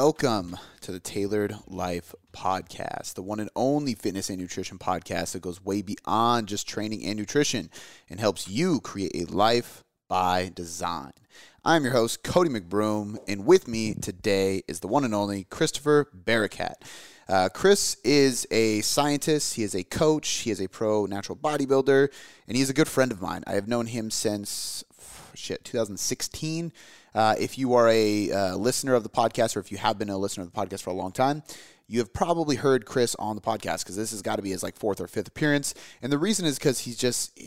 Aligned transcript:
welcome 0.00 0.56
to 0.80 0.92
the 0.92 1.00
Tailored 1.00 1.56
Life 1.66 2.14
Podcast, 2.32 3.14
the 3.14 3.22
one 3.22 3.40
and 3.40 3.50
only 3.56 3.96
fitness 3.96 4.30
and 4.30 4.38
nutrition 4.38 4.78
podcast 4.78 5.32
that 5.32 5.42
goes 5.42 5.64
way 5.64 5.82
beyond 5.82 6.46
just 6.46 6.68
training 6.68 7.04
and 7.04 7.18
nutrition 7.18 7.68
and 8.08 8.20
helps 8.20 8.46
you 8.46 8.78
create 8.78 9.10
a 9.16 9.24
life 9.24 9.82
by 10.08 10.52
design. 10.54 11.10
I'm 11.64 11.82
your 11.82 11.94
host, 11.94 12.22
Cody 12.22 12.48
McBroom, 12.48 13.18
and 13.26 13.44
with 13.44 13.66
me 13.66 13.94
today 13.94 14.62
is 14.68 14.78
the 14.78 14.86
one 14.86 15.02
and 15.02 15.16
only 15.16 15.42
Christopher 15.50 16.08
Barakat. 16.16 16.74
Uh, 17.28 17.48
Chris 17.52 17.96
is 18.04 18.46
a 18.52 18.82
scientist, 18.82 19.54
he 19.54 19.64
is 19.64 19.74
a 19.74 19.82
coach, 19.82 20.28
he 20.28 20.52
is 20.52 20.60
a 20.60 20.68
pro 20.68 21.06
natural 21.06 21.36
bodybuilder, 21.36 22.08
and 22.46 22.56
he's 22.56 22.70
a 22.70 22.74
good 22.74 22.86
friend 22.86 23.10
of 23.10 23.20
mine. 23.20 23.42
I 23.48 23.54
have 23.54 23.66
known 23.66 23.86
him 23.86 24.12
since 24.12 24.84
shit 25.38 25.64
2016. 25.64 26.72
Uh, 27.14 27.34
if 27.38 27.58
you 27.58 27.74
are 27.74 27.88
a 27.88 28.30
uh, 28.30 28.56
listener 28.56 28.94
of 28.94 29.02
the 29.02 29.08
podcast, 29.08 29.56
or 29.56 29.60
if 29.60 29.72
you 29.72 29.78
have 29.78 29.98
been 29.98 30.10
a 30.10 30.18
listener 30.18 30.44
of 30.44 30.52
the 30.52 30.58
podcast 30.58 30.82
for 30.82 30.90
a 30.90 30.94
long 30.94 31.12
time, 31.12 31.42
you 31.86 31.98
have 32.00 32.12
probably 32.12 32.56
heard 32.56 32.84
Chris 32.84 33.14
on 33.16 33.34
the 33.34 33.42
podcast 33.42 33.80
because 33.80 33.96
this 33.96 34.10
has 34.10 34.20
got 34.20 34.36
to 34.36 34.42
be 34.42 34.50
his 34.50 34.62
like 34.62 34.76
fourth 34.76 35.00
or 35.00 35.06
fifth 35.06 35.28
appearance. 35.28 35.74
And 36.02 36.12
the 36.12 36.18
reason 36.18 36.44
is 36.44 36.58
because 36.58 36.80
he's 36.80 36.98
just 36.98 37.38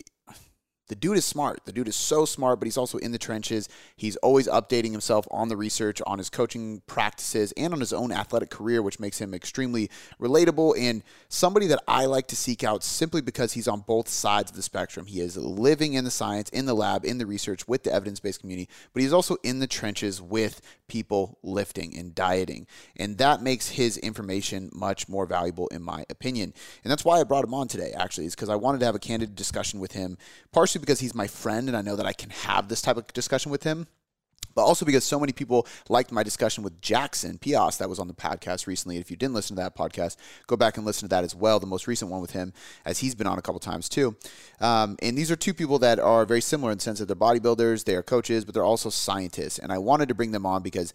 the 0.92 0.96
dude 0.96 1.16
is 1.16 1.24
smart. 1.24 1.62
The 1.64 1.72
dude 1.72 1.88
is 1.88 1.96
so 1.96 2.26
smart, 2.26 2.60
but 2.60 2.68
he's 2.68 2.76
also 2.76 2.98
in 2.98 3.14
the 3.14 3.18
trenches. 3.18 3.70
He's 3.96 4.18
always 4.18 4.50
updating 4.50 4.92
himself 4.92 5.26
on 5.32 5.48
the 5.48 5.56
research, 5.56 6.02
on 6.06 6.18
his 6.18 6.30
coaching 6.30 6.82
practices, 6.86 7.54
and 7.56 7.74
on 7.74 7.80
his 7.80 7.94
own 7.94 8.12
athletic 8.12 8.50
career, 8.50 8.82
which 8.82 9.00
makes 9.00 9.18
him 9.18 9.34
extremely 9.34 9.90
relatable 10.20 10.78
and 10.78 11.02
somebody 11.30 11.66
that 11.68 11.82
I 11.88 12.08
like 12.08 12.28
to 12.28 12.36
seek 12.36 12.66
out 12.66 12.84
simply 12.84 13.22
because 13.22 13.54
he's 13.54 13.70
on 13.70 13.86
both 13.88 14.10
sides 14.10 14.52
of 14.52 14.58
the 14.58 14.62
spectrum. 14.62 15.06
He 15.06 15.22
is 15.22 15.38
living 15.38 15.94
in 15.94 16.04
the 16.04 16.12
science, 16.12 16.50
in 16.50 16.66
the 16.66 16.74
lab, 16.74 17.06
in 17.06 17.20
the 17.20 17.26
research 17.26 17.70
with 17.70 17.84
the 17.84 17.94
evidence 17.94 18.20
based 18.20 18.42
community, 18.42 18.68
but 18.92 19.02
he's 19.02 19.14
also 19.14 19.38
in 19.44 19.60
the 19.60 19.68
trenches 19.68 20.22
with 20.22 20.60
people 20.90 21.38
lifting 21.42 21.98
and 21.98 22.14
dieting. 22.14 22.68
And 22.98 23.18
that 23.20 23.42
makes 23.42 23.70
his 23.70 23.98
information 23.98 24.70
much 24.74 25.08
more 25.08 25.26
valuable, 25.26 25.68
in 25.70 25.84
my 25.84 26.04
opinion. 26.10 26.54
And 26.84 26.92
that's 26.92 27.06
why 27.06 27.22
I 27.22 27.24
brought 27.24 27.46
him 27.46 27.54
on 27.54 27.70
today, 27.70 27.94
actually, 27.96 28.26
is 28.26 28.36
because 28.36 28.50
I 28.50 28.56
wanted 28.58 28.80
to 28.80 28.86
have 28.88 28.96
a 28.96 29.00
candid 29.00 29.34
discussion 29.34 29.80
with 29.80 29.94
him, 29.94 30.18
partially 30.52 30.81
because 30.82 31.00
he's 31.00 31.16
my 31.16 31.28
friend 31.28 31.68
and 31.68 31.78
I 31.78 31.82
know 31.82 31.96
that 31.96 32.06
I 32.06 32.14
can 32.14 32.30
have 32.32 32.68
this 32.68 32.82
type 32.82 32.98
of 32.98 33.08
discussion 33.14 33.52
with 33.52 33.64
him 33.64 33.88
but 34.56 34.64
also 34.64 34.86
because 34.86 35.04
so 35.04 35.20
many 35.20 35.32
people 35.32 35.68
liked 35.90 36.12
my 36.12 36.24
discussion 36.24 36.64
with 36.64 36.82
Jackson 36.82 37.38
Peos 37.38 37.78
that 37.78 37.90
was 37.90 38.00
on 38.00 38.08
the 38.08 38.14
podcast 38.14 38.68
recently. 38.68 38.98
If 38.98 39.10
you 39.10 39.18
didn't 39.18 39.34
listen 39.34 39.56
to 39.56 39.62
that 39.62 39.76
podcast, 39.76 40.18
go 40.48 40.58
back 40.58 40.78
and 40.78 40.86
listen 40.86 41.08
to 41.08 41.16
that 41.16 41.24
as 41.24 41.36
well. 41.36 41.60
The 41.60 41.68
most 41.68 41.88
recent 41.88 42.12
one 42.12 42.22
with 42.22 42.32
him, 42.32 42.54
as 42.86 43.00
he's 43.00 43.16
been 43.16 43.28
on 43.28 43.38
a 43.38 43.42
couple 43.42 43.60
times 43.60 43.90
too. 43.90 44.16
Um, 44.60 44.98
and 45.02 45.18
these 45.18 45.32
are 45.32 45.36
two 45.36 45.54
people 45.54 45.80
that 45.80 46.00
are 46.00 46.26
very 46.26 46.42
similar 46.42 46.72
in 46.72 46.78
the 46.78 46.84
sense 46.84 47.00
that 47.00 47.06
they're 47.06 47.16
bodybuilders, 47.16 47.86
they 47.86 47.96
are 47.96 48.04
coaches, 48.04 48.46
but 48.46 48.54
they're 48.54 48.64
also 48.64 48.90
scientists. 48.90 49.60
And 49.60 49.72
I 49.72 49.78
wanted 49.78 50.10
to 50.10 50.16
bring 50.16 50.32
them 50.32 50.46
on 50.46 50.62
because 50.62 50.94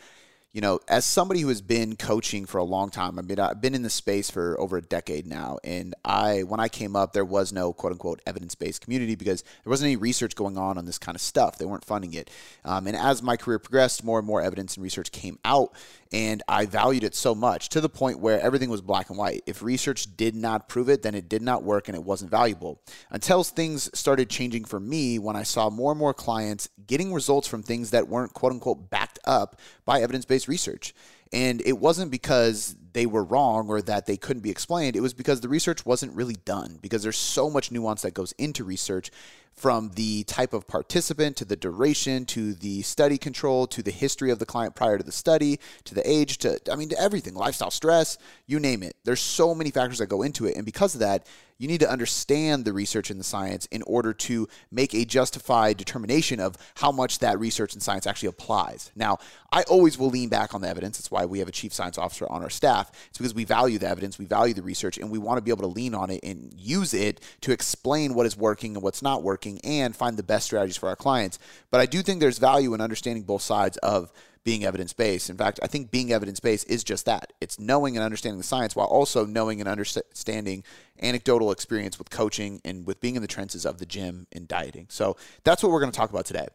you 0.56 0.62
know, 0.62 0.80
as 0.88 1.04
somebody 1.04 1.42
who 1.42 1.48
has 1.48 1.60
been 1.60 1.96
coaching 1.96 2.46
for 2.46 2.56
a 2.56 2.64
long 2.64 2.88
time, 2.88 3.18
I 3.18 3.22
mean, 3.22 3.38
I've 3.38 3.60
been 3.60 3.74
in 3.74 3.82
this 3.82 3.92
space 3.92 4.30
for 4.30 4.58
over 4.58 4.78
a 4.78 4.80
decade 4.80 5.26
now. 5.26 5.58
And 5.62 5.94
I, 6.02 6.44
when 6.44 6.60
I 6.60 6.68
came 6.68 6.96
up, 6.96 7.12
there 7.12 7.26
was 7.26 7.52
no 7.52 7.74
quote 7.74 7.92
unquote 7.92 8.22
evidence 8.26 8.54
based 8.54 8.80
community 8.80 9.16
because 9.16 9.42
there 9.42 9.70
wasn't 9.70 9.88
any 9.88 9.96
research 9.96 10.34
going 10.34 10.56
on 10.56 10.78
on 10.78 10.86
this 10.86 10.96
kind 10.96 11.14
of 11.14 11.20
stuff. 11.20 11.58
They 11.58 11.66
weren't 11.66 11.84
funding 11.84 12.14
it. 12.14 12.30
Um, 12.64 12.86
and 12.86 12.96
as 12.96 13.22
my 13.22 13.36
career 13.36 13.58
progressed, 13.58 14.02
more 14.02 14.18
and 14.18 14.26
more 14.26 14.40
evidence 14.40 14.78
and 14.78 14.82
research 14.82 15.12
came 15.12 15.38
out. 15.44 15.74
And 16.12 16.42
I 16.48 16.66
valued 16.66 17.04
it 17.04 17.14
so 17.14 17.34
much 17.34 17.68
to 17.70 17.80
the 17.80 17.88
point 17.88 18.20
where 18.20 18.40
everything 18.40 18.70
was 18.70 18.80
black 18.80 19.08
and 19.10 19.18
white. 19.18 19.42
If 19.46 19.62
research 19.62 20.16
did 20.16 20.34
not 20.34 20.68
prove 20.68 20.88
it, 20.88 21.02
then 21.02 21.14
it 21.14 21.28
did 21.28 21.42
not 21.42 21.62
work 21.62 21.88
and 21.88 21.96
it 21.96 22.04
wasn't 22.04 22.30
valuable. 22.30 22.80
Until 23.10 23.42
things 23.42 23.90
started 23.98 24.30
changing 24.30 24.64
for 24.64 24.78
me 24.78 25.18
when 25.18 25.36
I 25.36 25.42
saw 25.42 25.70
more 25.70 25.92
and 25.92 25.98
more 25.98 26.14
clients 26.14 26.68
getting 26.86 27.12
results 27.12 27.48
from 27.48 27.62
things 27.62 27.90
that 27.90 28.08
weren't 28.08 28.34
quote 28.34 28.52
unquote 28.52 28.90
backed 28.90 29.18
up 29.24 29.60
by 29.84 30.00
evidence 30.00 30.24
based 30.24 30.48
research. 30.48 30.94
And 31.32 31.60
it 31.66 31.78
wasn't 31.78 32.10
because 32.10 32.76
they 32.96 33.04
were 33.04 33.22
wrong 33.22 33.68
or 33.68 33.82
that 33.82 34.06
they 34.06 34.16
couldn't 34.16 34.40
be 34.40 34.50
explained. 34.50 34.96
It 34.96 35.02
was 35.02 35.12
because 35.12 35.42
the 35.42 35.50
research 35.50 35.84
wasn't 35.84 36.16
really 36.16 36.36
done, 36.46 36.78
because 36.80 37.02
there's 37.02 37.18
so 37.18 37.50
much 37.50 37.70
nuance 37.70 38.00
that 38.00 38.14
goes 38.14 38.32
into 38.38 38.64
research 38.64 39.10
from 39.52 39.90
the 39.96 40.24
type 40.24 40.54
of 40.54 40.66
participant 40.66 41.36
to 41.36 41.44
the 41.44 41.56
duration 41.56 42.24
to 42.24 42.54
the 42.54 42.80
study 42.80 43.18
control 43.18 43.66
to 43.66 43.82
the 43.82 43.90
history 43.90 44.30
of 44.30 44.38
the 44.38 44.46
client 44.46 44.74
prior 44.74 44.96
to 44.96 45.04
the 45.04 45.12
study 45.12 45.60
to 45.84 45.94
the 45.94 46.10
age 46.10 46.38
to, 46.38 46.58
I 46.72 46.76
mean, 46.76 46.88
to 46.88 46.98
everything, 46.98 47.34
lifestyle 47.34 47.70
stress, 47.70 48.16
you 48.46 48.58
name 48.58 48.82
it. 48.82 48.96
There's 49.04 49.20
so 49.20 49.54
many 49.54 49.70
factors 49.70 49.98
that 49.98 50.06
go 50.06 50.22
into 50.22 50.46
it. 50.46 50.56
And 50.56 50.64
because 50.64 50.94
of 50.94 51.00
that, 51.00 51.26
you 51.58 51.68
need 51.68 51.80
to 51.80 51.90
understand 51.90 52.64
the 52.64 52.72
research 52.72 53.10
and 53.10 53.18
the 53.18 53.24
science 53.24 53.66
in 53.66 53.82
order 53.82 54.12
to 54.12 54.48
make 54.70 54.94
a 54.94 55.04
justified 55.04 55.76
determination 55.76 56.38
of 56.40 56.56
how 56.76 56.92
much 56.92 57.20
that 57.20 57.38
research 57.38 57.72
and 57.72 57.82
science 57.82 58.06
actually 58.06 58.28
applies. 58.28 58.90
Now, 58.94 59.18
I 59.50 59.62
always 59.62 59.98
will 59.98 60.10
lean 60.10 60.28
back 60.28 60.54
on 60.54 60.60
the 60.60 60.68
evidence. 60.68 60.98
That's 60.98 61.10
why 61.10 61.24
we 61.24 61.38
have 61.38 61.48
a 61.48 61.52
chief 61.52 61.72
science 61.72 61.96
officer 61.96 62.26
on 62.28 62.42
our 62.42 62.50
staff. 62.50 62.90
It's 63.08 63.18
because 63.18 63.34
we 63.34 63.44
value 63.44 63.78
the 63.78 63.88
evidence, 63.88 64.18
we 64.18 64.26
value 64.26 64.54
the 64.54 64.62
research, 64.62 64.98
and 64.98 65.10
we 65.10 65.18
want 65.18 65.38
to 65.38 65.42
be 65.42 65.50
able 65.50 65.62
to 65.62 65.74
lean 65.74 65.94
on 65.94 66.10
it 66.10 66.20
and 66.22 66.52
use 66.56 66.92
it 66.92 67.20
to 67.42 67.52
explain 67.52 68.14
what 68.14 68.26
is 68.26 68.36
working 68.36 68.74
and 68.74 68.82
what's 68.82 69.02
not 69.02 69.22
working 69.22 69.60
and 69.64 69.96
find 69.96 70.16
the 70.16 70.22
best 70.22 70.46
strategies 70.46 70.76
for 70.76 70.88
our 70.88 70.96
clients. 70.96 71.38
But 71.70 71.80
I 71.80 71.86
do 71.86 72.02
think 72.02 72.20
there's 72.20 72.38
value 72.38 72.74
in 72.74 72.80
understanding 72.80 73.22
both 73.22 73.42
sides 73.42 73.76
of 73.78 74.12
being 74.46 74.64
evidence 74.64 74.92
based. 74.92 75.28
In 75.28 75.36
fact, 75.36 75.58
I 75.60 75.66
think 75.66 75.90
being 75.90 76.12
evidence 76.12 76.38
based 76.38 76.70
is 76.70 76.84
just 76.84 77.04
that. 77.06 77.32
It's 77.40 77.58
knowing 77.58 77.96
and 77.96 78.04
understanding 78.04 78.38
the 78.38 78.44
science 78.44 78.76
while 78.76 78.86
also 78.86 79.26
knowing 79.26 79.58
and 79.58 79.68
understanding 79.68 80.62
anecdotal 81.02 81.50
experience 81.50 81.98
with 81.98 82.10
coaching 82.10 82.60
and 82.64 82.86
with 82.86 83.00
being 83.00 83.16
in 83.16 83.22
the 83.22 83.28
trenches 83.28 83.66
of 83.66 83.78
the 83.78 83.86
gym 83.86 84.28
and 84.30 84.46
dieting. 84.46 84.86
So 84.88 85.16
that's 85.42 85.64
what 85.64 85.72
we're 85.72 85.80
going 85.80 85.90
to 85.90 85.96
talk 85.98 86.10
about 86.10 86.26
today. 86.26 86.46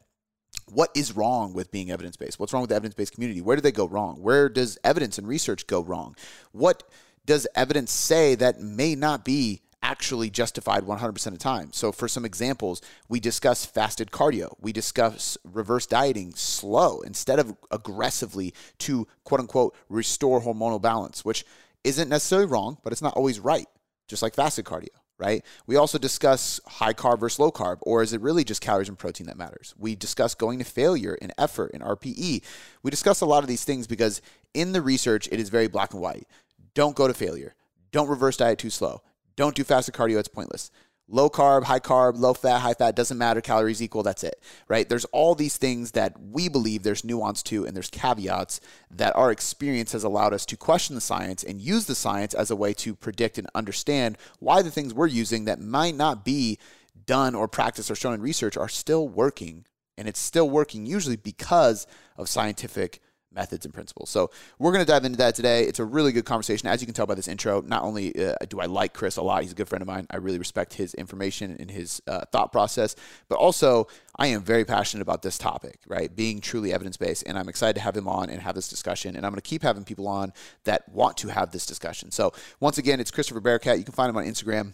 What 0.67 0.91
is 0.95 1.17
wrong 1.17 1.51
with 1.51 1.69
being 1.69 1.91
evidence 1.91 2.15
based? 2.15 2.39
What's 2.39 2.53
wrong 2.53 2.61
with 2.61 2.69
the 2.69 2.77
evidence 2.77 2.95
based 2.95 3.13
community? 3.13 3.41
Where 3.41 3.57
do 3.57 3.61
they 3.61 3.73
go 3.73 3.89
wrong? 3.89 4.21
Where 4.21 4.47
does 4.47 4.77
evidence 4.85 5.17
and 5.17 5.27
research 5.27 5.67
go 5.67 5.83
wrong? 5.83 6.15
What 6.53 6.83
does 7.25 7.45
evidence 7.55 7.91
say 7.91 8.35
that 8.35 8.61
may 8.61 8.95
not 8.95 9.25
be 9.25 9.63
actually 9.81 10.29
justified 10.29 10.83
100% 10.83 11.25
of 11.27 11.33
the 11.33 11.39
time. 11.39 11.73
So, 11.73 11.91
for 11.91 12.07
some 12.07 12.25
examples, 12.25 12.81
we 13.09 13.19
discuss 13.19 13.65
fasted 13.65 14.11
cardio, 14.11 14.55
we 14.59 14.71
discuss 14.71 15.37
reverse 15.43 15.85
dieting 15.85 16.33
slow 16.35 17.01
instead 17.01 17.39
of 17.39 17.55
aggressively 17.71 18.53
to 18.79 19.07
quote 19.23 19.41
unquote 19.41 19.75
restore 19.89 20.41
hormonal 20.41 20.81
balance, 20.81 21.25
which 21.25 21.45
isn't 21.83 22.09
necessarily 22.09 22.47
wrong, 22.47 22.77
but 22.83 22.93
it's 22.93 23.01
not 23.01 23.15
always 23.15 23.39
right, 23.39 23.67
just 24.07 24.21
like 24.21 24.35
fasted 24.35 24.65
cardio. 24.65 24.89
Right? 25.17 25.45
We 25.67 25.75
also 25.75 25.99
discuss 25.99 26.59
high 26.65 26.93
carb 26.93 27.19
versus 27.19 27.37
low 27.37 27.51
carb, 27.51 27.77
or 27.81 28.01
is 28.01 28.11
it 28.11 28.21
really 28.21 28.43
just 28.43 28.59
calories 28.59 28.89
and 28.89 28.97
protein 28.97 29.27
that 29.27 29.37
matters? 29.37 29.75
We 29.77 29.93
discuss 29.95 30.33
going 30.33 30.57
to 30.57 30.65
failure 30.65 31.13
in 31.13 31.31
effort 31.37 31.71
in 31.75 31.81
RPE. 31.81 32.41
We 32.81 32.89
discuss 32.89 33.21
a 33.21 33.27
lot 33.27 33.43
of 33.43 33.47
these 33.47 33.63
things 33.63 33.85
because 33.85 34.19
in 34.55 34.71
the 34.71 34.81
research, 34.81 35.29
it 35.31 35.39
is 35.39 35.49
very 35.49 35.67
black 35.67 35.93
and 35.93 36.01
white. 36.01 36.27
Don't 36.73 36.95
go 36.95 37.07
to 37.07 37.13
failure. 37.13 37.53
Don't 37.91 38.09
reverse 38.09 38.37
diet 38.37 38.57
too 38.57 38.71
slow 38.71 39.03
don't 39.35 39.55
do 39.55 39.63
fasted 39.63 39.93
cardio, 39.93 40.19
it's 40.19 40.27
pointless. 40.27 40.71
Low 41.07 41.29
carb, 41.29 41.63
high 41.63 41.81
carb, 41.81 42.17
low 42.17 42.33
fat, 42.33 42.59
high 42.59 42.73
fat, 42.73 42.95
doesn't 42.95 43.17
matter. 43.17 43.41
Calories 43.41 43.81
equal, 43.81 44.01
that's 44.01 44.23
it, 44.23 44.41
right? 44.69 44.87
There's 44.87 45.03
all 45.05 45.35
these 45.35 45.57
things 45.57 45.91
that 45.91 46.17
we 46.21 46.47
believe 46.47 46.83
there's 46.83 47.03
nuance 47.03 47.43
to 47.43 47.65
and 47.65 47.75
there's 47.75 47.89
caveats 47.89 48.61
that 48.89 49.13
our 49.15 49.29
experience 49.29 49.91
has 49.91 50.05
allowed 50.05 50.33
us 50.33 50.45
to 50.45 50.55
question 50.55 50.95
the 50.95 51.01
science 51.01 51.43
and 51.43 51.61
use 51.61 51.85
the 51.85 51.95
science 51.95 52.33
as 52.33 52.49
a 52.49 52.55
way 52.55 52.73
to 52.75 52.95
predict 52.95 53.37
and 53.37 53.47
understand 53.53 54.17
why 54.39 54.61
the 54.61 54.71
things 54.71 54.93
we're 54.93 55.07
using 55.07 55.43
that 55.45 55.59
might 55.59 55.95
not 55.95 56.23
be 56.23 56.57
done 57.05 57.35
or 57.35 57.47
practiced 57.47 57.91
or 57.91 57.95
shown 57.95 58.13
in 58.13 58.21
research 58.21 58.55
are 58.55 58.69
still 58.69 59.05
working. 59.05 59.65
And 59.97 60.07
it's 60.07 60.19
still 60.19 60.49
working 60.49 60.85
usually 60.85 61.17
because 61.17 61.87
of 62.15 62.29
scientific 62.29 63.01
methods 63.33 63.65
and 63.65 63.73
principles. 63.73 64.09
So 64.09 64.29
we're 64.59 64.71
going 64.71 64.85
to 64.85 64.91
dive 64.91 65.05
into 65.05 65.17
that 65.17 65.35
today. 65.35 65.63
It's 65.63 65.79
a 65.79 65.85
really 65.85 66.11
good 66.11 66.25
conversation. 66.25 66.67
As 66.67 66.81
you 66.81 66.87
can 66.87 66.93
tell 66.93 67.05
by 67.05 67.15
this 67.15 67.27
intro, 67.27 67.61
not 67.61 67.83
only 67.83 68.13
uh, 68.25 68.35
do 68.49 68.59
I 68.59 68.65
like 68.65 68.93
Chris 68.93 69.17
a 69.17 69.21
lot, 69.21 69.41
he's 69.43 69.51
a 69.51 69.55
good 69.55 69.69
friend 69.69 69.81
of 69.81 69.87
mine. 69.87 70.07
I 70.09 70.17
really 70.17 70.39
respect 70.39 70.73
his 70.73 70.93
information 70.95 71.55
and 71.59 71.69
his 71.69 72.01
uh, 72.07 72.25
thought 72.31 72.51
process, 72.51 72.95
but 73.29 73.35
also 73.35 73.87
I 74.17 74.27
am 74.27 74.43
very 74.43 74.65
passionate 74.65 75.01
about 75.01 75.21
this 75.21 75.37
topic, 75.37 75.79
right? 75.87 76.13
Being 76.13 76.41
truly 76.41 76.73
evidence 76.73 76.97
based. 76.97 77.23
And 77.25 77.37
I'm 77.37 77.49
excited 77.49 77.75
to 77.75 77.81
have 77.81 77.95
him 77.95 78.07
on 78.07 78.29
and 78.29 78.41
have 78.41 78.55
this 78.55 78.67
discussion. 78.67 79.15
And 79.15 79.25
I'm 79.25 79.31
going 79.31 79.41
to 79.41 79.49
keep 79.49 79.63
having 79.63 79.83
people 79.83 80.07
on 80.07 80.33
that 80.65 80.87
want 80.89 81.17
to 81.17 81.29
have 81.29 81.51
this 81.51 81.65
discussion. 81.65 82.11
So 82.11 82.33
once 82.59 82.77
again, 82.77 82.99
it's 82.99 83.11
Christopher 83.11 83.41
Barakat. 83.41 83.77
You 83.77 83.83
can 83.83 83.93
find 83.93 84.09
him 84.09 84.17
on 84.17 84.25
Instagram 84.25 84.73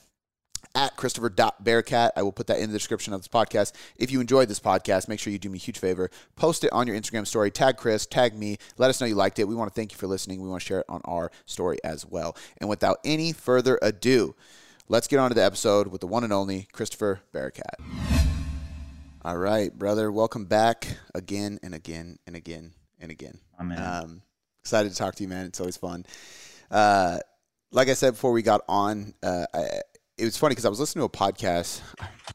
at 0.76 0.96
Christopher.Barakat. 0.96 2.12
I 2.16 2.22
will 2.22 2.32
put 2.32 2.48
that 2.48 2.60
in 2.60 2.70
the 2.70 2.78
description 2.78 3.14
of 3.14 3.22
this 3.22 3.28
podcast. 3.28 3.74
If 3.98 4.12
you 4.12 4.20
enjoyed 4.22 4.48
this 4.48 4.60
podcast, 4.60 5.08
make 5.08 5.20
sure 5.20 5.32
you 5.32 5.40
do 5.40 5.50
me 5.50 5.58
a 5.58 5.62
huge 5.62 5.80
favor. 5.80 6.10
Post 6.36 6.64
it 6.64 6.72
on 6.72 6.88
your 6.88 6.96
Instagram 6.96 7.26
story. 7.28 7.52
Tag 7.52 7.78
Chris, 7.78 8.06
tag 8.06 8.36
me. 8.36 8.58
Let 8.78 8.90
us 8.90 9.02
know 9.02 9.08
you 9.08 9.16
liked 9.16 9.40
it. 9.40 9.48
We 9.48 9.56
want 9.56 9.72
to 9.72 9.76
thank 9.76 9.92
you 9.92 9.98
for 9.98 10.08
listening. 10.08 10.42
We 10.42 10.50
want 10.50 10.62
to 10.62 10.68
share 10.68 10.80
it 10.80 10.86
on 10.90 11.02
our 11.06 11.32
story 11.46 11.78
as 11.84 12.06
well. 12.06 12.36
And 12.58 12.70
without 12.70 12.98
any 13.04 13.34
further 13.34 13.80
ado, 13.82 14.36
let's 14.88 15.08
get 15.08 15.20
on 15.20 15.30
to 15.30 15.36
the 15.36 15.44
episode 15.44 15.88
with 15.88 16.02
the 16.02 16.08
one 16.08 16.24
and 16.24 16.34
only 16.34 16.68
Christopher 16.72 17.22
Barakat. 17.34 17.82
All 19.26 19.38
right, 19.38 19.78
brother. 19.78 20.12
Welcome 20.12 20.46
back 20.46 20.88
again 21.14 21.60
and 21.62 21.76
again 21.76 22.18
and 22.26 22.36
again 22.36 22.74
and 23.00 23.12
again. 23.12 23.40
Amen. 23.60 23.78
Um, 23.78 24.22
excited 24.62 24.92
to 24.92 24.96
talk 24.98 25.16
to 25.16 25.24
you, 25.24 25.30
man. 25.30 25.46
It's 25.48 25.60
always 25.60 25.76
fun. 25.76 26.06
Uh, 26.72 27.20
like 27.72 27.90
I 27.90 27.94
said 27.94 28.12
before 28.12 28.32
we 28.32 28.42
got 28.42 28.62
on, 28.70 29.14
uh, 29.22 29.46
I, 29.54 29.82
it 30.18 30.26
was 30.26 30.38
funny 30.38 30.52
because 30.54 30.66
I 30.66 30.70
was 30.70 30.80
listening 30.80 31.02
to 31.02 31.06
a 31.06 31.18
podcast. 31.18 31.82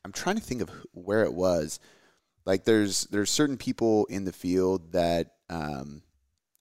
I'm 0.05 0.13
trying 0.13 0.37
to 0.37 0.43
think 0.43 0.63
of 0.63 0.71
where 0.93 1.25
it 1.25 1.33
was. 1.35 1.81
Like 2.45 2.65
there's 2.65 3.05
there's 3.05 3.31
certain 3.31 3.57
people 3.57 4.07
in 4.07 4.25
the 4.25 4.33
field 4.33 4.93
that 4.93 5.35
um, 5.49 6.03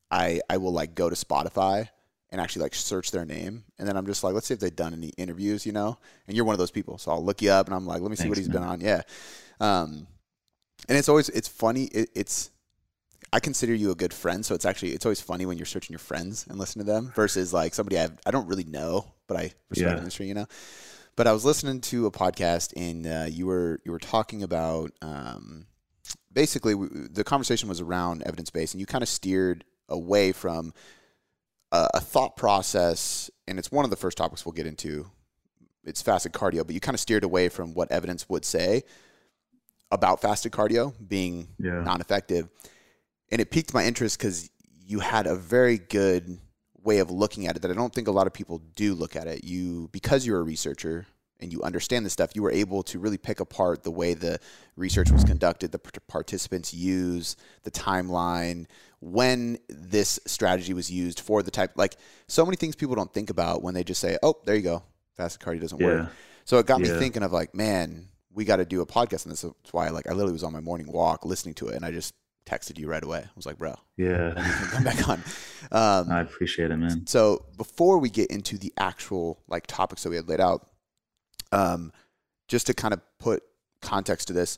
I 0.09 0.41
I 0.49 0.57
will 0.57 0.73
like 0.73 0.95
go 0.95 1.09
to 1.09 1.15
Spotify 1.15 1.89
and 2.29 2.39
actually 2.39 2.63
like 2.63 2.75
search 2.75 3.11
their 3.11 3.25
name, 3.25 3.63
and 3.77 3.87
then 3.87 3.97
I'm 3.97 4.05
just 4.05 4.23
like, 4.23 4.33
let's 4.33 4.47
see 4.47 4.53
if 4.53 4.59
they've 4.59 4.75
done 4.75 4.93
any 4.93 5.09
interviews, 5.17 5.65
you 5.65 5.71
know. 5.71 5.97
And 6.27 6.35
you're 6.35 6.45
one 6.45 6.53
of 6.53 6.59
those 6.59 6.71
people, 6.71 6.97
so 6.97 7.11
I'll 7.11 7.23
look 7.23 7.41
you 7.41 7.49
up, 7.51 7.65
and 7.67 7.75
I'm 7.75 7.85
like, 7.85 8.01
let 8.01 8.09
me 8.09 8.15
see 8.15 8.23
Thanks, 8.23 8.29
what 8.29 8.37
he's 8.37 8.47
man. 8.49 8.57
been 8.57 8.63
on. 8.63 8.81
Yeah, 8.81 9.01
um, 9.59 10.07
and 10.87 10.97
it's 10.97 11.09
always 11.09 11.29
it's 11.29 11.47
funny. 11.47 11.85
It, 11.85 12.09
it's 12.15 12.51
I 13.33 13.39
consider 13.39 13.73
you 13.73 13.91
a 13.91 13.95
good 13.95 14.13
friend, 14.13 14.45
so 14.45 14.53
it's 14.55 14.65
actually 14.65 14.91
it's 14.91 15.05
always 15.05 15.21
funny 15.21 15.45
when 15.45 15.57
you're 15.57 15.65
searching 15.65 15.93
your 15.93 15.99
friends 15.99 16.45
and 16.49 16.59
listening 16.59 16.85
to 16.85 16.91
them 16.91 17.11
versus 17.15 17.53
like 17.53 17.73
somebody 17.73 17.99
I 17.99 18.09
I 18.25 18.31
don't 18.31 18.47
really 18.47 18.65
know, 18.65 19.11
but 19.27 19.37
I 19.37 19.53
respect 19.69 19.79
Yeah. 19.79 19.91
the 19.93 19.97
industry, 19.99 20.27
you 20.27 20.33
know. 20.35 20.45
But 21.15 21.27
I 21.27 21.33
was 21.33 21.45
listening 21.45 21.81
to 21.81 22.05
a 22.05 22.11
podcast 22.11 22.73
and 22.75 23.05
uh, 23.05 23.25
you 23.29 23.45
were 23.45 23.79
you 23.85 23.91
were 23.91 23.99
talking 23.99 24.43
about 24.43 24.91
um, 25.01 25.67
basically 26.31 26.73
w- 26.73 27.07
the 27.09 27.23
conversation 27.23 27.67
was 27.69 27.81
around 27.81 28.23
evidence 28.23 28.49
based, 28.49 28.73
and 28.73 28.79
you 28.79 28.85
kind 28.85 29.01
of 29.03 29.09
steered 29.09 29.63
away 29.89 30.31
from 30.31 30.73
a, 31.71 31.89
a 31.95 31.99
thought 31.99 32.37
process, 32.37 33.29
and 33.47 33.59
it's 33.59 33.71
one 33.71 33.83
of 33.85 33.91
the 33.91 33.97
first 33.97 34.17
topics 34.17 34.45
we'll 34.45 34.53
get 34.53 34.65
into. 34.65 35.11
It's 35.83 36.01
fasted 36.01 36.31
cardio, 36.31 36.65
but 36.65 36.73
you 36.75 36.79
kind 36.79 36.93
of 36.95 36.99
steered 36.99 37.23
away 37.23 37.49
from 37.49 37.73
what 37.73 37.91
evidence 37.91 38.29
would 38.29 38.45
say 38.45 38.83
about 39.91 40.21
fasted 40.21 40.51
cardio 40.51 40.93
being 41.05 41.49
Yeah. 41.59 41.81
non-effective, 41.81 42.47
and 43.31 43.41
it 43.41 43.51
piqued 43.51 43.73
my 43.73 43.85
interest 43.85 44.17
because 44.17 44.49
you 44.85 44.99
had 44.99 45.27
a 45.27 45.35
very 45.35 45.77
good 45.77 46.39
way 46.83 46.99
of 46.99 47.11
looking 47.11 47.47
at 47.47 47.55
it 47.55 47.61
that 47.61 47.71
I 47.71 47.73
don't 47.73 47.93
think 47.93 48.07
a 48.07 48.11
lot 48.11 48.27
of 48.27 48.33
people 48.33 48.61
do 48.75 48.93
look 48.93 49.15
at 49.15 49.27
it. 49.27 49.43
You 49.43 49.89
because 49.91 50.25
you're 50.25 50.39
a 50.39 50.43
researcher 50.43 51.05
and 51.39 51.51
you 51.51 51.61
understand 51.63 52.05
this 52.05 52.13
stuff, 52.13 52.31
you 52.35 52.43
were 52.43 52.51
able 52.51 52.83
to 52.83 52.99
really 52.99 53.17
pick 53.17 53.39
apart 53.39 53.83
the 53.83 53.91
way 53.91 54.13
the 54.13 54.39
research 54.75 55.09
was 55.11 55.23
conducted, 55.23 55.71
the 55.71 55.79
participants 55.79 56.73
use, 56.73 57.35
the 57.63 57.71
timeline, 57.71 58.67
when 58.99 59.57
this 59.67 60.19
strategy 60.27 60.73
was 60.73 60.91
used 60.91 61.19
for 61.19 61.41
the 61.41 61.49
type 61.51 61.71
like 61.75 61.95
so 62.27 62.45
many 62.45 62.55
things 62.55 62.75
people 62.75 62.95
don't 62.95 63.13
think 63.13 63.29
about 63.29 63.63
when 63.63 63.73
they 63.73 63.83
just 63.83 63.99
say, 64.01 64.17
"Oh, 64.21 64.35
there 64.45 64.55
you 64.55 64.61
go. 64.61 64.83
Fasted 65.17 65.41
cardio 65.41 65.61
doesn't 65.61 65.81
work." 65.81 66.09
So 66.45 66.57
it 66.57 66.65
got 66.65 66.81
me 66.81 66.87
thinking 66.99 67.23
of 67.23 67.31
like, 67.31 67.53
man, 67.55 68.07
we 68.33 68.45
got 68.45 68.57
to 68.57 68.65
do 68.65 68.81
a 68.81 68.85
podcast 68.85 69.25
on 69.25 69.31
this. 69.31 69.41
That's 69.41 69.73
why 69.73 69.89
like 69.89 70.07
I 70.07 70.11
literally 70.11 70.33
was 70.33 70.43
on 70.43 70.53
my 70.53 70.61
morning 70.61 70.91
walk 70.91 71.25
listening 71.25 71.53
to 71.55 71.67
it 71.69 71.75
and 71.75 71.85
I 71.85 71.91
just 71.91 72.13
texted 72.45 72.77
you 72.79 72.87
right 72.87 73.03
away. 73.03 73.19
I 73.19 73.29
was 73.35 73.45
like, 73.45 73.57
"Bro, 73.57 73.75
Yeah. 73.97 74.33
come 74.71 74.83
back 74.83 75.07
on." 75.07 75.23
Um, 75.71 76.11
I 76.11 76.21
appreciate 76.21 76.71
it, 76.71 76.75
man. 76.77 77.05
so 77.07 77.45
before 77.55 77.99
we 77.99 78.09
get 78.09 78.29
into 78.31 78.57
the 78.57 78.73
actual 78.77 79.39
like 79.47 79.67
topics 79.67 80.03
that 80.03 80.09
we 80.09 80.15
had 80.17 80.27
laid 80.27 80.41
out, 80.41 80.67
um, 81.51 81.93
just 82.47 82.65
to 82.67 82.73
kind 82.73 82.93
of 82.93 83.01
put 83.19 83.43
context 83.81 84.27
to 84.27 84.33
this, 84.33 84.57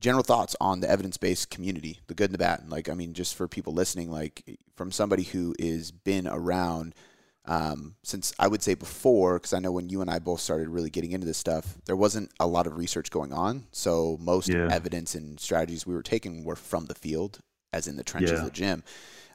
general 0.00 0.24
thoughts 0.24 0.56
on 0.60 0.80
the 0.80 0.90
evidence-based 0.90 1.48
community, 1.48 2.00
the 2.08 2.14
good 2.14 2.24
and 2.30 2.34
the 2.34 2.38
bad. 2.38 2.60
And 2.60 2.70
Like, 2.70 2.88
I 2.88 2.94
mean, 2.94 3.14
just 3.14 3.34
for 3.36 3.46
people 3.48 3.72
listening, 3.72 4.10
like 4.10 4.58
from 4.76 4.90
somebody 4.90 5.22
who 5.22 5.54
is 5.58 5.90
been 5.92 6.26
around 6.26 6.94
um, 7.44 7.96
since 8.04 8.32
I 8.38 8.46
would 8.46 8.62
say 8.62 8.74
before, 8.74 9.38
because 9.38 9.52
I 9.52 9.58
know 9.58 9.72
when 9.72 9.88
you 9.88 10.00
and 10.00 10.10
I 10.10 10.18
both 10.20 10.40
started 10.40 10.68
really 10.68 10.90
getting 10.90 11.12
into 11.12 11.26
this 11.26 11.38
stuff, 11.38 11.76
there 11.86 11.96
wasn't 11.96 12.30
a 12.38 12.46
lot 12.46 12.66
of 12.66 12.76
research 12.76 13.10
going 13.10 13.32
on. 13.32 13.66
So 13.72 14.16
most 14.20 14.48
Yeah. 14.48 14.68
evidence 14.70 15.14
and 15.14 15.40
strategies 15.40 15.86
we 15.86 15.94
were 15.94 16.02
taking 16.04 16.44
were 16.44 16.56
from 16.56 16.86
the 16.86 16.94
field, 16.94 17.40
as 17.72 17.88
in 17.88 17.96
the 17.96 18.04
trenches 18.04 18.32
of 18.38 18.44
the 18.44 18.50
gym. 18.52 18.84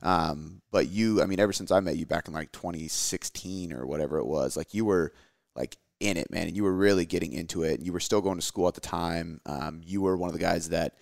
Um, 0.02 0.62
but 0.72 0.88
you, 0.88 1.22
I 1.22 1.26
mean, 1.26 1.40
ever 1.40 1.52
since 1.52 1.72
I 1.72 1.80
met 1.82 1.98
you 1.98 2.06
back 2.06 2.28
in 2.28 2.34
like 2.34 2.52
2016 2.52 3.74
or 3.74 3.86
whatever 3.86 4.18
it 4.20 4.26
was, 4.26 4.56
like 4.56 4.74
you 4.74 4.86
were 4.86 5.12
like 5.56 5.78
in 6.00 6.16
it, 6.18 6.30
man, 6.32 6.48
and 6.48 6.56
you 6.56 6.64
were 6.64 6.74
really 6.74 7.06
getting 7.06 7.34
into 7.34 7.64
it. 7.64 7.76
And 7.80 7.86
you 7.86 7.92
were 7.92 8.00
still 8.00 8.22
going 8.22 8.38
to 8.38 8.46
school 8.46 8.68
at 8.68 8.76
the 8.76 8.82
time. 8.82 9.42
Um, 9.46 9.82
you 9.84 10.02
were 10.02 10.16
one 10.16 10.30
of 10.30 10.34
the 10.34 10.40
guys 10.40 10.70
that 10.70 10.94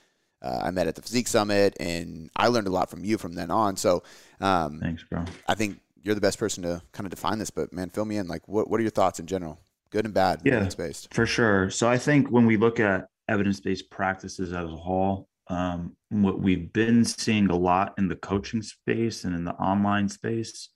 uh, 0.42 0.62
I 0.64 0.72
met 0.72 0.88
at 0.88 0.96
the 0.96 1.02
Physique 1.02 1.28
Summit, 1.28 1.76
and 1.80 2.30
I 2.36 2.48
learned 2.48 2.68
a 2.68 2.72
lot 2.72 2.90
from 2.90 3.04
you 3.04 3.18
from 3.18 3.34
then 3.34 3.52
on. 3.52 3.76
So 3.78 4.04
um, 4.40 4.80
Thanks, 4.82 5.04
bro. 5.04 5.26
I 5.48 5.56
think 5.56 5.80
you're 6.06 6.16
the 6.16 6.22
best 6.22 6.38
person 6.40 6.64
to 6.64 6.82
kind 6.94 7.06
of 7.06 7.10
define 7.10 7.40
this. 7.40 7.50
But 7.50 7.74
man, 7.74 7.90
fill 7.90 8.06
me 8.06 8.18
in. 8.18 8.28
Like, 8.28 8.48
what 8.48 8.70
what 8.70 8.80
are 8.80 8.84
your 8.84 8.92
thoughts 8.92 9.20
in 9.20 9.26
general, 9.26 9.60
good 9.90 10.06
and 10.06 10.14
bad, 10.14 10.42
Yeah. 10.46 10.54
evidence 10.54 10.76
based? 10.76 11.14
For 11.14 11.26
sure. 11.26 11.70
So 11.70 11.90
I 11.90 11.98
think 11.98 12.30
when 12.30 12.46
we 12.46 12.56
look 12.58 12.80
at 12.80 13.08
evidence-based 13.28 13.90
practices 13.90 14.54
as 14.54 14.66
a 14.72 14.76
whole, 14.76 15.28
um, 15.48 15.96
what 16.10 16.40
we've 16.40 16.72
been 16.72 17.04
seeing 17.04 17.48
a 17.50 17.56
lot 17.56 17.96
in 17.98 18.08
the 18.08 18.16
coaching 18.16 18.62
space 18.62 19.26
and 19.26 19.36
in 19.36 19.44
the 19.44 19.54
online 19.54 20.08
space 20.10 20.70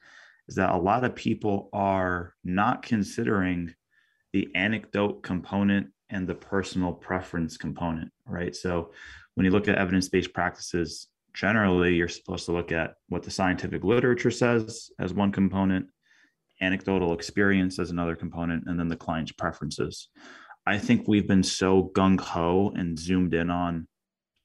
is 0.48 0.56
that 0.56 0.72
a 0.72 0.78
lot 0.78 1.04
of 1.04 1.14
people 1.14 1.70
are 1.74 2.34
not 2.44 2.82
considering 2.82 3.72
the 4.34 4.50
anecdote 4.56 5.22
component 5.22 5.90
and 6.10 6.28
the 6.28 6.34
personal 6.34 6.92
preference 6.92 7.56
component, 7.56 8.12
right? 8.26 8.56
So 8.56 8.94
when 9.36 9.46
you 9.46 9.52
look 9.52 9.68
at 9.68 9.78
evidence-based 9.78 10.34
practices, 10.34 11.08
generally 11.34 11.96
you're 11.96 12.08
supposed 12.08 12.46
to 12.46 12.52
look 12.52 12.72
at 12.72 12.96
what 13.08 13.24
the 13.24 13.32
scientific 13.32 13.84
literature 13.84 14.32
says 14.32 14.90
as 15.00 15.14
one 15.14 15.32
component, 15.32 15.88
anecdotal 16.62 17.14
experience 17.14 17.80
as 17.80 17.92
another 17.92 18.16
component, 18.16 18.66
and 18.68 18.80
then 18.80 18.88
the 18.88 18.96
client's 18.96 19.32
preferences. 19.32 20.10
I 20.66 20.78
think 20.78 21.08
we've 21.08 21.28
been 21.28 21.44
so 21.44 21.92
gung 21.96 22.20
ho 22.20 22.72
and 22.76 22.98
zoomed 22.98 23.34
in 23.34 23.50
on 23.50 23.88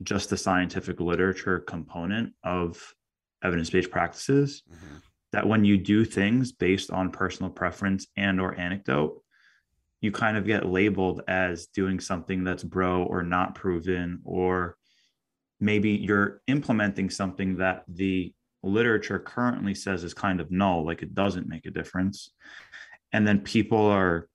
just 0.03 0.31
the 0.31 0.37
scientific 0.37 1.01
literature 1.01 1.61
component 1.61 2.35
of 2.43 2.95
evidence 3.43 3.71
based 3.71 3.91
practices 3.91 4.63
Mhm. 4.71 5.03
that 5.33 5.47
when 5.47 5.65
you 5.65 5.77
do 5.77 6.05
things 6.05 6.53
based 6.53 6.91
on 6.91 7.11
personal 7.11 7.51
preference 7.51 8.07
and 8.17 8.41
or 8.41 8.55
anecdote 8.55 9.21
you 10.01 10.13
kind 10.13 10.37
of 10.37 10.45
get 10.45 10.67
labeled 10.67 11.23
as 11.29 11.67
doing 11.69 11.99
something 11.99 12.45
that's 12.45 12.63
bro 12.63 13.05
or 13.05 13.23
not 13.23 13.55
proven 13.55 14.21
or 14.25 14.77
maybe 15.61 15.91
you're 15.91 16.41
implementing 16.47 17.11
something 17.11 17.57
that 17.59 17.85
the 17.89 18.33
literature 18.63 19.19
currently 19.19 19.75
says 19.75 20.05
is 20.05 20.15
kind 20.15 20.41
of 20.41 20.51
null 20.51 20.85
like 20.85 21.03
it 21.03 21.15
doesn't 21.15 21.49
make 21.49 21.67
a 21.67 21.71
difference. 21.71 22.31
And 23.13 23.27
then 23.27 23.41
people 23.41 23.87
are 23.87 24.29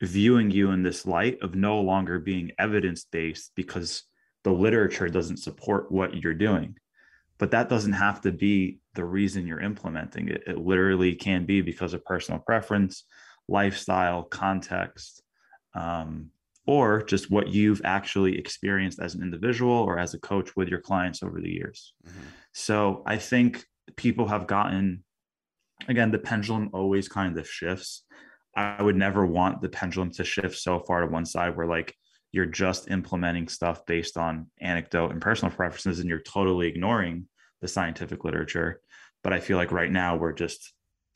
viewing 0.00 0.50
you 0.50 0.70
in 0.70 0.82
this 0.82 1.06
light 1.06 1.38
of 1.42 1.54
no 1.54 1.80
longer 1.80 2.18
being 2.18 2.52
evidence 2.58 3.04
based 3.04 3.52
because 3.54 4.04
the 4.44 4.52
literature 4.52 5.08
doesn't 5.08 5.38
support 5.38 5.90
what 5.90 6.14
you're 6.14 6.34
doing. 6.34 6.76
But 7.38 7.52
that 7.52 7.68
doesn't 7.68 7.92
have 7.92 8.20
to 8.22 8.32
be 8.32 8.78
the 8.94 9.04
reason 9.04 9.46
you're 9.46 9.60
implementing 9.60 10.28
it. 10.28 10.42
It 10.46 10.58
literally 10.58 11.14
can 11.14 11.46
be 11.46 11.60
because 11.60 11.94
of 11.94 12.04
personal 12.04 12.40
preference 12.40 13.04
lifestyle 13.48 14.24
context 14.24 15.22
um, 15.74 16.30
or 16.74 17.02
just 17.02 17.30
what 17.30 17.48
you've 17.48 17.80
actually 17.84 18.38
experienced 18.38 19.00
as 19.00 19.14
an 19.14 19.22
individual 19.22 19.72
or 19.88 19.98
as 19.98 20.12
a 20.14 20.20
coach 20.20 20.48
with 20.54 20.68
your 20.68 20.82
clients 20.88 21.22
over 21.22 21.40
the 21.40 21.50
years 21.60 21.94
Mhm. 22.06 22.26
so 22.52 23.02
I 23.06 23.16
think 23.16 23.64
people 23.96 24.26
have 24.28 24.46
gotten, 24.46 25.02
again, 25.88 26.10
the 26.10 26.18
pendulum 26.30 26.68
always 26.74 27.08
kind 27.08 27.38
of 27.38 27.48
shifts. 27.48 28.04
I 28.54 28.82
would 28.82 28.96
never 28.96 29.24
want 29.24 29.62
the 29.62 29.68
pendulum 29.70 30.10
to 30.12 30.24
shift 30.24 30.56
so 30.58 30.80
far 30.86 31.00
to 31.00 31.06
one 31.06 31.24
side 31.24 31.56
where 31.56 31.66
like 31.76 31.94
you're 32.32 32.52
just 32.64 32.90
implementing 32.90 33.48
stuff 33.48 33.86
based 33.86 34.16
on 34.18 34.50
anecdote 34.60 35.10
and 35.12 35.22
personal 35.22 35.54
preferences 35.54 36.00
and 36.00 36.08
you're 36.10 36.20
totally 36.36 36.66
ignoring 36.66 37.28
the 37.62 37.68
scientific 37.68 38.24
literature. 38.24 38.70
But 39.24 39.32
I 39.32 39.40
feel 39.40 39.56
like 39.56 39.72
right 39.72 39.90
now 39.90 40.16
we're 40.16 40.34
just 40.44 40.60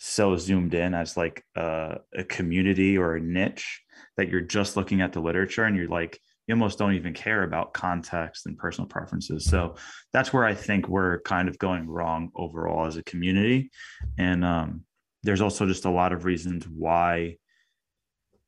so 0.04 0.36
zoomed 0.36 0.74
in 0.74 0.94
as 0.94 1.16
like 1.16 1.44
a, 1.54 1.98
a 2.12 2.24
community 2.24 2.98
or 2.98 3.14
a 3.14 3.20
niche 3.20 3.80
that 4.16 4.28
you're 4.28 4.40
just 4.40 4.76
looking 4.76 5.00
at 5.00 5.12
the 5.12 5.20
literature 5.20 5.62
and 5.62 5.76
you're 5.76 5.86
like, 5.86 6.18
you 6.48 6.54
almost 6.54 6.76
don't 6.76 6.94
even 6.94 7.14
care 7.14 7.44
about 7.44 7.72
context 7.72 8.46
and 8.46 8.58
personal 8.58 8.88
preferences. 8.88 9.44
So 9.44 9.76
that's 10.12 10.32
where 10.32 10.44
I 10.44 10.54
think 10.54 10.88
we're 10.88 11.20
kind 11.20 11.48
of 11.48 11.56
going 11.56 11.88
wrong 11.88 12.30
overall 12.34 12.84
as 12.84 12.96
a 12.96 13.04
community. 13.04 13.70
And 14.18 14.44
um, 14.44 14.80
there's 15.22 15.40
also 15.40 15.66
just 15.66 15.84
a 15.84 15.90
lot 15.90 16.12
of 16.12 16.24
reasons 16.24 16.66
why 16.66 17.36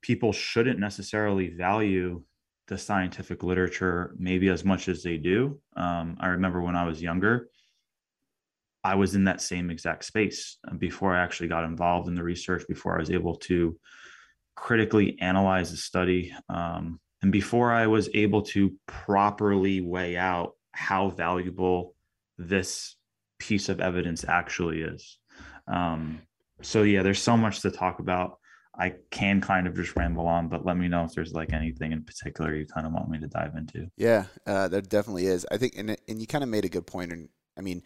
people 0.02 0.32
shouldn't 0.32 0.80
necessarily 0.80 1.50
value 1.50 2.24
the 2.66 2.78
scientific 2.78 3.44
literature 3.44 4.12
maybe 4.18 4.48
as 4.48 4.64
much 4.64 4.88
as 4.88 5.04
they 5.04 5.18
do. 5.18 5.60
Um, 5.76 6.16
I 6.18 6.28
remember 6.28 6.60
when 6.60 6.74
I 6.74 6.84
was 6.84 7.00
younger, 7.00 7.48
I 8.84 8.94
was 8.94 9.14
in 9.14 9.24
that 9.24 9.40
same 9.40 9.70
exact 9.70 10.04
space 10.04 10.58
uh, 10.68 10.74
before 10.74 11.14
I 11.14 11.22
actually 11.22 11.48
got 11.48 11.64
involved 11.64 12.06
in 12.06 12.14
the 12.14 12.22
research, 12.22 12.64
before 12.68 12.94
I 12.94 12.98
was 12.98 13.10
able 13.10 13.36
to 13.36 13.78
critically 14.54 15.18
analyze 15.20 15.70
the 15.70 15.78
study. 15.78 16.32
Um, 16.50 17.00
and 17.22 17.32
before 17.32 17.72
I 17.72 17.86
was 17.86 18.10
able 18.14 18.42
to 18.42 18.74
properly 18.86 19.80
weigh 19.80 20.18
out 20.18 20.52
how 20.72 21.08
valuable 21.10 21.94
this 22.36 22.96
piece 23.38 23.70
of 23.70 23.80
evidence 23.80 24.24
actually 24.28 24.82
is. 24.82 25.18
Um, 25.66 26.20
so, 26.60 26.82
yeah, 26.82 27.02
there's 27.02 27.22
so 27.22 27.36
much 27.36 27.62
to 27.62 27.70
talk 27.70 27.98
about. 27.98 28.38
I 28.78 28.94
can 29.10 29.40
kind 29.40 29.66
of 29.66 29.76
just 29.76 29.96
ramble 29.96 30.26
on, 30.26 30.48
but 30.48 30.66
let 30.66 30.76
me 30.76 30.88
know 30.88 31.04
if 31.04 31.12
there's 31.12 31.32
like 31.32 31.52
anything 31.52 31.92
in 31.92 32.02
particular 32.02 32.54
you 32.54 32.66
kind 32.66 32.86
of 32.86 32.92
want 32.92 33.08
me 33.08 33.18
to 33.20 33.28
dive 33.28 33.54
into. 33.56 33.86
Yeah, 33.96 34.24
uh, 34.46 34.68
there 34.68 34.80
definitely 34.80 35.26
is. 35.26 35.46
I 35.50 35.58
think, 35.58 35.74
and 35.76 35.96
and 36.08 36.20
you 36.20 36.26
kind 36.26 36.42
of 36.42 36.50
made 36.50 36.64
a 36.64 36.68
good 36.68 36.86
point. 36.86 37.12
And 37.12 37.28
I 37.56 37.60
mean, 37.60 37.82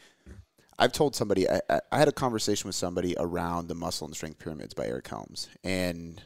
I've 0.78 0.92
told 0.92 1.16
somebody 1.16 1.48
I, 1.48 1.60
I 1.90 1.98
had 1.98 2.08
a 2.08 2.12
conversation 2.12 2.68
with 2.68 2.76
somebody 2.76 3.14
around 3.18 3.68
the 3.68 3.74
muscle 3.74 4.06
and 4.06 4.14
strength 4.14 4.38
pyramids 4.38 4.74
by 4.74 4.86
Eric 4.86 5.08
Helms, 5.08 5.48
and 5.64 6.22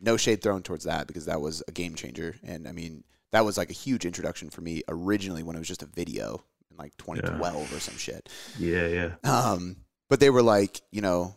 no 0.00 0.16
shade 0.16 0.42
thrown 0.42 0.62
towards 0.62 0.84
that 0.84 1.06
because 1.06 1.26
that 1.26 1.40
was 1.40 1.62
a 1.68 1.72
game 1.72 1.94
changer. 1.94 2.36
And 2.42 2.66
I 2.68 2.72
mean, 2.72 3.04
that 3.32 3.44
was 3.44 3.56
like 3.56 3.70
a 3.70 3.74
huge 3.74 4.04
introduction 4.04 4.50
for 4.50 4.60
me 4.60 4.82
originally 4.88 5.42
when 5.42 5.56
it 5.56 5.58
was 5.58 5.68
just 5.68 5.82
a 5.82 5.86
video 5.86 6.42
in 6.70 6.76
like 6.76 6.96
2012 6.96 7.74
or 7.74 7.80
some 7.80 7.96
shit. 7.96 8.28
Yeah, 8.58 8.86
yeah. 8.86 9.10
Um, 9.24 9.76
but 10.08 10.20
they 10.20 10.30
were 10.30 10.42
like, 10.42 10.82
you 10.90 11.00
know, 11.00 11.34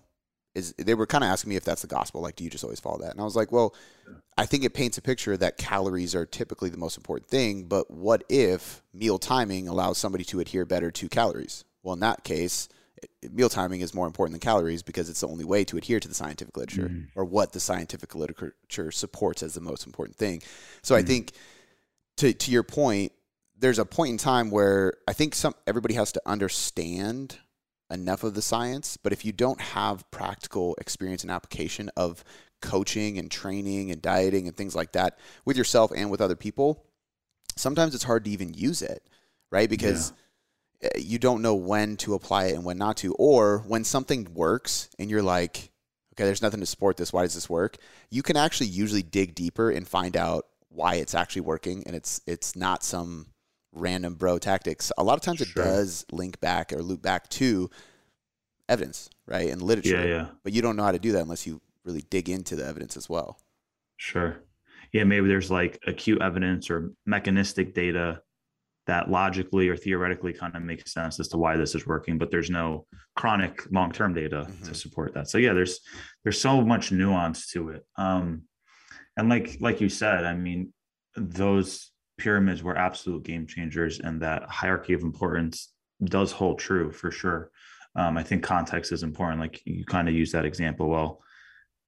is 0.56 0.74
they 0.78 0.94
were 0.94 1.08
kind 1.08 1.24
of 1.24 1.30
asking 1.30 1.50
me 1.50 1.56
if 1.56 1.64
that's 1.64 1.82
the 1.82 1.88
gospel. 1.88 2.22
Like, 2.22 2.36
do 2.36 2.44
you 2.44 2.50
just 2.50 2.64
always 2.64 2.80
follow 2.80 3.00
that? 3.00 3.12
And 3.12 3.20
I 3.20 3.24
was 3.24 3.36
like, 3.36 3.52
well, 3.52 3.74
I 4.38 4.46
think 4.46 4.64
it 4.64 4.74
paints 4.74 4.98
a 4.98 5.02
picture 5.02 5.36
that 5.38 5.58
calories 5.58 6.14
are 6.14 6.26
typically 6.26 6.70
the 6.70 6.78
most 6.78 6.98
important 6.98 7.28
thing. 7.30 7.64
But 7.64 7.90
what 7.90 8.24
if 8.30 8.84
meal 8.94 9.18
timing 9.18 9.68
allows 9.68 9.98
somebody 9.98 10.24
to 10.26 10.40
adhere 10.40 10.66
better 10.66 10.92
to 10.92 11.10
calories? 11.10 11.66
Well, 11.84 11.94
in 11.94 12.00
that 12.00 12.24
case, 12.24 12.70
meal 13.32 13.50
timing 13.50 13.82
is 13.82 13.94
more 13.94 14.08
important 14.08 14.34
than 14.34 14.40
calories 14.40 14.82
because 14.82 15.10
it's 15.10 15.22
the 15.22 15.28
only 15.28 15.46
way 15.46 15.64
to 15.66 15.78
adhere 15.78 16.00
to 16.00 16.08
the 16.08 16.14
scientific 16.14 16.56
literature 16.58 16.90
mm-hmm. 16.90 17.20
or 17.20 17.26
what 17.26 17.52
the 17.52 17.60
scientific 17.60 18.16
literature 18.16 18.92
supports 18.92 19.44
as 19.44 19.54
the 19.54 19.62
most 19.62 19.86
important 19.86 20.18
thing. 20.18 20.42
So 20.82 20.96
mm-hmm. 20.96 21.04
I 21.04 21.08
think 21.08 21.32
to 22.18 22.34
to 22.34 22.52
your 22.52 22.64
point, 22.64 23.12
there's 23.58 23.80
a 23.80 23.86
point 23.86 24.12
in 24.12 24.18
time 24.18 24.52
where 24.52 24.94
I 25.08 25.14
think 25.14 25.36
some 25.36 25.56
everybody 25.68 25.96
has 25.96 26.12
to 26.14 26.22
understand 26.26 27.38
enough 27.92 28.24
of 28.24 28.34
the 28.34 28.42
science, 28.42 28.98
but 28.98 29.14
if 29.14 29.26
you 29.26 29.32
don't 29.32 29.62
have 29.62 30.10
practical 30.10 30.76
experience 30.80 31.24
and 31.24 31.32
application 31.32 31.90
of 31.96 32.24
coaching 32.62 33.20
and 33.20 33.30
training 33.30 33.92
and 33.92 34.02
dieting 34.02 34.48
and 34.48 34.56
things 34.56 34.76
like 34.76 34.94
that 34.94 35.20
with 35.46 35.58
yourself 35.58 35.92
and 35.96 36.10
with 36.10 36.22
other 36.22 36.36
people, 36.36 36.86
sometimes 37.56 37.94
it's 37.94 38.06
hard 38.06 38.24
to 38.26 38.32
even 38.32 38.54
use 38.54 38.82
it, 38.82 39.08
right? 39.52 39.70
Because 39.70 40.10
yeah. 40.10 40.23
Uh, 40.84 40.90
you 40.98 41.20
don't 41.20 41.42
know 41.42 41.56
when 41.56 41.98
to 41.98 42.14
apply 42.14 42.46
it 42.46 42.56
and 42.56 42.66
when 42.66 42.78
not 42.78 42.98
to, 42.98 43.14
or 43.16 43.60
when 43.68 43.84
something 43.84 44.28
works 44.34 44.90
and 45.00 45.10
you're 45.10 45.24
like, 45.24 45.72
okay, 46.14 46.26
there's 46.26 46.42
nothing 46.42 46.60
to 46.60 46.66
support 46.66 46.98
this. 46.98 47.14
Why 47.14 47.24
does 47.24 47.34
this 47.34 47.50
work? 47.50 47.78
You 48.10 48.24
can 48.24 48.38
actually 48.38 48.68
usually 48.68 49.04
dig 49.04 49.36
deeper 49.36 49.70
and 49.70 49.88
find 49.88 50.18
out 50.18 50.46
why 50.70 50.96
it's 50.96 51.16
actually 51.16 51.42
working, 51.42 51.84
and 51.86 51.96
it's 51.96 52.22
it's 52.26 52.56
not 52.56 52.84
some 52.84 53.28
random 53.72 54.16
bro 54.16 54.38
tactics. 54.40 54.92
A 54.98 55.04
lot 55.04 55.16
of 55.16 55.22
times 55.22 55.40
sure. 55.40 55.48
it 55.48 55.56
does 55.56 56.06
link 56.12 56.40
back 56.40 56.74
or 56.74 56.82
loop 56.82 57.02
back 57.02 57.30
to 57.30 57.70
evidence, 58.70 59.10
right, 59.28 59.50
and 59.50 59.62
literature. 59.62 60.02
Yeah, 60.02 60.06
yeah. 60.06 60.26
But 60.44 60.54
you 60.54 60.62
don't 60.62 60.76
know 60.76 60.84
how 60.84 60.92
to 60.92 61.00
do 61.00 61.12
that 61.14 61.22
unless 61.22 61.46
you 61.46 61.62
really 61.84 62.04
dig 62.10 62.30
into 62.30 62.56
the 62.56 62.66
evidence 62.66 62.98
as 62.98 63.10
well. 63.10 63.40
Sure. 63.98 64.38
Yeah, 64.92 65.04
maybe 65.04 65.28
there's 65.28 65.52
like 65.52 65.80
acute 65.88 66.22
evidence 66.22 66.70
or 66.70 66.92
mechanistic 67.06 67.74
data 67.74 68.22
that 68.88 69.10
logically 69.10 69.70
or 69.70 69.78
theoretically 69.78 70.34
kind 70.34 70.56
of 70.56 70.62
makes 70.62 70.94
sense 70.94 71.20
as 71.20 71.30
to 71.30 71.38
why 71.38 71.56
this 71.56 71.76
is 71.76 71.88
working, 71.88 72.18
but 72.18 72.32
there's 72.32 72.50
no 72.50 72.86
chronic 73.16 73.64
long-term 73.72 74.14
data 74.14 74.48
mm-hmm. 74.48 74.66
to 74.66 74.76
support 74.76 75.14
that. 75.14 75.30
So 75.30 75.38
yeah, 75.38 75.54
there's 75.54 75.80
there's 76.24 76.40
so 76.40 76.62
much 76.62 76.92
nuance 76.92 77.48
to 77.52 77.70
it. 77.70 77.86
Um, 77.98 78.44
and 79.16 79.30
like 79.30 79.58
like 79.62 79.80
you 79.80 79.90
said, 79.90 80.26
I 80.26 80.36
mean, 80.36 80.74
those 81.16 81.92
pyramids 82.18 82.62
were 82.62 82.78
absolute 82.78 83.24
game 83.24 83.48
changers, 83.48 84.00
and 84.00 84.22
that 84.22 84.44
hierarchy 84.50 84.94
of 84.94 85.02
importance 85.02 85.72
does 86.04 86.32
hold 86.32 86.60
true 86.60 86.92
for 86.92 87.12
sure. 87.12 87.52
Um, 87.96 88.18
I 88.18 88.24
think 88.24 88.44
context 88.44 88.92
is 88.92 89.04
important. 89.04 89.40
Like 89.40 89.62
you 89.66 89.86
kind 89.86 90.10
of 90.10 90.16
use 90.16 90.32
that 90.32 90.46
example. 90.46 90.90
Well, 90.90 91.22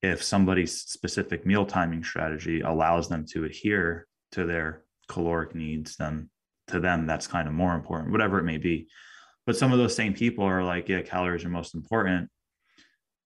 if 0.02 0.24
somebody's 0.24 0.82
specific 0.82 1.46
meal 1.46 1.66
timing 1.66 2.04
strategy 2.04 2.62
allows 2.62 3.10
them 3.10 3.26
to 3.32 3.44
adhere 3.44 4.08
to 4.34 4.46
their 4.46 4.84
caloric 5.08 5.56
needs, 5.56 5.96
then 5.96 6.30
to 6.68 6.80
them 6.80 7.06
that's 7.06 7.28
kind 7.28 7.48
of 7.48 7.54
more 7.54 7.76
important, 7.76 8.12
whatever 8.12 8.40
it 8.40 8.44
may 8.44 8.58
be. 8.58 8.88
But 9.46 9.58
some 9.58 9.72
of 9.72 9.78
those 9.78 9.96
same 9.96 10.14
people 10.14 10.44
are 10.44 10.64
like, 10.64 10.90
yeah, 10.90 11.02
calories 11.02 11.46
are 11.46 11.50
most 11.50 11.76
important. 11.76 12.30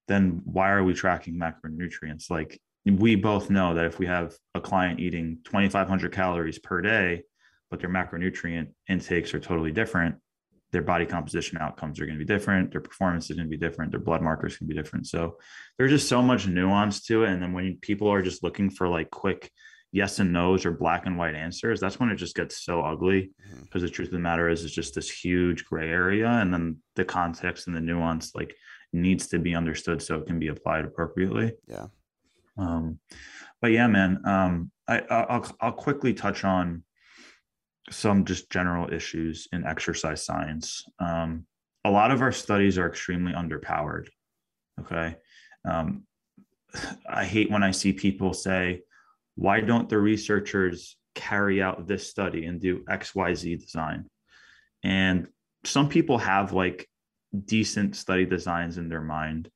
Then 0.08 0.41
why 0.43 0.72
are 0.72 0.84
we 0.84 0.93
tracking 0.93 1.36
macronutrients? 1.36 2.29
Like 2.29 2.60
we 2.86 3.15
both 3.15 3.50
know 3.50 3.75
that 3.75 3.86
if 3.86 4.00
we 4.00 4.08
have 4.08 4.36
a 4.55 4.62
client 4.62 5.00
eating 5.00 5.39
2,500 5.46 6.12
calories 6.12 6.60
per 6.60 6.81
day, 6.81 7.24
but 7.69 7.79
their 7.79 7.89
macronutrient 7.89 8.69
intakes 8.89 9.34
are 9.34 9.39
totally 9.39 9.72
different, 9.72 10.15
their 10.72 10.81
body 10.81 11.05
composition 11.05 11.58
outcomes 11.60 12.00
are 12.00 12.05
going 12.05 12.17
to 12.17 12.24
be 12.24 12.31
different. 12.31 12.72
Their 12.72 12.81
performance 12.81 13.29
is 13.29 13.36
going 13.36 13.48
to 13.48 13.58
be 13.58 13.58
different. 13.58 13.91
Their 13.91 14.00
blood 14.00 14.22
markers 14.22 14.58
can 14.58 14.67
be 14.67 14.75
different. 14.75 15.08
So 15.08 15.38
there's 15.77 15.91
just 15.91 16.10
so 16.10 16.22
much 16.22 16.48
nuance 16.48 17.03
to 17.05 17.24
it. 17.24 17.29
And 17.29 17.41
then 17.41 17.53
when 17.53 17.77
people 17.81 18.08
are 18.10 18.22
just 18.22 18.43
looking 18.43 18.69
for 18.69 18.88
like 18.88 19.10
quick 19.10 19.51
yes 19.91 20.19
and 20.19 20.31
no's 20.31 20.65
or 20.65 20.72
black 20.72 21.05
and 21.05 21.17
white 21.17 21.36
answers, 21.36 21.79
that's 21.79 22.00
when 22.00 22.10
it 22.10 22.15
just 22.15 22.36
gets 22.36 22.63
so 22.63 22.81
ugly. 22.81 23.31
Because 23.38 23.81
mm-hmm. 23.81 23.86
the 23.86 23.89
truth 23.89 24.08
of 24.10 24.13
the 24.13 24.19
matter 24.19 24.50
is, 24.50 24.63
it's 24.63 24.74
just 24.74 24.96
this 24.96 25.10
huge 25.10 25.65
gray 25.65 25.89
area. 25.89 26.27
And 26.27 26.53
then 26.53 26.77
the 26.96 27.05
context 27.05 27.67
and 27.67 27.75
the 27.75 27.81
nuance 27.81 28.36
like 28.36 28.55
needs 28.93 29.27
to 29.27 29.39
be 29.39 29.55
understood 29.55 30.01
so 30.01 30.17
it 30.17 30.27
can 30.27 30.39
be 30.39 30.48
applied 30.48 30.86
appropriately. 30.86 31.53
Yeah. 31.67 31.88
Um, 32.58 33.00
but 33.62 33.72
yeah, 33.72 33.88
man, 33.88 34.22
um, 34.25 34.72
I, 34.88 35.01
I'll, 35.10 35.46
I'll 35.62 35.72
quickly 35.72 36.13
touch 36.13 36.43
on 36.43 36.84
some 37.89 38.25
just 38.25 38.50
general 38.50 38.91
issues 38.93 39.48
in 39.51 39.65
exercise 39.65 40.24
science. 40.24 40.84
Um, 41.00 41.46
a 41.86 41.91
lot 41.91 42.12
of 42.12 42.22
our 42.22 42.31
studies 42.31 42.77
are 42.77 42.88
extremely 42.88 43.34
underpowered. 43.34 44.08
Okay. 44.79 45.15
Um, 45.65 46.03
I 47.10 47.25
hate 47.25 47.50
when 47.50 47.63
I 47.63 47.72
see 47.72 47.93
people 47.93 48.34
say, 48.34 48.81
why 49.39 49.62
don't 49.62 49.88
the 49.88 49.98
researchers 49.98 50.98
carry 51.15 51.62
out 51.62 51.88
this 51.88 52.10
study 52.10 52.46
and 52.46 52.60
do 52.60 52.84
XYZ 52.89 53.60
design? 53.60 54.05
And 54.84 55.27
some 55.65 55.89
people 55.89 56.17
have 56.17 56.53
like 56.53 56.88
decent 57.46 57.96
study 57.96 58.25
designs 58.25 58.77
in 58.77 58.89
their 58.89 59.01
mind, 59.01 59.50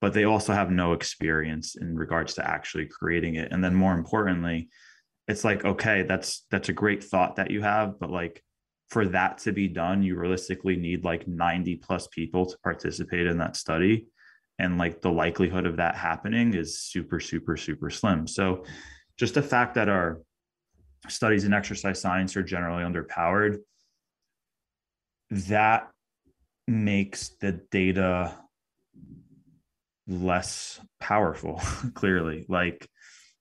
but 0.00 0.12
they 0.14 0.24
also 0.24 0.52
have 0.52 0.70
no 0.70 0.92
experience 0.94 1.76
in 1.76 1.96
regards 1.96 2.34
to 2.34 2.48
actually 2.48 2.86
creating 2.86 3.34
it. 3.34 3.52
And 3.52 3.62
then 3.62 3.74
more 3.74 3.94
importantly, 3.94 4.68
it's 5.28 5.44
like 5.44 5.64
okay 5.64 6.02
that's 6.02 6.46
that's 6.50 6.68
a 6.68 6.72
great 6.72 7.02
thought 7.02 7.36
that 7.36 7.50
you 7.50 7.60
have 7.62 7.98
but 7.98 8.10
like 8.10 8.42
for 8.88 9.06
that 9.06 9.38
to 9.38 9.52
be 9.52 9.68
done 9.68 10.02
you 10.02 10.16
realistically 10.16 10.76
need 10.76 11.04
like 11.04 11.26
90 11.26 11.76
plus 11.76 12.06
people 12.08 12.46
to 12.46 12.56
participate 12.58 13.26
in 13.26 13.38
that 13.38 13.56
study 13.56 14.06
and 14.58 14.78
like 14.78 15.00
the 15.00 15.10
likelihood 15.10 15.66
of 15.66 15.76
that 15.76 15.96
happening 15.96 16.54
is 16.54 16.80
super 16.80 17.18
super 17.18 17.56
super 17.56 17.90
slim 17.90 18.26
so 18.26 18.64
just 19.16 19.34
the 19.34 19.42
fact 19.42 19.74
that 19.74 19.88
our 19.88 20.20
studies 21.08 21.44
in 21.44 21.52
exercise 21.52 22.00
science 22.00 22.36
are 22.36 22.42
generally 22.42 22.82
underpowered 22.82 23.58
that 25.30 25.88
makes 26.66 27.30
the 27.40 27.52
data 27.70 28.36
less 30.08 30.80
powerful 31.00 31.60
clearly 31.94 32.44
like 32.48 32.88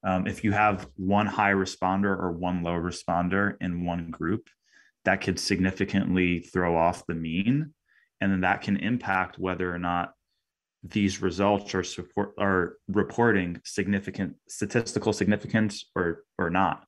um, 0.05 0.27
if 0.27 0.43
you 0.43 0.51
have 0.51 0.87
one 0.97 1.25
high 1.25 1.53
responder 1.53 2.15
or 2.17 2.31
one 2.31 2.61
low 2.61 2.73
responder 2.73 3.55
in 3.59 3.85
one 3.85 4.11
group, 4.11 4.47
that 5.03 5.21
could 5.21 5.39
significantly 5.39 6.39
throw 6.39 6.77
off 6.77 7.07
the 7.07 7.15
mean. 7.15 7.73
And 8.21 8.31
then 8.31 8.41
that 8.41 8.61
can 8.61 8.77
impact 8.77 9.39
whether 9.39 9.73
or 9.73 9.79
not 9.79 10.13
these 10.89 11.21
results 11.21 11.73
are 11.73 11.83
support 11.83 12.33
are 12.37 12.77
reporting 12.87 13.59
significant 13.63 14.35
statistical 14.47 15.13
significance 15.13 15.85
or 15.95 16.23
or 16.37 16.49
not. 16.49 16.85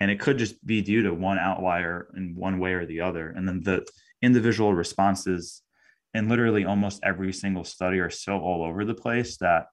And 0.00 0.10
it 0.10 0.20
could 0.20 0.38
just 0.38 0.64
be 0.64 0.82
due 0.82 1.02
to 1.02 1.14
one 1.14 1.38
outlier 1.38 2.08
in 2.16 2.34
one 2.36 2.58
way 2.58 2.74
or 2.74 2.86
the 2.86 3.00
other. 3.00 3.30
And 3.30 3.48
then 3.48 3.62
the 3.62 3.86
individual 4.22 4.74
responses 4.74 5.62
in 6.14 6.28
literally 6.28 6.64
almost 6.64 7.00
every 7.02 7.32
single 7.32 7.64
study 7.64 7.98
are 7.98 8.10
so 8.10 8.38
all 8.38 8.64
over 8.64 8.84
the 8.84 8.94
place 8.94 9.38
that 9.38 9.66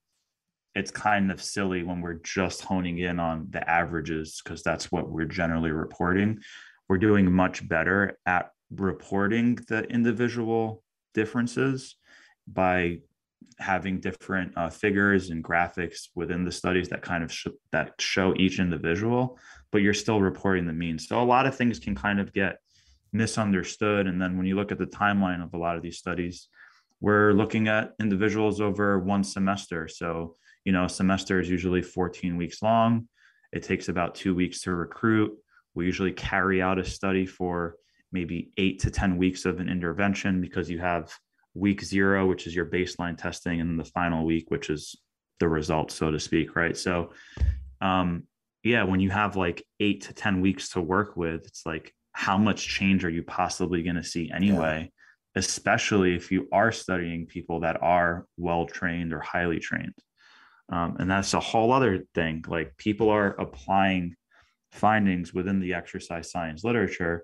it's 0.74 0.91
kind 0.91 1.32
of 1.32 1.41
silly 1.41 1.84
when 1.84 2.01
we're 2.01 2.20
just 2.24 2.62
honing 2.62 2.98
in 3.00 3.20
on 3.20 3.48
the 3.51 3.70
averages 3.70 4.41
because 4.44 4.62
that's 4.62 4.91
what 4.91 5.10
we're 5.10 5.25
generally 5.25 5.72
reporting. 5.72 6.39
We're 6.89 6.98
doing 6.98 7.32
much 7.32 7.67
better 7.67 8.17
at 8.25 8.50
reporting 8.72 9.55
the 9.67 9.84
individual 9.84 10.84
differences 11.13 11.96
by 12.48 13.00
having 13.59 14.00
different 14.00 14.51
uh, 14.57 14.69
figures 14.69 15.29
and 15.29 15.43
graphics 15.43 16.09
within 16.15 16.43
the 16.43 16.51
studies 16.51 16.89
that 16.89 17.01
kind 17.01 17.24
of 17.24 17.31
sh- 17.31 17.47
that 17.71 17.93
show 18.00 18.33
each 18.38 18.59
individual 18.59 19.39
but 19.71 19.81
you're 19.81 19.93
still 19.93 20.21
reporting 20.21 20.65
the 20.65 20.74
mean 20.74 21.00
so 21.00 21.21
a 21.21 21.24
lot 21.24 21.45
of 21.45 21.55
things 21.55 21.79
can 21.79 21.95
kind 21.95 22.19
of 22.19 22.33
get 22.33 22.57
misunderstood 23.13 24.07
and 24.07 24.21
then 24.21 24.35
when 24.35 24.45
you 24.45 24.55
look 24.55 24.74
at 24.74 24.77
the 24.77 24.85
timeline 24.85 25.41
of 25.41 25.53
a 25.53 25.57
lot 25.57 25.77
of 25.77 25.81
these 25.81 25.97
studies 25.97 26.50
we're 27.00 27.31
looking 27.31 27.69
at 27.69 27.93
individuals 28.00 28.59
over 28.59 29.00
one 29.00 29.24
semester 29.24 29.88
so 29.88 30.35
you 30.65 30.71
know, 30.71 30.88
semester 30.88 31.39
is 31.39 31.50
usually 31.50 31.81
14 31.81 32.35
weeks 32.35 32.62
long. 32.62 33.07
It 33.53 33.63
takes 33.63 33.88
about 33.88 34.15
two 34.15 34.35
weeks 34.35 34.62
to 34.62 34.74
recruit. 34.74 35.38
We 35.75 35.85
usually 35.85 36.12
carry 36.12 36.62
out 36.62 36.79
a 36.79 36.83
study 36.83 37.25
for 37.25 37.75
maybe 38.12 38.51
eight 38.57 38.79
to 38.79 38.91
10 38.91 39.17
weeks 39.17 39.45
of 39.45 39.59
an 39.59 39.69
intervention 39.69 40.41
because 40.41 40.69
you 40.69 40.79
have 40.79 41.13
week 41.55 41.83
zero, 41.83 42.27
which 42.27 42.45
is 42.45 42.55
your 42.55 42.65
baseline 42.65 43.17
testing, 43.17 43.59
and 43.62 43.79
the 43.79 43.85
final 43.85 44.25
week, 44.25 44.45
which 44.50 44.69
is 44.69 44.95
the 45.39 45.47
result, 45.47 45.91
so 45.91 46.12
to 46.12 46.19
speak. 46.19 46.55
Right. 46.55 46.77
So, 46.77 47.12
um, 47.81 48.24
yeah, 48.63 48.83
when 48.83 49.00
you 49.00 49.09
have 49.09 49.35
like 49.35 49.63
eight 49.79 50.01
to 50.01 50.13
10 50.13 50.41
weeks 50.41 50.69
to 50.69 50.81
work 50.81 51.15
with, 51.15 51.45
it's 51.45 51.65
like, 51.65 51.93
how 52.12 52.38
much 52.38 52.67
change 52.67 53.03
are 53.03 53.09
you 53.09 53.24
possibly 53.24 53.83
going 53.83 53.97
to 53.97 54.03
see 54.03 54.31
anyway? 54.33 54.89
Yeah. 55.35 55.39
Especially 55.39 56.15
if 56.15 56.31
you 56.31 56.47
are 56.53 56.71
studying 56.71 57.25
people 57.25 57.59
that 57.62 57.81
are 57.81 58.25
well 58.38 58.65
trained 58.65 59.13
or 59.13 59.19
highly 59.19 59.59
trained. 59.59 59.93
Um, 60.71 60.95
and 61.00 61.12
that's 61.12 61.33
a 61.33 61.39
whole 61.39 61.71
other 61.71 62.05
thing. 62.15 62.43
Like 62.47 62.75
people 62.77 63.09
are 63.09 63.39
applying 63.39 64.15
findings 64.71 65.33
within 65.33 65.59
the 65.59 65.74
exercise 65.74 66.31
science 66.31 66.63
literature 66.63 67.24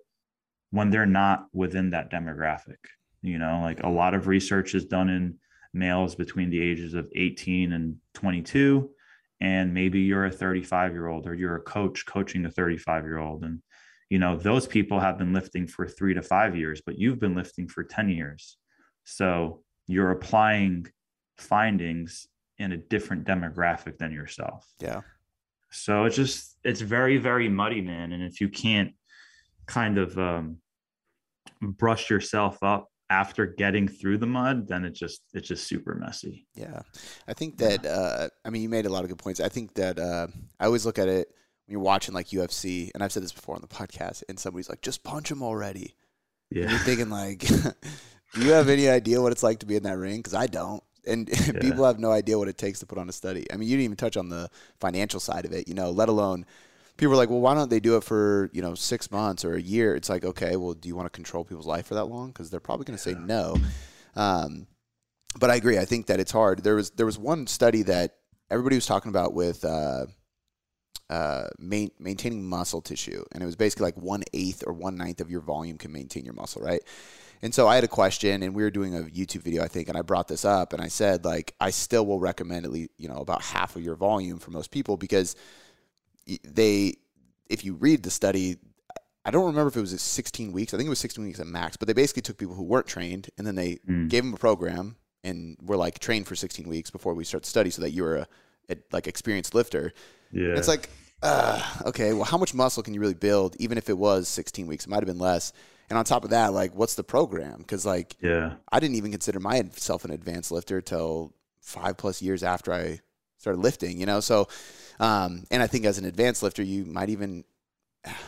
when 0.71 0.89
they're 0.89 1.05
not 1.05 1.45
within 1.53 1.91
that 1.91 2.11
demographic. 2.11 2.77
You 3.21 3.37
know, 3.37 3.61
like 3.61 3.83
a 3.83 3.89
lot 3.89 4.13
of 4.13 4.27
research 4.27 4.73
is 4.73 4.85
done 4.85 5.09
in 5.09 5.35
males 5.73 6.15
between 6.15 6.49
the 6.49 6.61
ages 6.61 6.93
of 6.93 7.09
18 7.15 7.73
and 7.73 7.95
22 8.13 8.89
and 9.41 9.73
maybe 9.73 10.01
you're 10.01 10.25
a 10.25 10.31
35 10.31 10.93
year 10.93 11.07
old 11.07 11.25
or 11.27 11.33
you're 11.33 11.55
a 11.55 11.61
coach 11.61 12.05
coaching 12.05 12.45
a 12.45 12.51
35 12.51 13.03
year 13.03 13.17
old 13.17 13.43
and 13.43 13.61
you 14.09 14.19
know 14.19 14.37
those 14.37 14.67
people 14.67 14.99
have 14.99 15.17
been 15.17 15.33
lifting 15.33 15.67
for 15.67 15.87
3 15.87 16.13
to 16.13 16.21
5 16.21 16.55
years 16.55 16.81
but 16.85 16.97
you've 16.97 17.19
been 17.19 17.35
lifting 17.35 17.67
for 17.67 17.83
10 17.83 18.09
years. 18.09 18.57
So 19.03 19.63
you're 19.87 20.11
applying 20.11 20.87
findings 21.37 22.27
in 22.59 22.71
a 22.73 22.77
different 22.77 23.25
demographic 23.25 23.97
than 23.97 24.11
yourself. 24.11 24.67
Yeah. 24.79 25.01
So 25.71 26.05
it's 26.05 26.15
just 26.15 26.57
it's 26.63 26.81
very 26.81 27.17
very 27.17 27.49
muddy 27.49 27.81
man 27.81 28.11
and 28.11 28.23
if 28.23 28.41
you 28.41 28.49
can't 28.49 28.93
kind 29.65 29.97
of 29.97 30.17
um, 30.19 30.57
brush 31.61 32.09
yourself 32.09 32.61
up 32.61 32.90
after 33.11 33.45
getting 33.45 33.89
through 33.89 34.17
the 34.17 34.25
mud, 34.25 34.69
then 34.69 34.85
it 34.85 34.93
just 34.93 35.21
it's 35.33 35.49
just 35.49 35.67
super 35.67 35.93
messy. 35.93 36.47
Yeah, 36.55 36.81
I 37.27 37.33
think 37.33 37.57
that. 37.57 37.85
Uh, 37.85 38.29
I 38.45 38.49
mean, 38.49 38.61
you 38.61 38.69
made 38.69 38.85
a 38.85 38.89
lot 38.89 39.03
of 39.03 39.09
good 39.09 39.19
points. 39.19 39.41
I 39.41 39.49
think 39.49 39.73
that 39.75 39.99
uh, 39.99 40.27
I 40.59 40.65
always 40.65 40.85
look 40.85 40.97
at 40.97 41.09
it 41.09 41.27
when 41.65 41.73
you're 41.73 41.81
watching 41.81 42.15
like 42.15 42.29
UFC, 42.29 42.89
and 42.93 43.03
I've 43.03 43.11
said 43.11 43.21
this 43.21 43.33
before 43.33 43.55
on 43.55 43.61
the 43.61 43.67
podcast, 43.67 44.23
and 44.29 44.39
somebody's 44.39 44.69
like, 44.69 44.81
"Just 44.81 45.03
punch 45.03 45.29
him 45.29 45.43
already." 45.43 45.93
Yeah, 46.49 46.63
and 46.63 46.71
you're 46.71 46.79
thinking 46.79 47.09
like, 47.09 47.39
do 48.33 48.45
you 48.45 48.51
have 48.51 48.69
any 48.69 48.87
idea 48.87 49.21
what 49.21 49.33
it's 49.33 49.43
like 49.43 49.59
to 49.59 49.65
be 49.65 49.75
in 49.75 49.83
that 49.83 49.97
ring? 49.97 50.17
Because 50.17 50.33
I 50.33 50.47
don't. 50.47 50.81
And 51.05 51.29
yeah. 51.47 51.59
people 51.59 51.83
have 51.83 51.99
no 51.99 52.11
idea 52.11 52.37
what 52.37 52.47
it 52.47 52.57
takes 52.57 52.79
to 52.79 52.85
put 52.85 52.97
on 52.97 53.09
a 53.09 53.13
study. 53.13 53.45
I 53.51 53.57
mean, 53.57 53.67
you 53.67 53.75
didn't 53.75 53.85
even 53.85 53.97
touch 53.97 54.15
on 54.15 54.29
the 54.29 54.49
financial 54.79 55.19
side 55.19 55.45
of 55.45 55.51
it, 55.51 55.67
you 55.67 55.73
know, 55.73 55.91
let 55.91 56.07
alone 56.07 56.45
people 56.97 57.13
are 57.13 57.17
like, 57.17 57.29
well, 57.29 57.41
why 57.41 57.53
don't 57.53 57.69
they 57.69 57.79
do 57.79 57.97
it 57.97 58.03
for 58.03 58.49
you 58.53 58.61
know 58.61 58.75
six 58.75 59.11
months 59.11 59.45
or 59.45 59.55
a 59.55 59.61
year? 59.61 59.95
It's 59.95 60.09
like, 60.09 60.23
okay, 60.23 60.55
well, 60.55 60.73
do 60.73 60.87
you 60.87 60.95
want 60.95 61.05
to 61.07 61.11
control 61.11 61.43
people's 61.43 61.67
life 61.67 61.87
for 61.87 61.95
that 61.95 62.05
long? 62.05 62.27
Because 62.27 62.49
they're 62.49 62.59
probably 62.59 62.85
going 62.85 62.97
to 62.97 63.03
say 63.03 63.13
no. 63.13 63.55
Um, 64.15 64.67
but 65.39 65.49
I 65.49 65.55
agree. 65.55 65.77
I 65.77 65.85
think 65.85 66.07
that 66.07 66.19
it's 66.19 66.31
hard. 66.31 66.63
There 66.63 66.75
was 66.75 66.91
there 66.91 67.05
was 67.05 67.17
one 67.17 67.47
study 67.47 67.83
that 67.83 68.15
everybody 68.49 68.75
was 68.75 68.85
talking 68.85 69.09
about 69.09 69.33
with 69.33 69.63
uh, 69.63 70.07
uh, 71.09 71.47
main, 71.57 71.91
maintaining 71.99 72.47
muscle 72.47 72.81
tissue, 72.81 73.23
and 73.31 73.41
it 73.41 73.45
was 73.45 73.55
basically 73.55 73.85
like 73.85 73.97
one 73.97 74.23
eighth 74.33 74.63
or 74.67 74.73
one 74.73 74.95
ninth 74.95 75.21
of 75.21 75.31
your 75.31 75.41
volume 75.41 75.77
can 75.77 75.91
maintain 75.91 76.25
your 76.25 76.33
muscle, 76.33 76.61
right? 76.61 76.81
And 77.41 77.53
so 77.55 77.67
I 77.67 77.75
had 77.75 77.83
a 77.83 77.87
question, 77.87 78.43
and 78.43 78.53
we 78.53 78.61
were 78.61 78.69
doing 78.69 78.95
a 78.95 79.01
YouTube 79.01 79.41
video, 79.41 79.63
I 79.63 79.67
think, 79.67 79.89
and 79.89 79.97
I 79.97 80.03
brought 80.03 80.27
this 80.27 80.45
up, 80.45 80.73
and 80.73 80.81
I 80.81 80.89
said 80.89 81.25
like 81.25 81.55
I 81.59 81.69
still 81.69 82.05
will 82.05 82.19
recommend 82.19 82.65
at 82.65 82.71
least 82.71 82.91
you 82.97 83.07
know 83.07 83.17
about 83.17 83.41
half 83.41 83.75
of 83.75 83.81
your 83.81 83.95
volume 83.95 84.39
for 84.39 84.51
most 84.51 84.71
people 84.71 84.97
because 84.97 85.35
they, 86.43 86.95
if 87.49 87.65
you 87.65 87.75
read 87.75 88.03
the 88.03 88.11
study, 88.11 88.57
I 89.23 89.31
don't 89.31 89.45
remember 89.45 89.67
if 89.67 89.77
it 89.77 89.81
was 89.81 89.99
16 90.01 90.51
weeks. 90.51 90.73
I 90.73 90.77
think 90.77 90.87
it 90.87 90.89
was 90.89 90.99
16 90.99 91.23
weeks 91.23 91.39
at 91.39 91.47
max, 91.47 91.77
but 91.77 91.87
they 91.87 91.93
basically 91.93 92.23
took 92.23 92.37
people 92.37 92.55
who 92.55 92.63
weren't 92.63 92.87
trained 92.87 93.29
and 93.37 93.45
then 93.45 93.55
they 93.55 93.75
mm. 93.87 94.09
gave 94.09 94.23
them 94.23 94.33
a 94.33 94.37
program 94.37 94.95
and 95.23 95.57
were 95.61 95.77
like 95.77 95.99
trained 95.99 96.27
for 96.27 96.35
16 96.35 96.67
weeks 96.67 96.89
before 96.89 97.13
we 97.13 97.23
start 97.23 97.43
the 97.43 97.49
study 97.49 97.69
so 97.69 97.81
that 97.83 97.91
you 97.91 98.03
were 98.03 98.17
a, 98.17 98.27
a 98.69 98.77
like 98.91 99.07
experienced 99.07 99.53
lifter. 99.53 99.93
Yeah. 100.31 100.49
And 100.49 100.57
it's 100.57 100.67
like, 100.67 100.89
uh, 101.21 101.61
okay, 101.85 102.13
well, 102.13 102.23
how 102.23 102.37
much 102.37 102.53
muscle 102.53 102.81
can 102.81 102.93
you 102.93 102.99
really 102.99 103.13
build 103.13 103.55
even 103.59 103.77
if 103.77 103.89
it 103.89 103.97
was 103.97 104.27
16 104.27 104.65
weeks? 104.65 104.85
It 104.85 104.89
might 104.89 104.97
have 104.97 105.05
been 105.05 105.19
less. 105.19 105.53
And 105.89 105.97
on 105.97 106.05
top 106.05 106.23
of 106.23 106.29
that, 106.29 106.53
like, 106.53 106.73
what's 106.73 106.95
the 106.95 107.03
program? 107.03 107.57
Because 107.59 107.85
like, 107.85 108.15
yeah, 108.21 108.53
I 108.71 108.79
didn't 108.79 108.95
even 108.95 109.11
consider 109.11 109.39
myself 109.39 110.05
an 110.05 110.11
advanced 110.11 110.51
lifter 110.51 110.81
till 110.81 111.33
five 111.59 111.97
plus 111.97 112.21
years 112.21 112.43
after 112.43 112.73
I 112.73 113.01
started 113.37 113.59
lifting. 113.59 113.99
You 113.99 114.05
know, 114.05 114.21
so 114.21 114.47
um, 115.01 115.43
and 115.51 115.61
I 115.61 115.67
think 115.67 115.83
as 115.85 115.97
an 115.97 116.05
advanced 116.05 116.43
lifter, 116.43 116.63
you 116.63 116.85
might 116.85 117.09
even 117.09 117.43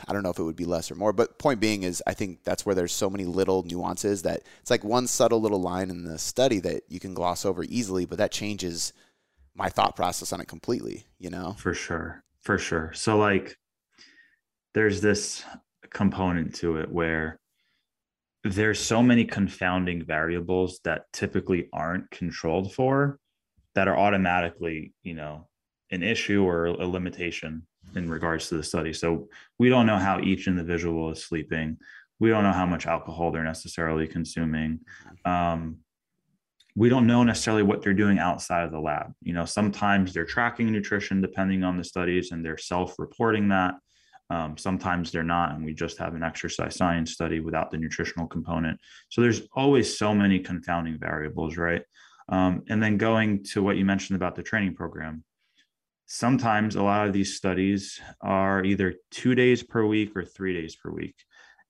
I 0.08 0.14
don't 0.14 0.22
know 0.24 0.30
if 0.30 0.38
it 0.38 0.44
would 0.44 0.56
be 0.56 0.66
less 0.66 0.92
or 0.92 0.96
more, 0.96 1.14
but 1.14 1.40
point 1.40 1.60
being 1.60 1.84
is 1.84 2.04
I 2.06 2.14
think 2.14 2.44
that's 2.44 2.66
where 2.66 2.76
there's 2.76 2.92
so 2.92 3.10
many 3.10 3.26
little 3.26 3.64
nuances 3.64 4.22
that 4.24 4.44
it's 4.60 4.70
like 4.70 4.84
one 4.84 5.08
subtle 5.08 5.42
little 5.42 5.62
line 5.62 5.90
in 5.90 6.04
the 6.04 6.20
study 6.20 6.60
that 6.60 6.84
you 6.90 7.00
can 7.00 7.14
gloss 7.14 7.46
over 7.46 7.64
easily, 7.64 8.06
but 8.06 8.18
that 8.18 8.32
changes 8.32 8.94
my 9.56 9.70
thought 9.70 9.96
process 9.96 10.34
on 10.34 10.42
it 10.42 10.48
completely, 10.48 11.06
you 11.18 11.30
know? 11.30 11.56
For 11.58 11.74
sure. 11.74 12.24
For 12.42 12.58
sure. 12.58 12.92
So 12.94 13.18
like 13.18 13.58
there's 14.74 15.02
this 15.02 15.44
component 15.90 16.56
to 16.56 16.78
it 16.78 16.92
where 16.92 17.40
there's 18.44 18.80
so 18.80 19.02
many 19.02 19.26
confounding 19.26 20.04
variables 20.04 20.80
that 20.84 21.06
typically 21.14 21.70
aren't 21.72 22.12
controlled 22.12 22.74
for 22.74 23.20
that 23.74 23.88
are 23.88 23.98
automatically, 23.98 24.94
you 25.04 25.14
know, 25.14 25.48
an 25.94 26.04
issue 26.04 26.42
or 26.50 26.66
a 26.66 26.88
limitation 26.98 27.52
in 27.96 28.10
regards 28.10 28.50
to 28.50 28.56
the 28.56 28.64
study. 28.64 28.94
So 28.94 29.30
we 29.60 29.70
don't 29.70 29.86
know 29.86 30.02
how 30.08 30.20
each 30.20 30.48
individual 30.48 31.12
is 31.12 31.24
sleeping. 31.24 31.78
We 32.20 32.30
don't 32.30 32.44
know 32.44 32.60
how 32.62 32.66
much 32.66 32.86
alcohol 32.96 33.32
they're 33.32 33.44
necessarily 33.44 34.08
consuming. 34.08 34.80
Um, 35.26 35.78
we 36.76 36.90
don't 36.90 37.06
know 37.06 37.24
necessarily 37.24 37.64
what 37.64 37.82
they're 37.82 37.94
doing 38.04 38.18
outside 38.18 38.64
of 38.64 38.72
the 38.72 38.80
lab. 38.80 39.14
You 39.22 39.34
know, 39.34 39.46
sometimes 39.46 40.14
they're 40.14 40.26
tracking 40.36 40.72
nutrition 40.72 41.22
depending 41.22 41.64
on 41.64 41.78
the 41.78 41.84
studies 41.84 42.32
and 42.32 42.44
they're 42.44 42.58
self-reporting 42.58 43.50
that. 43.50 43.76
Um, 44.30 44.58
sometimes 44.58 45.12
they're 45.12 45.22
not, 45.38 45.54
and 45.54 45.64
we 45.64 45.74
just 45.74 46.00
have 46.00 46.16
an 46.16 46.24
exercise 46.24 46.76
science 46.76 47.12
study 47.12 47.40
without 47.40 47.70
the 47.70 47.78
nutritional 47.78 48.26
component. 48.26 48.80
So 49.10 49.22
there's 49.22 49.42
always 49.54 49.96
so 49.96 50.16
many 50.16 50.40
confounding 50.40 50.98
variables, 50.98 51.58
right? 51.58 51.84
Um, 52.30 52.64
and 52.70 52.82
then 52.82 52.98
going 52.98 53.44
to 53.52 53.62
what 53.62 53.78
you 53.78 53.86
mentioned 53.86 54.16
about 54.16 54.36
the 54.36 54.42
training 54.42 54.76
program, 54.76 55.24
sometimes 56.14 56.76
a 56.76 56.84
lot 56.84 57.08
of 57.08 57.12
these 57.12 57.36
studies 57.36 58.00
are 58.22 58.64
either 58.64 58.94
two 59.10 59.34
days 59.34 59.64
per 59.64 59.84
week 59.84 60.16
or 60.16 60.24
three 60.24 60.54
days 60.54 60.76
per 60.76 60.92
week. 60.92 61.16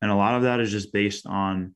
And 0.01 0.12
a 0.12 0.15
lot 0.15 0.36
of 0.36 0.43
that 0.43 0.60
is 0.60 0.69
just 0.69 0.91
based 0.91 1.25
on 1.25 1.73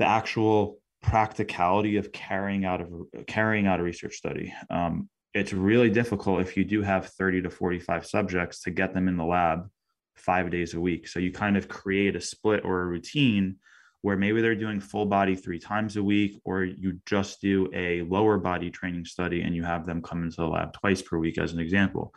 the 0.00 0.04
actual 0.04 0.80
practicality 1.02 1.98
of 1.98 2.10
carrying 2.10 2.64
out 2.64 2.80
a 2.80 3.24
carrying 3.28 3.68
out 3.68 3.78
a 3.78 3.84
research 3.84 4.14
study. 4.16 4.52
Um, 4.70 5.08
it's 5.34 5.52
really 5.52 5.88
difficult 5.88 6.40
if 6.40 6.56
you 6.56 6.64
do 6.64 6.82
have 6.82 7.10
30 7.10 7.42
to 7.42 7.50
45 7.50 8.06
subjects 8.06 8.62
to 8.62 8.72
get 8.72 8.92
them 8.92 9.06
in 9.06 9.16
the 9.16 9.24
lab 9.24 9.70
five 10.16 10.50
days 10.50 10.74
a 10.74 10.80
week. 10.80 11.06
So 11.06 11.20
you 11.20 11.30
kind 11.30 11.56
of 11.56 11.68
create 11.68 12.16
a 12.16 12.20
split 12.20 12.64
or 12.64 12.82
a 12.82 12.86
routine 12.86 13.58
where 14.02 14.16
maybe 14.16 14.42
they're 14.42 14.54
doing 14.54 14.80
full 14.80 15.06
body 15.06 15.34
three 15.34 15.58
times 15.58 15.96
a 15.96 16.02
week, 16.02 16.40
or 16.44 16.64
you 16.64 17.00
just 17.06 17.40
do 17.40 17.70
a 17.72 18.02
lower 18.02 18.36
body 18.36 18.70
training 18.70 19.04
study 19.04 19.42
and 19.42 19.54
you 19.54 19.62
have 19.62 19.86
them 19.86 20.02
come 20.02 20.22
into 20.22 20.36
the 20.36 20.46
lab 20.46 20.72
twice 20.72 21.00
per 21.00 21.18
week, 21.18 21.38
as 21.38 21.52
an 21.52 21.60
example. 21.60 22.14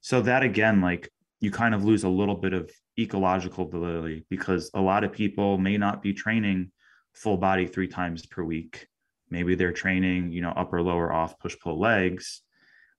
So, 0.00 0.22
that 0.22 0.42
again, 0.42 0.80
like 0.80 1.10
you 1.40 1.50
kind 1.50 1.74
of 1.74 1.84
lose 1.84 2.04
a 2.04 2.08
little 2.08 2.36
bit 2.36 2.52
of 2.52 2.70
ecological 2.98 3.66
validity 3.66 4.24
because 4.30 4.70
a 4.74 4.80
lot 4.80 5.04
of 5.04 5.12
people 5.12 5.58
may 5.58 5.76
not 5.76 6.02
be 6.02 6.12
training 6.12 6.70
full 7.14 7.36
body 7.36 7.66
three 7.66 7.88
times 7.88 8.24
per 8.26 8.42
week. 8.42 8.86
Maybe 9.30 9.54
they're 9.54 9.72
training, 9.72 10.32
you 10.32 10.40
know, 10.40 10.50
upper, 10.50 10.82
lower, 10.82 11.12
off, 11.12 11.38
push, 11.38 11.56
pull 11.58 11.80
legs, 11.80 12.42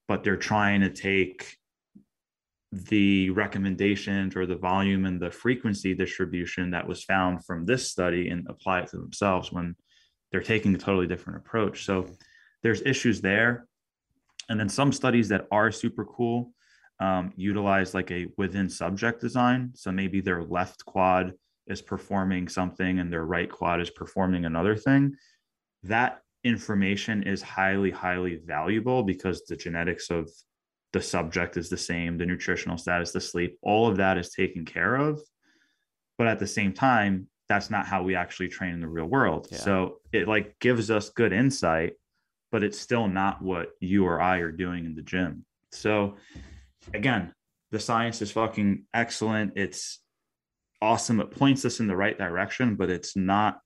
but 0.08 0.24
they're 0.24 0.38
trying 0.38 0.82
to 0.82 0.90
take 0.90 1.58
the 2.76 3.30
recommendations 3.30 4.36
or 4.36 4.46
the 4.46 4.56
volume 4.56 5.06
and 5.06 5.22
the 5.22 5.32
frequency 5.32 5.94
distribution 5.94 6.72
that 6.72 6.88
was 6.88 7.04
found 7.04 7.46
from 7.46 7.66
this 7.66 7.90
study 7.90 8.30
and 8.30 8.46
apply 8.50 8.82
it 8.82 8.90
to 8.90 8.98
themselves 8.98 9.52
when 9.52 9.76
they're 10.32 10.42
taking 10.42 10.76
a 10.76 10.78
totally 10.78 11.08
different 11.08 11.40
approach. 11.40 11.86
So 11.86 12.10
there's 12.64 12.82
issues 12.82 13.22
there. 13.22 13.68
And 14.50 14.60
then 14.60 14.68
some 14.68 14.92
studies 14.92 15.30
that 15.30 15.48
are 15.52 15.72
super 15.72 16.04
cool 16.04 16.52
um, 17.00 17.32
utilize 17.38 17.94
like 17.94 18.12
a 18.12 18.28
within 18.38 18.70
subject 18.70 19.22
design. 19.22 19.72
So 19.76 19.92
maybe 19.92 20.20
their 20.20 20.44
left 20.44 20.86
quad 20.86 21.34
is 21.68 21.82
performing 21.82 22.50
something 22.50 23.00
and 23.00 23.12
their 23.12 23.26
right 23.26 23.50
quad 23.50 23.80
is 23.80 23.90
performing 23.90 24.46
another 24.46 24.76
thing. 24.76 25.16
That 25.84 26.20
information 26.44 27.24
is 27.24 27.42
highly, 27.42 27.92
highly 27.92 28.36
valuable 28.46 29.02
because 29.04 29.46
the 29.46 29.56
genetics 29.56 30.10
of 30.10 30.30
the 30.96 31.02
subject 31.02 31.58
is 31.58 31.68
the 31.68 31.76
same, 31.76 32.18
the 32.18 32.26
nutritional 32.26 32.78
status, 32.78 33.12
the 33.12 33.20
sleep, 33.20 33.60
all 33.62 33.86
of 33.86 33.98
that 33.98 34.18
is 34.18 34.30
taken 34.30 34.64
care 34.64 34.96
of. 34.96 35.20
But 36.18 36.28
at 36.28 36.40
the 36.40 36.48
same 36.48 36.72
time, 36.72 37.28
that's 37.50 37.70
not 37.70 37.86
how 37.86 38.02
we 38.02 38.16
actually 38.16 38.48
train 38.48 38.76
in 38.76 38.80
the 38.80 38.88
real 38.88 39.06
world. 39.06 39.50
Yeah. 39.52 39.58
So 39.58 39.98
it 40.14 40.30
like 40.30 40.58
gives 40.60 40.90
us 40.90 41.10
good 41.10 41.34
insight, 41.34 41.96
but 42.50 42.64
it's 42.64 42.80
still 42.80 43.10
not 43.10 43.42
what 43.42 43.72
you 43.82 44.06
or 44.06 44.22
I 44.22 44.38
are 44.38 44.54
doing 44.54 44.86
in 44.86 44.96
the 44.96 45.02
gym. 45.02 45.44
So 45.74 46.16
again, 46.94 47.34
the 47.72 47.80
science 47.82 48.22
is 48.22 48.32
fucking 48.32 48.86
excellent. 48.94 49.52
It's 49.58 50.00
awesome. 50.82 51.20
It 51.20 51.30
points 51.30 51.66
us 51.66 51.82
in 51.82 51.88
the 51.88 51.98
right 51.98 52.18
direction, 52.18 52.76
but 52.76 52.90
it's 52.90 53.18
not 53.18 53.60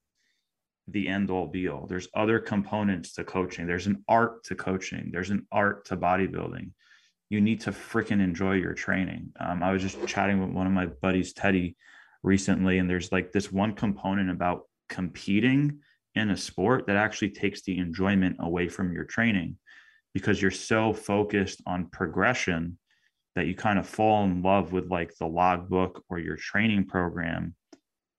the 0.88 1.08
end 1.08 1.30
all 1.30 1.46
be 1.46 1.70
all. 1.70 1.86
There's 1.86 2.08
other 2.15 2.39
components 2.39 3.13
to 3.13 3.24
coaching. 3.24 3.68
There's 3.68 3.86
an 3.86 4.04
art 4.08 4.46
to 4.46 4.56
coaching. 4.56 5.12
There's 5.12 5.30
an 5.30 5.46
art 5.52 5.86
to 5.86 5.96
bodybuilding 5.96 6.72
you 7.30 7.42
need 7.42 7.62
to 7.62 7.72
freaking 7.72 8.22
enjoy 8.22 8.54
your 8.54 8.74
training. 8.74 9.32
Um, 9.39 9.62
I 9.62 9.72
was 9.72 9.82
just 9.82 10.06
chatting 10.08 10.42
with 10.42 10.50
one 10.50 10.68
of 10.68 10.74
my 10.74 10.88
buddies, 10.88 11.34
Teddy, 11.34 11.76
recently, 12.24 12.80
and 12.80 12.89
there's 12.89 13.12
like 13.12 13.32
this 13.32 13.52
one 13.52 13.74
component 13.74 14.30
about 14.30 14.63
competing 14.89 15.80
in 16.15 16.32
a 16.32 16.38
sport 16.38 16.88
that 16.88 16.96
actually 16.96 17.30
takes 17.30 17.62
the 17.62 17.78
enjoyment 17.78 18.38
away 18.39 18.68
from 18.68 18.92
your 18.92 19.06
training 19.06 19.58
because 20.13 20.42
you're 20.42 20.52
so 20.52 20.92
focused 20.92 21.62
on 21.68 21.86
progression 21.86 22.78
that 23.36 23.46
you 23.46 23.56
kind 23.56 23.78
of 23.78 23.88
fall 23.88 24.26
in 24.26 24.42
love 24.42 24.72
with 24.72 24.89
like 24.89 25.15
the 25.20 25.28
logbook 25.28 26.04
or 26.10 26.18
your 26.20 26.36
training 26.36 26.86
program 26.86 27.56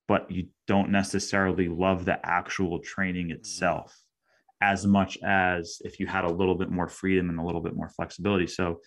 but 0.07 0.29
you 0.29 0.49
don't 0.67 0.91
necessarily 0.91 1.69
love 1.69 2.05
the 2.05 2.19
actual 2.27 2.79
training 2.81 3.27
Mm-hmm. 3.27 3.37
itself 3.39 4.01
as 4.61 4.87
much 4.87 5.19
as 5.23 5.81
if 5.85 5.99
you 5.99 6.07
had 6.07 6.25
a 6.25 6.33
little 6.33 6.55
bit 6.55 6.71
more 6.71 6.89
freedom 6.89 7.31
and 7.31 7.39
a 7.39 7.43
little 7.43 7.61
bit 7.61 7.75
more 7.75 7.89
flexibility. 7.89 8.47
So 8.47 8.81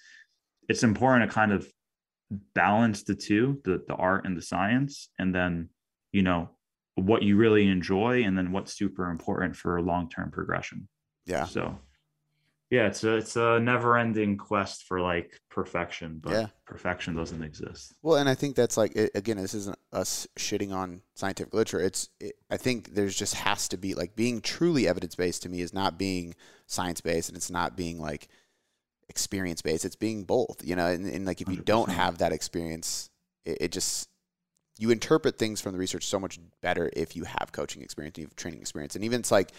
it's 0.70 0.84
important 0.84 1.30
to 1.30 1.34
kind 1.34 1.52
of 1.52 1.68
balance 2.56 3.04
the 3.04 3.16
two, 3.16 3.62
the 3.64 3.84
the 3.88 3.96
art 3.96 4.26
and 4.26 4.38
the 4.38 4.42
science, 4.42 5.10
and 5.20 5.34
then 5.34 5.70
you 6.12 6.24
know 6.24 6.50
what 6.96 7.24
you 7.24 7.36
really 7.36 7.68
enjoy 7.68 8.24
and 8.24 8.38
then 8.38 8.52
what's 8.52 8.78
super 8.78 9.10
important 9.10 9.56
for 9.56 9.82
long-term 9.82 10.30
progression. 10.32 10.88
Yeah. 11.26 11.46
So 11.46 11.78
yeah, 12.74 12.88
it's 12.88 13.04
a 13.04 13.18
it's 13.18 13.36
a 13.36 13.60
never-ending 13.60 14.36
quest 14.38 14.86
for 14.86 15.00
like 15.00 15.40
perfection, 15.52 16.18
but 16.20 16.32
Yeah. 16.32 16.48
perfection 16.66 17.16
doesn't 17.16 17.44
exist. 17.44 17.94
Well, 18.02 18.18
and 18.18 18.28
I 18.28 18.34
think 18.34 18.56
that's 18.56 18.78
like 18.78 18.96
again, 19.14 19.38
this 19.38 19.54
isn't 19.54 19.78
us 19.92 20.28
shitting 20.40 20.74
on 20.74 21.04
scientific 21.14 21.54
literature. 21.54 21.86
It's 21.86 22.10
it, 22.20 22.36
I 22.50 22.58
think 22.58 22.96
there's 22.96 23.16
just 23.16 23.36
has 23.36 23.68
to 23.68 23.78
be 23.78 23.94
like 23.94 24.16
being 24.16 24.42
truly 24.42 24.88
evidence 24.88 25.14
based 25.14 25.44
to 25.44 25.50
me 25.50 25.62
is 25.62 25.72
not 25.72 26.00
being 26.00 26.34
science 26.66 27.00
based 27.00 27.30
and 27.30 27.38
it's 27.38 27.52
not 27.52 27.78
being 27.78 28.00
like 28.02 28.28
experience 29.08 29.62
based. 29.62 29.86
It's 29.86 29.96
being 29.96 30.24
both, 30.24 30.62
you 30.64 30.76
know. 30.76 30.88
And, 30.88 31.06
and 31.06 31.28
like 31.28 31.42
if 31.42 31.50
you 31.50 31.58
don't 31.58 31.92
have 31.92 32.18
that 32.18 32.34
experience, 32.34 33.12
it, 33.46 33.58
it 33.62 33.72
just 33.72 34.10
you 34.80 34.90
interpret 34.90 35.38
things 35.38 35.62
from 35.62 35.74
the 35.74 35.78
research 35.78 36.08
so 36.08 36.20
much 36.20 36.40
better 36.62 36.90
if 36.94 37.16
you 37.16 37.26
have 37.26 37.52
coaching 37.52 37.84
experience, 37.84 38.18
and 38.18 38.24
you 38.24 38.28
have 38.30 38.36
training 38.36 38.62
experience, 38.62 38.96
and 38.96 39.06
even 39.06 39.20
it's 39.20 39.32
like 39.32 39.52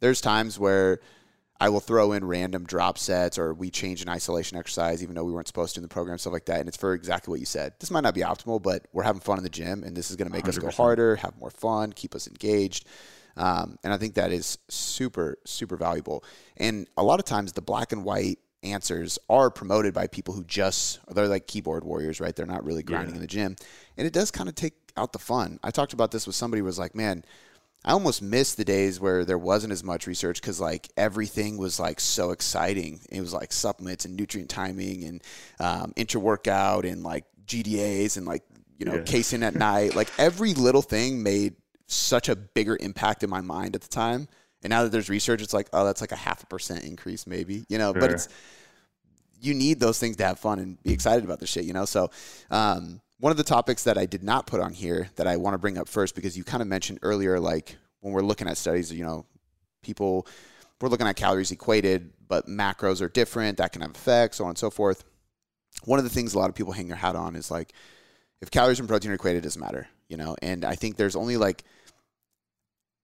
there's 0.00 0.20
times 0.20 0.58
where 0.58 0.98
I 1.60 1.68
will 1.70 1.80
throw 1.80 2.12
in 2.12 2.24
random 2.24 2.64
drop 2.64 2.98
sets 2.98 3.38
or 3.38 3.54
we 3.54 3.70
change 3.70 4.02
an 4.02 4.08
isolation 4.08 4.58
exercise 4.58 5.02
even 5.02 5.14
though 5.14 5.24
we 5.24 5.32
weren't 5.32 5.46
supposed 5.46 5.74
to 5.74 5.78
in 5.78 5.82
the 5.82 5.88
program, 5.88 6.18
stuff 6.18 6.32
like 6.32 6.44
that. 6.46 6.60
And 6.60 6.68
it's 6.68 6.76
for 6.76 6.92
exactly 6.94 7.30
what 7.32 7.40
you 7.40 7.46
said. 7.46 7.72
This 7.80 7.90
might 7.90 8.02
not 8.02 8.14
be 8.14 8.20
optimal, 8.20 8.62
but 8.62 8.86
we're 8.92 9.02
having 9.04 9.20
fun 9.20 9.38
in 9.38 9.44
the 9.44 9.50
gym 9.50 9.82
and 9.82 9.96
this 9.96 10.10
is 10.10 10.16
going 10.16 10.28
to 10.28 10.32
make 10.32 10.46
us 10.48 10.58
go 10.58 10.70
harder, 10.70 11.16
have 11.16 11.36
more 11.38 11.50
fun, 11.50 11.92
keep 11.92 12.14
us 12.14 12.26
engaged. 12.28 12.86
Um, 13.38 13.78
and 13.84 13.92
I 13.92 13.96
think 13.98 14.14
that 14.14 14.32
is 14.32 14.58
super, 14.68 15.38
super 15.44 15.76
valuable. 15.76 16.24
And 16.56 16.86
a 16.96 17.02
lot 17.02 17.18
of 17.20 17.26
times 17.26 17.52
the 17.52 17.62
black 17.62 17.92
and 17.92 18.04
white 18.04 18.38
answers 18.62 19.18
are 19.28 19.50
promoted 19.50 19.94
by 19.94 20.06
people 20.06 20.34
who 20.34 20.42
just, 20.44 20.98
they're 21.14 21.28
like 21.28 21.46
keyboard 21.46 21.84
warriors, 21.84 22.20
right? 22.20 22.34
They're 22.34 22.46
not 22.46 22.64
really 22.64 22.82
grinding 22.82 23.10
Yeah. 23.10 23.16
in 23.16 23.20
the 23.20 23.26
gym. 23.26 23.56
And 23.96 24.06
it 24.06 24.12
does 24.12 24.30
kind 24.30 24.48
of 24.48 24.54
take 24.54 24.74
out 24.96 25.12
the 25.12 25.18
fun. 25.18 25.58
I 25.62 25.70
talked 25.70 25.92
about 25.92 26.10
this 26.10 26.26
with 26.26 26.34
somebody 26.36 26.60
who 26.60 26.64
was 26.64 26.78
like, 26.78 26.94
man, 26.94 27.24
I 27.86 27.92
almost 27.92 28.20
missed 28.20 28.56
the 28.56 28.64
days 28.64 28.98
where 29.00 29.24
there 29.24 29.38
wasn't 29.38 29.72
as 29.72 29.84
much 29.84 30.06
research 30.08 30.40
because 30.40 30.60
like 30.60 30.88
everything 30.96 31.56
was 31.56 31.78
like 31.78 32.00
so 32.00 32.32
exciting. 32.32 33.00
It 33.10 33.20
was 33.20 33.32
like 33.32 33.52
supplements 33.52 34.04
and 34.04 34.16
nutrient 34.16 34.50
timing 34.50 35.04
and 35.04 35.22
um, 35.60 35.92
intra 35.94 36.20
workout 36.20 36.84
and 36.84 37.04
like 37.04 37.24
GDAs 37.46 38.16
and 38.16 38.26
like 38.26 38.42
you 38.76 38.84
know 38.86 38.96
Yeah. 38.96 39.02
casein 39.04 39.44
at 39.44 39.54
night. 39.54 39.94
Like 39.94 40.10
every 40.18 40.52
little 40.54 40.82
thing 40.82 41.22
made 41.22 41.54
such 41.86 42.28
a 42.28 42.34
bigger 42.34 42.76
impact 42.80 43.22
in 43.22 43.30
my 43.30 43.40
mind 43.40 43.76
at 43.76 43.82
the 43.82 43.88
time. 43.88 44.28
And 44.64 44.70
now 44.70 44.82
that 44.82 44.90
there's 44.90 45.08
research, 45.08 45.40
it's 45.40 45.54
like 45.54 45.68
oh 45.72 45.84
that's 45.84 46.00
like 46.00 46.12
a 46.12 46.16
half 46.16 46.42
a 46.42 46.46
percent 46.46 46.82
increase 46.82 47.24
maybe 47.26 47.64
you 47.68 47.78
know. 47.78 47.92
But 47.92 48.10
it's 48.14 48.28
you 49.40 49.54
need 49.54 49.78
those 49.78 49.98
things 50.00 50.16
to 50.16 50.24
have 50.24 50.38
fun 50.40 50.58
and 50.58 50.82
be 50.82 50.92
excited 50.92 51.22
about 51.22 51.38
the 51.38 51.46
shit, 51.46 51.64
you 51.64 51.74
know? 51.74 51.84
So, 51.84 52.10
um, 52.50 53.02
one 53.18 53.30
of 53.30 53.36
the 53.36 53.44
topics 53.44 53.84
that 53.84 53.96
I 53.96 54.06
did 54.06 54.22
not 54.22 54.46
put 54.46 54.60
on 54.60 54.72
here 54.72 55.08
that 55.16 55.26
I 55.26 55.36
want 55.36 55.54
to 55.54 55.58
bring 55.58 55.78
up 55.78 55.88
first, 55.88 56.14
because 56.14 56.36
you 56.36 56.44
kind 56.44 56.60
of 56.60 56.68
mentioned 56.68 56.98
earlier, 57.02 57.40
like 57.40 57.76
when 58.00 58.12
we're 58.12 58.22
looking 58.22 58.48
at 58.48 58.56
studies, 58.58 58.92
you 58.92 59.04
know, 59.04 59.26
people, 59.82 60.26
we're 60.80 60.88
looking 60.88 61.06
at 61.06 61.16
calories 61.16 61.50
equated, 61.50 62.12
but 62.28 62.46
macros 62.46 63.00
are 63.00 63.08
different. 63.08 63.58
That 63.58 63.72
can 63.72 63.82
have 63.82 63.92
effects, 63.92 64.36
so 64.36 64.44
on 64.44 64.50
and 64.50 64.58
so 64.58 64.70
forth. 64.70 65.04
One 65.84 65.98
of 65.98 66.04
the 66.04 66.10
things 66.10 66.34
a 66.34 66.38
lot 66.38 66.50
of 66.50 66.54
people 66.54 66.72
hang 66.72 66.88
their 66.88 66.96
hat 66.96 67.16
on 67.16 67.36
is 67.36 67.50
like, 67.50 67.72
if 68.42 68.50
calories 68.50 68.80
and 68.80 68.88
protein 68.88 69.10
are 69.12 69.14
equated, 69.14 69.42
it 69.42 69.46
doesn't 69.46 69.60
matter, 69.60 69.88
you 70.08 70.16
know? 70.18 70.36
And 70.42 70.64
I 70.64 70.74
think 70.74 70.96
there's 70.96 71.16
only 71.16 71.36
like, 71.38 71.64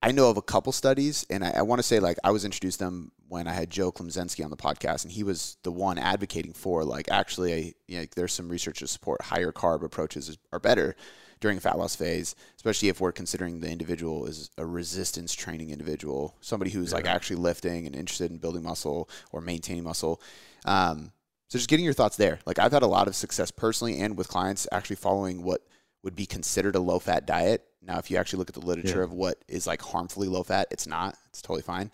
I 0.03 0.11
know 0.11 0.29
of 0.29 0.37
a 0.37 0.43
couple 0.43 0.73
studies, 0.73 1.25
and 1.31 1.45
I, 1.45 1.53
I 1.57 1.63
want 1.63 1.79
to 1.79 1.85
say 1.85 2.01
like 2.01 2.19
I 2.25 2.33
was 2.33 2.45
introduced 2.45 2.79
to 2.79 2.87
them 2.87 3.13
when 3.29 3.47
I 3.47 3.53
had 3.53 3.71
Joe 3.71 3.93
Klemczewski 3.93 4.45
on 4.45 4.51
the 4.51 4.57
podcast, 4.57 5.05
and 5.05 5.13
he 5.13 5.23
was 5.23 5.57
the 5.63 5.71
one 5.71 5.97
advocating 5.97 6.53
for 6.53 6.85
like 6.85 7.09
actually, 7.11 7.75
you 7.87 8.01
know, 8.01 8.07
there's 8.17 8.33
some 8.33 8.49
research 8.49 8.81
to 8.81 8.89
support 8.89 9.23
higher 9.23 9.53
carb 9.53 9.83
approaches 9.83 10.37
are 10.53 10.59
better 10.59 10.97
during 11.43 11.59
fat 11.59 11.77
loss 11.77 11.95
phase, 11.95 12.35
especially 12.57 12.89
if 12.89 13.01
we're 13.01 13.13
considering 13.13 13.61
the 13.61 13.71
individual 13.71 14.27
is 14.27 14.51
a 14.57 14.65
resistance 14.65 15.35
training 15.35 15.71
individual, 15.71 16.37
somebody 16.41 16.71
who's 16.71 16.93
like 16.93 17.07
actually 17.07 17.37
lifting 17.37 17.85
and 17.85 17.95
interested 17.95 18.31
in 18.31 18.39
building 18.39 18.63
muscle 18.63 19.11
or 19.33 19.41
maintaining 19.41 19.83
muscle. 19.83 20.23
Um, 20.65 21.13
so 21.49 21.59
just 21.59 21.69
getting 21.69 21.85
your 21.85 21.95
thoughts 21.95 22.17
there. 22.17 22.39
Like 22.47 22.59
I've 22.59 22.73
had 22.73 22.85
a 22.85 22.87
lot 22.87 23.09
of 23.09 23.17
success 23.17 23.51
personally 23.51 24.01
and 24.01 24.17
with 24.17 24.29
clients 24.29 24.67
actually 24.73 24.97
following 24.97 25.43
what 25.43 25.67
would 26.03 26.17
be 26.17 26.27
considered 26.27 26.77
a 26.77 26.81
low 26.81 26.99
fat 26.99 27.27
diet. 27.27 27.65
Now, 27.85 27.99
if 27.99 28.11
you 28.11 28.17
actually 28.17 28.39
look 28.39 28.49
at 28.49 28.55
the 28.55 28.65
literature 28.65 28.99
Yeah. 28.99 29.05
of 29.05 29.13
what 29.13 29.39
is 29.49 29.67
like 29.67 29.83
harmfully 29.83 30.29
low 30.29 30.43
fat, 30.43 30.69
it's 30.71 30.87
not. 30.87 31.17
It's 31.31 31.43
totally 31.43 31.63
fine. 31.63 31.91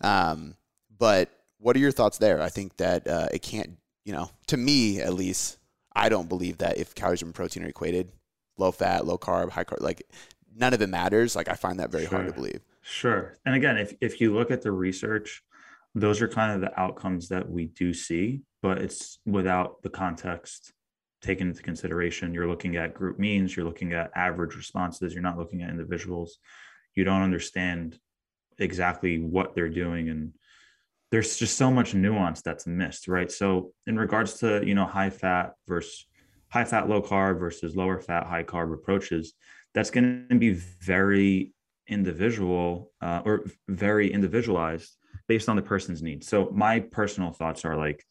Um, 0.00 0.54
but 0.96 1.30
what 1.58 1.76
are 1.76 1.80
your 1.80 1.92
thoughts 1.92 2.18
there? 2.18 2.40
I 2.40 2.48
think 2.48 2.76
that 2.76 3.06
uh, 3.08 3.28
it 3.32 3.42
can't, 3.42 3.78
you 4.04 4.12
know, 4.12 4.30
to 4.48 4.56
me 4.56 5.00
at 5.00 5.14
least, 5.14 5.58
I 5.94 6.08
don't 6.08 6.28
believe 6.28 6.58
that 6.58 6.78
if 6.78 6.94
calories 6.94 7.22
and 7.22 7.34
protein 7.34 7.64
are 7.64 7.68
equated, 7.68 8.12
low 8.56 8.72
fat, 8.72 9.04
low 9.04 9.18
carb, 9.18 9.50
high 9.50 9.64
carb, 9.64 9.80
like 9.80 10.02
none 10.54 10.74
of 10.74 10.80
it 10.82 10.88
matters. 10.88 11.34
Like 11.34 11.48
I 11.48 11.54
find 11.54 11.80
that 11.80 11.90
very 11.90 12.04
hard 12.04 12.26
to 12.26 12.32
believe. 12.32 12.60
Sure. 12.82 13.36
And 13.44 13.54
again, 13.54 13.76
if 13.78 13.94
if 14.00 14.20
you 14.20 14.34
look 14.34 14.50
at 14.50 14.62
the 14.62 14.72
research, 14.72 15.42
those 15.94 16.22
are 16.22 16.28
kind 16.28 16.52
of 16.52 16.60
the 16.60 16.80
outcomes 16.80 17.28
that 17.28 17.48
we 17.50 17.66
do 17.66 17.92
see, 17.92 18.42
but 18.62 18.78
it's 18.78 19.18
without 19.26 19.82
the 19.82 19.90
context 19.90 20.72
taken 21.22 21.48
into 21.48 21.62
consideration. 21.62 22.34
You're 22.34 22.48
looking 22.48 22.76
at 22.76 22.94
group 22.94 23.18
means, 23.18 23.56
you're 23.56 23.64
looking 23.64 23.92
at 23.92 24.10
average 24.14 24.56
responses, 24.56 25.14
you're 25.14 25.22
not 25.22 25.38
looking 25.38 25.62
at 25.62 25.70
individuals. 25.70 26.38
You 26.94 27.04
don't 27.04 27.22
understand 27.22 27.98
exactly 28.58 29.18
what 29.18 29.54
they're 29.54 29.68
doing 29.68 30.10
and 30.10 30.32
there's 31.12 31.36
just 31.36 31.58
so 31.58 31.70
much 31.70 31.94
nuance 31.94 32.40
that's 32.40 32.66
missed, 32.66 33.06
right? 33.06 33.30
So 33.30 33.72
in 33.86 33.98
regards 33.98 34.38
to, 34.38 34.66
you 34.66 34.74
know, 34.74 34.86
high 34.86 35.10
fat 35.10 35.52
versus 35.68 36.06
high 36.48 36.64
fat 36.64 36.88
low 36.88 37.02
carb 37.02 37.38
versus 37.38 37.76
lower 37.76 38.00
fat 38.00 38.26
high 38.26 38.42
carb 38.42 38.72
approaches, 38.72 39.34
that's 39.74 39.90
going 39.90 40.26
to 40.30 40.38
be 40.38 40.54
very 40.54 41.52
individual 41.86 42.90
uh, 43.02 43.20
or 43.26 43.44
very 43.68 44.10
individualized 44.10 44.96
based 45.28 45.50
on 45.50 45.56
the 45.56 45.62
person's 45.62 46.02
needs. 46.02 46.26
So 46.28 46.50
my 46.50 46.80
personal 46.80 47.30
thoughts 47.30 47.66
are 47.66 47.76
like, 47.76 48.02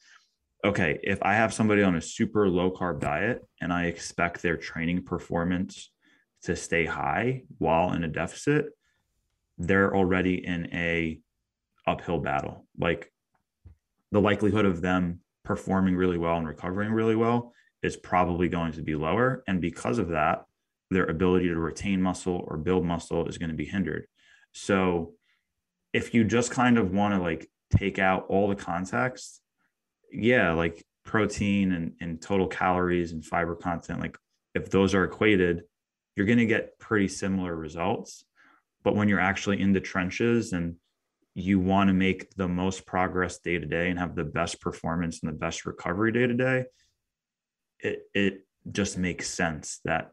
okay, 0.63 0.99
if 1.03 1.21
I 1.23 1.33
have 1.33 1.53
somebody 1.53 1.81
on 1.81 1.95
a 1.95 2.01
super 2.01 2.47
low 2.47 2.71
carb 2.71 2.99
diet 2.99 3.45
and 3.61 3.73
I 3.73 3.85
expect 3.85 4.41
their 4.41 4.57
training 4.57 5.03
performance 5.03 5.91
to 6.43 6.55
stay 6.55 6.85
high 6.85 7.43
while 7.57 7.93
in 7.93 8.03
a 8.03 8.07
deficit, 8.07 8.65
they're 9.57 9.95
already 9.95 10.45
in 10.45 10.73
a 10.73 11.19
uphill 11.87 12.19
battle. 12.19 12.65
Like 12.77 13.11
the 14.11 14.21
likelihood 14.21 14.65
of 14.65 14.81
them 14.81 15.21
performing 15.43 15.95
really 15.95 16.17
well 16.17 16.37
and 16.37 16.47
recovering 16.47 16.91
really 16.91 17.15
well 17.15 17.53
is 17.81 17.97
probably 17.97 18.47
going 18.47 18.73
to 18.73 18.81
be 18.81 18.95
lower. 18.95 19.43
And 19.47 19.61
because 19.61 19.97
of 19.97 20.09
that, 20.09 20.45
their 20.91 21.05
ability 21.05 21.47
to 21.47 21.57
retain 21.57 22.01
muscle 22.01 22.45
or 22.47 22.57
build 22.57 22.85
muscle 22.85 23.27
is 23.27 23.37
going 23.37 23.49
to 23.49 23.55
be 23.55 23.65
hindered. 23.65 24.05
So 24.51 25.13
if 25.93 26.13
you 26.13 26.23
just 26.23 26.51
kind 26.51 26.77
of 26.77 26.91
want 26.91 27.15
to 27.15 27.21
like 27.21 27.49
take 27.75 27.97
out 27.97 28.25
all 28.27 28.47
the 28.47 28.55
context, 28.55 29.40
yeah, 30.11 30.53
like 30.53 30.83
protein 31.05 31.71
and, 31.71 31.93
and 31.99 32.21
total 32.21 32.47
calories 32.47 33.11
and 33.11 33.25
fiber 33.25 33.55
content, 33.55 33.99
like 33.99 34.17
if 34.53 34.69
those 34.69 34.93
are 34.93 35.03
equated, 35.03 35.63
you're 36.15 36.25
going 36.25 36.37
to 36.37 36.45
get 36.45 36.77
pretty 36.79 37.07
similar 37.07 37.55
results. 37.55 38.25
But 38.83 38.95
when 38.95 39.07
you're 39.07 39.19
actually 39.19 39.61
in 39.61 39.73
the 39.73 39.79
trenches 39.79 40.53
and 40.53 40.75
you 41.33 41.59
want 41.59 41.87
to 41.87 41.93
make 41.93 42.33
the 42.35 42.47
most 42.47 42.85
progress 42.85 43.39
day 43.39 43.57
to 43.57 43.65
day 43.65 43.89
and 43.89 43.97
have 43.97 44.15
the 44.15 44.23
best 44.23 44.59
performance 44.59 45.21
and 45.21 45.31
the 45.31 45.37
best 45.37 45.65
recovery 45.65 46.11
day 46.11 46.27
to 46.27 46.33
day, 46.33 46.65
it 47.79 48.03
it 48.13 48.45
just 48.71 48.97
makes 48.97 49.27
sense 49.27 49.79
that 49.85 50.11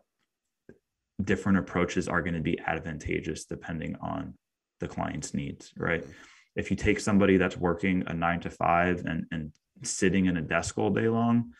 different 1.22 1.58
approaches 1.58 2.08
are 2.08 2.22
going 2.22 2.34
to 2.34 2.40
be 2.40 2.58
advantageous 2.60 3.44
depending 3.44 3.96
on 4.00 4.34
the 4.80 4.86
client's 4.88 5.34
needs, 5.34 5.72
right? 5.76 6.06
If 6.54 6.70
you 6.70 6.76
take 6.76 7.00
somebody 7.00 7.36
that's 7.36 7.56
working 7.56 8.04
a 8.06 8.14
nine 8.14 8.40
to 8.40 8.50
five 8.50 9.04
and 9.04 9.26
and 9.32 9.52
sitting 9.82 10.26
in 10.26 10.36
a 10.36 10.42
desk 10.42 10.78
all 10.78 10.90
day 10.90 11.08
long, 11.08 11.52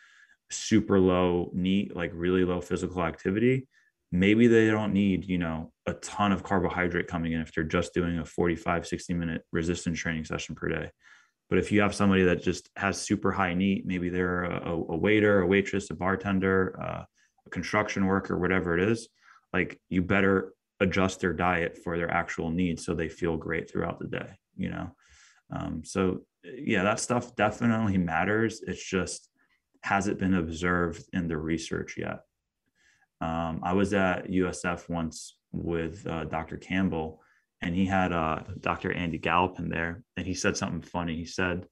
super 0.49 0.99
low 0.99 1.51
neat, 1.53 1.95
like 1.95 2.11
really 2.13 2.43
low 2.43 2.61
physical 2.61 3.03
activity, 3.03 3.67
maybe 4.11 4.47
they 4.47 4.67
don't 4.67 4.93
need, 4.93 5.25
you 5.25 5.37
know, 5.37 5.71
a 5.85 5.93
ton 5.93 6.31
of 6.31 6.43
carbohydrate 6.43 7.07
coming 7.07 7.33
in 7.33 7.41
if 7.41 7.53
they're 7.53 7.63
just 7.63 7.93
doing 7.93 8.19
a 8.19 8.25
45, 8.25 8.87
60 8.87 9.13
minute 9.13 9.43
resistance 9.51 9.99
training 9.99 10.25
session 10.25 10.55
per 10.55 10.67
day. 10.67 10.89
But 11.49 11.59
if 11.59 11.71
you 11.71 11.81
have 11.81 11.95
somebody 11.95 12.23
that 12.23 12.43
just 12.43 12.69
has 12.75 13.01
super 13.01 13.31
high 13.31 13.53
neat, 13.53 13.85
maybe 13.85 14.09
they're 14.09 14.43
a, 14.43 14.71
a 14.71 14.97
waiter, 14.97 15.41
a 15.41 15.47
waitress, 15.47 15.89
a 15.89 15.95
bartender, 15.95 16.79
uh, 16.81 17.03
a 17.45 17.49
construction 17.49 18.05
worker, 18.05 18.37
whatever 18.37 18.77
it 18.77 18.87
is, 18.87 19.09
like 19.51 19.79
you 19.89 20.03
better 20.03 20.53
adjust 20.79 21.19
their 21.19 21.33
diet 21.33 21.77
for 21.83 21.97
their 21.97 22.11
actual 22.11 22.51
needs 22.51 22.85
so 22.85 22.93
they 22.93 23.09
feel 23.09 23.35
great 23.35 23.69
throughout 23.69 23.99
the 23.99 24.07
day, 24.07 24.29
you 24.57 24.69
know? 24.69 24.91
Um, 25.51 25.81
so 25.83 26.21
yeah, 26.43 26.83
that 26.83 26.99
stuff 26.99 27.35
definitely 27.35 27.97
matters. 27.97 28.61
It's 28.65 28.83
just, 28.83 29.29
has 29.83 30.07
it 30.07 30.17
been 30.19 30.35
observed 30.35 31.03
in 31.13 31.27
the 31.27 31.37
research 31.37 31.95
yet? 31.97 32.19
Um, 33.21 33.59
I 33.63 33.73
was 33.73 33.93
at 33.93 34.27
USF 34.29 34.89
once 34.89 35.35
with 35.51 36.05
uh, 36.07 36.25
Dr. 36.25 36.57
Campbell, 36.57 37.21
and 37.61 37.75
he 37.75 37.85
had 37.85 38.13
uh, 38.13 38.39
Dr. 38.61 38.93
Andy 38.93 39.17
Galpin 39.17 39.65
in 39.65 39.69
there, 39.69 40.03
and 40.15 40.25
he 40.25 40.33
said 40.33 40.55
something 40.55 40.81
funny. 40.81 41.15
He 41.17 41.25
said, 41.25 41.65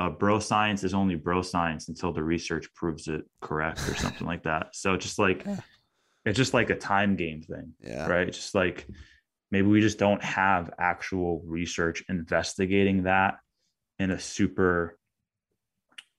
uh, 0.00 0.10
"Bro 0.10 0.40
science 0.40 0.82
is 0.82 0.94
only 0.94 1.14
bro 1.14 1.42
science 1.42 1.88
until 1.88 2.12
the 2.12 2.22
research 2.24 2.66
proves 2.74 3.06
it 3.06 3.22
correct, 3.40 3.78
or 3.88 3.94
something 3.94 4.26
like 4.26 4.42
that." 4.42 4.74
So 4.74 4.96
just 4.96 5.20
like 5.20 5.46
it's 6.24 6.36
just 6.36 6.54
like 6.54 6.70
a 6.70 6.76
time 6.76 7.14
game 7.14 7.42
thing, 7.42 7.72
Yeah. 7.80 8.08
right? 8.08 8.32
Just 8.32 8.56
like 8.56 8.88
maybe 9.52 9.68
we 9.68 9.80
just 9.80 9.98
don't 9.98 10.22
have 10.24 10.70
actual 10.80 11.42
research 11.46 12.02
investigating 12.08 13.04
that 13.04 13.36
in 13.98 14.10
a 14.12 14.18
super 14.18 14.98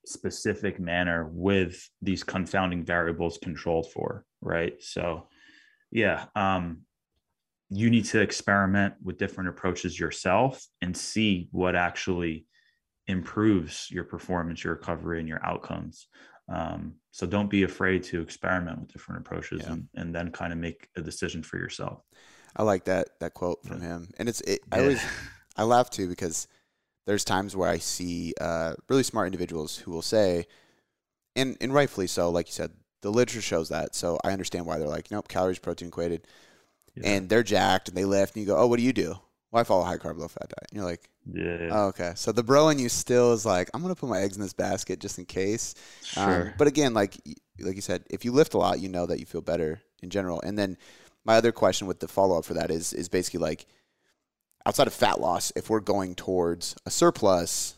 specific 0.06 0.80
manner 0.80 1.30
with 1.32 1.90
these 2.02 2.24
confounding 2.24 2.84
variables 2.84 3.38
controlled 3.42 3.92
for, 3.92 4.26
right? 4.42 4.82
So, 4.82 5.28
yeah, 5.92 6.26
um, 6.36 6.82
you 7.70 7.90
need 7.90 8.06
to 8.06 8.20
experiment 8.22 8.96
with 9.04 9.18
different 9.18 9.50
approaches 9.50 10.00
yourself 10.00 10.66
and 10.82 10.96
see 10.96 11.48
what 11.52 11.76
actually 11.76 12.48
improves 13.08 13.90
your 13.92 14.04
performance, 14.04 14.64
your 14.64 14.74
recovery, 14.74 15.20
and 15.20 15.28
your 15.28 15.46
outcomes. 15.46 16.08
Um, 16.52 16.96
so 17.12 17.28
don't 17.28 17.50
be 17.50 17.64
afraid 17.64 18.04
to 18.06 18.22
experiment 18.22 18.80
with 18.80 18.92
different 18.92 19.22
approaches 19.22 19.62
Yeah. 19.64 19.74
and, 19.74 19.88
and 19.96 20.16
then 20.16 20.32
kind 20.32 20.52
of 20.52 20.58
make 20.58 20.88
a 20.96 21.02
decision 21.02 21.44
for 21.44 21.58
yourself. 21.58 22.02
I 22.56 22.64
like 22.64 22.86
that 22.86 23.20
that 23.20 23.36
quote 23.36 23.64
from 23.64 23.82
him, 23.82 24.10
and 24.18 24.28
it's 24.28 24.42
it, 24.42 24.62
I 24.72 24.78
Yeah. 24.78 24.82
always 24.82 25.06
I 25.56 25.64
laugh 25.64 25.92
too 25.92 26.08
because 26.08 26.48
there's 27.10 27.24
times 27.26 27.56
where 27.56 27.68
I 27.68 27.80
see 27.80 28.36
uh, 28.40 28.76
really 28.88 29.02
smart 29.02 29.26
individuals 29.26 29.78
who 29.78 29.90
will 29.90 30.04
say, 30.04 30.46
and 31.36 31.58
and 31.60 31.74
rightfully 31.74 32.06
so, 32.06 32.30
like 32.30 32.46
you 32.48 32.54
said, 32.54 32.70
the 33.02 33.10
literature 33.10 33.42
shows 33.42 33.70
that, 33.70 33.96
so 33.96 34.20
I 34.24 34.32
understand 34.32 34.68
why 34.68 34.78
they're 34.78 34.88
like, 34.88 35.10
nope, 35.10 35.28
calories 35.28 35.58
protein 35.58 35.88
equated, 35.88 36.28
Yeah. 36.94 37.10
and 37.10 37.28
they're 37.28 37.42
jacked 37.42 37.88
and 37.88 37.98
they 37.98 38.06
lift, 38.06 38.36
and 38.36 38.44
you 38.44 38.48
go, 38.48 38.58
oh, 38.60 38.68
what 38.68 38.78
do 38.78 38.84
you 38.84 38.94
do? 38.94 39.16
Well, 39.50 39.60
I 39.60 39.64
follow 39.64 39.82
a 39.82 39.86
high 39.86 39.98
carb, 39.98 40.20
low 40.20 40.28
fat 40.28 40.50
diet. 40.50 40.68
And 40.70 40.78
you're 40.78 40.86
like, 40.86 41.10
yeah, 41.26 41.70
oh, 41.72 41.88
okay. 41.88 42.12
So 42.16 42.32
the 42.32 42.44
bro 42.44 42.70
in 42.70 42.78
you 42.78 42.90
still 42.90 43.34
is 43.34 43.44
like, 43.44 43.72
I'm 43.74 43.82
gonna 43.82 43.96
put 43.96 44.08
my 44.08 44.22
eggs 44.22 44.36
in 44.36 44.44
this 44.44 44.54
basket 44.54 45.00
just 45.00 45.18
in 45.18 45.26
case. 45.26 45.74
Um, 46.16 46.30
sure. 46.30 46.54
but 46.60 46.68
again, 46.68 46.94
like 46.94 47.18
like 47.60 47.76
you 47.76 47.82
said, 47.82 48.04
if 48.12 48.24
you 48.24 48.32
lift 48.34 48.54
a 48.54 48.60
lot, 48.60 48.80
you 48.80 48.88
know 48.90 49.08
that 49.08 49.20
you 49.20 49.26
feel 49.26 49.42
better 49.42 49.82
in 50.04 50.12
general. 50.12 50.42
And 50.42 50.60
then 50.60 50.78
my 51.26 51.38
other 51.38 51.52
question 51.52 51.88
with 51.88 52.00
the 52.02 52.08
follow 52.08 52.38
up 52.38 52.46
for 52.46 52.54
that 52.54 52.70
is 52.70 52.94
is 52.94 53.10
basically 53.10 53.40
like 53.40 53.66
outside 54.70 54.86
of 54.86 54.94
fat 54.94 55.20
loss, 55.20 55.52
if 55.56 55.68
we're 55.68 55.80
going 55.80 56.14
towards 56.14 56.76
a 56.86 56.92
surplus, 56.92 57.76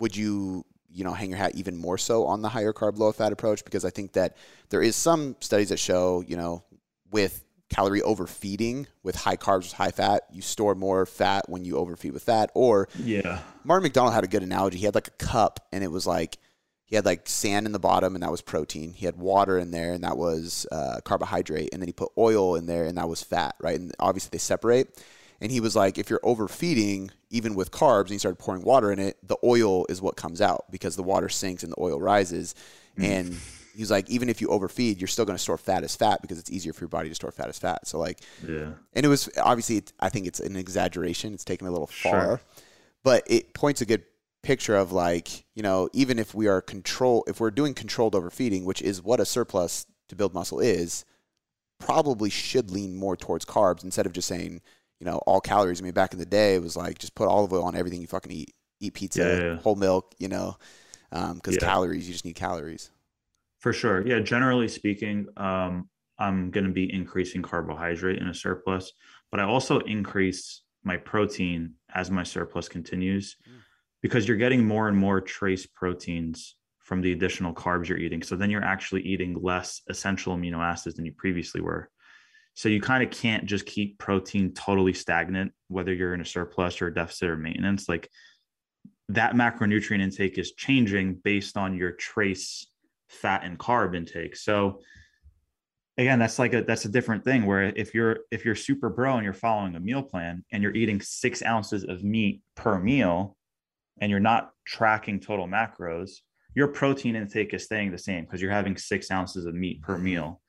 would 0.00 0.16
you 0.16 0.64
you 0.90 1.04
know 1.04 1.12
hang 1.12 1.30
your 1.30 1.38
hat 1.38 1.52
even 1.54 1.76
more 1.76 1.96
so 1.96 2.26
on 2.26 2.42
the 2.42 2.48
higher 2.48 2.72
carb 2.72 2.98
low 2.98 3.12
fat 3.12 3.32
approach? 3.32 3.64
Because 3.64 3.84
I 3.84 3.90
think 3.90 4.12
that 4.14 4.36
there 4.70 4.82
is 4.82 4.96
some 4.96 5.36
studies 5.38 5.68
that 5.68 5.78
show 5.78 6.24
you 6.26 6.36
know 6.36 6.64
with 7.12 7.44
calorie 7.70 8.02
overfeeding 8.02 8.88
with 9.04 9.14
high 9.14 9.36
carbs 9.36 9.64
with 9.64 9.72
high 9.72 9.90
fat 9.90 10.22
you 10.32 10.42
store 10.42 10.74
more 10.76 11.04
fat 11.04 11.48
when 11.48 11.64
you 11.64 11.76
overfeed 11.76 12.12
with 12.12 12.22
fat 12.22 12.50
or 12.54 12.88
yeah, 12.98 13.40
Martin 13.64 13.84
McDonald 13.84 14.12
had 14.12 14.24
a 14.24 14.28
good 14.28 14.42
analogy. 14.42 14.78
He 14.78 14.84
had 14.84 14.96
like 14.96 15.08
a 15.08 15.24
cup, 15.24 15.60
and 15.72 15.84
it 15.84 15.92
was 15.92 16.08
like 16.08 16.38
he 16.86 16.96
had 16.96 17.04
like 17.04 17.28
sand 17.28 17.66
in 17.66 17.72
the 17.72 17.78
bottom, 17.78 18.16
and 18.16 18.24
that 18.24 18.32
was 18.32 18.42
protein. 18.42 18.92
He 18.92 19.06
had 19.06 19.16
water 19.16 19.58
in 19.58 19.70
there, 19.70 19.92
and 19.92 20.02
that 20.02 20.16
was 20.16 20.66
uh, 20.72 21.00
carbohydrate. 21.04 21.68
And 21.72 21.80
then 21.80 21.86
he 21.86 21.92
put 21.92 22.10
oil 22.18 22.56
in 22.56 22.66
there, 22.66 22.84
and 22.84 22.98
that 22.98 23.08
was 23.08 23.22
fat, 23.22 23.54
right? 23.60 23.78
And 23.78 23.92
obviously 24.00 24.30
they 24.32 24.38
separate. 24.38 25.00
And 25.40 25.52
he 25.52 25.60
was 25.60 25.76
like, 25.76 25.98
if 25.98 26.08
you're 26.08 26.20
overfeeding, 26.22 27.10
even 27.30 27.54
with 27.54 27.70
carbs, 27.70 28.02
and 28.02 28.12
you 28.12 28.18
started 28.18 28.38
pouring 28.38 28.62
water 28.62 28.90
in 28.90 28.98
it, 28.98 29.18
the 29.22 29.36
oil 29.44 29.84
is 29.88 30.00
what 30.00 30.16
comes 30.16 30.40
out 30.40 30.64
because 30.70 30.96
the 30.96 31.02
water 31.02 31.28
sinks 31.28 31.62
and 31.62 31.72
the 31.72 31.80
oil 31.80 32.00
rises. 32.00 32.54
Mm. 32.98 33.04
And 33.04 33.36
he 33.74 33.82
was 33.82 33.90
like, 33.90 34.08
even 34.08 34.30
if 34.30 34.40
you 34.40 34.48
overfeed, 34.48 34.98
you're 34.98 35.08
still 35.08 35.26
going 35.26 35.36
to 35.36 35.42
store 35.42 35.58
fat 35.58 35.84
as 35.84 35.94
fat 35.94 36.22
because 36.22 36.38
it's 36.38 36.50
easier 36.50 36.72
for 36.72 36.80
your 36.80 36.88
body 36.88 37.10
to 37.10 37.14
store 37.14 37.30
fat 37.30 37.48
as 37.48 37.58
fat. 37.58 37.86
So 37.86 37.98
like, 37.98 38.20
yeah, 38.46 38.70
and 38.94 39.04
it 39.04 39.08
was 39.08 39.28
obviously 39.36 39.78
it, 39.78 39.92
I 40.00 40.08
think 40.08 40.26
it's 40.26 40.40
an 40.40 40.56
exaggeration. 40.56 41.34
It's 41.34 41.44
taken 41.44 41.66
a 41.66 41.70
little 41.70 41.88
Sure. 41.88 42.10
far, 42.10 42.40
but 43.04 43.22
it 43.26 43.52
points 43.52 43.82
a 43.82 43.86
good 43.86 44.04
picture 44.42 44.76
of 44.76 44.92
like 44.92 45.44
you 45.54 45.62
know 45.62 45.88
even 45.92 46.20
if 46.20 46.32
we 46.32 46.46
are 46.46 46.62
control 46.62 47.24
if 47.26 47.40
we're 47.40 47.50
doing 47.50 47.74
controlled 47.74 48.14
overfeeding, 48.14 48.64
which 48.64 48.80
is 48.80 49.02
what 49.02 49.20
a 49.20 49.26
surplus 49.26 49.84
to 50.08 50.16
build 50.16 50.32
muscle 50.32 50.60
is, 50.60 51.04
probably 51.78 52.30
should 52.30 52.70
lean 52.70 52.96
more 52.96 53.16
towards 53.16 53.44
carbs 53.44 53.84
instead 53.84 54.06
of 54.06 54.12
just 54.12 54.28
saying 54.28 54.62
you 55.00 55.06
know 55.06 55.18
all 55.26 55.40
calories. 55.40 55.80
I 55.80 55.84
mean 55.84 55.92
back 55.94 56.12
in 56.12 56.18
the 56.18 56.26
day 56.26 56.54
it 56.56 56.62
was 56.62 56.76
like 56.76 56.98
just 56.98 57.14
put 57.14 57.28
olive 57.28 57.52
oil 57.52 57.64
on 57.64 57.76
everything 57.76 58.00
you 58.00 58.06
fucking 58.06 58.32
eat, 58.32 58.54
eat 58.80 58.94
pizza, 58.94 59.22
Yeah, 59.22 59.42
yeah, 59.44 59.58
whole 59.58 59.76
milk, 59.76 60.14
you 60.18 60.28
know, 60.28 60.56
because 61.10 61.56
Yeah. 61.56 61.58
calories 61.58 62.06
you 62.08 62.12
just 62.14 62.24
need 62.24 62.36
calories. 62.36 62.90
for 63.58 63.72
sure. 63.72 64.06
Yeah, 64.06 64.20
generally 64.20 64.68
speaking, 64.68 65.26
um, 65.36 65.88
I'm 66.18 66.50
going 66.50 66.66
to 66.66 66.72
be 66.72 66.92
increasing 66.92 67.42
carbohydrate 67.42 68.18
in 68.20 68.28
a 68.28 68.34
surplus, 68.34 68.92
but 69.30 69.40
I 69.40 69.44
also 69.44 69.80
increase 69.80 70.62
my 70.84 70.96
protein 70.96 71.74
as 71.94 72.10
my 72.10 72.22
surplus 72.22 72.68
continues 72.68 73.36
Mm. 73.48 73.62
because 74.02 74.28
you're 74.28 74.36
getting 74.36 74.64
more 74.66 74.88
and 74.88 74.96
more 74.96 75.20
trace 75.20 75.66
proteins 75.66 76.56
from 76.78 77.00
the 77.02 77.12
additional 77.12 77.52
carbs 77.54 77.88
you're 77.88 77.98
eating. 77.98 78.22
So 78.22 78.36
then 78.36 78.50
you're 78.50 78.64
actually 78.64 79.02
eating 79.02 79.34
less 79.42 79.82
essential 79.88 80.36
amino 80.36 80.58
acids 80.64 80.96
than 80.96 81.04
you 81.06 81.12
previously 81.12 81.60
were. 81.60 81.90
So 82.56 82.70
you 82.70 82.80
kind 82.80 83.04
of 83.04 83.10
can't 83.10 83.44
just 83.44 83.66
keep 83.66 83.98
protein 83.98 84.54
totally 84.54 84.94
stagnant, 84.94 85.52
whether 85.68 85.92
you're 85.92 86.14
in 86.14 86.22
a 86.22 86.24
surplus 86.24 86.80
or 86.80 86.86
a 86.86 86.94
deficit 86.94 87.28
or 87.28 87.36
maintenance. 87.36 87.86
Like 87.86 88.08
that 89.10 89.34
macronutrient 89.34 90.00
intake 90.00 90.38
is 90.38 90.52
changing 90.52 91.20
based 91.22 91.58
on 91.58 91.76
your 91.76 91.92
trace 91.92 92.66
fat 93.10 93.44
and 93.44 93.58
carb 93.58 93.94
intake. 93.94 94.36
So 94.36 94.80
again, 95.98 96.18
that's 96.18 96.38
like 96.38 96.54
a 96.54 96.62
that's 96.62 96.86
a 96.86 96.88
different 96.88 97.24
thing 97.24 97.44
where 97.44 97.64
if 97.76 97.92
you're 97.92 98.20
if 98.30 98.46
you're 98.46 98.54
super 98.54 98.88
bro 98.88 99.16
and 99.16 99.24
you're 99.24 99.34
following 99.34 99.76
a 99.76 99.80
meal 99.80 100.02
plan 100.02 100.42
and 100.50 100.62
you're 100.62 100.74
eating 100.74 101.02
six 101.02 101.42
ounces 101.44 101.84
of 101.84 102.04
meat 102.04 102.40
per 102.54 102.78
meal 102.78 103.36
and 104.00 104.10
you're 104.10 104.18
not 104.18 104.52
tracking 104.64 105.20
total 105.20 105.46
macros, 105.46 106.20
your 106.54 106.68
protein 106.68 107.16
intake 107.16 107.52
is 107.52 107.64
staying 107.64 107.92
the 107.92 107.98
same 107.98 108.24
because 108.24 108.40
you're 108.40 108.50
having 108.50 108.78
six 108.78 109.10
ounces 109.10 109.44
of 109.44 109.54
meat 109.54 109.82
per 109.82 109.98
meal. 109.98 110.40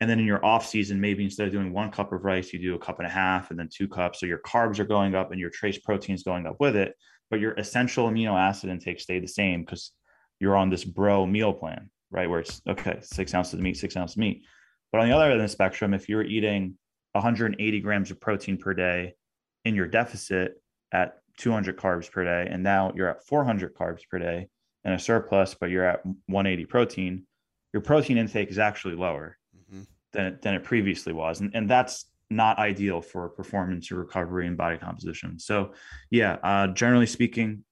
And 0.00 0.10
then 0.10 0.18
in 0.18 0.26
your 0.26 0.44
off 0.44 0.66
season, 0.66 1.00
maybe 1.00 1.24
instead 1.24 1.46
of 1.46 1.52
doing 1.52 1.72
one 1.72 1.90
cup 1.90 2.12
of 2.12 2.24
rice, 2.24 2.52
you 2.52 2.58
do 2.58 2.74
a 2.74 2.78
cup 2.78 2.98
and 2.98 3.06
a 3.06 3.10
half 3.10 3.50
and 3.50 3.58
then 3.58 3.68
two 3.72 3.88
cups. 3.88 4.20
So 4.20 4.26
your 4.26 4.40
carbs 4.40 4.78
are 4.78 4.84
going 4.84 5.14
up 5.14 5.30
and 5.30 5.40
your 5.40 5.50
trace 5.50 5.78
proteins 5.78 6.22
going 6.22 6.46
up 6.46 6.56
with 6.60 6.76
it, 6.76 6.94
but 7.30 7.40
your 7.40 7.52
essential 7.52 8.08
amino 8.08 8.38
acid 8.38 8.68
intake 8.68 9.00
stay 9.00 9.20
the 9.20 9.26
same 9.26 9.62
because 9.62 9.92
you're 10.38 10.56
on 10.56 10.68
this 10.68 10.84
bro 10.84 11.24
meal 11.24 11.54
plan, 11.54 11.90
right? 12.10 12.28
Where 12.28 12.40
it's 12.40 12.60
okay, 12.68 12.98
six 13.00 13.34
ounces 13.34 13.54
of 13.54 13.60
meat, 13.60 13.78
six 13.78 13.96
ounces 13.96 14.16
of 14.16 14.20
meat. 14.20 14.42
But 14.92 15.00
on 15.00 15.08
the 15.08 15.14
other 15.14 15.24
end 15.24 15.34
of 15.34 15.40
the 15.40 15.48
spectrum, 15.48 15.94
if 15.94 16.08
you're 16.08 16.22
eating 16.22 16.76
180 17.12 17.80
grams 17.80 18.10
of 18.10 18.20
protein 18.20 18.58
per 18.58 18.74
day 18.74 19.14
in 19.64 19.74
your 19.74 19.88
deficit 19.88 20.60
at 20.92 21.14
200 21.38 21.76
carbs 21.78 22.10
per 22.10 22.24
day, 22.24 22.48
and 22.50 22.62
now 22.62 22.92
you're 22.94 23.08
at 23.08 23.26
400 23.26 23.74
carbs 23.74 24.02
per 24.10 24.18
day 24.18 24.48
and 24.84 24.94
a 24.94 24.98
surplus, 24.98 25.54
but 25.54 25.70
you're 25.70 25.84
at 25.84 26.04
180 26.04 26.66
protein, 26.66 27.26
your 27.72 27.80
protein 27.82 28.18
intake 28.18 28.50
is 28.50 28.58
actually 28.58 28.94
lower 28.94 29.36
than 30.12 30.26
it, 30.26 30.42
than 30.42 30.54
it 30.54 30.64
previously 30.64 31.12
was. 31.12 31.40
And, 31.40 31.50
and 31.54 31.68
that's 31.68 32.06
not 32.30 32.58
ideal 32.58 33.00
for 33.00 33.28
performance 33.28 33.90
or 33.92 33.96
recovery 33.96 34.46
and 34.46 34.56
body 34.56 34.78
composition. 34.78 35.38
So, 35.38 35.72
yeah, 36.10 36.36
uh, 36.42 36.68
generally 36.68 37.06
speaking, 37.06 37.64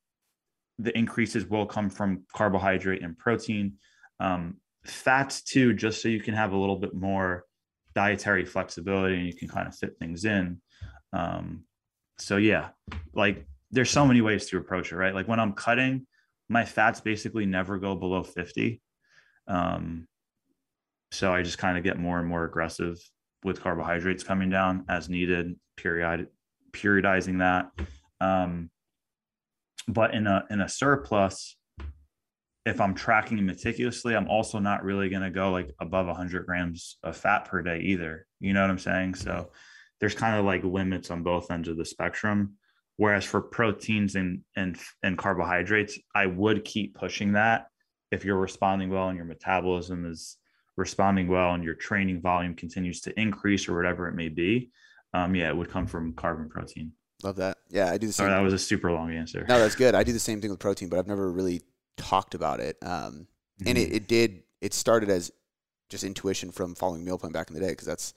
the 0.78 0.96
increases 0.96 1.46
will 1.46 1.66
come 1.66 1.90
from 1.90 2.24
carbohydrate 2.32 3.02
and 3.02 3.16
protein. 3.16 3.74
Um, 4.20 4.56
fats, 4.84 5.42
too, 5.42 5.72
just 5.74 6.02
so 6.02 6.08
you 6.08 6.20
can 6.20 6.34
have 6.34 6.52
a 6.52 6.56
little 6.56 6.76
bit 6.76 6.94
more 6.94 7.44
dietary 7.94 8.44
flexibility 8.44 9.16
and 9.16 9.26
you 9.26 9.34
can 9.34 9.48
kind 9.48 9.66
of 9.66 9.74
fit 9.74 9.96
things 9.98 10.24
in. 10.24 10.60
Um, 11.12 11.64
so, 12.18 12.36
yeah, 12.36 12.68
like 13.12 13.46
there's 13.70 13.90
so 13.90 14.06
many 14.06 14.20
ways 14.20 14.46
to 14.46 14.58
approach 14.58 14.92
it, 14.92 14.96
right? 14.96 15.14
Like 15.14 15.26
when 15.26 15.40
I'm 15.40 15.52
cutting, 15.52 16.06
my 16.48 16.64
fats 16.64 17.00
basically 17.00 17.46
never 17.46 17.78
go 17.78 17.94
below 17.94 18.22
50. 18.22 18.80
Um, 19.48 20.06
so 21.14 21.32
I 21.32 21.42
just 21.42 21.58
kind 21.58 21.78
of 21.78 21.84
get 21.84 21.98
more 21.98 22.18
and 22.18 22.28
more 22.28 22.44
aggressive 22.44 22.98
with 23.44 23.60
carbohydrates 23.60 24.24
coming 24.24 24.50
down 24.50 24.84
as 24.88 25.08
needed, 25.08 25.54
period 25.76 26.28
periodizing 26.72 27.38
that. 27.38 27.70
Um, 28.20 28.70
but 29.86 30.14
in 30.14 30.26
a 30.26 30.44
in 30.50 30.60
a 30.60 30.68
surplus, 30.68 31.56
if 32.66 32.80
I'm 32.80 32.94
tracking 32.94 33.44
meticulously, 33.44 34.16
I'm 34.16 34.28
also 34.28 34.58
not 34.58 34.82
really 34.82 35.08
going 35.08 35.22
to 35.22 35.30
go 35.30 35.50
like 35.52 35.70
above 35.80 36.06
100 36.06 36.46
grams 36.46 36.96
of 37.02 37.16
fat 37.16 37.44
per 37.44 37.62
day 37.62 37.80
either. 37.80 38.26
You 38.40 38.54
know 38.54 38.62
what 38.62 38.70
I'm 38.70 38.78
saying? 38.78 39.16
So 39.16 39.50
there's 40.00 40.14
kind 40.14 40.36
of 40.36 40.44
like 40.44 40.64
limits 40.64 41.10
on 41.10 41.22
both 41.22 41.50
ends 41.50 41.68
of 41.68 41.76
the 41.76 41.84
spectrum. 41.84 42.54
Whereas 42.96 43.24
for 43.24 43.40
proteins 43.40 44.14
and 44.14 44.40
and 44.56 44.76
and 45.02 45.18
carbohydrates, 45.18 45.98
I 46.14 46.26
would 46.26 46.64
keep 46.64 46.94
pushing 46.94 47.32
that 47.32 47.66
if 48.10 48.24
you're 48.24 48.38
responding 48.38 48.90
well 48.90 49.08
and 49.08 49.16
your 49.16 49.26
metabolism 49.26 50.06
is 50.06 50.38
responding 50.76 51.28
well 51.28 51.54
and 51.54 51.62
your 51.64 51.74
training 51.74 52.20
volume 52.20 52.54
continues 52.54 53.00
to 53.02 53.20
increase 53.20 53.68
or 53.68 53.76
whatever 53.76 54.08
it 54.08 54.14
may 54.14 54.28
be. 54.28 54.70
Um, 55.12 55.34
yeah, 55.34 55.48
it 55.48 55.56
would 55.56 55.70
come 55.70 55.86
from 55.86 56.12
carbon 56.14 56.48
protein. 56.48 56.92
Love 57.22 57.36
that. 57.36 57.58
Yeah, 57.70 57.90
I 57.90 57.98
do 57.98 58.06
the 58.08 58.12
same. 58.12 58.26
Sorry, 58.26 58.30
that 58.36 58.42
was 58.42 58.52
a 58.52 58.58
super 58.58 58.90
long 58.90 59.12
answer. 59.12 59.44
No, 59.48 59.58
that's 59.58 59.76
good. 59.76 59.94
I 59.94 60.02
do 60.02 60.12
the 60.12 60.18
same 60.18 60.40
thing 60.40 60.50
with 60.50 60.58
protein, 60.58 60.88
but 60.88 60.98
I've 60.98 61.06
never 61.06 61.30
really 61.30 61.62
talked 61.96 62.34
about 62.34 62.58
it. 62.60 62.76
Um, 62.82 63.28
and 63.64 63.78
it, 63.78 63.90
Mhm. 63.90 63.94
it 63.94 64.08
did. 64.08 64.42
It 64.60 64.74
started 64.74 65.08
as 65.10 65.30
just 65.88 66.02
intuition 66.02 66.50
from 66.50 66.74
following 66.74 67.04
meal 67.04 67.18
plan 67.18 67.32
back 67.32 67.48
in 67.48 67.54
the 67.54 67.60
day 67.60 67.68
because 67.68 67.86
that's 67.86 68.14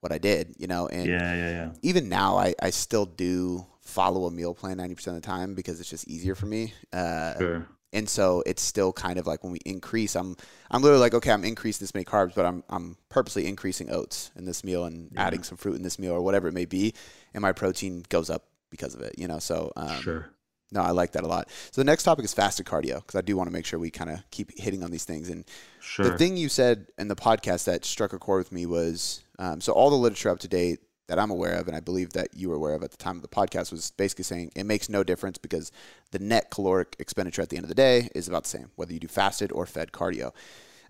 what 0.00 0.12
I 0.12 0.18
did, 0.18 0.54
you 0.58 0.66
know, 0.66 0.86
and 0.88 1.06
yeah, 1.06 1.34
yeah, 1.34 1.50
yeah. 1.50 1.72
even 1.82 2.08
now 2.08 2.36
I, 2.36 2.54
I 2.60 2.70
still 2.70 3.06
do 3.06 3.66
follow 3.82 4.26
a 4.26 4.30
meal 4.30 4.54
plan 4.54 4.78
90% 4.78 5.06
of 5.08 5.14
the 5.14 5.20
time 5.20 5.54
because 5.54 5.78
it's 5.80 5.88
just 5.90 6.08
easier 6.08 6.34
for 6.34 6.46
me. 6.46 6.72
Uh, 6.92 7.38
Sure. 7.38 7.66
And 7.92 8.08
so 8.08 8.42
it's 8.46 8.62
still 8.62 8.92
kind 8.92 9.18
of 9.18 9.26
like 9.26 9.42
when 9.42 9.52
we 9.52 9.58
increase, 9.64 10.14
I'm 10.16 10.36
I'm 10.70 10.82
literally 10.82 11.00
like, 11.00 11.14
okay, 11.14 11.30
I'm 11.32 11.44
increasing 11.44 11.82
this 11.84 11.94
many 11.94 12.04
carbs, 12.04 12.34
but 12.34 12.44
I'm 12.46 12.62
I'm 12.68 12.96
purposely 13.08 13.46
increasing 13.46 13.90
oats 13.90 14.30
in 14.36 14.44
this 14.44 14.62
meal 14.64 14.84
and 14.84 15.10
Yeah. 15.12 15.26
adding 15.26 15.42
some 15.42 15.56
fruit 15.58 15.74
in 15.76 15.82
this 15.82 15.98
meal 15.98 16.12
or 16.12 16.20
whatever 16.22 16.48
it 16.48 16.54
may 16.54 16.66
be, 16.66 16.94
and 17.34 17.42
my 17.42 17.52
protein 17.52 18.04
goes 18.08 18.30
up 18.30 18.46
because 18.70 18.94
of 18.94 19.00
it, 19.00 19.14
you 19.18 19.26
know. 19.26 19.38
So 19.40 19.72
um, 19.76 20.00
sure. 20.02 20.30
no, 20.70 20.80
I 20.82 20.90
like 20.92 21.12
that 21.12 21.24
a 21.24 21.26
lot. 21.26 21.48
So 21.72 21.80
the 21.80 21.84
next 21.86 22.04
topic 22.04 22.24
is 22.24 22.32
fasted 22.32 22.66
cardio 22.66 22.96
because 22.96 23.16
I 23.16 23.22
do 23.22 23.36
want 23.36 23.48
to 23.48 23.52
make 23.52 23.66
sure 23.66 23.78
we 23.80 23.90
kind 23.90 24.10
of 24.10 24.20
keep 24.30 24.56
hitting 24.56 24.84
on 24.84 24.90
these 24.92 25.04
things. 25.04 25.28
And 25.28 25.44
Sure. 25.80 26.08
the 26.08 26.16
thing 26.16 26.36
you 26.36 26.48
said 26.48 26.86
in 26.98 27.08
the 27.08 27.16
podcast 27.16 27.64
that 27.64 27.84
struck 27.84 28.12
a 28.12 28.18
chord 28.20 28.38
with 28.44 28.52
me 28.52 28.66
was 28.66 29.24
um, 29.40 29.60
so 29.60 29.72
all 29.72 29.90
the 29.90 29.96
literature 29.96 30.28
up 30.30 30.38
to 30.40 30.48
date 30.48 30.78
that 31.10 31.18
I'm 31.18 31.30
aware 31.32 31.54
of, 31.54 31.66
and 31.66 31.76
I 31.76 31.80
believe 31.80 32.12
that 32.12 32.28
you 32.34 32.48
were 32.48 32.54
aware 32.54 32.74
of 32.74 32.84
at 32.84 32.92
the 32.92 32.96
time 32.96 33.16
of 33.16 33.22
the 33.22 33.28
podcast, 33.28 33.72
was 33.72 33.90
basically 33.90 34.22
saying 34.22 34.52
it 34.54 34.64
makes 34.64 34.88
no 34.88 35.02
difference 35.02 35.38
because 35.38 35.72
the 36.12 36.20
net 36.20 36.50
caloric 36.50 36.94
expenditure 37.00 37.42
at 37.42 37.48
the 37.48 37.56
end 37.56 37.64
of 37.64 37.68
the 37.68 37.74
day 37.74 38.08
is 38.14 38.28
about 38.28 38.44
the 38.44 38.48
same, 38.50 38.70
whether 38.76 38.92
you 38.92 39.00
do 39.00 39.08
fasted 39.08 39.50
or 39.50 39.66
fed 39.66 39.90
cardio. 39.90 40.32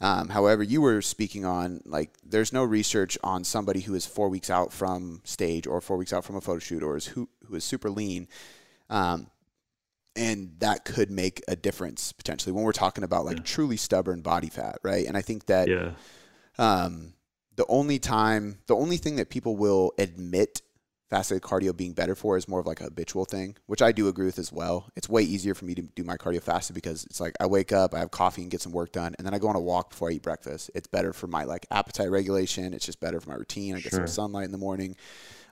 Um, 0.02 0.28
however, 0.28 0.62
you 0.62 0.83
were 0.83 1.00
speaking 1.00 1.46
on 1.46 1.80
like 1.87 2.11
there's 2.22 2.52
no 2.52 2.64
research 2.64 3.16
on 3.24 3.44
somebody 3.44 3.80
who 3.80 3.94
is 3.94 4.04
four 4.04 4.28
weeks 4.28 4.50
out 4.50 4.72
from 4.74 5.22
stage 5.24 5.66
or 5.66 5.80
four 5.80 5.96
weeks 5.96 6.12
out 6.12 6.24
from 6.24 6.37
a 6.37 6.40
photo 6.42 6.59
shoot 6.59 6.83
or 6.83 6.96
is 6.98 7.06
who 7.06 7.28
who 7.46 7.54
is 7.54 7.64
super 7.64 7.88
lean. 7.90 8.28
Um, 8.90 9.28
and 10.16 10.54
that 10.59 10.85
could 10.85 11.11
make 11.11 11.42
a 11.48 11.56
difference 11.56 12.12
potentially 12.12 12.52
when 12.52 12.64
we're 12.64 12.72
talking 12.72 13.04
about 13.04 13.24
like 13.24 13.38
Yeah. 13.38 13.42
truly 13.44 13.76
stubborn 13.78 14.20
body 14.22 14.48
fat, 14.48 14.78
right? 14.83 15.06
And 15.06 15.16
I 15.16 15.22
think 15.22 15.46
that 15.46 15.68
yeah. 15.68 15.92
um, 16.59 17.14
the 17.61 17.66
only 17.68 17.99
time, 17.99 18.59
the 18.68 18.75
only 18.75 18.96
thing 18.96 19.16
that 19.16 19.29
people 19.29 19.55
will 19.55 19.92
admit 19.99 20.62
fasted 21.11 21.42
cardio 21.42 21.77
being 21.77 21.92
better 21.92 22.14
for 22.14 22.38
is 22.38 22.49
more 22.49 22.59
of 22.59 22.64
like 22.66 22.81
a 22.81 22.85
habitual 22.85 23.27
thing, 23.27 23.55
which 23.66 23.83
I 23.83 23.92
do 23.92 24.09
agree 24.09 24.25
with 24.25 24.38
as 24.38 24.51
well. 24.51 24.88
It's 24.96 25.11
way 25.11 25.20
easier 25.20 25.55
for 25.55 25.66
me 25.66 25.75
to 25.75 25.83
do 25.83 26.03
my 26.03 26.16
cardio 26.16 26.40
fasted 26.40 26.73
because 26.75 27.05
it's 27.05 27.20
like 27.20 27.35
I 27.38 27.44
wake 27.44 27.70
up, 27.70 27.94
I 27.94 27.99
have 27.99 28.11
coffee 28.11 28.40
and 28.40 28.51
get 28.51 28.62
some 28.62 28.73
work 28.73 28.92
done, 28.92 29.14
and 29.18 29.27
then 29.27 29.35
I 29.35 29.38
go 29.38 29.49
on 29.49 29.57
a 29.57 29.61
walk 29.61 29.90
before 29.90 30.09
I 30.09 30.12
eat 30.12 30.23
breakfast. 30.23 30.70
It's 30.75 30.87
better 30.87 31.12
for 31.12 31.27
my 31.27 31.44
like 31.44 31.66
appetite 31.70 32.11
regulation. 32.11 32.73
It's 32.73 32.87
just 32.87 32.99
better 32.99 33.20
for 33.20 33.29
my 33.29 33.37
routine. 33.37 33.77
I 33.77 33.81
get 33.81 33.92
some 33.92 34.07
sunlight 34.07 34.46
in 34.46 34.53
the 34.53 34.59
morning. 34.59 34.96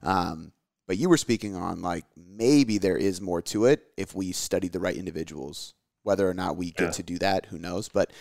Um, 0.02 0.52
but 0.86 0.96
you 0.96 1.10
were 1.10 1.18
speaking 1.18 1.56
on 1.56 1.82
like 1.82 2.06
maybe 2.16 2.78
there 2.78 2.96
is 2.96 3.20
more 3.20 3.42
to 3.42 3.66
it 3.66 3.82
if 3.98 4.14
we 4.14 4.32
study 4.32 4.68
the 4.68 4.80
right 4.80 4.96
individuals. 4.96 5.74
Whether 6.04 6.26
or 6.26 6.32
not 6.32 6.56
we 6.56 6.70
get 6.70 6.84
Yeah. 6.84 6.90
to 6.92 7.02
do 7.02 7.18
that, 7.18 7.44
who 7.46 7.58
knows? 7.58 7.90
But 7.90 8.14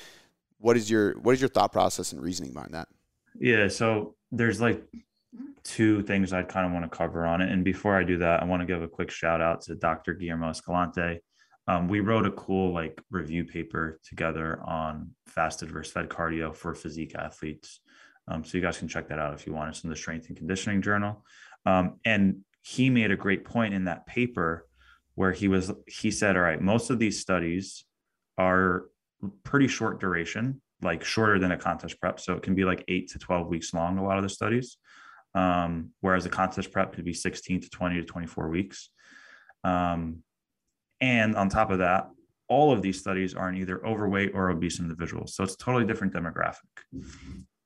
what 0.57 0.75
is 0.75 0.91
your 0.91 1.13
what 1.19 1.31
is 1.35 1.39
your 1.39 1.49
thought 1.49 1.71
process 1.71 2.11
and 2.11 2.21
reasoning 2.21 2.51
behind 2.51 2.73
that? 2.73 2.89
Yeah, 3.39 3.67
so 3.67 4.15
there's 4.31 4.59
like 4.59 4.83
two 5.63 6.01
things 6.03 6.33
I 6.33 6.43
kind 6.43 6.65
of 6.65 6.71
want 6.71 6.89
to 6.89 6.97
cover 6.97 7.25
on 7.25 7.41
it. 7.41 7.51
And 7.51 7.63
before 7.63 7.97
I 7.97 8.03
do 8.03 8.17
that, 8.19 8.41
I 8.41 8.45
want 8.45 8.61
to 8.61 8.65
give 8.65 8.81
a 8.81 8.87
quick 8.87 9.11
shout 9.11 9.41
out 9.41 9.61
to 9.63 9.75
Dr. 9.75 10.13
Guillermo 10.13 10.49
Escalante. 10.49 11.19
Um, 11.67 11.89
we 11.89 11.99
wrote 11.99 12.25
a 12.25 12.31
cool 12.31 12.73
like 12.73 13.01
review 13.11 13.43
paper 13.43 13.99
together 14.07 14.61
on 14.65 15.11
fasted 15.27 15.69
versus 15.69 15.91
fed 15.91 16.07
cardio 16.07 16.55
for 16.55 16.73
physique 16.73 17.15
athletes. 17.15 17.81
Um, 18.29 18.43
so 18.43 18.57
you 18.57 18.63
guys 18.63 18.77
can 18.77 18.87
check 18.87 19.09
that 19.09 19.19
out 19.19 19.33
if 19.33 19.45
you 19.45 19.53
want. 19.53 19.69
It's 19.69 19.83
in 19.83 19.89
the 19.89 19.95
Strength 19.95 20.29
and 20.29 20.37
Conditioning 20.37 20.81
Journal. 20.81 21.23
Um, 21.65 21.99
and 22.05 22.43
he 22.61 22.89
made 22.89 23.11
a 23.11 23.17
great 23.17 23.43
point 23.45 23.73
in 23.73 23.85
that 23.85 24.05
paper 24.07 24.65
where 25.15 25.31
he 25.31 25.47
was 25.47 25.71
he 25.87 26.11
said, 26.11 26.37
all 26.37 26.43
right, 26.43 26.61
most 26.61 26.89
of 26.89 26.99
these 26.99 27.19
studies 27.19 27.85
are 28.37 28.85
pretty 29.43 29.67
short 29.67 29.99
duration, 29.99 30.61
like 30.81 31.03
shorter 31.03 31.39
than 31.39 31.51
a 31.51 31.57
contest 31.57 31.99
prep. 31.99 32.19
So 32.19 32.33
it 32.33 32.43
can 32.43 32.55
be 32.55 32.63
like 32.63 32.83
eight 32.87 33.09
to 33.11 33.19
12 33.19 33.47
weeks 33.47 33.73
long, 33.73 33.97
a 33.97 34.03
lot 34.03 34.17
of 34.17 34.23
the 34.23 34.29
studies. 34.29 34.77
Um, 35.33 35.91
whereas 36.01 36.25
a 36.25 36.29
contest 36.29 36.71
prep 36.71 36.93
could 36.93 37.05
be 37.05 37.13
16 37.13 37.61
to 37.61 37.69
20 37.69 37.95
to 37.95 38.03
24 38.03 38.49
weeks. 38.49 38.89
Um, 39.63 40.23
and 41.01 41.35
on 41.35 41.49
top 41.49 41.71
of 41.71 41.79
that, 41.79 42.09
all 42.47 42.71
of 42.71 42.81
these 42.81 42.99
studies 42.99 43.33
are 43.33 43.49
in 43.49 43.57
either 43.57 43.85
overweight 43.85 44.31
or 44.33 44.49
obese 44.49 44.79
individuals. 44.79 45.35
So 45.35 45.43
it's 45.43 45.55
a 45.55 45.57
totally 45.57 45.85
different 45.85 46.13
demographic. 46.13 46.55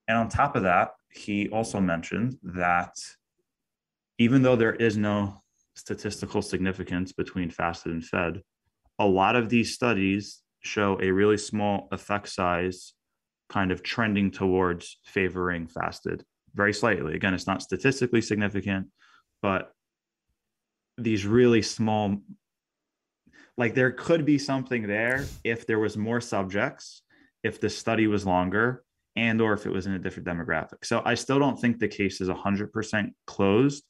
And 0.08 0.18
on 0.18 0.28
top 0.28 0.56
of 0.56 0.64
that, 0.64 0.92
he 1.12 1.50
also 1.50 1.80
mentioned 1.80 2.38
that 2.44 2.96
even 4.18 4.42
though 4.42 4.56
there 4.56 4.74
is 4.74 4.98
no 4.98 5.42
statistical 5.76 6.42
significance 6.42 7.12
between 7.12 7.50
fasted 7.50 7.92
and 7.92 8.04
fed, 8.04 8.42
a 9.00 9.06
lot 9.06 9.36
of 9.36 9.50
these 9.50 9.74
studies 9.74 10.42
show 10.62 11.00
a 11.02 11.12
really 11.12 11.38
small 11.38 11.88
effect 11.92 12.30
size 12.30 12.94
kind 13.52 13.72
of 13.72 13.84
trending 13.84 14.32
towards 14.32 14.98
favoring 15.04 15.68
fasted 15.68 16.24
very 16.56 16.74
slightly. 16.74 17.16
Again, 17.16 17.34
it's 17.34 17.48
not 17.48 17.62
statistically 17.62 18.22
significant, 18.22 18.88
but 19.42 19.72
these 20.98 21.26
really 21.26 21.62
small, 21.62 22.22
like 23.58 23.74
there 23.74 23.92
could 23.92 24.26
be 24.26 24.38
something 24.38 24.88
there 24.88 25.26
if 25.44 25.68
there 25.68 25.80
was 25.80 25.98
more 25.98 26.22
subjects, 26.22 27.02
if 27.44 27.60
the 27.60 27.70
study 27.70 28.08
was 28.08 28.26
longer, 28.26 28.84
and 29.18 29.42
or 29.42 29.54
if 29.54 29.66
it 29.66 29.72
was 29.72 29.86
in 29.86 29.94
a 29.94 30.00
different 30.00 30.28
demographic. 30.28 30.86
So 30.86 31.02
I 31.04 31.16
still 31.16 31.40
don't 31.40 31.60
think 31.60 31.80
the 31.80 31.88
case 31.88 32.22
is 32.22 32.30
100% 32.30 33.10
closed 33.28 33.84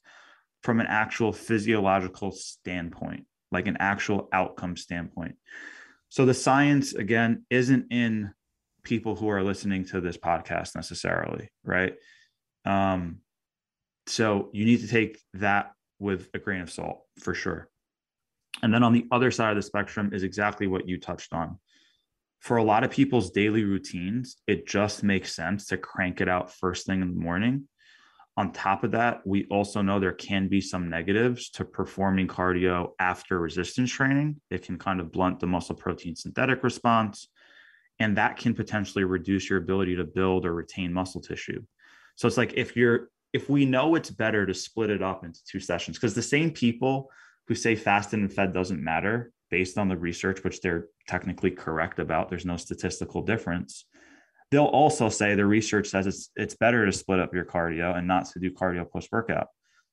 from 0.64 0.80
an 0.80 0.86
actual 0.88 1.32
physiological 1.32 2.32
standpoint, 2.32 3.26
like 3.52 3.68
an 3.68 3.76
actual 3.78 4.28
outcome 4.32 4.76
standpoint. 4.76 5.36
So 6.08 6.26
the 6.26 6.34
science 6.34 6.94
again 6.94 7.44
isn't 7.50 7.92
in 7.92 8.32
people 8.82 9.14
who 9.16 9.28
are 9.28 9.42
listening 9.42 9.84
to 9.86 10.00
this 10.00 10.16
podcast 10.16 10.74
necessarily, 10.74 11.48
right? 11.64 11.94
Um, 12.64 13.18
so 14.06 14.50
you 14.52 14.64
need 14.64 14.80
to 14.80 14.88
take 14.88 15.20
that 15.34 15.72
with 15.98 16.28
a 16.34 16.38
grain 16.38 16.60
of 16.60 16.70
salt 16.70 17.02
for 17.20 17.34
sure. 17.34 17.68
And 18.62 18.72
then 18.72 18.82
on 18.82 18.92
the 18.92 19.06
other 19.10 19.30
side 19.30 19.50
of 19.50 19.56
the 19.56 19.62
spectrum 19.62 20.10
is 20.12 20.22
exactly 20.22 20.66
what 20.66 20.88
you 20.88 20.98
touched 20.98 21.32
on. 21.32 21.58
For 22.40 22.56
a 22.56 22.64
lot 22.64 22.82
of 22.82 22.90
people's 22.90 23.30
daily 23.30 23.64
routines, 23.64 24.36
it 24.48 24.66
just 24.66 25.04
makes 25.04 25.34
sense 25.34 25.66
to 25.66 25.76
crank 25.78 26.20
it 26.20 26.28
out 26.28 26.52
first 26.52 26.86
thing 26.86 27.00
in 27.00 27.14
the 27.14 27.20
morning. 27.20 27.68
On 28.36 28.50
top 28.50 28.82
of 28.82 28.92
that, 28.92 29.20
we 29.26 29.46
also 29.50 29.82
know 29.82 30.00
there 30.00 30.12
can 30.12 30.48
be 30.48 30.60
some 30.60 30.88
negatives 30.88 31.50
to 31.50 31.64
performing 31.64 32.26
cardio 32.26 32.92
after 32.98 33.38
resistance 33.38 33.92
training. 33.92 34.40
It 34.50 34.62
can 34.62 34.78
kind 34.78 35.00
of 35.00 35.12
blunt 35.12 35.38
the 35.38 35.46
muscle 35.46 35.76
protein 35.76 36.16
synthetic 36.16 36.64
response, 36.64 37.28
and 37.98 38.16
that 38.16 38.36
can 38.36 38.54
potentially 38.54 39.04
reduce 39.04 39.48
your 39.48 39.58
ability 39.58 39.96
to 39.96 40.04
build 40.04 40.44
or 40.46 40.54
retain 40.54 40.92
muscle 40.92 41.20
tissue. 41.20 41.62
So 42.16 42.26
it's 42.26 42.36
like 42.36 42.54
if 42.54 42.76
you're 42.76 43.10
if 43.32 43.48
we 43.48 43.64
know 43.64 43.94
it's 43.94 44.10
better 44.10 44.44
to 44.44 44.52
split 44.52 44.90
it 44.90 45.02
up 45.02 45.24
into 45.24 45.40
two 45.44 45.60
sessions, 45.60 45.96
because 45.96 46.14
the 46.14 46.22
same 46.22 46.50
people 46.50 47.10
who 47.48 47.54
say 47.54 47.74
fasted 47.74 48.20
and 48.20 48.32
fed 48.32 48.52
doesn't 48.52 48.82
matter 48.82 49.32
based 49.50 49.78
on 49.78 49.88
the 49.88 49.96
research, 49.96 50.44
which 50.44 50.60
they're 50.60 50.86
technically 51.06 51.50
correct 51.50 51.98
about, 51.98 52.28
there's 52.28 52.46
no 52.46 52.56
statistical 52.56 53.22
difference. 53.22 53.86
They'll 54.50 54.64
also 54.64 55.08
say 55.08 55.34
the 55.34 55.46
research 55.46 55.88
says 55.88 56.06
it's 56.06 56.30
it's 56.36 56.54
better 56.54 56.84
to 56.84 56.92
split 56.92 57.20
up 57.20 57.34
your 57.34 57.44
cardio 57.44 57.96
and 57.96 58.06
not 58.06 58.26
to 58.30 58.38
do 58.38 58.50
cardio 58.50 58.90
post 58.90 59.10
workout. 59.10 59.48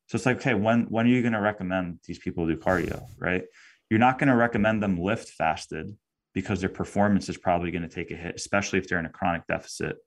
So 0.07 0.15
it's 0.15 0.25
like, 0.25 0.37
okay, 0.37 0.53
when 0.53 0.83
when 0.89 1.05
are 1.05 1.09
you 1.09 1.21
going 1.21 1.33
to 1.33 1.41
recommend 1.41 1.99
these 2.05 2.19
people 2.19 2.45
do 2.45 2.57
cardio, 2.57 3.03
right? 3.17 3.43
You're 3.89 3.99
not 3.99 4.19
going 4.19 4.29
to 4.29 4.35
recommend 4.35 4.83
them 4.83 4.99
lift 4.99 5.29
fasted 5.29 5.95
because 6.33 6.59
their 6.59 6.69
performance 6.69 7.29
is 7.29 7.37
probably 7.37 7.71
going 7.71 7.81
to 7.81 7.87
take 7.87 8.11
a 8.11 8.15
hit, 8.15 8.35
especially 8.35 8.79
if 8.79 8.87
they're 8.87 8.99
in 8.99 9.05
a 9.05 9.09
chronic 9.09 9.45
deficit. 9.47 9.97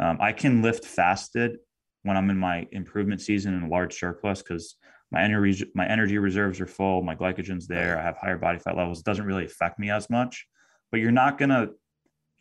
Um, 0.00 0.18
I 0.20 0.32
can 0.32 0.62
lift 0.62 0.84
fasted 0.84 1.58
when 2.02 2.16
I'm 2.16 2.30
in 2.30 2.38
my 2.38 2.66
improvement 2.72 3.20
season 3.20 3.54
in 3.54 3.64
a 3.64 3.68
large 3.68 3.98
surplus 3.98 4.42
because 4.42 4.76
my 5.10 5.22
energy 5.22 5.70
my 5.74 5.88
energy 5.88 6.18
reserves 6.18 6.60
are 6.60 6.66
full, 6.66 7.02
my 7.02 7.14
glycogen's 7.14 7.66
there, 7.66 7.98
I 7.98 8.02
have 8.02 8.16
higher 8.16 8.38
body 8.38 8.58
fat 8.58 8.76
levels. 8.76 9.00
It 9.00 9.04
doesn't 9.04 9.24
really 9.24 9.46
affect 9.46 9.78
me 9.78 9.90
as 9.90 10.10
much. 10.10 10.46
But 10.90 11.00
you're 11.00 11.10
not 11.10 11.38
gonna 11.38 11.68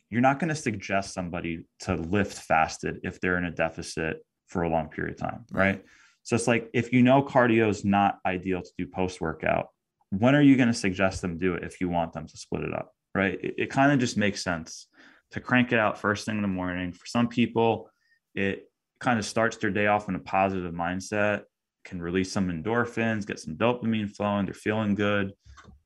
you're 0.10 0.22
not 0.22 0.40
gonna 0.40 0.56
suggest 0.56 1.14
somebody 1.14 1.66
to 1.82 1.96
lift 1.96 2.38
fasted 2.38 3.00
if 3.04 3.20
they're 3.20 3.38
in 3.38 3.46
a 3.46 3.52
deficit 3.52 4.18
for 4.48 4.64
a 4.64 4.70
long 4.70 4.90
period 4.90 5.16
of 5.16 5.20
time, 5.20 5.46
right? 5.52 5.84
So 6.24 6.36
it's 6.36 6.48
like 6.48 6.70
if 6.74 6.92
you 6.92 7.04
know 7.04 7.24
cardio 7.24 7.70
is 7.70 7.86
not 7.86 8.20
ideal 8.26 8.62
to 8.62 8.70
do 8.78 8.86
post 8.86 9.22
workout, 9.22 9.70
when 10.10 10.36
are 10.36 10.42
you 10.42 10.56
going 10.56 10.68
to 10.68 10.74
suggest 10.74 11.22
them 11.22 11.38
do 11.38 11.54
it 11.54 11.64
if 11.64 11.80
you 11.80 11.90
want 11.90 12.14
them 12.14 12.28
to 12.28 12.38
split 12.38 12.64
it 12.64 12.74
up, 12.74 12.92
right? 13.18 13.40
It, 13.44 13.56
it 13.58 13.70
kind 13.70 13.92
of 13.92 14.00
just 14.00 14.16
makes 14.16 14.44
sense 14.44 14.88
to 15.32 15.42
crank 15.42 15.74
it 15.74 15.80
out 15.80 16.00
first 16.00 16.26
thing 16.26 16.38
in 16.38 16.42
the 16.42 16.48
morning. 16.48 16.94
For 16.94 17.06
some 17.06 17.28
people, 17.28 17.90
it 18.36 18.70
kind 19.00 19.20
of 19.20 19.26
starts 19.26 19.58
their 19.58 19.72
day 19.72 19.88
off 19.88 20.08
in 20.08 20.16
a 20.16 20.20
positive 20.20 20.74
mindset, 20.74 21.42
can 21.84 22.02
release 22.02 22.32
some 22.32 22.50
endorphins, 22.50 23.26
get 23.26 23.40
some 23.40 23.56
dopamine 23.56 24.10
flowing, 24.10 24.46
they're 24.46 24.54
feeling 24.54 24.96
good. 24.96 25.34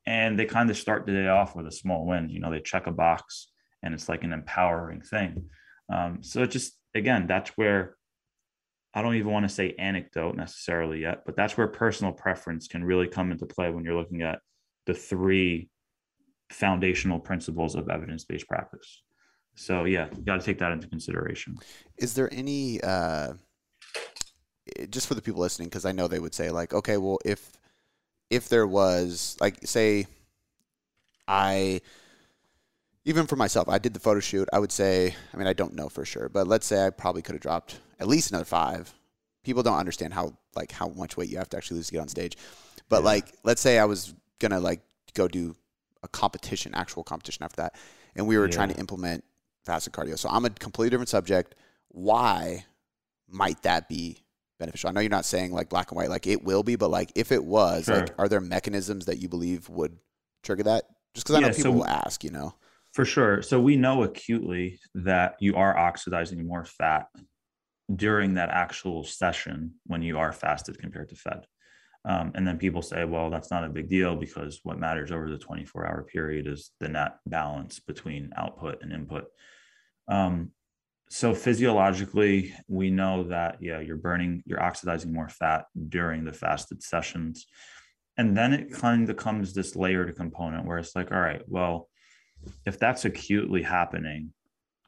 And 0.06 0.38
they 0.38 0.46
kind 0.46 0.70
of 0.70 0.78
start 0.78 1.06
the 1.06 1.14
day 1.14 1.28
off 1.28 1.56
with 1.56 1.68
a 1.68 1.72
small 1.72 2.06
win. 2.06 2.30
You 2.30 2.40
know, 2.40 2.52
they 2.52 2.60
check 2.60 2.88
a 2.88 2.92
box 2.92 3.48
and 3.82 3.94
it's 3.94 4.10
like 4.10 4.24
an 4.24 4.34
empowering 4.34 5.02
thing. 5.02 5.50
Um, 5.92 6.22
so 6.22 6.44
it 6.44 6.52
just, 6.52 6.74
again, 6.96 7.28
that's 7.28 7.52
where 7.52 7.96
I 8.94 9.02
don't 9.02 9.16
even 9.16 9.32
want 9.32 9.48
to 9.48 9.56
say 9.56 9.76
anecdote 9.80 10.36
necessarily 10.36 11.02
yet, 11.02 11.24
but 11.26 11.36
that's 11.36 11.56
where 11.56 11.68
personal 11.68 12.14
preference 12.14 12.68
can 12.68 12.84
really 12.84 13.08
come 13.08 13.32
into 13.32 13.46
play 13.46 13.70
when 13.70 13.86
you're 13.86 13.96
looking 13.96 14.22
at 14.22 14.40
the 14.86 14.94
three 14.94 15.70
foundational 16.52 17.20
principles 17.20 17.76
of 17.76 17.89
evidence 17.89 18.24
based 18.26 18.47
practice. 18.47 19.04
So, 19.56 19.86
yeah, 19.86 20.08
you 20.16 20.24
got 20.24 20.39
to 20.39 20.45
take 20.45 20.60
that 20.60 20.72
into 20.72 20.88
consideration. 20.88 21.58
Is 21.97 22.14
there 22.14 22.34
any 22.34 22.82
uh, 22.82 23.34
just 24.89 25.08
for 25.08 25.16
the 25.16 25.22
people 25.22 25.41
listening, 25.41 25.70
because 25.70 25.86
I 25.86 25.91
know 25.91 26.08
they 26.08 26.20
would 26.20 26.34
say 26.34 26.49
like, 26.52 26.74
okay, 26.74 26.97
well, 26.97 27.20
if 27.26 27.52
if 28.30 28.47
there 28.49 28.68
was 28.68 29.38
like, 29.39 29.58
say, 29.66 30.08
I 31.28 31.82
even 33.04 33.28
for 33.28 33.36
myself, 33.36 33.68
I 33.68 33.80
did 33.80 33.93
the 33.93 33.99
photo 33.99 34.20
shoot. 34.20 34.47
I 34.54 34.60
would 34.60 34.72
say, 34.72 35.16
I 35.34 35.38
mean, 35.38 35.47
I 35.47 35.54
don't 35.54 35.74
know 35.74 35.89
for 35.89 36.06
sure, 36.06 36.30
but 36.30 36.47
let's 36.47 36.68
say 36.68 36.86
I 36.86 36.89
probably 36.89 37.22
could 37.22 37.36
have 37.36 37.41
dropped 37.41 37.80
at 37.99 38.08
least 38.08 38.32
another 38.32 38.45
five. 38.45 38.93
People 39.43 39.64
don't 39.64 39.78
understand 39.78 40.14
how 40.14 40.38
like 40.56 40.72
how 40.72 40.89
much 40.89 41.18
weight 41.18 41.30
you 41.30 41.38
have 41.38 41.49
to 41.49 41.58
actually 41.58 41.78
lose 41.78 41.88
to 41.88 41.93
get 41.93 42.02
on 42.02 42.08
stage. 42.08 42.38
But 42.89 42.97
yeah. 42.97 43.06
like, 43.06 43.34
let's 43.43 43.62
say 43.62 43.80
I 43.80 43.86
was 43.86 44.14
gonna 44.39 44.60
like 44.60 44.82
go 45.14 45.28
do 45.28 45.56
a 46.04 46.08
competition, 46.08 46.74
actual 46.74 47.04
competition 47.04 47.43
after 47.43 47.62
that, 47.62 47.76
and 48.16 48.28
we 48.28 48.38
were 48.38 48.45
yeah. 48.45 48.52
trying 48.52 48.70
to 48.70 48.80
implement 48.80 49.24
fasted 49.66 49.93
cardio. 49.93 50.18
So 50.18 50.30
I'm 50.30 50.45
a 50.45 50.49
completely 50.49 50.89
different 50.89 51.10
subject. 51.10 51.56
Why 51.89 52.66
might 53.28 53.62
that 53.64 53.88
be 53.88 54.24
beneficial? 54.60 54.89
I 54.89 54.93
know 54.93 55.02
you're 55.02 55.10
not 55.10 55.26
saying 55.26 55.52
like 55.52 55.70
black 55.70 55.91
and 55.91 55.97
white, 55.97 56.10
like 56.10 56.28
it 56.28 56.43
will 56.43 56.64
be, 56.64 56.76
but 56.76 56.89
like 56.89 57.12
if 57.16 57.32
it 57.32 57.43
was, 57.43 57.86
sure. 57.86 58.02
like, 58.02 58.14
are 58.18 58.28
there 58.28 58.41
mechanisms 58.41 59.06
that 59.06 59.20
you 59.20 59.30
believe 59.30 59.70
would 59.70 59.97
trigger 60.43 60.64
that? 60.64 60.86
Just 61.14 61.28
because 61.28 61.36
I 61.36 61.39
yeah, 61.41 61.47
know 61.47 61.54
people 61.54 61.72
so, 61.74 61.78
will 61.78 61.88
ask, 61.88 62.24
you 62.24 62.32
know. 62.32 62.56
For 62.93 63.06
sure. 63.06 63.41
So 63.41 63.60
we 63.60 63.76
know 63.76 64.04
acutely 64.04 64.80
that 64.95 65.36
you 65.39 65.56
are 65.56 65.78
oxidizing 65.78 66.45
more 66.45 66.66
fat 66.66 67.08
during 67.93 68.34
that 68.36 68.49
actual 68.49 69.04
session 69.04 69.74
when 69.86 70.02
you 70.02 70.18
are 70.18 70.32
fasted 70.32 70.80
compared 70.80 71.10
to 71.10 71.16
fed. 71.16 71.45
Um, 72.04 72.32
and 72.34 72.47
then 72.47 72.58
people 72.58 72.82
say, 72.82 73.06
well, 73.06 73.30
that's 73.30 73.52
not 73.52 73.64
a 73.64 73.70
big 73.70 73.88
deal 73.88 74.16
because 74.16 74.60
what 74.64 74.80
matters 74.80 75.12
over 75.12 75.30
the 75.30 75.38
24 75.38 75.88
hour 75.88 76.04
period 76.04 76.47
is 76.47 76.72
the 76.80 76.89
net 76.89 77.18
balance 77.28 77.80
between 77.80 78.32
output 78.36 78.82
and 78.82 78.91
input. 78.91 79.26
Um, 80.08 80.52
so 81.10 81.36
physiologically, 81.36 82.56
we 82.68 82.89
know 82.89 83.26
that, 83.26 83.58
yeah, 83.62 83.82
you're 83.82 83.97
burning, 83.97 84.41
you're 84.45 84.64
oxidizing 84.64 85.14
more 85.14 85.30
fat 85.30 85.66
during 85.89 86.24
the 86.24 86.34
fasted 86.34 86.82
sessions. 86.82 87.45
And 88.18 88.36
then 88.36 88.54
it 88.54 88.74
kind 88.74 89.02
of 89.04 89.16
becomes 89.16 89.54
this 89.54 89.76
layered 89.76 90.16
component 90.16 90.66
where 90.66 90.78
it's 90.78 90.95
like, 90.95 91.12
all 91.12 91.20
right, 91.20 91.41
well, 91.47 91.88
if 92.66 92.80
that's 92.80 93.06
acutely 93.06 93.62
happening, 93.62 94.34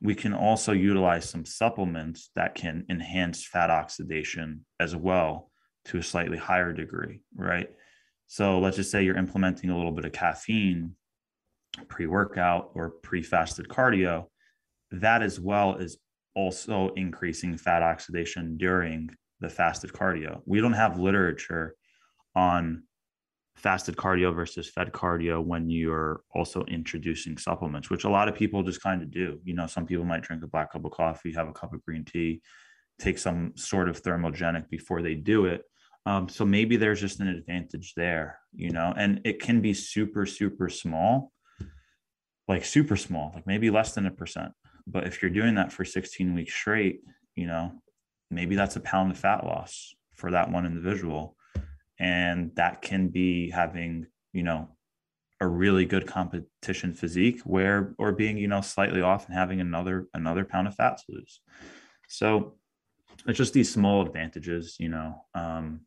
we 0.02 0.16
can 0.16 0.34
also 0.34 0.72
utilize 0.72 1.30
some 1.30 1.46
supplements 1.46 2.32
that 2.36 2.56
can 2.56 2.86
enhance 2.90 3.46
fat 3.46 3.70
oxidation 3.70 4.66
as 4.80 4.96
well 4.96 5.52
to 5.86 5.98
a 5.98 6.04
slightly 6.04 6.38
higher 6.38 6.74
degree, 6.74 7.22
right? 7.36 7.70
So 8.28 8.60
let's 8.60 8.78
just 8.78 8.92
say 8.92 9.04
you're 9.04 9.18
implementing 9.18 9.70
a 9.70 9.76
little 9.76 9.92
bit 9.92 10.06
of 10.06 10.12
caffeine 10.12 10.96
pre 11.88 12.08
workout 12.08 12.72
or 12.74 12.90
pre 12.90 13.22
fasted 13.22 13.68
cardio. 13.68 14.26
That 14.92 15.22
as 15.22 15.40
well 15.40 15.76
is 15.76 15.98
also 16.36 16.92
increasing 16.96 17.58
fat 17.58 17.84
oxidation 17.84 18.58
during 18.58 19.10
the 19.40 19.50
fasted 19.50 19.92
cardio. 19.92 20.42
We 20.46 20.62
don't 20.62 20.74
have 20.74 21.00
literature 21.00 21.76
on 22.36 22.84
fasted 23.56 23.96
cardio 23.96 24.34
versus 24.34 24.70
fed 24.70 24.92
cardio 24.92 25.44
when 25.44 25.70
you're 25.70 26.22
also 26.34 26.64
introducing 26.66 27.38
supplements, 27.38 27.90
which 27.90 28.04
a 28.04 28.10
lot 28.10 28.28
of 28.28 28.36
people 28.36 28.64
just 28.64 28.82
kind 28.82 29.02
of 29.02 29.12
do. 29.12 29.40
You 29.44 29.54
know, 29.54 29.68
some 29.68 29.86
people 29.86 30.06
might 30.06 30.24
drink 30.24 30.44
a 30.44 30.48
black 30.48 30.72
cup 30.72 30.86
of 30.86 30.92
coffee, 30.92 31.34
have 31.34 31.48
a 31.48 31.54
cup 31.54 31.74
of 31.74 31.84
green 31.86 32.04
tea, 32.04 32.42
take 33.00 33.18
some 33.18 33.54
sort 33.56 33.90
of 33.90 34.02
thermogenic 34.02 34.70
before 34.70 35.02
they 35.02 35.16
do 35.16 35.46
it. 35.46 35.64
Um, 36.06 36.28
so 36.28 36.46
maybe 36.46 36.76
there's 36.76 37.00
just 37.00 37.20
an 37.20 37.30
advantage 37.30 37.94
there, 37.96 38.40
you 38.54 38.72
know, 38.72 38.94
and 38.98 39.22
it 39.24 39.42
can 39.42 39.62
be 39.62 39.74
super, 39.74 40.26
super 40.26 40.68
small, 40.68 41.32
like 42.48 42.66
super 42.66 42.98
small, 42.98 43.32
like 43.34 43.48
maybe 43.48 43.70
less 43.70 43.94
than 43.94 44.06
a 44.06 44.12
percent. 44.12 44.52
But 44.86 45.08
if 45.08 45.22
you're 45.22 45.32
doing 45.32 45.56
that 45.56 45.72
for 45.72 45.86
16 45.86 46.36
weeks 46.36 46.54
straight, 46.54 47.02
you 47.36 47.48
know, 47.48 47.72
maybe 48.30 48.56
that's 48.56 48.76
a 48.76 48.82
pound 48.82 49.12
of 49.12 49.18
fat 49.18 49.46
loss 49.46 49.96
for 50.14 50.32
that 50.32 50.52
one 50.52 50.66
individual. 50.66 51.38
And 52.00 52.52
that 52.56 52.82
can 52.82 53.08
be 53.08 53.50
having, 53.50 54.08
you 54.34 54.44
know, 54.44 54.70
a 55.40 55.48
really 55.48 55.86
good 55.86 56.06
competition 56.06 56.94
physique 56.94 57.42
where 57.42 57.96
or 57.98 58.12
being, 58.12 58.38
you 58.38 58.48
know, 58.48 58.62
slightly 58.62 59.02
off 59.02 59.28
and 59.28 59.36
having 59.36 59.62
another 59.62 60.08
another 60.14 60.44
pound 60.44 60.68
of 60.68 60.76
fat 60.76 60.98
to 60.98 61.04
lose. 61.10 61.42
So 62.10 62.56
it's 63.28 63.38
just 63.38 63.54
these 63.54 63.72
small 63.72 64.06
advantages, 64.06 64.76
you 64.80 64.90
know. 64.90 65.26
Um, 65.34 65.82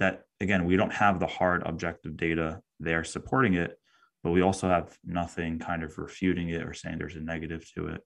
that 0.00 0.24
again 0.40 0.64
we 0.64 0.76
don't 0.76 0.92
have 0.92 1.20
the 1.20 1.26
hard 1.26 1.62
objective 1.64 2.16
data 2.16 2.60
there 2.80 3.04
supporting 3.04 3.54
it 3.54 3.78
but 4.24 4.32
we 4.32 4.42
also 4.42 4.68
have 4.68 4.98
nothing 5.04 5.58
kind 5.58 5.82
of 5.82 5.96
refuting 5.96 6.48
it 6.48 6.62
or 6.62 6.74
saying 6.74 6.98
there's 6.98 7.16
a 7.16 7.20
negative 7.20 7.64
to 7.74 7.86
it 7.86 8.00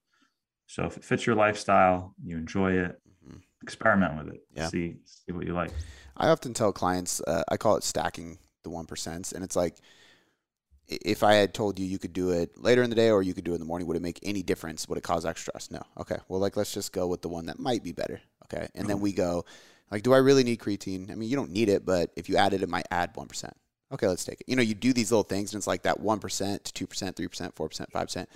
so 0.66 0.84
if 0.84 0.96
it 0.96 1.04
fits 1.04 1.26
your 1.26 1.36
lifestyle 1.36 2.14
you 2.22 2.36
enjoy 2.36 2.72
it 2.72 3.00
mm-hmm. 3.24 3.38
experiment 3.62 4.16
with 4.18 4.34
it 4.34 4.40
yeah. 4.54 4.68
see 4.68 4.96
see 5.04 5.32
what 5.32 5.46
you 5.46 5.54
like 5.54 5.70
i 6.16 6.28
often 6.28 6.52
tell 6.52 6.72
clients 6.72 7.20
uh, 7.22 7.42
i 7.48 7.56
call 7.56 7.76
it 7.76 7.84
stacking 7.84 8.38
the 8.64 8.70
1% 8.70 9.32
and 9.32 9.44
it's 9.44 9.56
like 9.56 9.78
if 10.86 11.22
I 11.22 11.34
had 11.34 11.54
told 11.54 11.78
you 11.78 11.86
you 11.86 11.98
could 11.98 12.12
do 12.12 12.30
it 12.30 12.58
later 12.58 12.82
in 12.82 12.90
the 12.90 12.96
day 12.96 13.10
or 13.10 13.22
you 13.22 13.32
could 13.32 13.44
do 13.44 13.52
it 13.52 13.54
in 13.54 13.60
the 13.60 13.66
morning, 13.66 13.86
would 13.88 13.96
it 13.96 14.02
make 14.02 14.18
any 14.22 14.42
difference? 14.42 14.86
Would 14.88 14.98
it 14.98 15.04
cause 15.04 15.24
extra 15.24 15.52
stress? 15.52 15.70
No. 15.70 15.82
Okay. 15.98 16.16
Well, 16.28 16.40
like 16.40 16.56
let's 16.56 16.74
just 16.74 16.92
go 16.92 17.06
with 17.06 17.22
the 17.22 17.28
one 17.28 17.46
that 17.46 17.58
might 17.58 17.82
be 17.82 17.92
better. 17.92 18.20
Okay. 18.44 18.68
And 18.74 18.86
then 18.86 18.96
mm-hmm. 18.96 19.04
we 19.04 19.12
go, 19.12 19.44
like, 19.90 20.02
do 20.02 20.12
I 20.12 20.18
really 20.18 20.44
need 20.44 20.60
creatine? 20.60 21.10
I 21.10 21.14
mean, 21.14 21.28
you 21.28 21.36
don't 21.36 21.50
need 21.50 21.68
it, 21.68 21.84
but 21.84 22.10
if 22.16 22.28
you 22.28 22.36
add 22.36 22.54
it, 22.54 22.62
it 22.62 22.68
might 22.68 22.86
add 22.90 23.14
1%. 23.14 23.52
Okay, 23.92 24.08
let's 24.08 24.24
take 24.24 24.40
it. 24.40 24.48
You 24.48 24.56
know, 24.56 24.62
you 24.62 24.74
do 24.74 24.92
these 24.92 25.12
little 25.12 25.24
things 25.24 25.52
and 25.52 25.60
it's 25.60 25.66
like 25.66 25.82
that 25.82 26.00
1% 26.00 26.62
to 26.62 26.86
2%, 26.86 27.14
3%, 27.14 27.52
4%, 27.54 27.90
5%. 27.90 28.26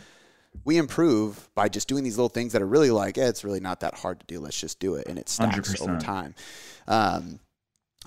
We 0.65 0.77
improve 0.77 1.49
by 1.55 1.69
just 1.69 1.89
doing 1.89 2.05
these 2.05 2.17
little 2.17 2.29
things 2.29 2.53
that 2.53 2.63
are 2.63 2.67
really 2.67 2.91
like, 2.91 3.19
eh, 3.19 3.29
it's 3.29 3.45
really 3.45 3.61
not 3.61 3.81
that 3.81 3.95
hard 3.95 4.21
to 4.21 4.27
do. 4.27 4.41
Let's 4.41 4.59
just 4.59 4.79
do 4.81 4.95
it. 4.95 5.07
And 5.09 5.19
it 5.19 5.29
stacks 5.29 5.75
100%. 5.75 5.83
over 5.83 5.99
time. 5.99 6.35
Um, 6.87 7.41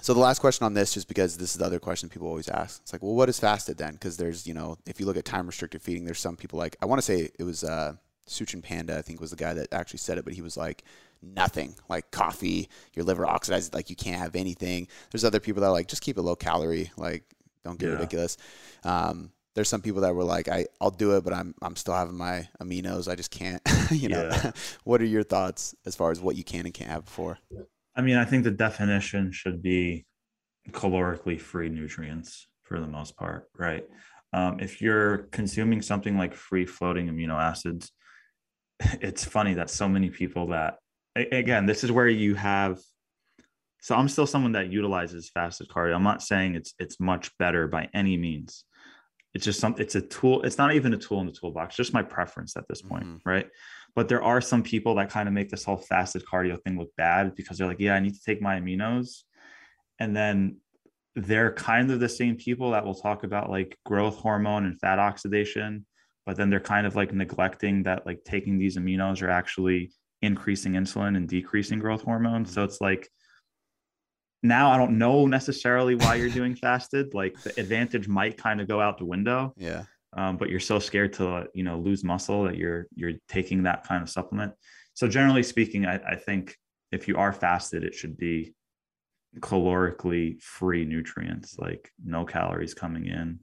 so 0.01 0.13
the 0.13 0.19
last 0.19 0.39
question 0.39 0.65
on 0.65 0.73
this, 0.73 0.93
just 0.93 1.07
because 1.07 1.37
this 1.37 1.51
is 1.51 1.57
the 1.57 1.65
other 1.65 1.79
question 1.79 2.09
people 2.09 2.27
always 2.27 2.49
ask, 2.49 2.81
it's 2.81 2.93
like, 2.93 3.03
well, 3.03 3.13
what 3.13 3.29
is 3.29 3.39
fasted 3.39 3.77
then? 3.77 3.93
Because 3.93 4.17
there's, 4.17 4.47
you 4.47 4.53
know, 4.53 4.77
if 4.85 4.99
you 4.99 5.05
look 5.05 5.17
at 5.17 5.25
time 5.25 5.45
restricted 5.45 5.81
feeding, 5.81 6.05
there's 6.05 6.19
some 6.19 6.37
people 6.37 6.57
like, 6.57 6.75
I 6.81 6.85
want 6.85 6.99
to 6.99 7.03
say 7.03 7.29
it 7.37 7.43
was 7.43 7.63
uh, 7.63 7.95
Satchin 8.27 8.63
Panda, 8.63 8.97
I 8.97 9.01
think 9.01 9.19
was 9.19 9.31
the 9.31 9.35
guy 9.35 9.53
that 9.53 9.73
actually 9.73 9.99
said 9.99 10.17
it, 10.17 10.25
but 10.25 10.33
he 10.33 10.41
was 10.41 10.57
like, 10.57 10.83
nothing 11.21 11.75
like 11.89 12.11
coffee, 12.11 12.69
your 12.93 13.05
liver 13.05 13.25
oxidizes 13.25 13.73
like 13.73 13.89
you 13.89 13.95
can't 13.95 14.19
have 14.19 14.35
anything. 14.35 14.87
There's 15.11 15.25
other 15.25 15.39
people 15.39 15.61
that 15.61 15.67
are 15.67 15.73
like, 15.73 15.87
just 15.87 16.01
keep 16.01 16.17
it 16.17 16.21
low 16.21 16.35
calorie, 16.35 16.91
like 16.97 17.23
don't 17.63 17.79
get 17.79 17.87
yeah. 17.87 17.93
ridiculous. 17.93 18.37
Um, 18.83 19.31
there's 19.53 19.69
some 19.69 19.81
people 19.81 20.01
that 20.01 20.15
were 20.15 20.23
like, 20.23 20.47
I, 20.47 20.67
I'll 20.79 20.91
do 20.91 21.17
it, 21.17 21.23
but 21.23 21.33
I'm, 21.33 21.53
I'm 21.61 21.75
still 21.75 21.93
having 21.93 22.15
my 22.15 22.47
aminos. 22.61 23.11
I 23.11 23.15
just 23.15 23.31
can't, 23.31 23.61
you 23.91 24.09
know, 24.09 24.29
yeah. 24.31 24.51
what 24.83 25.01
are 25.01 25.05
your 25.05 25.23
thoughts 25.23 25.75
as 25.85 25.95
far 25.95 26.11
as 26.11 26.21
what 26.21 26.35
you 26.35 26.43
can 26.43 26.65
and 26.65 26.73
can't 26.73 26.89
have 26.89 27.05
before? 27.05 27.37
I 27.95 28.01
mean, 28.01 28.15
I 28.15 28.25
think 28.25 28.43
the 28.43 28.51
definition 28.51 29.31
should 29.31 29.61
be 29.61 30.05
calorically 30.69 31.39
free 31.39 31.69
nutrients 31.69 32.47
for 32.63 32.79
the 32.79 32.87
most 32.87 33.17
part, 33.17 33.49
right? 33.57 33.83
Um, 34.33 34.59
if 34.61 34.81
you're 34.81 35.29
consuming 35.31 35.81
something 35.81 36.17
like 36.17 36.33
free 36.33 36.65
floating 36.65 37.07
amino 37.07 37.37
acids, 37.37 37.91
it's 39.01 39.25
funny 39.25 39.53
that 39.55 39.69
so 39.69 39.89
many 39.89 40.09
people 40.09 40.47
that 40.47 40.77
again, 41.15 41.65
this 41.65 41.83
is 41.83 41.91
where 41.91 42.07
you 42.07 42.35
have. 42.35 42.79
So 43.81 43.95
I'm 43.95 44.09
still 44.09 44.27
someone 44.27 44.51
that 44.51 44.71
utilizes 44.71 45.29
fasted 45.29 45.67
cardio. 45.67 45.95
I'm 45.95 46.03
not 46.03 46.21
saying 46.21 46.55
it's 46.55 46.73
it's 46.79 46.99
much 46.99 47.35
better 47.37 47.67
by 47.67 47.89
any 47.93 48.17
means. 48.17 48.63
It's 49.33 49.45
just 49.45 49.59
some. 49.59 49.75
It's 49.77 49.95
a 49.95 50.01
tool. 50.01 50.43
It's 50.43 50.57
not 50.57 50.73
even 50.73 50.93
a 50.93 50.97
tool 50.97 51.21
in 51.21 51.25
the 51.25 51.31
toolbox. 51.31 51.75
Just 51.75 51.93
my 51.93 52.03
preference 52.03 52.55
at 52.57 52.67
this 52.67 52.81
point, 52.81 53.05
mm-hmm. 53.05 53.29
right? 53.29 53.47
But 53.95 54.07
there 54.07 54.23
are 54.23 54.41
some 54.41 54.63
people 54.63 54.95
that 54.95 55.09
kind 55.09 55.27
of 55.27 55.33
make 55.33 55.49
this 55.49 55.63
whole 55.63 55.77
fasted 55.77 56.23
cardio 56.25 56.61
thing 56.61 56.77
look 56.77 56.91
bad 56.95 57.35
because 57.35 57.57
they're 57.57 57.67
like, 57.67 57.79
yeah, 57.79 57.95
I 57.95 57.99
need 57.99 58.13
to 58.13 58.23
take 58.25 58.41
my 58.41 58.59
aminos, 58.59 59.23
and 59.99 60.15
then 60.15 60.57
they're 61.15 61.53
kind 61.53 61.91
of 61.91 61.99
the 61.99 62.09
same 62.09 62.35
people 62.35 62.71
that 62.71 62.85
will 62.85 62.95
talk 62.95 63.23
about 63.23 63.49
like 63.49 63.77
growth 63.85 64.15
hormone 64.17 64.65
and 64.65 64.79
fat 64.79 64.97
oxidation 64.97 65.85
but 66.25 66.37
then 66.37 66.49
they're 66.49 66.59
kind 66.59 66.87
of 66.87 66.95
like 66.95 67.13
neglecting 67.13 67.83
that 67.83 68.05
like 68.05 68.23
taking 68.23 68.57
these 68.57 68.77
aminos 68.77 69.21
are 69.21 69.29
actually 69.29 69.91
increasing 70.21 70.73
insulin 70.73 71.17
and 71.17 71.27
decreasing 71.27 71.79
growth 71.79 72.03
hormone. 72.03 72.45
So 72.45 72.63
it's 72.63 72.81
like 72.81 73.09
now 74.43 74.71
I 74.71 74.77
don't 74.77 74.97
know 74.97 75.25
necessarily 75.25 75.95
why 75.95 76.15
you're 76.15 76.29
doing 76.29 76.55
fasted. 76.63 77.13
Like 77.13 77.41
the 77.41 77.59
advantage 77.59 78.07
might 78.07 78.37
kind 78.37 78.61
of 78.61 78.67
go 78.67 78.79
out 78.79 78.97
the 78.97 79.05
window. 79.05 79.53
Yeah. 79.57 79.83
Um, 80.13 80.35
but 80.35 80.49
you're 80.49 80.59
so 80.59 80.77
scared 80.79 81.13
to 81.13 81.47
you 81.53 81.63
know 81.63 81.79
lose 81.79 82.03
muscle 82.03 82.43
that 82.43 82.57
you're 82.57 82.87
you're 82.95 83.13
taking 83.27 83.63
that 83.63 83.85
kind 83.85 84.03
of 84.03 84.09
supplement. 84.09 84.53
So 84.93 85.07
generally 85.07 85.43
speaking, 85.43 85.85
I, 85.85 85.95
I 85.95 86.15
think 86.15 86.55
if 86.91 87.07
you 87.07 87.17
are 87.17 87.31
fasted, 87.31 87.83
it 87.83 87.95
should 87.95 88.17
be 88.17 88.53
calorically 89.39 90.41
free 90.41 90.83
nutrients, 90.83 91.57
like 91.57 91.89
no 92.03 92.25
calories 92.25 92.73
coming 92.73 93.07
in. 93.07 93.39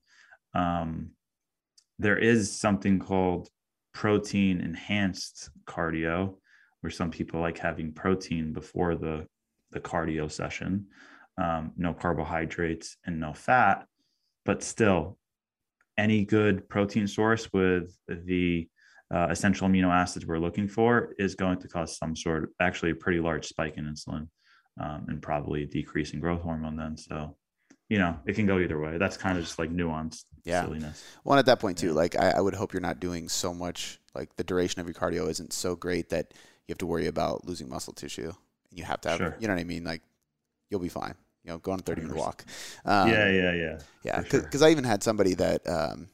Um, 0.54 1.10
there 1.98 2.18
is 2.18 2.58
something 2.58 2.98
called 2.98 3.48
protein 3.94 4.60
enhanced 4.60 5.50
cardio, 5.66 6.36
where 6.80 6.90
some 6.90 7.10
people 7.10 7.40
like 7.40 7.58
having 7.58 7.92
protein 7.92 8.52
before 8.52 8.94
the 8.94 9.26
the 9.70 9.80
cardio 9.80 10.30
session, 10.30 10.86
um, 11.36 11.72
no 11.76 11.92
carbohydrates 11.92 12.96
and 13.04 13.20
no 13.20 13.34
fat, 13.34 13.86
but 14.46 14.62
still, 14.62 15.18
any 15.98 16.24
good 16.24 16.66
protein 16.70 17.06
source 17.06 17.52
with 17.52 17.94
the 18.08 18.66
uh, 19.14 19.26
essential 19.30 19.68
amino 19.68 19.90
acids 19.92 20.24
we're 20.26 20.38
looking 20.38 20.66
for 20.68 21.14
is 21.18 21.34
going 21.34 21.58
to 21.58 21.68
cause 21.68 21.98
some 21.98 22.16
sort 22.16 22.44
of 22.44 22.50
actually 22.60 22.92
a 22.92 22.94
pretty 22.94 23.20
large 23.20 23.46
spike 23.46 23.76
in 23.76 23.84
insulin. 23.84 24.28
um, 24.80 25.04
and 25.08 25.20
probably 25.20 25.64
a 25.64 25.66
decrease 25.66 26.12
in 26.12 26.20
growth 26.20 26.40
hormone 26.40 26.76
then. 26.76 26.96
So, 26.96 27.36
you 27.88 27.98
know, 27.98 28.16
it 28.26 28.34
can 28.36 28.46
go 28.46 28.60
either 28.60 28.80
way. 28.80 28.96
That's 28.96 29.16
kind 29.16 29.36
of 29.36 29.42
just 29.44 29.58
like 29.58 29.70
nuanced 29.70 30.24
Yeah. 30.44 30.62
silliness. 30.64 31.04
Well, 31.24 31.36
at 31.38 31.46
that 31.46 31.58
point 31.58 31.78
too, 31.78 31.92
like 31.92 32.16
I, 32.16 32.30
I 32.30 32.40
would 32.40 32.54
hope 32.54 32.72
you're 32.72 32.80
not 32.80 33.00
doing 33.00 33.28
so 33.28 33.52
much. 33.52 33.98
Like 34.14 34.36
the 34.36 34.44
duration 34.44 34.80
of 34.80 34.86
your 34.86 34.94
cardio 34.94 35.28
isn't 35.28 35.52
so 35.52 35.74
great 35.74 36.10
that 36.10 36.32
you 36.68 36.72
have 36.72 36.78
to 36.78 36.86
worry 36.86 37.06
about 37.06 37.46
losing 37.46 37.68
muscle 37.68 37.92
tissue. 37.94 38.30
And 38.70 38.78
you 38.78 38.84
have 38.84 39.00
to 39.00 39.08
have, 39.08 39.18
Sure. 39.18 39.36
you 39.40 39.48
know 39.48 39.54
what 39.54 39.60
I 39.60 39.64
mean? 39.64 39.84
Like 39.84 40.02
you'll 40.70 40.80
be 40.80 40.90
fine. 40.90 41.14
You 41.44 41.52
know, 41.52 41.58
go 41.58 41.72
on 41.72 41.78
a 41.80 41.82
30 41.82 42.02
minute 42.02 42.16
walk. 42.16 42.44
Um, 42.84 43.08
yeah, 43.08 43.28
yeah, 43.30 43.52
yeah. 43.52 43.78
Yeah, 44.02 44.20
because 44.20 44.60
sure. 44.60 44.68
I 44.68 44.70
even 44.70 44.84
had 44.84 45.02
somebody 45.02 45.34
that 45.34 45.66
um, 45.66 46.08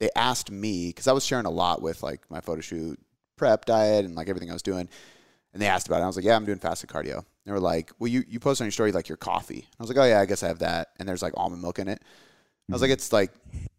they 0.00 0.08
asked 0.16 0.50
me 0.50 0.88
because 0.88 1.06
I 1.06 1.12
was 1.12 1.24
sharing 1.24 1.44
a 1.44 1.50
lot 1.50 1.82
with 1.82 2.02
like 2.02 2.22
my 2.30 2.40
photo 2.40 2.62
shoot 2.62 2.98
prep 3.36 3.66
diet 3.66 4.04
and 4.06 4.14
like 4.14 4.28
everything 4.28 4.48
I 4.50 4.54
was 4.54 4.62
doing, 4.62 4.88
and 5.52 5.60
they 5.62 5.66
asked 5.66 5.88
about 5.88 6.00
it. 6.00 6.04
I 6.04 6.06
was 6.06 6.16
like, 6.16 6.24
"Yeah, 6.24 6.36
I'm 6.36 6.44
doing 6.46 6.58
fasted 6.58 6.88
cardio." 6.88 7.24
They 7.44 7.52
were 7.52 7.60
like, 7.60 7.92
"Well, 7.98 8.08
you 8.08 8.24
you 8.26 8.40
post 8.40 8.60
on 8.62 8.66
your 8.66 8.72
story 8.72 8.92
like 8.92 9.08
your 9.08 9.16
coffee." 9.18 9.66
I 9.78 9.82
was 9.82 9.88
like, 9.90 9.98
"Oh 9.98 10.04
yeah, 10.08 10.20
I 10.20 10.26
guess 10.26 10.42
I 10.42 10.48
have 10.48 10.60
that." 10.60 10.88
And 10.98 11.08
there's 11.08 11.22
like 11.22 11.34
almond 11.36 11.60
milk 11.60 11.78
in 11.78 11.88
it. 11.88 12.02
I 12.70 12.72
was 12.72 12.80
like, 12.80 12.90
Mhm. 12.90 12.94
"It's 12.94 13.12
like 13.12 13.32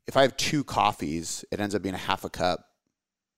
if 0.05 0.15
I 0.15 0.21
have 0.21 0.38
two 0.38 0.63
coffees, 0.63 1.43
it 1.51 1.59
ends 1.59 1.73
up 1.73 1.82
being 1.82 1.95
a 1.95 1.99
half 1.99 2.23
a 2.23 2.30
cup 2.30 2.65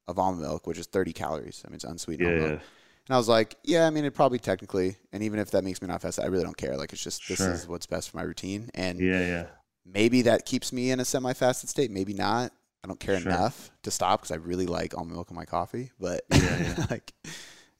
of 0.07 0.19
almond 0.19 0.41
milk, 0.41 0.67
which 0.67 0.77
is 0.77 0.87
30 0.87 1.13
calories. 1.13 1.61
I 1.65 1.69
mean, 1.69 1.75
it's 1.75 1.83
unsweetened 1.85 2.29
yeah, 2.29 2.35
almond 2.35 2.59
yeah. 2.61 2.65
Milk." 3.04 3.10
And 3.10 3.16
I 3.16 3.18
was 3.18 3.28
like, 3.28 3.56
"Yeah, 3.64 3.88
I 3.88 3.89
mean, 3.89 4.06
it 4.06 4.14
probably 4.14 4.39
technically, 4.39 4.97
and 5.12 5.24
even 5.24 5.39
if 5.39 5.52
that 5.52 5.64
makes 5.64 5.82
me 5.82 5.88
not 5.88 6.02
fast, 6.02 6.20
I 6.20 6.26
really 6.28 6.43
don't 6.43 6.58
care. 6.58 6.78
Like, 6.78 6.93
it's 6.93 7.04
just 7.04 7.28
this 7.28 7.38
Sure. 7.39 7.52
is 7.52 7.68
what's 7.68 7.86
best 7.86 8.10
for 8.10 8.18
my 8.18 8.24
routine." 8.24 8.70
And 8.74 8.99
yeah, 8.99 9.20
yeah. 9.20 9.45
maybe 9.86 10.22
that 10.24 10.45
keeps 10.45 10.72
me 10.72 10.91
in 10.91 10.99
a 10.99 11.06
semi-fasted 11.06 11.68
state 11.70 11.89
maybe 11.89 12.14
not 12.14 12.52
i 12.84 12.88
don't 12.88 12.99
care 12.99 13.20
Sure. 13.20 13.32
enough 13.32 13.72
to 13.84 13.89
stop 13.91 14.22
because 14.22 14.32
i 14.32 14.36
really 14.36 14.66
like 14.68 14.95
almond 14.95 15.14
milk 15.16 15.30
in 15.32 15.36
my 15.36 15.45
coffee 15.45 15.91
but 15.99 16.22
Yeah, 16.32 16.39
yeah. 16.78 16.86
like 16.89 17.14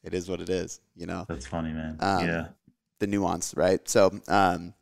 it 0.04 0.14
is 0.14 0.28
what 0.30 0.42
it 0.42 0.50
is 0.50 0.80
you 0.96 1.06
know 1.06 1.26
That's 1.30 1.46
funny, 1.48 1.72
man. 1.72 1.98
Um, 2.00 2.28
yeah, 2.28 2.48
the 3.00 3.08
nuance 3.08 3.54
right 3.56 3.88
so 3.90 4.12
um 4.28 4.74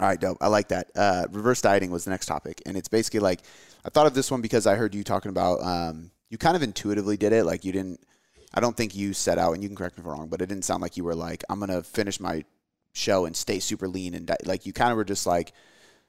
all 0.00 0.08
right 0.08 0.20
dope 0.20 0.36
i 0.42 0.46
like 0.48 0.68
that 0.68 0.90
uh 0.96 1.26
reverse 1.30 1.60
dieting 1.62 1.90
was 1.90 2.04
the 2.04 2.10
next 2.10 2.26
topic 2.26 2.60
and 2.66 2.76
it's 2.76 2.88
basically 2.88 3.20
like 3.20 3.40
i 3.84 3.88
thought 3.90 4.06
of 4.06 4.14
this 4.14 4.30
one 4.30 4.40
because 4.42 4.66
i 4.66 4.74
heard 4.76 4.94
you 4.94 5.04
talking 5.04 5.30
about 5.30 5.62
um 5.62 6.10
you 6.30 6.36
kind 6.38 6.56
of 6.56 6.62
intuitively 6.62 7.16
did 7.18 7.32
it 7.32 7.44
like 7.44 7.64
you 7.64 7.72
didn't 7.72 8.00
i 8.56 8.60
don't 8.60 8.76
think 8.76 8.96
you 8.96 9.12
set 9.12 9.38
out 9.38 9.52
and 9.52 9.62
you 9.62 9.68
can 9.68 9.76
correct 9.76 9.96
me 9.96 10.02
if 10.02 10.06
i'm 10.06 10.12
wrong 10.12 10.28
but 10.28 10.40
it 10.40 10.48
didn't 10.48 10.64
sound 10.64 10.82
like 10.82 10.96
you 10.96 11.04
were 11.04 11.14
like 11.14 11.44
i'm 11.48 11.60
gonna 11.60 11.82
finish 11.82 12.18
my 12.18 12.42
show 12.92 13.26
and 13.26 13.36
stay 13.36 13.60
super 13.60 13.86
lean 13.86 14.14
and 14.14 14.26
di-. 14.26 14.36
like 14.44 14.66
you 14.66 14.72
kind 14.72 14.90
of 14.90 14.96
were 14.96 15.04
just 15.04 15.26
like 15.26 15.52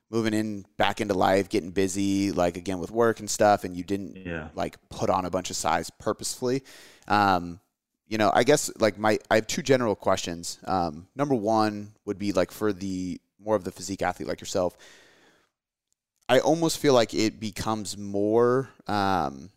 moving 0.10 0.34
in 0.34 0.66
back 0.78 1.02
into 1.02 1.14
life 1.14 1.50
getting 1.50 1.72
busy 1.72 2.32
like 2.32 2.58
again 2.58 2.80
with 2.80 2.92
work 2.92 3.20
and 3.20 3.30
stuff 3.30 3.64
and 3.64 3.76
you 3.76 3.84
didn't 3.84 4.16
yeah. 4.16 4.48
like 4.56 4.78
put 4.90 5.10
on 5.10 5.26
a 5.26 5.30
bunch 5.30 5.50
of 5.50 5.56
size 5.56 5.90
purposefully. 6.00 6.64
Um, 7.08 7.60
you 8.08 8.18
know, 8.18 8.32
I 8.34 8.44
guess 8.44 8.72
like 8.80 8.98
my 8.98 9.20
I 9.30 9.36
have 9.36 9.48
two 9.48 9.62
general 9.62 9.96
questions. 9.96 10.60
Um, 10.64 11.08
number 11.16 11.36
one 11.36 11.94
would 12.06 12.18
be 12.18 12.32
like 12.32 12.52
for 12.52 12.72
the 12.72 13.20
more 13.40 13.56
of 13.56 13.66
the 13.66 13.72
physique 13.72 14.02
athlete 14.02 14.30
like 14.30 14.40
yourself. 14.40 14.78
I 16.30 16.40
almost 16.40 16.80
feel 16.80 16.94
like 16.94 17.14
it 17.14 17.40
becomes 17.40 17.98
more 17.98 18.70
um, 18.88 19.50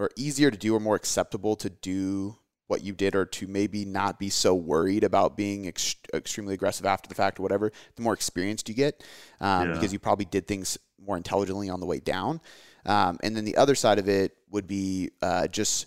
or 0.00 0.10
easier 0.16 0.50
to 0.50 0.56
do 0.56 0.74
or 0.74 0.80
more 0.80 0.96
acceptable 0.96 1.54
to 1.56 1.70
do 1.70 2.36
what 2.66 2.82
you 2.84 2.94
did 2.94 3.16
or 3.16 3.24
to 3.26 3.46
maybe 3.48 3.84
not 3.84 4.18
be 4.18 4.30
so 4.30 4.54
worried 4.54 5.02
about 5.02 5.36
being 5.36 5.66
ex- 5.66 5.96
extremely 6.14 6.54
aggressive 6.54 6.86
after 6.86 7.08
the 7.08 7.14
fact 7.14 7.38
or 7.40 7.42
whatever 7.42 7.72
the 7.96 8.02
more 8.02 8.14
experienced 8.14 8.68
you 8.68 8.74
get 8.74 9.02
um, 9.40 9.68
Yeah. 9.68 9.74
because 9.74 9.92
you 9.92 9.98
probably 9.98 10.24
did 10.24 10.46
things 10.46 10.78
more 11.04 11.16
intelligently 11.16 11.68
on 11.68 11.80
the 11.80 11.86
way 11.86 11.98
down 11.98 12.40
um, 12.86 13.18
and 13.22 13.36
then 13.36 13.44
the 13.44 13.56
other 13.56 13.74
side 13.74 13.98
of 13.98 14.08
it 14.08 14.36
would 14.50 14.66
be 14.66 15.10
uh, 15.20 15.46
just 15.48 15.86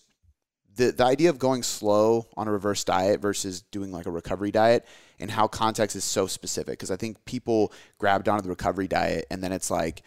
the, 0.75 0.91
the 0.91 1.05
idea 1.05 1.29
of 1.29 1.39
going 1.39 1.63
slow 1.63 2.27
on 2.35 2.47
a 2.47 2.51
reverse 2.51 2.83
diet 2.83 3.21
versus 3.21 3.61
doing 3.61 3.91
like 3.91 4.05
a 4.05 4.11
recovery 4.11 4.51
diet 4.51 4.85
and 5.19 5.31
how 5.31 5.47
context 5.47 5.95
is 5.95 6.03
so 6.03 6.27
specific 6.27 6.73
because 6.73 6.91
i 6.91 6.97
think 6.97 7.23
people 7.25 7.71
grabbed 7.97 8.27
onto 8.27 8.43
the 8.43 8.49
recovery 8.49 8.87
diet 8.89 9.25
and 9.31 9.41
then 9.41 9.51
it's 9.53 9.71
like 9.71 10.01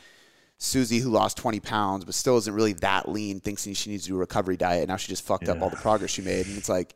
Susie, 0.59 0.99
who 1.01 1.11
lost 1.11 1.37
20 1.37 1.61
pounds 1.61 2.05
but 2.05 2.15
still 2.15 2.37
isn't 2.39 2.55
really 2.55 2.73
that 2.75 3.09
lean, 3.09 3.41
thinks 3.41 3.63
she 3.65 3.91
needs 3.91 4.05
to 4.05 4.09
do 4.11 4.17
a 4.17 4.21
recovery 4.21 4.57
diet. 4.57 4.83
And 4.83 4.89
now 4.89 4.97
she 4.97 5.09
just 5.09 5.25
fucked 5.25 5.49
up 5.49 5.61
all 5.61 5.71
the 5.71 5.77
progress 5.77 6.11
she 6.11 6.23
made. 6.23 6.47
And 6.47 6.57
it's 6.57 6.69
like, 6.69 6.95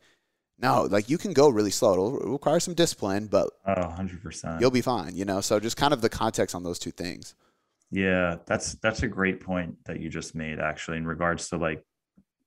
no, 0.57 0.83
like 0.83 1.09
you 1.09 1.17
can 1.17 1.33
go 1.33 1.49
really 1.49 1.71
slow. 1.71 1.93
It'll, 1.93 2.15
it'll 2.17 2.31
require 2.33 2.59
some 2.59 2.73
discipline, 2.73 3.27
but 3.27 3.49
Oh, 3.65 3.73
100%. 3.73 4.61
you'll 4.61 4.71
be 4.71 4.81
fine, 4.81 5.15
you 5.15 5.25
know? 5.25 5.41
So 5.41 5.59
just 5.59 5.77
kind 5.77 5.93
of 5.93 6.01
the 6.01 6.09
context 6.09 6.55
on 6.55 6.63
those 6.63 6.79
two 6.79 6.91
things. 6.91 7.35
Yeah, 7.91 8.37
that's 8.45 8.75
that's 8.75 9.03
a 9.03 9.07
great 9.07 9.41
point 9.41 9.75
that 9.85 9.99
you 9.99 10.09
just 10.09 10.33
made 10.33 10.59
actually 10.59 10.97
in 10.97 11.05
regards 11.05 11.49
to 11.49 11.57
like 11.57 11.83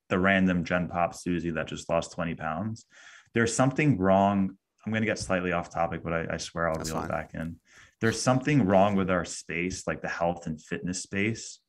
the 0.09 0.19
random 0.19 0.65
Gen 0.65 0.89
Pop 0.89 1.15
Susie 1.15 1.51
that 1.51 1.67
just 1.69 1.89
lost 1.91 2.12
20 2.12 2.35
pounds. 2.35 2.87
There's 3.35 3.55
something 3.55 3.99
wrong. 3.99 4.57
I'm 4.87 4.93
gonna 4.93 5.05
get 5.07 5.19
slightly 5.19 5.53
off 5.53 5.69
topic, 5.71 6.03
but 6.03 6.12
I, 6.15 6.27
I 6.35 6.37
swear 6.39 6.69
I'll 6.69 6.77
That's 6.77 6.91
reel 6.91 7.01
fine. 7.01 7.11
it 7.11 7.12
back 7.12 7.31
in. 7.35 7.57
There's 8.05 8.20
something 8.20 8.66
wrong 8.66 8.96
with 8.96 9.09
our 9.09 9.24
space, 9.24 9.86
like 9.86 10.02
the 10.02 10.09
health 10.09 10.46
and 10.46 10.61
fitness 10.61 11.02
space, 11.02 11.61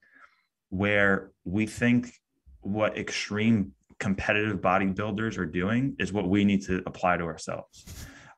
where 0.68 1.32
we 1.46 1.66
think 1.66 2.12
what 2.60 2.98
extreme 2.98 3.72
competitive 4.00 4.60
bodybuilders 4.60 5.38
are 5.38 5.46
doing 5.46 5.96
is 5.98 6.12
what 6.12 6.28
we 6.28 6.44
need 6.44 6.62
to 6.64 6.84
apply 6.88 7.16
to 7.16 7.24
ourselves. 7.24 7.86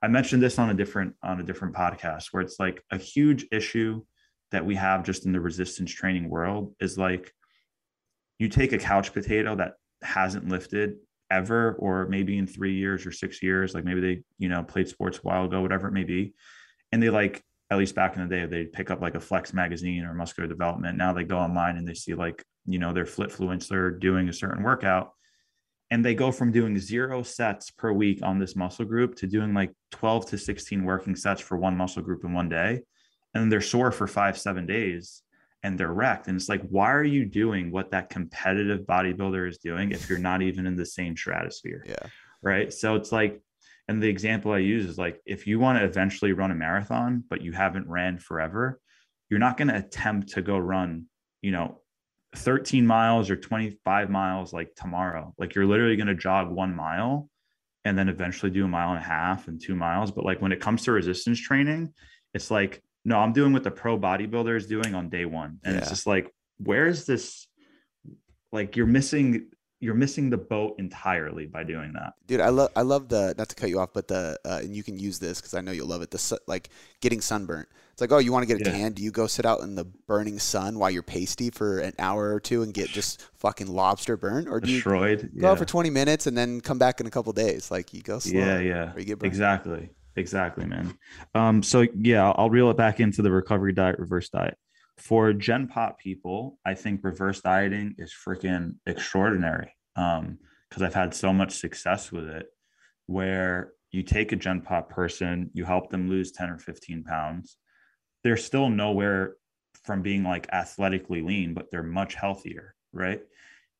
I 0.03 0.09
mentioned 0.09 0.43
this 0.43 0.59
on 0.59 0.69
a 0.69 0.75
different 0.75 1.15
on 1.23 1.39
a 1.39 1.43
different 1.43 1.73
podcast 1.73 2.25
where 2.29 2.43
it's 2.43 2.59
like 2.59 2.83
a 2.91 2.99
huge 2.99 3.47
issue 3.51 4.03
that 4.51 4.63
we 4.63 4.75
have 4.75 5.03
just 5.03 5.25
in 5.25 5.31
the 5.31 5.41
resistance 5.41 5.91
training 5.91 6.29
world 6.29 6.75
is 6.79 6.99
like 6.99 7.33
you 8.37 8.47
take 8.47 8.73
a 8.73 8.77
couch 8.77 9.11
potato 9.11 9.55
that 9.55 9.73
hasn't 10.03 10.47
lifted 10.47 10.97
ever 11.31 11.73
or 11.79 12.05
maybe 12.09 12.37
in 12.37 12.45
3 12.45 12.75
years 12.75 13.07
or 13.07 13.11
6 13.11 13.41
years 13.41 13.73
like 13.73 13.85
maybe 13.85 14.01
they 14.01 14.23
you 14.37 14.49
know 14.49 14.61
played 14.61 14.87
sports 14.87 15.17
a 15.17 15.21
while 15.21 15.45
ago 15.45 15.61
whatever 15.61 15.87
it 15.87 15.93
may 15.93 16.03
be 16.03 16.35
and 16.91 17.01
they 17.01 17.09
like 17.09 17.43
at 17.69 17.77
least 17.77 17.95
back 17.95 18.15
in 18.15 18.21
the 18.21 18.33
day 18.33 18.45
they'd 18.45 18.71
pick 18.71 18.89
up 18.89 19.01
like 19.01 19.15
a 19.15 19.19
flex 19.19 19.53
magazine 19.53 20.03
or 20.03 20.13
muscular 20.13 20.47
development. 20.47 20.97
Now 20.97 21.13
they 21.13 21.23
go 21.23 21.37
online 21.37 21.77
and 21.77 21.87
they 21.87 21.93
see 21.93 22.13
like 22.13 22.43
you 22.65 22.79
know 22.79 22.93
their 22.93 23.05
fitfluencer 23.05 23.99
doing 23.99 24.29
a 24.29 24.33
certain 24.33 24.63
workout 24.63 25.11
and 25.89 26.03
they 26.03 26.15
go 26.15 26.31
from 26.31 26.51
doing 26.51 26.77
zero 26.77 27.23
sets 27.23 27.71
per 27.71 27.91
week 27.91 28.19
on 28.21 28.39
this 28.39 28.55
muscle 28.55 28.85
group 28.85 29.15
to 29.15 29.27
doing 29.27 29.53
like 29.53 29.71
12 29.91 30.27
to 30.27 30.37
16 30.37 30.83
working 30.83 31.15
sets 31.15 31.41
for 31.41 31.57
one 31.57 31.77
muscle 31.77 32.01
group 32.01 32.23
in 32.25 32.33
one 32.33 32.49
day 32.49 32.81
and 33.33 33.51
they're 33.51 33.61
sore 33.61 33.91
for 33.91 34.07
five 34.07 34.37
seven 34.37 34.65
days 34.65 35.23
and 35.63 35.77
they're 35.77 35.93
wrecked. 35.93 36.27
And 36.27 36.35
it's 36.35 36.49
like 36.49 36.61
why 36.69 36.91
are 36.91 37.03
you 37.03 37.25
doing 37.25 37.71
what 37.71 37.91
that 37.91 38.09
competitive 38.09 38.81
bodybuilder 38.81 39.49
is 39.49 39.57
doing 39.57 39.91
if 39.91 40.09
you're 40.09 40.19
not 40.19 40.41
even 40.41 40.67
in 40.67 40.75
the 40.75 40.85
same 40.85 41.15
stratosphere? 41.15 41.83
Yeah. 41.87 42.09
right? 42.41 42.71
So 42.71 42.95
it's 42.95 43.11
like 43.11 43.41
and 43.87 44.01
the 44.01 44.07
example 44.07 44.51
i 44.51 44.57
use 44.57 44.85
is 44.85 44.97
like 44.97 45.21
if 45.25 45.47
you 45.47 45.59
want 45.59 45.77
to 45.79 45.85
eventually 45.85 46.33
run 46.33 46.51
a 46.51 46.55
marathon 46.55 47.23
but 47.29 47.41
you 47.41 47.51
haven't 47.51 47.87
ran 47.87 48.17
forever 48.17 48.79
you're 49.29 49.39
not 49.39 49.57
going 49.57 49.67
to 49.67 49.77
attempt 49.77 50.29
to 50.29 50.41
go 50.41 50.57
run 50.57 51.05
you 51.41 51.51
know 51.51 51.79
13 52.35 52.85
miles 52.85 53.29
or 53.29 53.35
25 53.35 54.09
miles 54.09 54.53
like 54.53 54.75
tomorrow. 54.75 55.33
Like 55.37 55.55
you're 55.55 55.65
literally 55.65 55.95
going 55.95 56.07
to 56.07 56.15
jog 56.15 56.49
one 56.51 56.75
mile 56.75 57.29
and 57.85 57.97
then 57.97 58.09
eventually 58.09 58.51
do 58.51 58.65
a 58.65 58.67
mile 58.67 58.89
and 58.89 58.99
a 58.99 59.07
half 59.07 59.47
and 59.47 59.61
two 59.61 59.75
miles. 59.75 60.11
But 60.11 60.25
like 60.25 60.41
when 60.41 60.51
it 60.51 60.59
comes 60.59 60.83
to 60.83 60.91
resistance 60.91 61.39
training 61.39 61.93
it's 62.33 62.51
like 62.51 62.83
no 63.05 63.17
i'm 63.17 63.31
doing 63.31 63.53
what 63.53 63.63
the 63.63 63.71
pro 63.71 63.97
bodybuilder 63.97 64.55
is 64.57 64.67
doing 64.67 64.93
on 64.93 65.09
day 65.09 65.25
one. 65.25 65.59
And 65.63 65.77
it's 65.77 65.89
just 65.89 66.05
like 66.05 66.31
where 66.57 66.87
is 66.87 67.05
this 67.05 67.47
like 68.51 68.75
you're 68.75 68.85
missing 68.85 69.49
you're 69.79 69.93
missing 69.95 70.29
the 70.29 70.37
boat 70.37 70.75
entirely 70.79 71.45
by 71.45 71.63
doing 71.63 71.93
that 71.93 72.13
Dude, 72.25 72.41
I 72.41 72.49
love 72.49 72.69
I 72.75 72.81
love 72.81 73.09
the 73.09 73.35
not 73.37 73.49
to 73.49 73.55
cut 73.55 73.69
you 73.69 73.79
off, 73.79 73.93
but 73.93 74.07
the 74.07 74.37
uh, 74.45 74.59
and 74.63 74.75
you 74.75 74.83
can 74.83 74.97
use 74.97 75.19
this 75.19 75.39
because 75.39 75.53
I 75.53 75.61
know 75.61 75.71
you'll 75.71 75.87
love 75.87 76.01
it. 76.01 76.11
The 76.11 76.17
su- 76.17 76.39
like 76.47 76.69
getting 77.01 77.21
sunburnt. 77.21 77.67
It's 77.93 78.01
like, 78.01 78.11
oh, 78.11 78.19
you 78.19 78.31
want 78.31 78.47
to 78.47 78.53
get 78.53 78.61
a 78.65 78.69
Yeah. 78.69 78.77
tan? 78.77 78.91
Do 78.93 79.01
you 79.01 79.11
go 79.11 79.25
sit 79.27 79.45
out 79.45 79.61
in 79.61 79.75
the 79.75 79.85
burning 79.85 80.37
sun 80.39 80.77
while 80.77 80.89
you're 80.91 81.01
pasty 81.03 81.49
for 81.49 81.79
an 81.79 81.93
hour 81.99 82.33
or 82.33 82.39
two 82.39 82.61
and 82.63 82.73
get 82.73 82.89
just 82.89 83.23
fucking 83.35 83.67
lobster 83.67 84.17
burn, 84.17 84.47
or 84.47 84.59
do 84.59 84.69
you 84.69 84.77
destroyed 84.77 85.21
go 85.35 85.47
yeah. 85.47 85.51
out 85.51 85.57
for 85.57 85.65
20 85.65 85.89
minutes 85.89 86.27
and 86.27 86.37
then 86.37 86.61
come 86.61 86.77
back 86.77 86.99
in 86.99 87.07
a 87.07 87.09
couple 87.11 87.31
days? 87.33 87.71
Like 87.71 87.93
you 87.93 88.01
go 88.01 88.19
slow. 88.19 88.39
yeah 88.39 88.59
yeah 88.59 88.93
Or 88.93 88.99
you 88.99 89.05
get 89.05 89.19
burned. 89.19 89.31
exactly 89.31 89.89
exactly 90.15 90.65
man 90.65 90.97
um 91.35 91.61
so 91.61 91.85
yeah 91.95 92.25
I'll- 92.25 92.35
i'll 92.39 92.49
reel 92.49 92.71
it 92.71 92.77
back 92.77 92.99
into 92.99 93.21
the 93.21 93.29
recovery 93.31 93.71
diet 93.71 93.99
reverse 93.99 94.29
diet 94.29 94.57
for 94.97 95.33
gen 95.33 95.67
pop 95.67 95.99
people 95.99 96.59
i 96.65 96.73
think 96.73 97.03
reverse 97.03 97.41
dieting 97.41 97.93
is 97.97 98.13
freaking 98.13 98.75
extraordinary 98.85 99.73
um 99.95 100.37
because 100.69 100.83
i've 100.83 100.93
had 100.93 101.13
so 101.13 101.31
much 101.31 101.51
success 101.51 102.11
with 102.11 102.25
it 102.25 102.47
where 103.05 103.73
you 103.91 104.03
take 104.03 104.31
a 104.31 104.35
gen 104.35 104.61
pop 104.61 104.89
person 104.89 105.49
you 105.53 105.63
help 105.63 105.89
them 105.89 106.09
lose 106.09 106.31
10 106.31 106.49
or 106.49 106.57
15 106.57 107.03
pounds 107.03 107.57
they're 108.23 108.37
still 108.37 108.69
nowhere 108.69 109.35
from 109.83 110.01
being 110.01 110.23
like 110.23 110.47
athletically 110.51 111.21
lean 111.21 111.53
but 111.53 111.69
they're 111.71 111.83
much 111.83 112.15
healthier 112.15 112.73
right? 112.93 113.21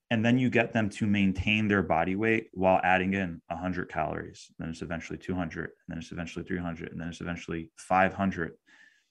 And 0.10 0.24
then 0.24 0.38
you 0.38 0.50
get 0.50 0.72
them 0.72 0.90
to 0.92 1.06
maintain 1.06 1.68
their 1.68 1.84
body 1.84 2.16
weight 2.16 2.48
while 2.54 2.80
adding 2.84 3.14
in 3.14 3.42
100 3.48 3.90
calories 3.90 4.50
then 4.58 4.70
it's 4.70 4.82
eventually 4.82 5.18
200 5.18 5.64
and 5.64 5.72
then 5.90 5.98
it's 5.98 6.14
eventually 6.14 6.46
300 6.46 6.92
and 6.92 7.02
then 7.02 7.10
it's 7.10 7.20
eventually 7.20 7.72
500 7.78 8.54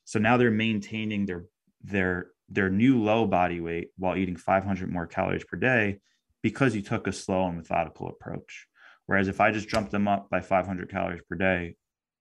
so 0.04 0.18
now 0.18 0.36
they're 0.36 0.50
maintaining 0.50 1.26
their 1.26 1.44
their 1.86 2.28
their 2.48 2.70
new 2.70 3.02
low 3.02 3.26
body 3.26 3.60
weight 3.60 3.88
while 3.98 4.16
eating 4.16 4.36
500 4.36 4.90
more 4.90 5.06
calories 5.06 5.44
per 5.44 5.56
day 5.56 5.98
because 6.42 6.76
you 6.76 6.82
took 6.82 7.06
a 7.06 7.12
slow 7.12 7.46
and 7.46 7.56
methodical 7.56 8.08
approach 8.08 8.66
whereas 9.06 9.28
if 9.28 9.40
i 9.40 9.50
just 9.50 9.68
jumped 9.68 9.90
them 9.90 10.06
up 10.06 10.30
by 10.30 10.40
500 10.40 10.90
calories 10.90 11.22
per 11.28 11.36
day 11.36 11.76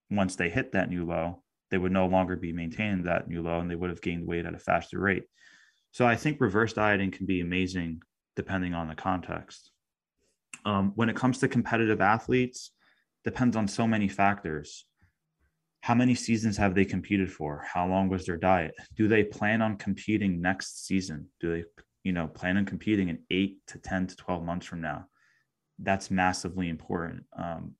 once 0.09 0.36
they 0.36 0.49
hit 0.49 0.72
that 0.74 0.89
new 0.89 1.05
low, 1.05 1.43
they 1.72 1.78
would 1.78 1.91
no 1.91 2.05
longer 2.05 2.36
be 2.36 2.53
maintaining 2.53 3.03
that 3.03 3.28
new 3.28 3.41
low 3.41 3.59
and 3.59 3.70
they 3.70 3.76
would 3.76 3.89
have 3.89 4.01
gained 4.01 4.26
weight 4.26 4.45
at 4.45 4.53
a 4.53 4.59
faster 4.59 4.99
rate. 4.99 5.24
So 5.91 6.05
I 6.05 6.16
think 6.16 6.39
reverse 6.39 6.74
dieting 6.74 7.11
can 7.11 7.26
be 7.26 7.41
amazing 7.41 8.01
depending 8.36 8.74
on 8.74 8.88
the 8.88 8.95
context. 8.95 9.72
Um, 10.66 10.91
when 10.95 11.09
it 11.09 11.16
comes 11.16 11.39
to 11.39 11.47
competitive 11.47 12.01
athletes, 12.01 12.72
depends 13.24 13.55
on 13.55 13.68
so 13.68 13.88
many 13.88 14.07
factors. 14.07 14.86
How 15.86 15.93
many 15.93 16.15
seasons 16.15 16.57
have 16.57 16.73
they 16.73 16.83
competed 16.83 17.31
for? 17.31 17.63
How 17.63 17.86
long 17.86 18.09
was 18.09 18.25
their 18.25 18.38
diet? 18.38 18.73
Do 18.95 19.07
they 19.07 19.23
plan 19.23 19.61
on 19.61 19.77
competing 19.77 20.41
next 20.41 20.88
season? 20.88 21.27
Do 21.39 21.53
they, 21.53 21.63
you 22.03 22.11
know, 22.11 22.25
plan 22.25 22.57
on 22.57 22.65
competing 22.65 23.09
in 23.09 23.19
eight 23.29 23.59
to 23.67 23.77
10 23.77 24.07
to 24.07 24.15
12 24.15 24.43
months 24.43 24.65
from 24.65 24.81
now? 24.81 25.05
That's 25.77 26.09
massively 26.09 26.69
important. 26.69 27.25
Um, 27.38 27.75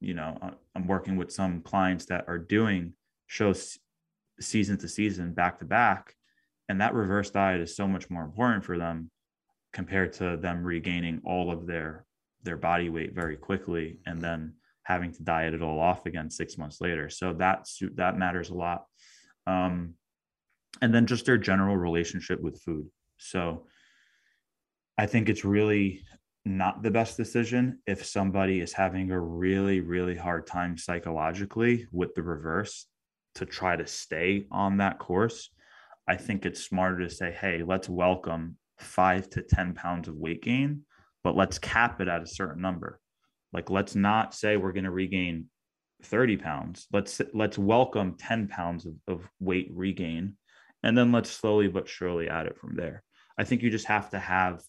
you 0.00 0.12
know, 0.12 0.36
I'm 0.74 0.86
working 0.86 1.16
with 1.16 1.32
some 1.32 1.62
clients 1.62 2.04
that 2.06 2.26
are 2.28 2.36
doing 2.36 2.92
shows 3.26 3.78
season 4.38 4.76
to 4.76 4.86
season, 4.86 5.32
back 5.32 5.58
to 5.60 5.64
back. 5.64 6.14
And 6.68 6.82
that 6.82 6.92
reverse 6.92 7.30
diet 7.30 7.62
is 7.62 7.74
so 7.74 7.88
much 7.88 8.10
more 8.10 8.24
important 8.24 8.66
for 8.66 8.76
them 8.76 9.10
compared 9.72 10.12
to 10.14 10.36
them 10.36 10.62
regaining 10.62 11.22
all 11.24 11.50
of 11.50 11.66
their 11.66 12.04
their 12.42 12.58
body 12.58 12.90
weight 12.90 13.14
very 13.14 13.38
quickly 13.38 13.98
and 14.04 14.20
then 14.20 14.52
having 14.86 15.12
to 15.12 15.22
diet 15.22 15.52
it 15.52 15.62
all 15.62 15.80
off 15.80 16.06
again 16.06 16.30
six 16.30 16.56
months 16.56 16.80
later. 16.80 17.10
So 17.10 17.32
that's 17.32 17.82
that 17.96 18.16
matters 18.16 18.50
a 18.50 18.54
lot. 18.54 18.84
Um, 19.46 19.94
and 20.80 20.94
then 20.94 21.06
just 21.06 21.26
their 21.26 21.38
general 21.38 21.76
relationship 21.76 22.40
with 22.40 22.60
food. 22.62 22.86
So 23.18 23.66
I 24.96 25.06
think 25.06 25.28
it's 25.28 25.44
really 25.44 26.02
not 26.44 26.82
the 26.82 26.90
best 26.90 27.16
decision 27.16 27.80
if 27.86 28.04
somebody 28.04 28.60
is 28.60 28.72
having 28.72 29.10
a 29.10 29.18
really, 29.18 29.80
really 29.80 30.14
hard 30.14 30.46
time 30.46 30.78
psychologically 30.78 31.86
with 31.90 32.14
the 32.14 32.22
reverse 32.22 32.86
to 33.34 33.44
try 33.44 33.74
to 33.74 33.86
stay 33.86 34.46
on 34.52 34.76
that 34.76 34.98
course. 34.98 35.50
I 36.06 36.16
think 36.16 36.46
it's 36.46 36.62
smarter 36.62 37.00
to 37.00 37.10
say, 37.10 37.32
hey, 37.32 37.64
let's 37.66 37.88
welcome 37.88 38.56
five 38.78 39.28
to 39.30 39.42
10 39.42 39.74
pounds 39.74 40.06
of 40.06 40.14
weight 40.14 40.42
gain, 40.42 40.82
but 41.24 41.34
let's 41.34 41.58
cap 41.58 42.00
it 42.00 42.06
at 42.06 42.22
a 42.22 42.26
certain 42.26 42.62
number. 42.62 43.00
Like, 43.52 43.70
let's 43.70 43.94
not 43.94 44.34
say 44.34 44.56
we're 44.56 44.72
going 44.72 44.84
to 44.84 44.90
regain 44.90 45.46
30 46.02 46.36
pounds. 46.36 46.86
Let's 46.92 47.20
let's 47.32 47.58
welcome 47.58 48.16
10 48.18 48.48
pounds 48.48 48.86
of, 48.86 48.94
of 49.08 49.28
weight 49.40 49.70
regain, 49.72 50.36
and 50.82 50.96
then 50.96 51.12
let's 51.12 51.30
slowly 51.30 51.68
but 51.68 51.88
surely 51.88 52.28
add 52.28 52.46
it 52.46 52.58
from 52.58 52.76
there. 52.76 53.02
I 53.38 53.44
think 53.44 53.62
you 53.62 53.70
just 53.70 53.86
have 53.86 54.10
to 54.10 54.18
have 54.18 54.62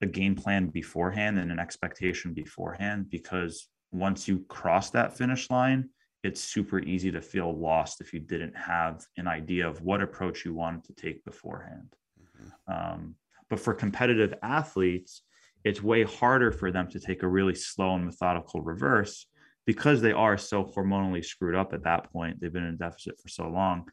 a 0.00 0.06
game 0.06 0.34
plan 0.34 0.66
beforehand 0.66 1.38
and 1.38 1.52
an 1.52 1.58
expectation 1.58 2.34
beforehand 2.34 3.08
because 3.08 3.68
once 3.92 4.26
you 4.26 4.44
cross 4.48 4.90
that 4.90 5.16
finish 5.16 5.48
line, 5.50 5.88
it's 6.24 6.40
super 6.40 6.78
easy 6.80 7.10
to 7.12 7.20
feel 7.20 7.56
lost 7.56 8.00
if 8.00 8.12
you 8.12 8.20
didn't 8.20 8.56
have 8.56 9.04
an 9.16 9.26
idea 9.26 9.68
of 9.68 9.82
what 9.82 10.02
approach 10.02 10.44
you 10.44 10.54
wanted 10.54 10.84
to 10.84 10.92
take 10.94 11.24
beforehand. 11.24 11.94
Mm-hmm. 12.20 12.72
Um, 12.72 13.14
but 13.50 13.60
for 13.60 13.74
competitive 13.74 14.34
athletes, 14.42 15.22
it's 15.64 15.82
way 15.82 16.02
harder 16.02 16.52
for 16.52 16.70
them 16.70 16.88
to 16.90 17.00
take 17.00 17.22
a 17.22 17.28
really 17.28 17.54
slow 17.54 17.94
and 17.94 18.04
methodical 18.04 18.60
reverse 18.60 19.26
because 19.66 20.00
they 20.00 20.12
are 20.12 20.36
so 20.36 20.64
hormonally 20.64 21.24
screwed 21.24 21.54
up 21.54 21.72
at 21.72 21.84
that 21.84 22.12
point. 22.12 22.40
They've 22.40 22.52
been 22.52 22.64
in 22.64 22.76
deficit 22.76 23.20
for 23.20 23.28
so 23.28 23.48
long. 23.48 23.84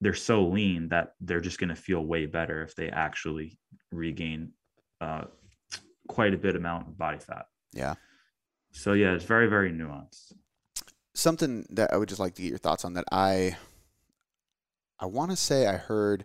They're 0.00 0.14
so 0.14 0.44
lean 0.44 0.88
that 0.88 1.12
they're 1.20 1.40
just 1.40 1.58
going 1.58 1.68
to 1.68 1.76
feel 1.76 2.04
way 2.04 2.26
better 2.26 2.62
if 2.62 2.74
they 2.74 2.88
actually 2.88 3.58
regain 3.90 4.52
uh, 5.00 5.24
quite 6.08 6.34
a 6.34 6.38
bit 6.38 6.56
amount 6.56 6.88
of 6.88 6.96
body 6.96 7.18
fat. 7.18 7.46
Yeah. 7.72 7.94
So 8.70 8.92
yeah, 8.92 9.12
it's 9.12 9.24
very 9.24 9.48
very 9.48 9.72
nuanced 9.72 10.32
something 11.18 11.66
that 11.70 11.92
I 11.92 11.96
would 11.96 12.08
just 12.08 12.20
like 12.20 12.34
to 12.34 12.42
get 12.42 12.48
your 12.48 12.58
thoughts 12.58 12.84
on 12.84 12.94
that 12.94 13.04
I 13.10 13.56
I 15.00 15.06
want 15.06 15.30
to 15.30 15.36
say 15.36 15.66
I 15.66 15.76
heard 15.76 16.24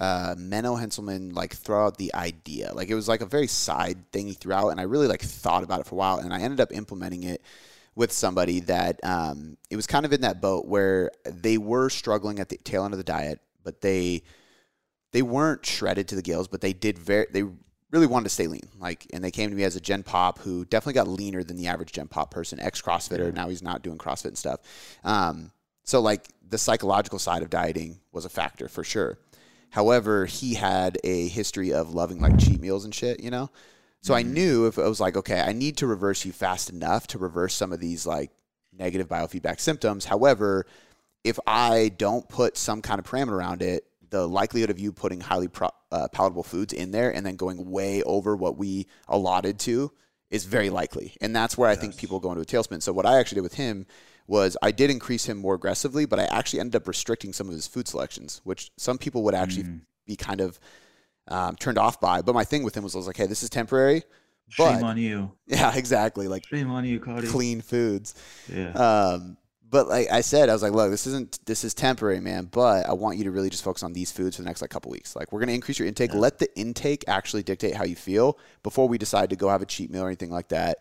uh, 0.00 0.34
Menno 0.36 0.80
Henselman 0.80 1.34
like 1.34 1.54
throw 1.54 1.86
out 1.86 1.98
the 1.98 2.14
idea. 2.14 2.72
Like 2.72 2.88
it 2.88 2.94
was 2.94 3.06
like 3.06 3.20
a 3.20 3.26
very 3.26 3.46
side 3.46 4.10
thing 4.12 4.26
he 4.26 4.32
threw 4.32 4.54
out, 4.54 4.70
and 4.70 4.80
I 4.80 4.84
really 4.84 5.06
like 5.06 5.20
thought 5.20 5.62
about 5.62 5.80
it 5.80 5.86
for 5.86 5.94
a 5.94 5.98
while, 5.98 6.18
and 6.18 6.32
I 6.32 6.40
ended 6.40 6.60
up 6.60 6.72
implementing 6.72 7.24
it 7.24 7.42
with 7.94 8.10
somebody 8.10 8.60
that 8.60 8.98
um, 9.04 9.58
it 9.68 9.76
was 9.76 9.86
kind 9.86 10.06
of 10.06 10.12
in 10.12 10.22
that 10.22 10.40
boat 10.40 10.66
where 10.66 11.10
they 11.24 11.58
were 11.58 11.90
struggling 11.90 12.38
at 12.38 12.48
the 12.48 12.56
tail 12.56 12.84
end 12.84 12.94
of 12.94 12.98
the 12.98 13.04
diet, 13.04 13.40
but 13.62 13.82
they 13.82 14.22
they 15.12 15.22
weren't 15.22 15.66
shredded 15.66 16.08
to 16.08 16.14
the 16.14 16.22
gills, 16.22 16.48
but 16.48 16.62
they 16.62 16.72
did 16.72 16.98
very 16.98 17.26
they 17.30 17.44
really 17.90 18.06
wanted 18.06 18.24
to 18.24 18.30
stay 18.30 18.46
lean. 18.46 18.68
Like, 18.78 19.06
and 19.12 19.22
they 19.22 19.30
came 19.30 19.50
to 19.50 19.56
me 19.56 19.64
as 19.64 19.76
a 19.76 19.80
Gen 19.80 20.02
Pop 20.02 20.38
who 20.38 20.64
definitely 20.64 20.94
got 20.94 21.08
leaner 21.08 21.42
than 21.42 21.56
the 21.56 21.66
average 21.66 21.92
Gen 21.92 22.08
Pop 22.08 22.30
person, 22.30 22.60
ex 22.60 22.80
CrossFitter. 22.80 23.34
Now 23.34 23.48
he's 23.48 23.62
not 23.62 23.82
doing 23.82 23.98
CrossFit 23.98 24.26
and 24.26 24.38
stuff. 24.38 24.60
Um, 25.04 25.50
so 25.84 26.00
like 26.00 26.28
the 26.48 26.58
psychological 26.58 27.18
side 27.18 27.42
of 27.42 27.50
dieting 27.50 28.00
was 28.12 28.24
a 28.24 28.28
factor 28.28 28.68
for 28.68 28.84
sure. 28.84 29.18
However, 29.70 30.26
he 30.26 30.54
had 30.54 30.98
a 31.04 31.28
history 31.28 31.72
of 31.72 31.94
loving 31.94 32.20
like 32.20 32.38
cheat 32.38 32.60
meals 32.60 32.84
and 32.84 32.94
shit, 32.94 33.22
you 33.22 33.30
know? 33.30 33.50
So. 34.02 34.14
I 34.14 34.22
knew 34.22 34.66
if 34.66 34.78
I 34.78 34.88
was 34.88 34.98
like, 34.98 35.16
okay, 35.16 35.40
I 35.40 35.52
need 35.52 35.76
to 35.78 35.86
reverse 35.86 36.24
you 36.24 36.32
fast 36.32 36.70
enough 36.70 37.06
to 37.08 37.18
reverse 37.18 37.54
some 37.54 37.70
of 37.70 37.80
these 37.80 38.06
like 38.06 38.30
negative 38.72 39.08
biofeedback 39.08 39.60
symptoms. 39.60 40.06
However, 40.06 40.66
if 41.22 41.38
I 41.46 41.92
don't 41.98 42.26
put 42.28 42.56
some 42.56 42.80
kind 42.80 42.98
of 42.98 43.04
parameter 43.04 43.32
around 43.32 43.62
it, 43.62 43.84
the 44.08 44.26
likelihood 44.26 44.70
of 44.70 44.78
you 44.78 44.90
putting 44.92 45.20
highly 45.20 45.48
pro- 45.48 45.70
uh, 45.92 46.08
palatable 46.08 46.42
foods 46.42 46.72
in 46.72 46.90
there 46.90 47.14
and 47.14 47.24
then 47.24 47.36
going 47.36 47.70
way 47.70 48.02
over 48.02 48.34
what 48.36 48.56
we 48.56 48.86
allotted 49.08 49.58
to 49.60 49.92
is 50.30 50.44
very 50.44 50.70
likely. 50.70 51.14
And 51.20 51.34
that's 51.34 51.58
where 51.58 51.68
I 51.68 51.72
yes. 51.72 51.80
think 51.80 51.96
people 51.96 52.20
go 52.20 52.30
into 52.32 52.42
a 52.42 52.44
tailspin. 52.44 52.82
So 52.82 52.92
what 52.92 53.06
I 53.06 53.18
actually 53.18 53.36
did 53.36 53.42
with 53.42 53.54
him 53.54 53.86
was 54.30 54.56
I 54.62 54.70
did 54.70 54.90
increase 54.90 55.26
him 55.26 55.38
more 55.38 55.56
aggressively, 55.56 56.06
but 56.06 56.20
I 56.20 56.24
actually 56.24 56.60
ended 56.60 56.76
up 56.76 56.86
restricting 56.86 57.32
some 57.32 57.48
of 57.48 57.52
his 57.52 57.66
food 57.66 57.88
selections, 57.88 58.40
which 58.44 58.70
some 58.78 58.96
people 58.96 59.24
would 59.24 59.34
actually 59.34 59.64
mm. 59.64 59.80
be 60.06 60.14
kind 60.14 60.40
of 60.40 60.60
um, 61.26 61.56
turned 61.56 61.78
off 61.78 62.00
by. 62.00 62.22
But 62.22 62.36
my 62.36 62.44
thing 62.44 62.62
with 62.62 62.76
him 62.76 62.84
was 62.84 62.94
I 62.94 62.98
was 62.98 63.08
like, 63.08 63.16
hey, 63.16 63.26
this 63.26 63.42
is 63.42 63.50
temporary. 63.50 64.04
But, 64.56 64.76
Shame 64.76 64.84
on 64.84 64.96
you. 64.98 65.32
Yeah, 65.46 65.74
exactly. 65.74 66.28
Like 66.28 66.46
shame 66.46 66.70
on 66.70 66.84
you, 66.84 67.00
Cody. 67.00 67.26
Clean 67.26 67.60
foods. 67.60 68.14
Yeah. 68.48 68.70
Um, 68.70 69.36
but 69.68 69.88
like 69.88 70.10
I 70.12 70.20
said, 70.20 70.48
I 70.48 70.52
was 70.52 70.62
like, 70.62 70.72
look, 70.72 70.92
this 70.92 71.08
isn't 71.08 71.44
this 71.44 71.64
is 71.64 71.74
temporary, 71.74 72.20
man. 72.20 72.44
But 72.44 72.88
I 72.88 72.92
want 72.92 73.18
you 73.18 73.24
to 73.24 73.32
really 73.32 73.50
just 73.50 73.64
focus 73.64 73.82
on 73.82 73.92
these 73.92 74.12
foods 74.12 74.36
for 74.36 74.42
the 74.42 74.48
next 74.48 74.60
like 74.62 74.70
couple 74.70 74.92
weeks. 74.92 75.16
Like 75.16 75.32
we're 75.32 75.40
gonna 75.40 75.52
increase 75.52 75.80
your 75.80 75.88
intake. 75.88 76.12
Yeah. 76.12 76.20
Let 76.20 76.38
the 76.38 76.56
intake 76.56 77.04
actually 77.08 77.42
dictate 77.42 77.74
how 77.74 77.84
you 77.84 77.96
feel 77.96 78.38
before 78.62 78.88
we 78.88 78.96
decide 78.96 79.30
to 79.30 79.36
go 79.36 79.48
have 79.48 79.62
a 79.62 79.66
cheat 79.66 79.90
meal 79.90 80.02
or 80.02 80.06
anything 80.06 80.30
like 80.30 80.48
that. 80.48 80.78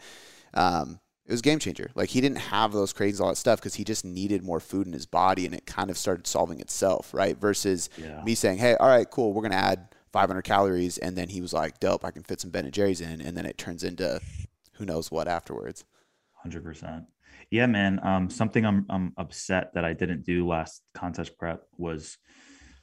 Um, 0.54 1.00
it 1.30 1.34
was 1.34 1.43
game 1.43 1.59
changer. 1.59 1.91
Like 1.93 2.09
he 2.09 2.21
didn't 2.21 2.39
have 2.39 2.73
those 2.73 2.91
cravings, 2.91 3.21
all 3.21 3.30
that 3.30 3.36
stuff, 3.36 3.59
because 3.59 3.75
he 3.75 3.84
just 3.84 4.03
needed 4.03 4.43
more 4.43 4.59
food 4.59 4.88
in 4.88 4.93
his 4.93 5.05
body, 5.05 5.45
and 5.45 5.53
it 5.53 5.67
kind 5.67 5.91
of 5.91 5.97
started 5.97 6.25
solving 6.25 6.59
itself, 6.59 7.13
right? 7.13 7.38
Versus 7.38 7.88
yeah. 7.99 8.23
me 8.23 8.34
saying, 8.34 8.57
hey, 8.57 8.75
all 8.77 8.88
right, 8.88 9.07
cool, 9.07 9.32
we're 9.32 9.43
gonna 9.43 9.53
add 9.53 9.89
500 10.11 10.41
calories, 10.41 10.97
and 10.97 11.15
then 11.15 11.30
he 11.30 11.39
was 11.39 11.53
like, 11.53 11.80
dope, 11.80 12.03
I 12.03 12.09
can 12.09 12.23
fit 12.23 12.41
some 12.41 12.49
Ben 12.49 12.65
and 12.65 12.73
Jerry's 12.73 12.99
in, 12.99 13.21
and 13.21 13.38
then 13.38 13.45
it 13.45 13.59
turns 13.59 13.84
into 13.84 14.19
who 14.73 14.86
knows 14.88 15.11
what 15.11 15.27
afterwards. 15.27 15.86
Hundred 16.34 16.63
percent. 16.63 17.03
Yeah, 17.51 17.67
man. 17.67 17.99
Um, 18.01 18.32
something 18.32 18.65
I'm 18.65 18.88
I'm 18.89 19.13
upset 19.15 19.71
that 19.75 19.86
I 19.86 19.93
didn't 19.93 20.25
do 20.25 20.47
last 20.47 20.82
contest 20.95 21.38
prep 21.38 21.61
was 21.77 22.17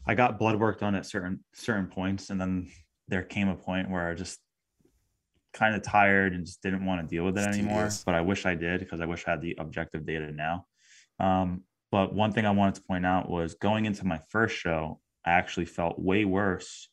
I 0.07 0.15
got 0.15 0.39
blood 0.39 0.61
work 0.61 0.79
done 0.79 0.95
at 0.95 1.05
certain 1.05 1.43
certain 1.53 1.89
points, 1.89 2.31
and 2.31 2.41
then 2.41 2.71
there 3.09 3.25
came 3.25 3.49
a 3.49 3.57
point 3.57 3.91
where 3.91 4.09
I 4.09 4.15
just 4.15 4.39
kind 5.57 5.75
of 5.75 5.83
tired 5.83 6.35
and 6.35 6.45
just 6.47 6.63
didn't 6.63 6.85
want 6.85 7.01
to 7.01 7.07
deal 7.07 7.25
with 7.25 7.37
it 7.39 7.49
it's 7.49 7.57
anymore. 7.57 7.85
Tedious. 7.85 8.05
But 8.05 8.15
I 8.15 8.21
wish 8.21 8.47
I 8.47 8.55
did 8.55 8.81
because 8.81 9.01
I 9.01 9.07
wish 9.07 9.25
I 9.27 9.33
had 9.33 9.41
the 9.41 9.57
objective 9.59 10.07
data 10.07 10.31
now. 10.31 10.67
Um, 11.19 11.63
but 11.91 12.15
one 12.15 12.33
thing 12.33 12.47
I 12.47 12.51
wanted 12.51 12.77
to 12.77 12.83
point 12.83 13.07
out 13.07 13.31
was 13.31 13.55
going 13.55 13.87
into 13.87 14.05
my 14.05 14.21
first 14.29 14.55
show, 14.57 15.01
I 15.25 15.33
actually 15.33 15.67
felt 15.67 15.99
way 15.99 16.25
worse 16.25 16.89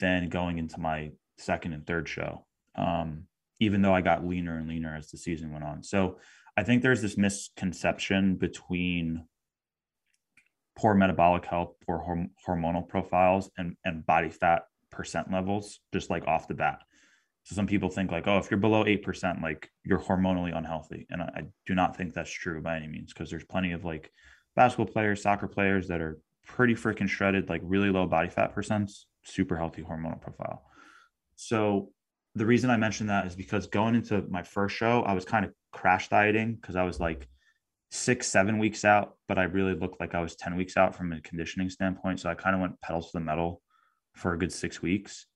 than 0.00 0.28
going 0.28 0.58
into 0.58 0.80
my 0.80 1.12
second 1.38 1.72
and 1.72 1.86
third 1.86 2.08
show. 2.08 2.44
Um, 2.74 3.24
even 3.60 3.80
though 3.80 3.94
I 3.94 4.02
got 4.02 4.26
leaner 4.26 4.58
and 4.58 4.68
leaner 4.68 4.94
as 4.96 5.10
the 5.10 5.16
season 5.16 5.52
went 5.52 5.64
on. 5.64 5.82
So 5.82 6.18
I 6.56 6.62
think 6.62 6.82
there's 6.82 7.00
this 7.00 7.16
misconception 7.16 8.36
between 8.36 9.24
poor 10.76 10.94
metabolic 10.94 11.46
health, 11.46 11.74
poor 11.86 12.04
horm- 12.06 12.30
hormonal 12.46 12.86
profiles, 12.86 13.50
and, 13.56 13.76
and 13.84 14.04
body 14.04 14.28
fat 14.28 14.64
percent 14.90 15.32
levels, 15.32 15.80
just 15.92 16.10
like 16.10 16.26
off 16.26 16.48
the 16.48 16.54
bat. 16.54 16.80
So 17.46 17.54
some 17.54 17.68
people 17.68 17.90
think 17.90 18.10
like, 18.10 18.26
oh, 18.26 18.38
if 18.38 18.50
you're 18.50 18.58
below 18.58 18.84
eight 18.86 19.04
percent, 19.04 19.40
like 19.40 19.70
you're 19.84 20.00
hormonally 20.00 20.56
unhealthy, 20.56 21.06
and 21.10 21.22
I, 21.22 21.30
I 21.36 21.42
do 21.64 21.76
not 21.76 21.96
think 21.96 22.12
that's 22.12 22.30
true 22.30 22.60
by 22.60 22.76
any 22.76 22.88
means 22.88 23.12
because 23.12 23.30
there's 23.30 23.44
plenty 23.44 23.70
of 23.70 23.84
like 23.84 24.10
basketball 24.56 24.92
players, 24.92 25.22
soccer 25.22 25.46
players 25.46 25.86
that 25.86 26.00
are 26.00 26.18
pretty 26.44 26.74
freaking 26.74 27.08
shredded, 27.08 27.48
like 27.48 27.60
really 27.62 27.88
low 27.90 28.04
body 28.04 28.30
fat 28.30 28.52
percents, 28.52 29.04
super 29.22 29.56
healthy 29.56 29.82
hormonal 29.82 30.20
profile. 30.20 30.64
So 31.36 31.90
the 32.34 32.44
reason 32.44 32.68
I 32.68 32.78
mentioned 32.78 33.10
that 33.10 33.28
is 33.28 33.36
because 33.36 33.68
going 33.68 33.94
into 33.94 34.22
my 34.28 34.42
first 34.42 34.74
show, 34.74 35.02
I 35.02 35.12
was 35.12 35.24
kind 35.24 35.44
of 35.44 35.52
crash 35.72 36.08
dieting 36.08 36.56
because 36.56 36.74
I 36.74 36.82
was 36.82 36.98
like 36.98 37.28
six, 37.92 38.26
seven 38.26 38.58
weeks 38.58 38.84
out, 38.84 39.14
but 39.28 39.38
I 39.38 39.44
really 39.44 39.74
looked 39.74 40.00
like 40.00 40.16
I 40.16 40.20
was 40.20 40.34
10 40.34 40.56
weeks 40.56 40.76
out 40.76 40.96
from 40.96 41.12
a 41.12 41.20
conditioning 41.20 41.70
standpoint. 41.70 42.18
So 42.18 42.28
I 42.28 42.34
kind 42.34 42.56
of 42.56 42.60
went 42.60 42.80
pedal 42.80 43.02
to 43.02 43.10
the 43.12 43.20
metal 43.20 43.62
for 44.14 44.32
a 44.32 44.38
good 44.38 44.52
six 44.52 44.82
weeks. 44.82 45.26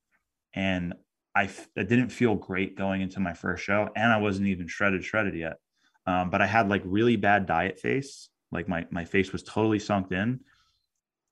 And 0.53 0.93
I, 1.35 1.49
didn't 1.75 2.09
feel 2.09 2.35
great 2.35 2.77
going 2.77 3.01
into 3.01 3.19
my 3.19 3.33
first 3.33 3.63
show. 3.63 3.89
And 3.95 4.11
I 4.11 4.17
wasn't 4.17 4.47
even 4.47 4.67
shredded, 4.67 5.03
shredded 5.03 5.35
yet. 5.35 5.57
Um, 6.05 6.29
but 6.29 6.41
I 6.41 6.45
had 6.45 6.69
like 6.69 6.81
really 6.85 7.15
bad 7.15 7.45
diet 7.45 7.79
face. 7.79 8.29
Like 8.51 8.67
my 8.67 8.85
my 8.91 9.05
face 9.05 9.31
was 9.31 9.43
totally 9.43 9.79
sunk 9.79 10.11
in. 10.11 10.41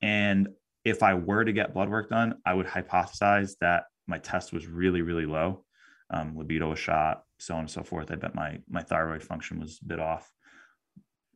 And 0.02 0.50
if 0.86 1.04
I 1.04 1.16
were 1.16 1.44
to 1.44 1.52
get 1.52 1.74
blood 1.74 1.90
work 1.90 2.10
done, 2.10 2.36
I 2.46 2.54
would 2.54 2.68
hypothesize 2.68 3.56
that 3.60 3.84
my 4.08 4.18
test 4.18 4.54
was 4.54 4.68
really, 4.68 5.02
really 5.02 5.26
low. 5.26 5.66
Um, 6.12 6.38
libido 6.38 6.70
was 6.70 6.80
shot, 6.80 7.24
so 7.38 7.54
on 7.56 7.62
and 7.62 7.70
so 7.70 7.84
forth. 7.84 8.12
I 8.12 8.16
bet 8.16 8.36
my 8.36 8.60
my 8.70 8.82
thyroid 8.82 9.24
function 9.24 9.60
was 9.60 9.80
a 9.82 9.86
bit 9.86 10.00
off. 10.00 10.32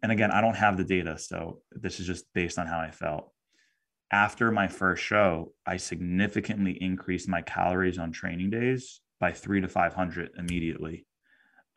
And 0.01 0.11
again, 0.11 0.32
I 0.32 0.41
don't 0.41 0.55
have 0.55 0.78
the 0.78 0.84
data, 0.84 1.18
so 1.18 1.61
this 1.72 1.99
is 1.99 2.07
just 2.07 2.26
based 2.34 2.59
on 2.59 2.68
how 2.68 2.80
I 2.80 2.91
felt. 2.91 3.32
After 4.14 4.51
my 4.51 4.68
first 4.68 5.03
show, 5.03 5.53
I 5.66 5.78
significantly 5.78 6.78
increased 6.80 7.28
my 7.28 7.41
calories 7.41 7.97
on 7.97 8.11
training 8.11 8.51
days 8.51 9.01
by 9.20 9.32
three 9.32 9.59
to 9.59 9.68
500 9.68 10.30
immediately. 10.38 11.07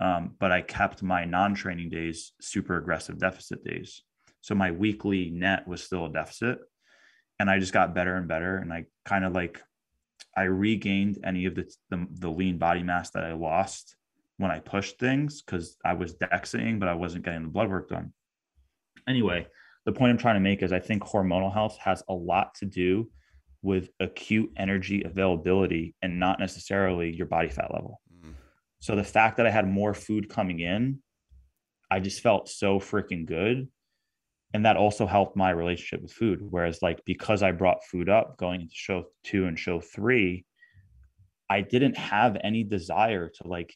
Um, 0.01 0.35
but 0.39 0.53
I 0.53 0.61
kept 0.61 1.03
my 1.03 1.25
non 1.25 1.55
training 1.55 1.89
days 1.89 2.33
super 2.39 2.77
aggressive 2.77 3.19
deficit 3.19 3.65
days. 3.65 4.03
So 4.43 4.55
my 4.55 4.71
weekly 4.71 5.31
net 5.31 5.67
was 5.67 5.83
still 5.83 6.05
a 6.05 6.13
deficit. 6.13 6.59
And 7.41 7.49
I 7.49 7.59
just 7.59 7.73
got 7.73 7.95
better 7.95 8.17
and 8.17 8.29
better. 8.29 8.59
And 8.59 8.71
I 8.71 8.85
kind 9.07 9.25
of 9.25 9.33
like, 9.33 9.63
I 10.37 10.43
regained 10.43 11.21
any 11.25 11.47
of 11.47 11.55
the, 11.55 11.73
the, 11.89 12.07
the 12.11 12.31
lean 12.31 12.59
body 12.59 12.83
mass 12.83 13.13
that 13.13 13.25
I 13.25 13.33
lost 13.33 13.97
when 14.37 14.51
I 14.51 14.59
pushed 14.59 14.99
things 14.99 15.41
because 15.41 15.79
I 15.83 15.95
was 15.95 16.15
dexing, 16.17 16.81
but 16.81 16.91
I 16.91 16.95
wasn't 16.95 17.25
getting 17.25 17.45
the 17.45 17.49
blood 17.49 17.71
work 17.71 17.89
done. 17.89 18.13
Anyway, 19.09 19.47
the 19.87 19.93
point 19.93 20.11
I'm 20.11 20.19
trying 20.19 20.35
to 20.35 20.41
make 20.41 20.63
is 20.63 20.73
I 20.73 20.81
think 20.81 21.03
hormonal 21.05 21.53
health 21.53 21.79
has 21.79 22.03
a 22.09 22.13
lot 22.13 22.55
to 22.57 22.67
do 22.67 23.09
with 23.63 23.89
acute 24.01 24.51
energy 24.57 25.03
availability 25.05 25.95
and 26.03 26.21
not 26.21 26.39
necessarily 26.39 27.15
your 27.15 27.27
body 27.27 27.49
fat 27.49 27.73
level. 27.73 28.01
Mm. 28.25 28.35
So 28.81 28.97
the 28.97 29.05
fact 29.05 29.37
that 29.39 29.47
I 29.47 29.51
had 29.51 29.67
more 29.67 29.95
food 29.95 30.29
coming 30.29 30.61
in, 30.61 30.99
I 31.91 32.01
just 32.01 32.21
felt 32.21 32.49
so 32.49 32.81
freaking 32.81 33.27
good. 33.27 33.69
And 34.55 34.65
that 34.65 34.77
also 34.77 35.07
helped 35.07 35.37
my 35.37 35.51
relationship 35.51 36.03
with 36.03 36.13
food. 36.13 36.41
Whereas, 36.41 36.81
like, 36.83 37.05
because 37.05 37.43
I 37.43 37.53
brought 37.53 37.85
food 37.85 38.09
up 38.09 38.37
going 38.39 38.63
into 38.63 38.75
show 38.75 39.05
two 39.25 39.47
and 39.47 39.59
show 39.59 39.81
three, 39.81 40.45
I 41.49 41.61
didn't 41.61 41.97
have 41.97 42.37
any 42.43 42.65
desire 42.65 43.29
to 43.29 43.49
like 43.49 43.75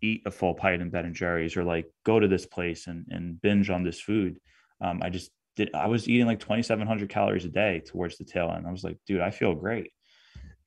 eat 0.00 0.22
a 0.26 0.30
full 0.30 0.54
pint 0.54 0.82
in 0.82 0.90
Ben 0.90 1.06
and 1.06 1.14
Jerry's 1.14 1.56
or 1.56 1.64
like 1.64 1.86
go 2.04 2.20
to 2.20 2.28
this 2.28 2.46
place 2.46 2.86
and, 2.86 3.06
and 3.10 3.40
binge 3.40 3.70
on 3.70 3.82
this 3.82 4.00
food. 4.00 4.38
Um, 4.84 5.00
I 5.02 5.08
just 5.08 5.30
did. 5.56 5.70
I 5.74 5.88
was 5.88 6.08
eating 6.08 6.26
like 6.26 6.40
2,700 6.40 7.08
calories 7.08 7.44
a 7.44 7.48
day 7.48 7.80
towards 7.84 8.18
the 8.18 8.24
tail 8.24 8.52
end. 8.54 8.66
I 8.66 8.70
was 8.70 8.84
like, 8.84 8.98
dude, 9.06 9.20
I 9.20 9.30
feel 9.30 9.54
great 9.54 9.90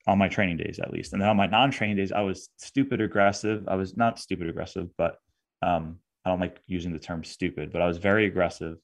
on 0.06 0.18
my 0.18 0.28
training 0.28 0.56
days 0.56 0.78
at 0.78 0.90
least. 0.90 1.12
And 1.12 1.22
then 1.22 1.28
on 1.28 1.36
my 1.36 1.46
non-training 1.46 1.96
days, 1.96 2.12
I 2.12 2.22
was 2.22 2.48
stupid 2.56 3.00
aggressive. 3.00 3.64
I 3.68 3.76
was 3.76 3.96
not 3.96 4.18
stupid 4.18 4.48
aggressive, 4.48 4.88
but 4.96 5.18
um, 5.62 5.98
I 6.24 6.30
don't 6.30 6.40
like 6.40 6.60
using 6.66 6.92
the 6.92 6.98
term 6.98 7.22
stupid, 7.24 7.72
but 7.72 7.82
I 7.82 7.86
was 7.86 7.98
very 7.98 8.26
aggressive 8.26 8.78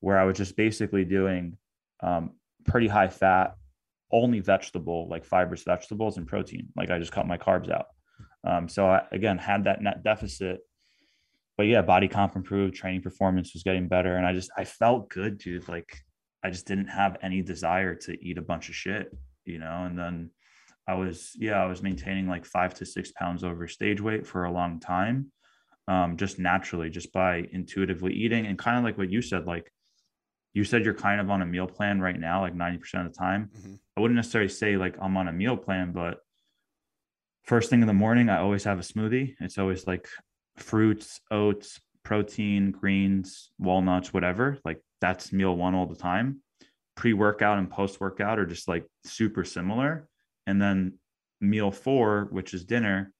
where 0.00 0.18
I 0.18 0.24
was 0.24 0.38
just 0.38 0.56
basically 0.56 1.04
doing 1.04 1.58
um, 2.02 2.32
pretty 2.64 2.88
high 2.88 3.08
fat, 3.08 3.56
only 4.10 4.40
vegetable, 4.40 5.08
like 5.08 5.24
fibrous 5.24 5.62
vegetables 5.62 6.16
and 6.16 6.26
protein. 6.26 6.68
Like 6.76 6.90
I 6.90 6.98
just 6.98 7.12
cut 7.12 7.26
my 7.26 7.36
carbs 7.36 7.70
out. 7.70 7.86
Um, 8.42 8.68
so 8.68 8.86
I, 8.86 9.02
again, 9.12 9.36
had 9.38 9.64
that 9.64 9.82
net 9.82 10.02
deficit, 10.02 10.60
but 11.60 11.66
yeah, 11.66 11.82
body 11.82 12.08
comp 12.08 12.36
improved, 12.36 12.74
training 12.74 13.02
performance 13.02 13.52
was 13.52 13.62
getting 13.62 13.86
better. 13.86 14.16
And 14.16 14.26
I 14.26 14.32
just, 14.32 14.50
I 14.56 14.64
felt 14.64 15.10
good, 15.10 15.36
dude. 15.36 15.68
Like 15.68 15.94
I 16.42 16.48
just 16.48 16.66
didn't 16.66 16.86
have 16.86 17.18
any 17.22 17.42
desire 17.42 17.94
to 17.96 18.16
eat 18.26 18.38
a 18.38 18.40
bunch 18.40 18.70
of 18.70 18.74
shit, 18.74 19.14
you 19.44 19.58
know? 19.58 19.84
And 19.84 19.98
then 19.98 20.30
I 20.88 20.94
was, 20.94 21.32
yeah, 21.34 21.62
I 21.62 21.66
was 21.66 21.82
maintaining 21.82 22.26
like 22.26 22.46
five 22.46 22.72
to 22.76 22.86
six 22.86 23.12
pounds 23.12 23.44
over 23.44 23.68
stage 23.68 24.00
weight 24.00 24.26
for 24.26 24.44
a 24.44 24.50
long 24.50 24.80
time. 24.80 25.32
Um, 25.86 26.16
just 26.16 26.38
naturally, 26.38 26.88
just 26.88 27.12
by 27.12 27.46
intuitively 27.52 28.14
eating 28.14 28.46
and 28.46 28.58
kind 28.58 28.78
of 28.78 28.84
like 28.84 28.96
what 28.96 29.12
you 29.12 29.20
said, 29.20 29.44
like 29.44 29.70
you 30.54 30.64
said 30.64 30.82
you're 30.82 30.94
kind 30.94 31.20
of 31.20 31.28
on 31.28 31.42
a 31.42 31.46
meal 31.46 31.66
plan 31.66 32.00
right 32.00 32.18
now, 32.18 32.40
like 32.40 32.54
90% 32.54 33.06
of 33.06 33.12
the 33.12 33.18
time. 33.18 33.50
Mm-hmm. 33.54 33.74
I 33.98 34.00
wouldn't 34.00 34.16
necessarily 34.16 34.48
say 34.48 34.78
like 34.78 34.96
I'm 34.98 35.18
on 35.18 35.28
a 35.28 35.32
meal 35.34 35.58
plan, 35.58 35.92
but 35.92 36.20
first 37.44 37.68
thing 37.68 37.82
in 37.82 37.86
the 37.86 37.92
morning, 37.92 38.30
I 38.30 38.38
always 38.38 38.64
have 38.64 38.78
a 38.78 38.82
smoothie. 38.82 39.34
It's 39.40 39.58
always 39.58 39.86
like 39.86 40.08
fruits, 40.62 41.20
oats, 41.30 41.80
protein, 42.02 42.70
greens, 42.70 43.50
walnuts, 43.58 44.12
whatever. 44.12 44.58
Like 44.64 44.80
that's 45.00 45.32
meal 45.32 45.56
one 45.56 45.74
all 45.74 45.86
the 45.86 45.96
time. 45.96 46.40
Pre 46.96 47.12
workout 47.12 47.58
and 47.58 47.70
post 47.70 48.00
workout 48.00 48.38
are 48.38 48.46
just 48.46 48.68
like 48.68 48.86
super 49.04 49.44
similar. 49.44 50.08
And 50.46 50.60
then 50.60 50.94
meal 51.40 51.70
four, 51.70 52.28
which 52.30 52.54
is 52.54 52.64
dinner, 52.64 53.12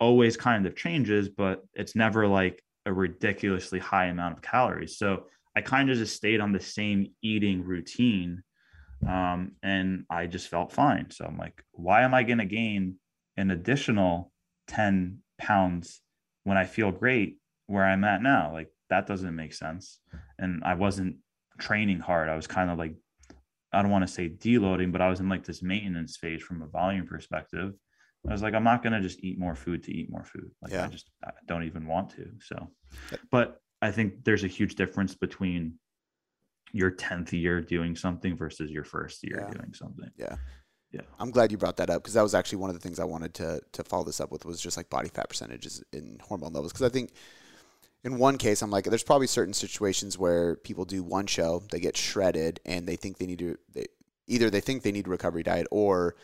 always 0.00 0.36
kind 0.36 0.66
of 0.66 0.76
changes, 0.76 1.28
but 1.28 1.62
it's 1.74 1.94
never 1.94 2.26
like 2.26 2.62
a 2.86 2.92
ridiculously 2.92 3.78
high 3.78 4.06
amount 4.06 4.36
of 4.36 4.42
calories. 4.42 4.98
So 4.98 5.26
I 5.54 5.60
kind 5.60 5.90
of 5.90 5.96
just 5.96 6.16
stayed 6.16 6.40
on 6.40 6.52
the 6.52 6.60
same 6.60 7.12
eating 7.22 7.64
routine. 7.64 8.42
Um, 9.06 9.52
and 9.62 10.04
I 10.10 10.26
just 10.26 10.48
felt 10.48 10.72
fine. 10.72 11.10
So 11.10 11.24
I'm 11.24 11.36
like, 11.36 11.62
why 11.72 12.02
am 12.02 12.14
I 12.14 12.22
going 12.22 12.38
to 12.38 12.44
gain 12.44 12.96
an 13.36 13.50
additional 13.50 14.32
10 14.68 15.18
pounds 15.38 16.00
when 16.46 16.56
I 16.56 16.64
feel 16.64 16.92
great 16.92 17.38
where 17.66 17.84
I'm 17.84 18.04
at 18.04 18.22
now? 18.22 18.52
Like, 18.52 18.68
that 18.88 19.08
doesn't 19.08 19.34
make 19.34 19.52
sense. 19.52 19.98
And 20.38 20.62
I 20.64 20.74
wasn't 20.74 21.16
training 21.58 21.98
hard. 21.98 22.28
I 22.28 22.36
was 22.36 22.46
kind 22.46 22.70
of 22.70 22.78
like, 22.78 22.94
I 23.72 23.82
don't 23.82 23.90
want 23.90 24.06
to 24.06 24.12
say 24.12 24.28
deloading, 24.28 24.92
but 24.92 25.00
I 25.00 25.08
was 25.08 25.18
in 25.18 25.28
like 25.28 25.44
this 25.44 25.60
maintenance 25.60 26.16
phase 26.16 26.42
from 26.42 26.62
a 26.62 26.66
volume 26.68 27.04
perspective. 27.04 27.72
I 28.28 28.32
was 28.32 28.42
like, 28.42 28.54
I'm 28.54 28.64
not 28.64 28.82
going 28.82 28.92
to 28.92 29.00
just 29.00 29.22
eat 29.24 29.38
more 29.40 29.56
food 29.56 29.82
to 29.84 29.92
eat 29.92 30.08
more 30.08 30.24
food. 30.24 30.50
Like, 30.62 30.72
yeah. 30.72 30.84
I 30.84 30.88
just 30.88 31.10
I 31.24 31.30
don't 31.46 31.64
even 31.64 31.86
want 31.86 32.10
to. 32.10 32.28
So, 32.40 32.70
but 33.30 33.60
I 33.82 33.90
think 33.90 34.24
there's 34.24 34.44
a 34.44 34.48
huge 34.48 34.76
difference 34.76 35.14
between 35.14 35.74
your 36.72 36.92
10th 36.92 37.32
year 37.32 37.60
doing 37.60 37.96
something 37.96 38.36
versus 38.36 38.70
your 38.70 38.84
first 38.84 39.24
year 39.24 39.46
yeah. 39.46 39.58
doing 39.58 39.74
something. 39.74 40.10
Yeah. 40.16 40.36
Yeah. 40.92 41.02
I'm 41.18 41.30
glad 41.30 41.50
you 41.50 41.58
brought 41.58 41.76
that 41.78 41.90
up 41.90 42.02
because 42.02 42.14
that 42.14 42.22
was 42.22 42.34
actually 42.34 42.58
one 42.58 42.70
of 42.70 42.74
the 42.74 42.80
things 42.80 42.98
I 43.00 43.04
wanted 43.04 43.34
to 43.34 43.60
to 43.72 43.84
follow 43.84 44.04
this 44.04 44.20
up 44.20 44.30
with 44.30 44.44
was 44.44 44.60
just 44.60 44.76
like 44.76 44.88
body 44.88 45.08
fat 45.08 45.28
percentages 45.28 45.82
in 45.92 46.20
hormone 46.22 46.52
levels 46.52 46.72
because 46.72 46.86
I 46.86 46.90
think 46.90 47.12
in 48.04 48.18
one 48.18 48.38
case 48.38 48.62
I'm 48.62 48.70
like 48.70 48.84
there's 48.84 49.02
probably 49.02 49.26
certain 49.26 49.54
situations 49.54 50.16
where 50.18 50.56
people 50.56 50.84
do 50.84 51.02
one 51.02 51.26
show, 51.26 51.62
they 51.70 51.80
get 51.80 51.96
shredded 51.96 52.60
and 52.64 52.86
they 52.86 52.96
think 52.96 53.18
they 53.18 53.26
need 53.26 53.40
to 53.40 53.58
they, 53.72 53.86
either 54.26 54.48
they 54.48 54.60
think 54.60 54.82
they 54.82 54.92
need 54.92 55.06
a 55.06 55.10
recovery 55.10 55.42
diet 55.42 55.66
or 55.70 56.14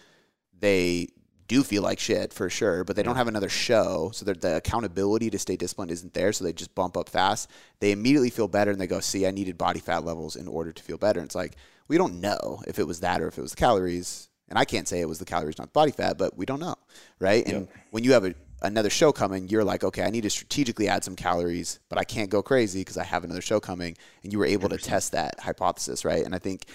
they 0.59 1.09
do 1.49 1.63
feel 1.63 1.83
like 1.83 1.99
shit 1.99 2.33
for 2.33 2.49
sure, 2.49 2.85
but 2.85 2.97
they 2.97 3.03
don't 3.03 3.17
have 3.17 3.29
another 3.29 3.49
show, 3.49 4.11
so 4.15 4.25
the 4.25 4.57
accountability 4.57 5.29
to 5.29 5.39
stay 5.39 5.57
disciplined 5.57 5.91
isn't 5.91 6.15
there. 6.15 6.33
So 6.33 6.45
they 6.45 6.53
just 6.53 6.75
bump 6.75 6.97
up 6.97 7.09
fast. 7.11 7.51
They 7.81 7.93
immediately 7.93 8.31
feel 8.31 8.49
better, 8.49 8.71
and 8.71 8.81
they 8.81 8.87
go, 8.87 9.01
"See, 9.01 9.27
I 9.27 9.33
needed 9.33 9.59
body 9.59 9.81
fat 9.81 10.05
levels 10.05 10.37
in 10.37 10.49
order 10.49 10.73
to 10.73 10.83
feel 10.83 10.97
better." 10.97 11.21
And 11.21 11.27
it's 11.27 11.35
like 11.35 11.57
we 11.89 11.99
don't 11.99 12.21
know 12.21 12.63
if 12.67 12.79
it 12.79 12.87
was 12.87 13.01
that 13.01 13.21
or 13.21 13.29
if 13.29 13.37
it 13.37 13.43
was 13.43 13.51
the 13.51 13.57
calories, 13.57 14.29
and 14.53 14.59
I 14.59 14.67
can't 14.67 14.87
say 14.87 15.01
it 15.01 15.09
was 15.09 15.19
the 15.19 15.25
calories, 15.25 15.57
not 15.57 15.69
the 15.69 15.73
body 15.73 15.93
fat, 15.93 16.19
but 16.19 16.37
we 16.37 16.45
don't 16.45 16.61
know, 16.61 16.75
right? 17.19 17.43
And 17.49 17.69
when 17.91 18.05
you 18.05 18.13
have 18.13 18.27
a, 18.27 18.35
another 18.61 18.91
show 18.91 19.11
coming, 19.11 19.49
you're 19.49 19.65
like, 19.65 19.83
okay, 19.83 20.03
I 20.03 20.11
need 20.11 20.25
to 20.25 20.31
strategically 20.31 20.89
add 20.89 21.05
some 21.05 21.17
calories, 21.17 21.81
but 21.89 21.99
I 21.99 22.05
can't 22.05 22.29
go 22.29 22.43
crazy 22.43 22.83
because 22.83 22.99
I 22.99 23.05
have 23.05 23.25
another 23.25 23.41
show 23.41 23.61
coming, 23.61 23.97
and 24.23 24.31
you 24.31 24.39
were 24.39 24.45
able 24.45 24.69
100%. 24.69 24.73
to 24.73 24.77
test 24.77 25.13
that 25.13 25.41
hypothesis, 25.41 26.05
right? 26.05 26.23
And 26.23 26.35
I 26.35 26.39
think. 26.39 26.67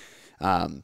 Um, 0.42 0.84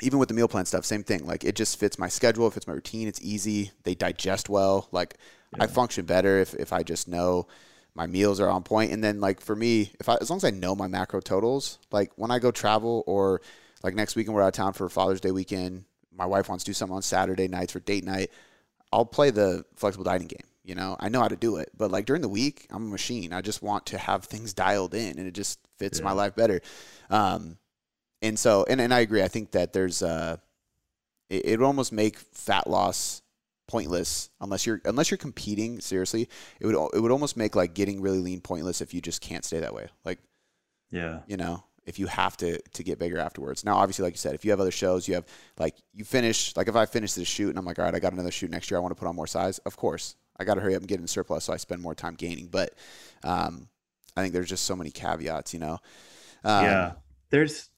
even 0.00 0.18
with 0.18 0.28
the 0.28 0.34
meal 0.34 0.48
plan 0.48 0.64
stuff, 0.64 0.86
same 0.86 1.04
thing. 1.04 1.26
Like 1.26 1.44
it 1.44 1.54
just 1.54 1.78
fits 1.78 1.98
my 1.98 2.08
schedule, 2.08 2.48
it 2.48 2.54
fits 2.54 2.66
my 2.66 2.72
routine. 2.72 3.06
It's 3.06 3.20
easy. 3.20 3.70
They 3.84 3.94
digest 3.94 4.48
well. 4.48 4.88
Like 4.90 5.16
yeah. 5.54 5.64
I 5.64 5.66
function 5.66 6.06
better 6.06 6.38
if, 6.38 6.54
if 6.54 6.72
I 6.72 6.82
just 6.82 7.06
know 7.06 7.46
my 7.94 8.06
meals 8.06 8.40
are 8.40 8.48
on 8.48 8.62
point. 8.62 8.90
And 8.90 9.04
then 9.04 9.20
like 9.20 9.40
for 9.40 9.54
me, 9.54 9.92
if 10.00 10.08
I 10.08 10.16
as 10.16 10.30
long 10.30 10.38
as 10.38 10.44
I 10.44 10.50
know 10.50 10.74
my 10.74 10.88
macro 10.88 11.20
totals, 11.20 11.78
like 11.92 12.10
when 12.16 12.30
I 12.30 12.38
go 12.38 12.50
travel 12.50 13.04
or 13.06 13.42
like 13.84 13.94
next 13.94 14.16
weekend 14.16 14.34
we're 14.34 14.42
out 14.42 14.48
of 14.48 14.54
town 14.54 14.72
for 14.72 14.88
Father's 14.88 15.20
Day 15.20 15.30
weekend, 15.30 15.84
my 16.16 16.26
wife 16.26 16.48
wants 16.48 16.64
to 16.64 16.70
do 16.70 16.74
something 16.74 16.96
on 16.96 17.02
Saturday 17.02 17.48
nights 17.48 17.72
for 17.72 17.80
date 17.80 18.04
night, 18.04 18.30
I'll 18.92 19.06
play 19.06 19.30
the 19.30 19.64
flexible 19.74 20.04
dining 20.04 20.28
game. 20.28 20.46
You 20.64 20.76
know, 20.76 20.96
I 21.00 21.08
know 21.08 21.20
how 21.20 21.28
to 21.28 21.36
do 21.36 21.56
it, 21.56 21.70
but 21.76 21.90
like 21.90 22.06
during 22.06 22.22
the 22.22 22.28
week, 22.28 22.66
I'm 22.70 22.86
a 22.86 22.90
machine. 22.90 23.32
I 23.32 23.40
just 23.40 23.62
want 23.62 23.86
to 23.86 23.98
have 23.98 24.24
things 24.24 24.54
dialed 24.54 24.94
in, 24.94 25.18
and 25.18 25.26
it 25.26 25.34
just 25.34 25.58
fits 25.78 25.98
yeah. 25.98 26.04
my 26.04 26.12
life 26.12 26.36
better. 26.36 26.60
Um, 27.10 27.58
and 28.20 28.38
so 28.38 28.64
and, 28.68 28.80
and 28.80 28.94
I 28.94 29.00
agree. 29.00 29.22
I 29.22 29.28
think 29.28 29.50
that 29.52 29.72
there's 29.72 30.02
uh 30.02 30.36
it, 31.28 31.44
it 31.46 31.58
would 31.58 31.66
almost 31.66 31.92
make 31.92 32.16
fat 32.16 32.68
loss 32.68 33.22
pointless 33.66 34.30
unless 34.40 34.66
you're 34.66 34.80
unless 34.84 35.10
you're 35.10 35.18
competing 35.18 35.80
seriously. 35.80 36.28
It 36.60 36.66
would 36.66 36.76
it 36.94 37.00
would 37.00 37.10
almost 37.10 37.36
make 37.36 37.56
like 37.56 37.74
getting 37.74 38.00
really 38.00 38.20
lean 38.20 38.40
pointless 38.40 38.80
if 38.80 38.94
you 38.94 39.00
just 39.00 39.20
can't 39.20 39.44
stay 39.44 39.58
that 39.58 39.74
way. 39.74 39.88
Like 40.04 40.20
yeah. 40.92 41.20
You 41.26 41.38
know, 41.38 41.64
if 41.84 41.98
you 41.98 42.06
have 42.06 42.36
to 42.38 42.58
to 42.60 42.82
get 42.82 42.98
bigger 42.98 43.18
afterwards. 43.18 43.64
Now 43.64 43.76
obviously 43.76 44.04
like 44.04 44.14
you 44.14 44.18
said, 44.18 44.34
if 44.34 44.44
you 44.44 44.50
have 44.50 44.60
other 44.60 44.70
shows, 44.70 45.08
you 45.08 45.14
have 45.14 45.26
like 45.58 45.74
you 45.92 46.04
finish 46.04 46.56
like 46.56 46.68
if 46.68 46.76
I 46.76 46.86
finish 46.86 47.12
this 47.12 47.28
shoot 47.28 47.50
and 47.50 47.58
I'm 47.58 47.64
like, 47.64 47.78
all 47.78 47.84
right, 47.84 47.94
I 47.94 47.98
got 47.98 48.12
another 48.12 48.30
shoot 48.30 48.50
next 48.50 48.70
year, 48.70 48.78
I 48.78 48.80
want 48.80 48.92
to 48.92 48.98
put 48.98 49.08
on 49.08 49.16
more 49.16 49.26
size, 49.26 49.58
of 49.58 49.76
course. 49.76 50.16
I 50.38 50.44
gotta 50.44 50.60
hurry 50.60 50.74
up 50.74 50.80
and 50.80 50.88
get 50.88 51.00
in 51.00 51.06
surplus 51.06 51.44
so 51.44 51.52
I 51.52 51.56
spend 51.56 51.82
more 51.82 51.94
time 51.94 52.14
gaining. 52.14 52.46
But 52.46 52.74
um 53.24 53.68
I 54.16 54.22
think 54.22 54.34
there's 54.34 54.48
just 54.48 54.64
so 54.64 54.76
many 54.76 54.90
caveats, 54.90 55.54
you 55.54 55.60
know. 55.60 55.78
Um, 56.44 56.64
yeah. 56.64 56.92
There's 57.30 57.70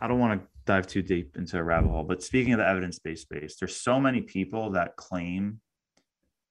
I 0.00 0.06
don't 0.06 0.18
want 0.18 0.40
to 0.40 0.48
dive 0.64 0.86
too 0.86 1.02
deep 1.02 1.36
into 1.36 1.58
a 1.58 1.62
rabbit 1.62 1.90
hole, 1.90 2.04
but 2.04 2.22
speaking 2.22 2.52
of 2.52 2.58
the 2.58 2.66
evidence-based 2.66 3.22
space, 3.22 3.56
there's 3.56 3.76
so 3.76 4.00
many 4.00 4.22
people 4.22 4.70
that 4.70 4.96
claim 4.96 5.60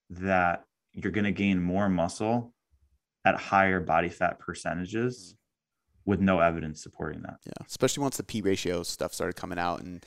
that 0.09 0.65
you're 0.93 1.11
going 1.11 1.23
to 1.23 1.31
gain 1.31 1.61
more 1.61 1.89
muscle 1.89 2.53
at 3.25 3.35
higher 3.39 3.79
body 3.79 4.09
fat 4.09 4.39
percentages 4.39 5.35
with 6.05 6.19
no 6.19 6.39
evidence 6.39 6.81
supporting 6.83 7.21
that. 7.23 7.37
Yeah, 7.45 7.65
especially 7.67 8.01
once 8.01 8.17
the 8.17 8.23
P 8.23 8.41
ratio 8.41 8.83
stuff 8.83 9.13
started 9.13 9.35
coming 9.35 9.59
out, 9.59 9.81
and 9.81 10.05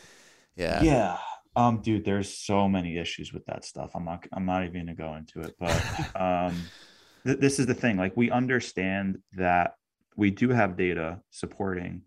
yeah, 0.57 0.83
yeah, 0.83 1.19
um, 1.55 1.81
dude, 1.83 2.05
there's 2.05 2.33
so 2.33 2.69
many 2.69 2.99
issues 2.99 3.33
with 3.33 3.45
that 3.47 3.65
stuff. 3.65 3.91
I'm 3.95 4.05
not, 4.05 4.27
I'm 4.33 4.47
not 4.47 4.65
even 4.65 4.87
gonna 4.87 4.95
go 4.95 5.15
into 5.15 5.41
it, 5.41 5.55
but 5.59 5.83
um, 6.21 6.57
th- 7.25 7.39
this 7.39 7.59
is 7.59 7.67
the 7.67 7.75
thing. 7.75 7.97
Like, 7.97 8.17
we 8.17 8.31
understand 8.31 9.19
that 9.35 9.75
we 10.17 10.31
do 10.31 10.51
have 10.51 10.77
data 10.77 11.21
supporting 11.31 12.03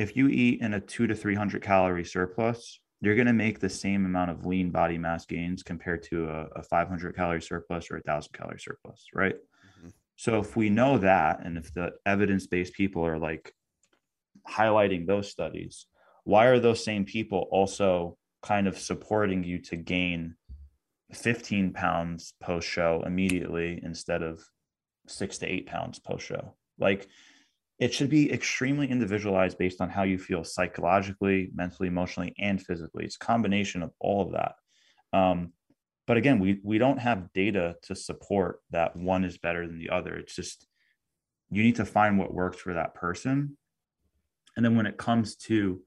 if 0.00 0.16
you 0.16 0.28
eat 0.28 0.62
in 0.62 0.72
a 0.72 0.80
two 0.80 1.06
to 1.06 1.14
three 1.14 1.34
hundred 1.34 1.62
calorie 1.62 2.06
surplus, 2.06 2.80
you're 3.02 3.14
going 3.14 3.26
to 3.26 3.34
make 3.34 3.60
the 3.60 3.68
same 3.68 4.06
amount 4.06 4.30
of 4.30 4.46
lean 4.46 4.70
body 4.70 4.96
mass 4.96 5.26
gains 5.26 5.62
compared 5.62 6.02
to 6.04 6.28
a, 6.28 6.46
a 6.56 6.62
500 6.62 7.14
calorie 7.14 7.42
surplus 7.42 7.90
or 7.90 7.98
a 7.98 8.02
thousand 8.02 8.32
calorie 8.32 8.58
surplus, 8.58 9.06
right? 9.14 9.36
So 10.20 10.38
if 10.38 10.54
we 10.54 10.68
know 10.68 10.98
that, 10.98 11.46
and 11.46 11.56
if 11.56 11.72
the 11.72 11.92
evidence-based 12.04 12.74
people 12.74 13.06
are 13.06 13.18
like 13.18 13.54
highlighting 14.46 15.06
those 15.06 15.30
studies, 15.30 15.86
why 16.24 16.48
are 16.48 16.60
those 16.60 16.84
same 16.84 17.06
people 17.06 17.48
also 17.50 18.18
kind 18.42 18.68
of 18.68 18.78
supporting 18.78 19.42
you 19.42 19.60
to 19.60 19.76
gain 19.76 20.34
15 21.14 21.72
pounds 21.72 22.34
post 22.38 22.68
show 22.68 23.02
immediately 23.06 23.80
instead 23.82 24.22
of 24.22 24.44
six 25.08 25.38
to 25.38 25.46
eight 25.46 25.66
pounds 25.66 25.98
post 25.98 26.26
show? 26.26 26.54
Like 26.78 27.08
it 27.78 27.94
should 27.94 28.10
be 28.10 28.30
extremely 28.30 28.90
individualized 28.90 29.56
based 29.56 29.80
on 29.80 29.88
how 29.88 30.02
you 30.02 30.18
feel 30.18 30.44
psychologically, 30.44 31.48
mentally, 31.54 31.88
emotionally, 31.88 32.34
and 32.38 32.60
physically. 32.60 33.06
It's 33.06 33.16
a 33.16 33.24
combination 33.24 33.82
of 33.82 33.92
all 33.98 34.20
of 34.20 34.32
that. 34.32 34.52
Um, 35.18 35.54
but 36.10 36.16
again 36.16 36.40
we 36.40 36.58
we 36.64 36.76
don't 36.76 36.98
have 36.98 37.32
data 37.32 37.76
to 37.82 37.94
support 37.94 38.58
that 38.70 38.96
one 38.96 39.22
is 39.22 39.38
better 39.38 39.64
than 39.64 39.78
the 39.78 39.90
other. 39.90 40.16
It's 40.16 40.34
just 40.34 40.66
you 41.52 41.62
need 41.62 41.76
to 41.76 41.84
find 41.84 42.18
what 42.18 42.34
works 42.34 42.56
for 42.56 42.74
that 42.74 42.94
person. 42.94 43.56
And 44.56 44.64
then 44.64 44.74
when 44.74 44.86
it 44.86 44.96
comes 44.96 45.36
to 45.46 45.82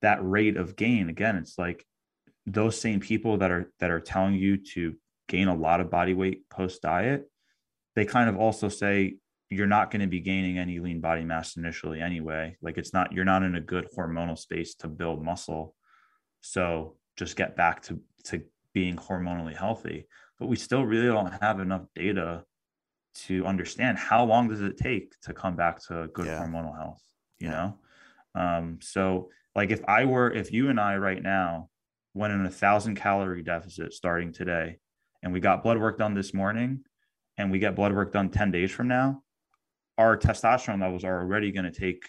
that 0.00 0.20
rate 0.22 0.56
of 0.56 0.74
gain 0.74 1.10
again 1.10 1.36
it's 1.36 1.58
like 1.58 1.84
those 2.46 2.80
same 2.80 2.98
people 2.98 3.36
that 3.36 3.50
are 3.50 3.70
that 3.78 3.90
are 3.90 4.00
telling 4.00 4.36
you 4.36 4.56
to 4.56 4.94
gain 5.28 5.48
a 5.48 5.54
lot 5.54 5.82
of 5.82 5.90
body 5.90 6.14
weight 6.14 6.48
post 6.48 6.80
diet 6.80 7.30
they 7.94 8.06
kind 8.06 8.30
of 8.30 8.38
also 8.38 8.70
say 8.70 9.16
you're 9.50 9.66
not 9.66 9.90
going 9.90 10.00
to 10.00 10.06
be 10.06 10.20
gaining 10.20 10.56
any 10.56 10.78
lean 10.78 11.02
body 11.02 11.24
mass 11.24 11.58
initially 11.58 12.00
anyway. 12.00 12.56
Like 12.62 12.78
it's 12.78 12.94
not 12.94 13.12
you're 13.12 13.26
not 13.26 13.42
in 13.42 13.54
a 13.54 13.60
good 13.60 13.86
hormonal 13.94 14.38
space 14.38 14.76
to 14.76 14.88
build 14.88 15.22
muscle. 15.22 15.74
So 16.40 16.96
just 17.18 17.36
get 17.36 17.54
back 17.54 17.82
to 17.82 18.00
to 18.24 18.42
being 18.74 18.96
hormonally 18.96 19.56
healthy 19.56 20.06
but 20.38 20.46
we 20.46 20.56
still 20.56 20.84
really 20.84 21.06
don't 21.06 21.32
have 21.42 21.60
enough 21.60 21.82
data 21.94 22.44
to 23.14 23.44
understand 23.46 23.98
how 23.98 24.24
long 24.24 24.48
does 24.48 24.62
it 24.62 24.76
take 24.76 25.12
to 25.20 25.32
come 25.32 25.54
back 25.54 25.80
to 25.86 26.08
good 26.14 26.26
yeah. 26.26 26.40
hormonal 26.40 26.76
health 26.76 27.02
you 27.38 27.48
yeah. 27.48 27.52
know 28.34 28.40
um, 28.40 28.78
so 28.80 29.28
like 29.54 29.70
if 29.70 29.82
i 29.86 30.04
were 30.04 30.30
if 30.30 30.52
you 30.52 30.70
and 30.70 30.80
i 30.80 30.96
right 30.96 31.22
now 31.22 31.68
went 32.14 32.32
in 32.32 32.44
a 32.46 32.50
thousand 32.50 32.94
calorie 32.94 33.42
deficit 33.42 33.92
starting 33.92 34.32
today 34.32 34.78
and 35.22 35.32
we 35.32 35.40
got 35.40 35.62
blood 35.62 35.78
work 35.78 35.98
done 35.98 36.14
this 36.14 36.34
morning 36.34 36.80
and 37.38 37.50
we 37.50 37.58
get 37.58 37.76
blood 37.76 37.94
work 37.94 38.12
done 38.12 38.30
10 38.30 38.50
days 38.50 38.70
from 38.70 38.88
now 38.88 39.22
our 39.98 40.16
testosterone 40.16 40.80
levels 40.80 41.04
are 41.04 41.20
already 41.20 41.52
going 41.52 41.70
to 41.70 41.80
take 41.80 42.08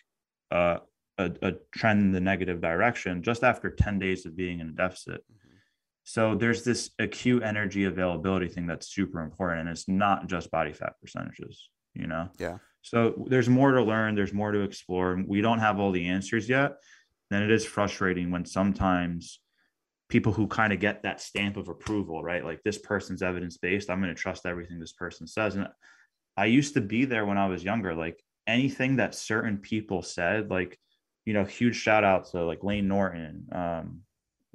uh, 0.52 0.78
a, 1.18 1.32
a, 1.42 1.54
trend 1.72 2.02
in 2.02 2.12
the 2.12 2.20
negative 2.20 2.62
direction 2.62 3.22
just 3.22 3.44
after 3.44 3.70
10 3.70 4.00
days 4.00 4.26
of 4.26 4.36
being 4.36 4.60
in 4.60 4.70
a 4.70 4.72
deficit 4.72 5.24
mm-hmm. 5.32 5.43
So 6.04 6.36
there's 6.36 6.64
this 6.64 6.92
acute 7.00 7.44
energy 7.44 7.86
availability 7.86 8.48
thing 8.50 8.68
that's 8.68 8.88
super 8.88 9.22
important. 9.22 9.62
And 9.62 9.70
it's 9.70 9.88
not 9.88 10.28
just 10.28 10.52
body 10.52 10.74
fat 10.74 10.94
percentages, 11.02 11.70
you 11.94 12.08
know? 12.08 12.30
Yeah. 12.38 12.58
So 12.82 13.26
there's 13.28 13.48
more 13.48 13.72
to 13.72 13.82
learn, 13.82 14.16
there's 14.16 14.34
more 14.34 14.52
to 14.52 14.62
explore. 14.62 15.22
We 15.26 15.42
don't 15.42 15.60
have 15.60 15.80
all 15.80 15.92
the 15.92 16.08
answers 16.08 16.50
yet. 16.50 16.74
Then 17.30 17.42
it 17.44 17.52
is 17.52 17.66
frustrating 17.66 18.32
when 18.32 18.46
sometimes 18.46 19.40
people 20.10 20.34
who 20.34 20.48
kind 20.48 20.74
of 20.74 20.80
get 20.80 21.04
that 21.04 21.22
stamp 21.22 21.56
of 21.56 21.70
approval, 21.70 22.22
right? 22.22 22.44
Like 22.44 22.62
this 22.64 22.78
person's 22.78 23.22
evidence 23.22 23.58
based. 23.58 23.90
I'm 23.90 24.02
going 24.02 24.14
to 24.14 24.22
trust 24.22 24.46
everything 24.46 24.80
this 24.80 24.92
person 24.92 25.26
says. 25.26 25.56
And 25.56 25.68
I 26.36 26.46
used 26.46 26.74
to 26.74 26.82
be 26.82 27.06
there 27.06 27.26
when 27.26 27.38
I 27.38 27.48
was 27.48 27.64
younger. 27.64 27.96
Like 27.96 28.22
anything 28.46 28.98
that 28.98 29.16
certain 29.16 29.58
people 29.58 30.02
said, 30.02 30.50
like, 30.52 30.78
you 31.26 31.34
know, 31.34 31.46
huge 31.46 31.78
shout 31.78 32.04
out 32.04 32.26
to 32.32 32.44
like 32.44 32.64
Layne 32.64 32.90
Norton, 32.90 33.48
um, 33.54 34.02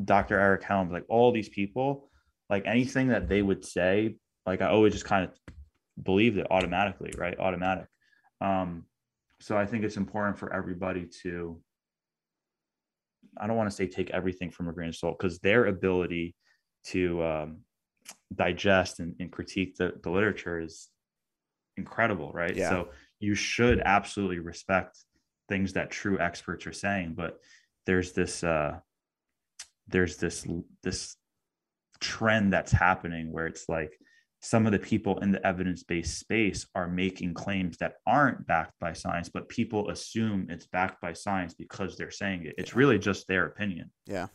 Dr. 0.03 0.39
Eric 0.39 0.63
Helms, 0.63 0.93
like 0.93 1.05
all 1.09 1.33
these 1.33 1.49
people, 1.49 2.11
like 2.49 2.65
anything 2.67 3.09
that 3.09 3.29
they 3.29 3.43
would 3.43 3.65
say, 3.65 4.17
like 4.47 4.63
I 4.63 4.69
always 4.69 4.93
just 4.93 5.05
kind 5.05 5.25
of 5.25 5.55
believed 6.03 6.39
it 6.39 6.47
automatically, 6.51 7.13
right? 7.17 7.39
Automatic. 7.39 7.87
Um, 8.41 8.85
so 9.41 9.57
I 9.57 9.67
think 9.67 9.85
it's 9.85 9.97
important 9.97 10.39
for 10.39 10.53
everybody 10.53 11.09
to, 11.23 11.61
I 13.37 13.47
don't 13.47 13.57
want 13.57 13.71
to 13.71 13.77
say 13.77 13.87
take 13.87 14.11
everything 14.11 14.51
from 14.51 14.69
a 14.69 14.73
grain 14.73 14.89
of 14.89 14.97
salt 14.97 15.19
because 15.19 15.39
their 15.39 15.67
ability 15.67 16.35
to 16.87 17.23
um, 17.23 17.59
digest 18.35 19.01
and, 19.01 19.15
and 19.21 19.31
critique 19.31 19.77
the, 19.77 19.93
the 20.03 20.11
literature 20.11 20.61
is 20.61 20.89
incredible, 21.77 22.33
right? 22.33 22.57
Yeah. 22.57 22.71
So 22.71 22.89
you 23.21 23.35
should 23.35 23.81
absolutely 23.85 24.39
respect 24.39 24.99
things 25.49 25.73
that 25.73 25.91
true 25.91 26.19
experts 26.19 26.67
are 26.67 26.73
saying, 26.73 27.15
but 27.17 27.39
there's 27.87 28.13
this 28.13 28.45
uh, 28.45 28.79
there's 29.89 30.17
this 30.17 30.47
this 30.83 31.17
trend 32.01 32.53
that's 32.53 32.73
happening 32.73 33.33
where 33.33 33.47
it's 33.47 33.69
like 33.69 33.93
some 34.41 34.67
of 34.67 34.73
the 34.73 34.79
people 34.79 35.19
in 35.19 35.33
the 35.33 35.45
evidence-based 35.45 36.17
space 36.17 36.65
are 36.77 36.87
making 36.87 37.35
claims 37.35 37.77
that 37.79 37.95
aren't 38.07 38.47
backed 38.47 38.79
by 38.79 38.93
science 38.93 39.29
but 39.29 39.49
people 39.49 39.91
assume 39.91 40.47
it's 40.49 40.67
backed 40.69 41.01
by 41.01 41.13
science 41.13 41.55
because 41.55 41.97
they're 41.97 42.11
saying 42.11 42.47
it. 42.47 42.55
It's 42.57 42.77
really 42.77 42.99
just 42.99 43.27
their 43.27 43.47
opinion. 43.47 43.91
Yeah. 44.07 44.29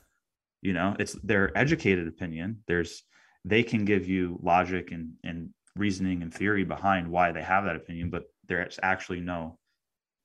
You 0.62 0.74
know 0.74 0.96
it's 1.00 1.14
their 1.24 1.58
educated 1.58 2.08
opinion. 2.08 2.64
There's 2.68 3.04
they 3.46 3.64
can 3.64 3.86
give 3.86 4.08
you 4.08 4.40
logic 4.42 4.92
and 4.92 5.14
and 5.24 5.50
reasoning 5.76 6.22
and 6.22 6.34
theory 6.34 6.64
behind 6.64 7.10
why 7.10 7.32
they 7.32 7.42
have 7.42 7.66
that 7.66 7.76
opinion 7.76 8.12
but 8.12 8.24
there's 8.48 8.80
actually 8.84 9.20
no 9.22 9.58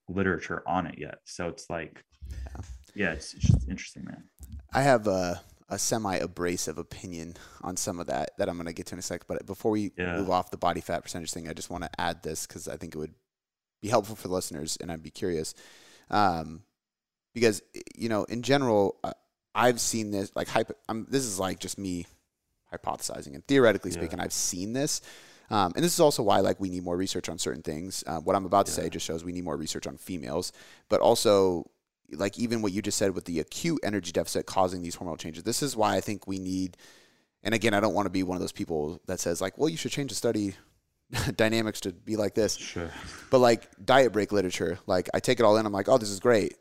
literature 0.09 0.63
on 0.67 0.87
it 0.87 0.99
yet. 0.99 1.19
So 1.25 1.49
it's 1.49 1.71
like 1.71 2.03
yeah, 2.31 2.63
yeah 2.99 3.13
it's, 3.13 3.33
it's 3.35 3.47
just 3.47 3.69
interesting 3.69 4.05
man 4.05 4.25
I 4.73 4.83
have 4.83 5.07
a, 5.07 5.41
a 5.69 5.79
semi 5.79 6.17
abrasive 6.17 6.79
opinion 6.79 7.37
on 7.63 7.77
some 7.77 8.01
of 8.01 8.07
that 8.09 8.31
that 8.39 8.49
I'm 8.49 8.57
going 8.57 8.67
to 8.67 8.73
get 8.73 8.87
to 8.87 8.95
in 8.95 8.99
a 8.99 9.03
sec. 9.03 9.27
But 9.27 9.47
before 9.47 9.71
we 9.71 9.93
yeah. 9.97 10.17
move 10.17 10.31
off 10.31 10.51
the 10.51 10.57
body 10.57 10.81
fat 10.81 11.03
percentage 11.03 11.33
thing, 11.33 11.49
I 11.49 11.53
just 11.53 11.71
want 11.71 11.85
to 11.85 11.91
add 11.99 12.23
this 12.23 12.47
because 12.47 12.69
I 12.69 12.77
think 12.77 12.95
it 12.95 12.99
would 12.99 13.15
be 13.81 13.89
helpful 13.89 14.17
for 14.17 14.29
the 14.29 14.35
listeners, 14.35 14.77
and 14.81 14.91
I'd 14.91 15.03
be 15.03 15.11
curious. 15.11 15.55
Um, 16.11 16.63
because 17.35 17.63
you 17.95 18.09
know, 18.09 18.25
in 18.25 18.43
general, 18.43 18.97
uh, 19.05 19.13
I've 19.55 19.81
seen 19.81 20.11
this 20.11 20.33
like 20.35 20.49
hypo, 20.49 20.75
I'm, 20.89 21.07
this 21.09 21.25
is 21.25 21.39
like 21.39 21.61
just 21.61 21.79
me 21.79 22.07
hypothesizing, 22.73 23.35
and 23.35 23.47
theoretically 23.47 23.91
speaking, 23.91 24.19
yeah. 24.19 24.25
I've 24.25 24.33
seen 24.33 24.73
this. 24.73 25.01
Um, 25.51 25.73
and 25.77 25.83
this 25.83 25.95
is 25.95 26.01
also 26.01 26.23
why 26.23 26.41
like 26.41 26.61
we 26.61 26.69
need 26.69 26.83
more 26.83 26.97
research 26.97 27.31
on 27.31 27.39
certain 27.39 27.63
things. 27.63 28.05
Uh, 28.07 28.19
what 28.19 28.37
I'm 28.37 28.45
about 28.45 28.67
to 28.67 28.73
say 28.73 28.91
just 28.91 29.07
shows 29.07 29.25
we 29.25 29.33
need 29.33 29.45
more 29.45 29.57
research 29.57 29.87
on 29.87 29.97
females, 29.97 30.53
but 30.91 31.01
also 31.01 31.71
like 32.13 32.39
even 32.39 32.63
what 32.63 32.73
you 32.73 32.83
just 32.83 32.99
said 32.99 33.15
with 33.15 33.25
the 33.25 33.41
acute 33.41 33.81
energy 33.83 34.13
deficit 34.13 34.47
causing 34.47 34.83
these 34.83 34.97
hormonal 34.97 35.19
changes. 35.19 35.43
This 35.43 35.63
is 35.63 35.77
why 35.77 35.97
I 35.97 36.01
think 36.01 36.27
we 36.27 36.39
need. 36.39 36.77
And 37.43 37.55
again, 37.55 37.75
I 37.75 37.81
don't 37.81 37.95
want 37.95 38.07
to 38.07 38.11
be 38.11 38.23
one 38.23 38.37
of 38.37 38.41
those 38.41 38.53
people 38.53 39.01
that 39.07 39.21
says 39.21 39.41
like, 39.41 39.59
well, 39.59 39.69
you 39.69 39.77
should 39.77 39.93
change 39.93 40.11
the 40.11 40.17
study 40.17 40.55
dynamics 41.37 41.81
to 41.83 41.93
be 41.93 42.17
like 42.17 42.35
this. 42.35 42.57
Sure. 42.57 42.91
But 43.31 43.39
like 43.39 43.69
diet 43.85 44.13
break 44.13 44.33
literature, 44.33 44.79
like 44.87 45.09
I 45.15 45.21
take 45.21 45.41
it 45.41 45.45
all 45.45 45.57
in. 45.57 45.67
I'm 45.67 45.73
like, 45.73 45.89
oh, 45.89 45.99
this 45.99 46.11
is 46.11 46.21
great. 46.21 46.55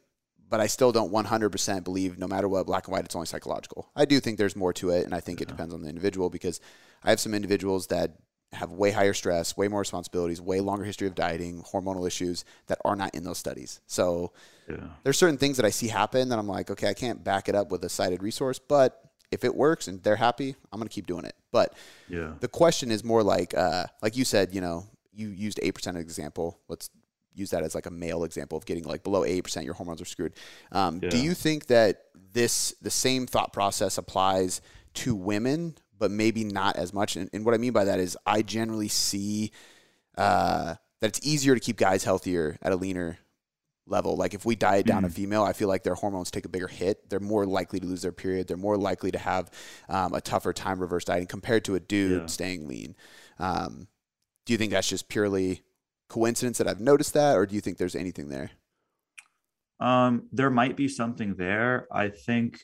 But 0.49 0.61
I 0.61 0.67
still 0.67 0.93
don't 0.93 1.11
100% 1.11 1.83
believe, 1.83 2.17
no 2.17 2.25
matter 2.25 2.47
what, 2.47 2.65
black 2.65 2.87
and 2.87 2.93
white, 2.93 3.03
it's 3.03 3.15
only 3.15 3.25
psychological. 3.25 3.89
I 3.97 4.05
do 4.05 4.21
think 4.21 4.37
there's 4.37 4.55
more 4.55 4.71
to 4.73 4.91
it, 4.91 5.03
and 5.03 5.13
I 5.13 5.19
think 5.19 5.41
yeah. 5.41 5.43
it 5.43 5.49
depends 5.49 5.73
on 5.73 5.81
the 5.81 5.89
individual 5.89 6.29
because 6.29 6.61
I 7.03 7.09
have 7.09 7.19
some 7.19 7.33
individuals 7.33 7.87
that 7.87 8.13
have 8.53 8.71
way 8.71 8.91
higher 8.91 9.13
stress, 9.13 9.57
way 9.57 9.67
more 9.67 9.81
responsibilities, 9.81 10.41
way 10.41 10.61
longer 10.61 10.85
history 10.85 11.07
of 11.07 11.15
dieting, 11.15 11.63
hormonal 11.63 12.07
issues 12.07 12.45
that 12.67 12.77
are 12.85 12.95
not 12.95 13.13
in 13.13 13.23
those 13.23 13.37
studies. 13.37 13.81
So 13.87 14.31
yeah. 14.69 14.87
there's 15.03 15.17
certain 15.17 15.37
things 15.37 15.57
that 15.57 15.65
I 15.65 15.69
see 15.69 15.87
happen 15.87 16.29
that 16.29 16.39
I'm 16.39 16.47
like, 16.47 16.71
okay, 16.71 16.87
I 16.87 16.93
can't 16.93 17.23
back 17.23 17.49
it 17.49 17.55
up 17.55 17.71
with 17.71 17.83
a 17.83 17.89
cited 17.89 18.23
resource, 18.23 18.59
but 18.59 19.01
if 19.31 19.43
it 19.43 19.53
works 19.53 19.87
and 19.87 20.01
they're 20.01 20.15
happy, 20.15 20.55
I'm 20.71 20.79
going 20.79 20.87
to 20.87 20.93
keep 20.93 21.07
doing 21.07 21.25
it. 21.25 21.35
But 21.51 21.73
yeah. 22.07 22.33
the 22.39 22.47
question 22.47 22.91
is 22.91 23.03
more 23.03 23.21
like, 23.21 23.53
uh, 23.53 23.85
like 24.01 24.15
you 24.15 24.23
said, 24.23 24.55
you 24.55 24.61
know, 24.61 24.85
you 25.13 25.29
used 25.29 25.59
8% 25.61 25.97
example. 25.97 26.59
Let's 26.69 26.89
use 27.33 27.49
that 27.49 27.63
as 27.63 27.75
like 27.75 27.85
a 27.85 27.91
male 27.91 28.23
example 28.23 28.57
of 28.57 28.65
getting 28.65 28.85
like 28.85 29.03
below 29.03 29.21
8%, 29.21 29.65
your 29.65 29.73
hormones 29.73 30.01
are 30.01 30.05
screwed. 30.05 30.33
Um, 30.71 30.99
yeah. 31.03 31.09
Do 31.09 31.17
you 31.17 31.33
think 31.33 31.67
that 31.67 32.03
this, 32.33 32.73
the 32.81 32.89
same 32.89 33.27
thought 33.27 33.51
process 33.51 33.97
applies 33.97 34.61
to 34.95 35.15
women 35.15 35.75
but 35.97 36.11
maybe 36.11 36.43
not 36.43 36.75
as 36.75 36.93
much. 36.93 37.15
And, 37.15 37.29
and 37.33 37.45
what 37.45 37.53
I 37.53 37.57
mean 37.57 37.73
by 37.73 37.85
that 37.85 37.99
is 37.99 38.17
I 38.25 38.41
generally 38.41 38.87
see 38.87 39.51
uh, 40.17 40.75
that 41.01 41.07
it's 41.07 41.25
easier 41.25 41.53
to 41.53 41.59
keep 41.59 41.77
guys 41.77 42.03
healthier 42.03 42.57
at 42.61 42.71
a 42.71 42.75
leaner 42.75 43.19
level. 43.85 44.17
Like 44.17 44.33
if 44.33 44.45
we 44.45 44.55
diet 44.55 44.85
down 44.85 45.03
mm-hmm. 45.03 45.07
a 45.07 45.09
female, 45.09 45.43
I 45.43 45.53
feel 45.53 45.67
like 45.67 45.83
their 45.83 45.95
hormones 45.95 46.31
take 46.31 46.45
a 46.45 46.49
bigger 46.49 46.67
hit. 46.67 47.09
They're 47.09 47.19
more 47.19 47.45
likely 47.45 47.79
to 47.79 47.85
lose 47.85 48.01
their 48.01 48.11
period. 48.11 48.47
They're 48.47 48.57
more 48.57 48.77
likely 48.77 49.11
to 49.11 49.17
have 49.19 49.49
um, 49.89 50.13
a 50.13 50.21
tougher 50.21 50.53
time 50.53 50.79
reverse 50.79 51.05
dieting 51.05 51.27
compared 51.27 51.65
to 51.65 51.75
a 51.75 51.79
dude 51.79 52.21
yeah. 52.21 52.25
staying 52.27 52.67
lean. 52.67 52.95
Um, 53.39 53.87
do 54.45 54.53
you 54.53 54.57
think 54.57 54.71
that's 54.71 54.89
just 54.89 55.09
purely 55.09 55.61
coincidence 56.09 56.57
that 56.57 56.67
I've 56.67 56.79
noticed 56.79 57.13
that, 57.13 57.35
or 57.35 57.45
do 57.45 57.55
you 57.55 57.61
think 57.61 57.77
there's 57.77 57.95
anything 57.95 58.29
there? 58.29 58.51
Um, 59.79 60.27
there 60.31 60.49
might 60.49 60.75
be 60.75 60.87
something 60.87 61.35
there. 61.35 61.87
I 61.91 62.09
think 62.09 62.61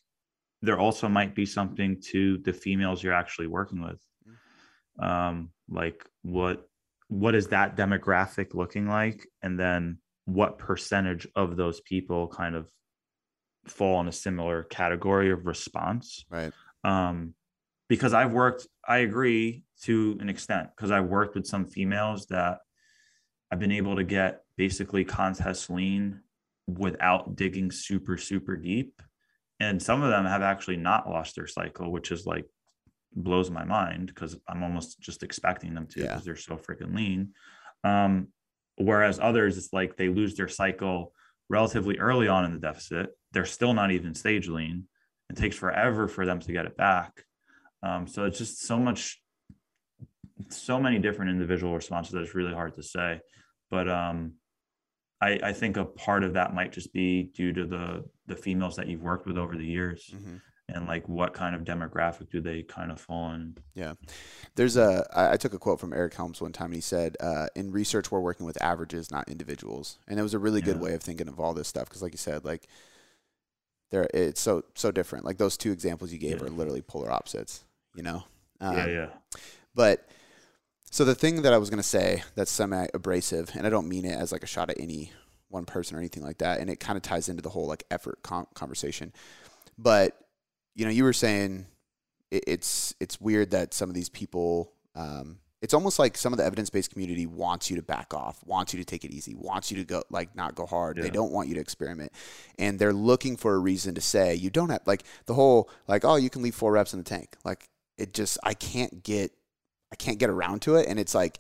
there 0.64 0.80
also 0.80 1.10
might 1.10 1.36
be 1.36 1.46
something 1.46 2.02
to 2.12 2.38
the 2.40 2.54
females 2.54 3.04
you're 3.04 3.14
actually 3.14 3.48
working 3.48 3.82
with. 3.84 4.00
Um, 4.98 5.50
like 5.70 6.06
what 6.22 6.68
what 7.10 7.36
is 7.36 7.48
that 7.48 7.76
demographic 7.76 8.54
looking 8.54 8.88
like? 8.88 9.28
And 9.42 9.60
then 9.60 10.00
what 10.26 10.58
percentage 10.58 11.28
of 11.36 11.58
those 11.58 11.82
people 11.82 12.28
kind 12.30 12.56
of 12.56 12.72
fall 13.68 14.00
in 14.02 14.08
a 14.08 14.12
similar 14.12 14.64
category 14.64 15.32
of 15.32 15.46
response? 15.46 16.26
Right. 16.30 16.54
Um, 16.84 17.34
because 17.90 18.14
I've 18.14 18.32
worked, 18.32 18.66
I 18.88 19.00
agree 19.00 19.64
to 19.84 20.18
an 20.22 20.30
extent, 20.30 20.70
because 20.76 20.92
i've 20.92 21.06
worked 21.06 21.36
with 21.36 21.46
some 21.46 21.66
females 21.66 22.26
that 22.28 22.60
I've 23.52 23.60
been 23.60 23.72
able 23.72 23.98
to 23.98 24.04
get 24.04 24.42
basically 24.58 25.04
contest 25.04 25.70
lean 25.70 26.22
without 26.68 27.36
digging 27.36 27.70
super, 27.70 28.18
super 28.18 28.56
deep. 28.56 29.02
And 29.60 29.82
some 29.82 30.02
of 30.02 30.10
them 30.10 30.26
have 30.26 30.42
actually 30.42 30.78
not 30.78 31.10
lost 31.10 31.36
their 31.36 31.48
cycle, 31.48 31.92
which 31.92 32.12
is 32.12 32.26
like 32.26 32.46
blows 33.16 33.52
my 33.52 33.64
mind 33.64 34.08
because 34.08 34.38
I'm 34.48 34.64
almost 34.64 35.00
just 35.00 35.24
expecting 35.24 35.74
them 35.74 35.88
to 35.88 36.02
because 36.02 36.22
yeah. 36.22 36.22
they're 36.26 36.36
so 36.36 36.58
freaking 36.58 36.96
lean. 36.96 37.30
Um, 37.84 38.30
whereas 38.78 39.20
others, 39.20 39.58
it's 39.58 39.74
like 39.74 39.96
they 39.96 40.10
lose 40.10 40.36
their 40.36 40.48
cycle 40.48 41.14
relatively 41.50 41.98
early 42.00 42.28
on 42.28 42.46
in 42.46 42.54
the 42.54 42.60
deficit. 42.60 43.10
They're 43.32 43.46
still 43.46 43.74
not 43.74 43.92
even 43.92 44.16
stage 44.16 44.48
lean. 44.48 44.86
It 45.30 45.38
takes 45.38 45.56
forever 45.56 46.08
for 46.08 46.26
them 46.26 46.40
to 46.42 46.52
get 46.52 46.66
it 46.66 46.78
back. 46.78 47.24
Um, 47.82 48.08
so 48.08 48.26
it's 48.26 48.38
just 48.38 48.62
so 48.62 48.78
much, 48.78 49.22
so 50.50 50.80
many 50.80 51.00
different 51.00 51.32
individual 51.32 51.76
responses 51.76 52.14
that 52.14 52.22
it's 52.22 52.36
really 52.36 52.54
hard 52.54 52.76
to 52.76 52.84
say. 52.84 53.20
But 53.70 53.90
um, 53.90 54.34
I, 55.22 55.40
I, 55.44 55.54
think 55.54 55.78
a 55.78 55.86
part 55.86 56.24
of 56.24 56.34
that 56.34 56.54
might 56.54 56.72
just 56.72 56.94
be 56.94 57.24
due 57.24 57.52
to 57.54 57.66
the 57.66 58.06
the 58.28 58.36
females 58.36 58.76
that 58.76 58.88
you've 58.88 59.02
worked 59.02 59.26
with 59.26 59.38
over 59.38 59.56
the 59.56 59.66
years. 59.66 60.12
Mm-hmm. 60.14 60.38
and 60.70 60.88
like 60.88 61.08
what 61.10 61.34
kind 61.34 61.56
of 61.56 61.64
demographic 61.64 62.30
do 62.30 62.40
they 62.40 62.64
kind 62.64 62.92
of 62.92 63.00
fall 63.00 63.32
in? 63.32 63.58
Yeah. 63.74 63.94
There's 64.56 64.78
a 64.78 65.06
i 65.14 65.38
took 65.38 65.54
a 65.54 65.60
quote 65.60 65.80
from 65.80 65.94
eric 65.94 66.14
helms 66.14 66.42
one 66.42 66.54
time 66.54 66.68
and 66.68 66.76
he 66.76 66.82
said 66.82 67.18
uh, 67.20 67.48
in 67.56 67.72
research 67.72 68.12
we're 68.12 68.22
working 68.22 68.46
with 68.46 68.62
averages 68.62 69.12
not 69.12 69.28
individuals. 69.30 69.98
And 70.08 70.20
it 70.20 70.24
was 70.24 70.34
a 70.34 70.40
really 70.40 70.62
good 70.62 70.80
way 70.80 70.94
of 70.94 71.02
thinking 71.02 71.28
of 71.28 71.40
all 71.40 71.54
this 71.54 71.68
stuff 71.68 71.90
because 71.90 72.02
like 72.02 72.14
you 72.14 72.18
said 72.18 72.46
like 72.46 72.68
there 73.92 74.08
it's 74.14 74.42
so 74.42 74.64
so 74.76 74.92
different. 74.92 75.26
Like 75.26 75.38
those 75.38 75.58
two 75.58 75.72
examples 75.72 76.14
you 76.14 76.20
gave 76.20 76.40
yeah. 76.40 76.48
are 76.48 76.50
literally 76.50 76.82
polar 76.82 77.12
opposites 77.12 77.64
you 77.96 78.04
know? 78.04 78.24
Um, 78.60 78.78
yeah. 78.78 78.88
yeah 78.88 79.08
but 79.76 80.08
so 80.90 81.04
the 81.04 81.16
thing 81.16 81.42
that 81.42 81.54
i 81.54 81.58
was 81.58 81.70
going 81.70 81.82
to 81.82 81.84
say 81.84 82.24
that's 82.36 82.52
semi 82.52 82.88
abrasive 82.94 83.52
and 83.56 83.66
i 83.68 83.70
don't 83.70 83.90
mean 83.90 84.06
it 84.06 84.18
as 84.18 84.32
like 84.32 84.44
a 84.44 84.48
shot 84.48 84.70
at 84.70 84.80
any 84.80 85.12
one 85.54 85.66
person 85.66 85.96
or 85.96 86.00
anything 86.00 86.24
like 86.24 86.40
that 86.40 86.60
and 86.60 86.70
it 86.70 86.80
kind 86.80 86.98
of 86.98 87.04
ties 87.04 87.30
into 87.30 87.42
the 87.42 87.50
whole 87.50 87.68
like 87.68 87.84
effort 87.92 88.20
com- 88.24 88.48
conversation 88.54 89.14
but 89.78 90.18
you 90.76 90.86
know, 90.86 90.92
you 90.92 91.04
were 91.04 91.14
saying 91.14 91.66
it, 92.32 92.44
it's 92.48 92.96
it's 93.00 93.20
weird 93.20 93.52
that 93.52 93.74
some 93.74 93.90
of 93.90 93.96
these 93.96 94.10
people. 94.10 94.72
Um, 94.96 95.40
it's 95.62 95.74
almost 95.74 95.98
like 95.98 96.18
some 96.18 96.34
of 96.34 96.38
the 96.38 96.44
evidence-based 96.44 96.92
community 96.92 97.26
wants 97.26 97.70
you 97.70 97.78
to 97.78 97.82
back 97.82 98.14
off, 98.14 98.44
wants 98.46 98.74
you 98.74 98.80
to 98.80 98.86
take 98.86 99.06
it 99.06 99.12
easy, 99.12 99.34
wants 99.34 99.72
you 99.72 99.78
to 99.78 99.86
go 99.86 100.04
like 100.10 100.36
not 100.36 100.56
go 100.56 100.66
hard. 100.66 100.98
Yeah. 100.98 101.04
They 101.04 101.10
don't 101.10 101.32
want 101.32 101.48
you 101.48 101.56
to 101.56 101.62
experiment, 101.62 102.12
and 102.60 102.78
they're 102.78 102.92
looking 102.92 103.38
for 103.38 103.56
a 103.56 103.60
reason 103.60 103.96
to 103.96 104.02
say 104.02 104.36
you 104.36 104.50
don't 104.50 104.70
have 104.70 104.82
like 104.86 105.04
the 105.26 105.34
whole 105.34 105.70
like 105.88 106.04
oh 106.04 106.18
you 106.18 106.30
can 106.30 106.42
leave 106.42 106.54
four 106.54 106.74
reps 106.74 106.94
in 106.94 107.00
the 107.00 107.06
tank. 107.06 107.38
Like 107.46 107.70
it 107.98 108.14
just 108.14 108.38
I 108.44 108.56
can't 108.56 109.04
get 109.04 109.32
I 109.92 109.96
can't 109.96 110.20
get 110.20 110.30
around 110.30 110.64
to 110.64 110.76
it, 110.76 110.88
and 110.88 111.00
it's 111.00 111.16
like 111.16 111.40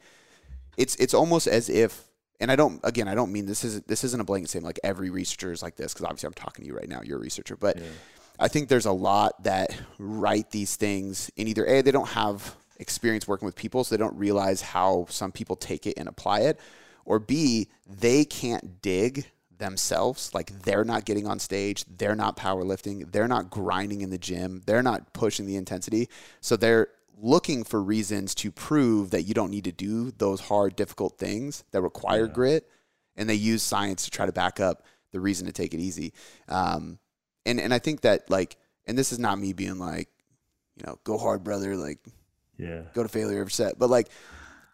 it's 0.78 0.95
it's 0.95 1.14
almost 1.14 1.47
as 1.47 1.70
if 1.70 2.05
and 2.43 2.51
I 2.51 2.55
don't 2.55 2.79
again 2.83 3.07
I 3.07 3.15
don't 3.15 3.31
mean 3.31 3.47
this 3.47 3.63
is 3.63 3.81
this 3.81 4.03
isn't 4.03 4.21
a 4.21 4.23
blanket 4.23 4.49
statement 4.49 4.67
like 4.67 4.79
every 4.83 5.09
researcher 5.09 5.51
is 5.51 5.63
like 5.63 5.75
this 5.75 5.93
because 5.93 6.05
obviously 6.05 6.27
I'm 6.27 6.33
talking 6.33 6.63
to 6.63 6.67
you 6.67 6.77
right 6.77 6.87
now 6.87 7.01
you're 7.03 7.17
a 7.17 7.21
researcher 7.21 7.55
but 7.55 7.79
yeah. 7.79 7.85
I 8.39 8.47
think 8.47 8.67
there's 8.67 8.85
a 8.85 8.91
lot 8.91 9.43
that 9.43 9.75
write 9.99 10.51
these 10.51 10.75
things 10.75 11.31
in 11.35 11.47
either 11.47 11.65
A, 11.65 11.81
they 11.81 11.91
don't 11.91 12.09
have 12.09 12.55
experience 12.77 13.27
working 13.27 13.45
with 13.45 13.55
people, 13.55 13.83
so 13.83 13.95
they 13.95 13.99
don't 13.99 14.17
realize 14.17 14.61
how 14.61 15.05
some 15.09 15.31
people 15.31 15.55
take 15.55 15.85
it 15.85 15.93
and 15.97 16.09
apply 16.09 16.41
it, 16.41 16.59
or 17.05 17.19
B, 17.19 17.69
they 17.87 18.25
can't 18.25 18.81
dig 18.81 19.29
themselves. 19.57 20.33
Like 20.33 20.63
they're 20.63 20.83
not 20.83 21.05
getting 21.05 21.27
on 21.27 21.39
stage, 21.39 21.85
they're 21.85 22.15
not 22.15 22.35
powerlifting, 22.35 23.11
they're 23.11 23.27
not 23.27 23.49
grinding 23.49 24.01
in 24.01 24.09
the 24.09 24.17
gym, 24.17 24.61
they're 24.65 24.83
not 24.83 25.13
pushing 25.13 25.45
the 25.45 25.55
intensity. 25.55 26.09
So 26.41 26.57
they're 26.57 26.87
looking 27.18 27.64
for 27.64 27.82
reasons 27.82 28.36
to 28.36 28.51
prove 28.51 29.11
that 29.11 29.24
you 29.24 29.34
don't 29.34 29.51
need 29.51 29.64
to 29.66 29.72
do 29.72 30.11
those 30.11 30.41
hard, 30.41 30.76
difficult 30.76 31.18
things 31.18 31.64
that 31.72 31.82
require 31.82 32.26
yeah. 32.26 32.34
grit. 32.34 32.70
And 33.16 33.30
they 33.30 33.36
use 33.36 33.61
science 33.61 34.05
to 34.05 34.11
try 34.11 34.26
to 34.26 34.32
back 34.32 34.59
up 34.59 34.84
the 35.11 35.20
reason 35.20 35.45
to 35.45 35.53
take 35.53 35.74
it 35.74 35.80
easy. 35.80 36.14
Um, 36.49 36.97
and 37.45 37.59
and 37.59 37.74
I 37.74 37.80
think 37.80 38.01
that 38.01 38.30
like, 38.30 38.57
and 38.86 38.97
this 38.97 39.11
is 39.11 39.20
not 39.20 39.39
me 39.39 39.53
being 39.53 39.78
like, 39.78 40.09
you 40.76 40.84
know, 40.86 40.97
go 41.03 41.18
hard, 41.18 41.43
brother, 41.43 41.76
like, 41.76 41.99
yeah, 42.57 42.82
go 42.93 43.03
to 43.03 43.09
failure 43.09 43.39
every 43.39 43.51
set, 43.51 43.78
but 43.78 43.89
like, 43.89 44.09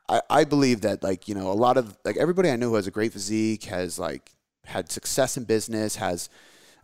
I 0.08 0.22
I 0.30 0.44
believe 0.46 0.82
that 0.82 1.04
like 1.04 1.28
you 1.28 1.36
know 1.36 1.52
a 1.52 1.54
lot 1.54 1.78
of 1.78 1.98
like 2.04 2.18
everybody 2.18 2.50
I 2.50 2.56
know 2.56 2.70
who 2.70 2.76
has 2.76 2.88
a 2.88 2.92
great 2.92 3.14
physique 3.14 3.66
has 3.66 4.00
like 4.00 4.32
had 4.66 4.92
success 4.92 5.38
in 5.38 5.44
business 5.44 5.96
has 5.98 6.30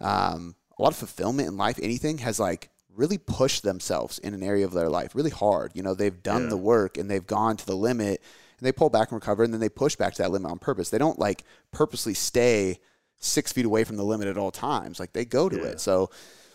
um, 0.01 0.55
a 0.77 0.81
lot 0.81 0.91
of 0.91 0.97
fulfillment 0.97 1.47
in 1.47 1.57
life 1.57 1.79
anything 1.81 2.19
has 2.19 2.39
like 2.39 2.69
really 2.95 3.17
pushed 3.17 3.63
themselves 3.63 4.19
in 4.19 4.33
an 4.33 4.43
area 4.43 4.65
of 4.65 4.73
their 4.73 4.89
life 4.89 5.15
really 5.15 5.29
hard 5.29 5.71
you 5.73 5.83
know 5.83 5.93
they've 5.93 6.23
done 6.23 6.43
yeah. 6.43 6.49
the 6.49 6.57
work 6.57 6.97
and 6.97 7.09
they've 7.09 7.27
gone 7.27 7.57
to 7.57 7.65
the 7.65 7.75
limit 7.75 8.21
and 8.57 8.65
they 8.65 8.71
pull 8.71 8.89
back 8.89 9.11
and 9.11 9.17
recover 9.17 9.43
and 9.43 9.53
then 9.53 9.59
they 9.59 9.69
push 9.69 9.95
back 9.95 10.13
to 10.13 10.21
that 10.21 10.31
limit 10.31 10.49
on 10.49 10.57
purpose 10.57 10.89
they 10.89 10.97
don't 10.97 11.19
like 11.19 11.43
purposely 11.71 12.13
stay 12.13 12.79
six 13.25 13.51
feet 13.51 13.65
away 13.65 13.83
from 13.83 13.97
the 13.97 14.03
limit 14.03 14.27
at 14.27 14.37
all 14.37 14.51
times. 14.51 14.99
Like 14.99 15.13
they 15.13 15.25
go 15.25 15.49
to 15.49 15.57
yeah. 15.57 15.63
it. 15.63 15.79
So 15.79 16.09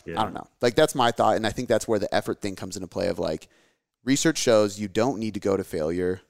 yeah. 0.06 0.20
I 0.20 0.24
don't 0.24 0.34
know. 0.34 0.46
Like 0.60 0.74
that's 0.74 0.94
my 0.94 1.10
thought. 1.10 1.36
And 1.36 1.46
I 1.46 1.50
think 1.50 1.68
that's 1.68 1.86
where 1.86 1.98
the 1.98 2.12
effort 2.14 2.40
thing 2.40 2.56
comes 2.56 2.76
into 2.76 2.88
play 2.88 3.08
of 3.08 3.18
like 3.18 3.48
research 4.04 4.38
shows 4.38 4.78
you 4.78 4.88
don't 4.88 5.18
need 5.18 5.34
to 5.34 5.40
go 5.40 5.56
to 5.56 5.64
failure. 5.64 6.20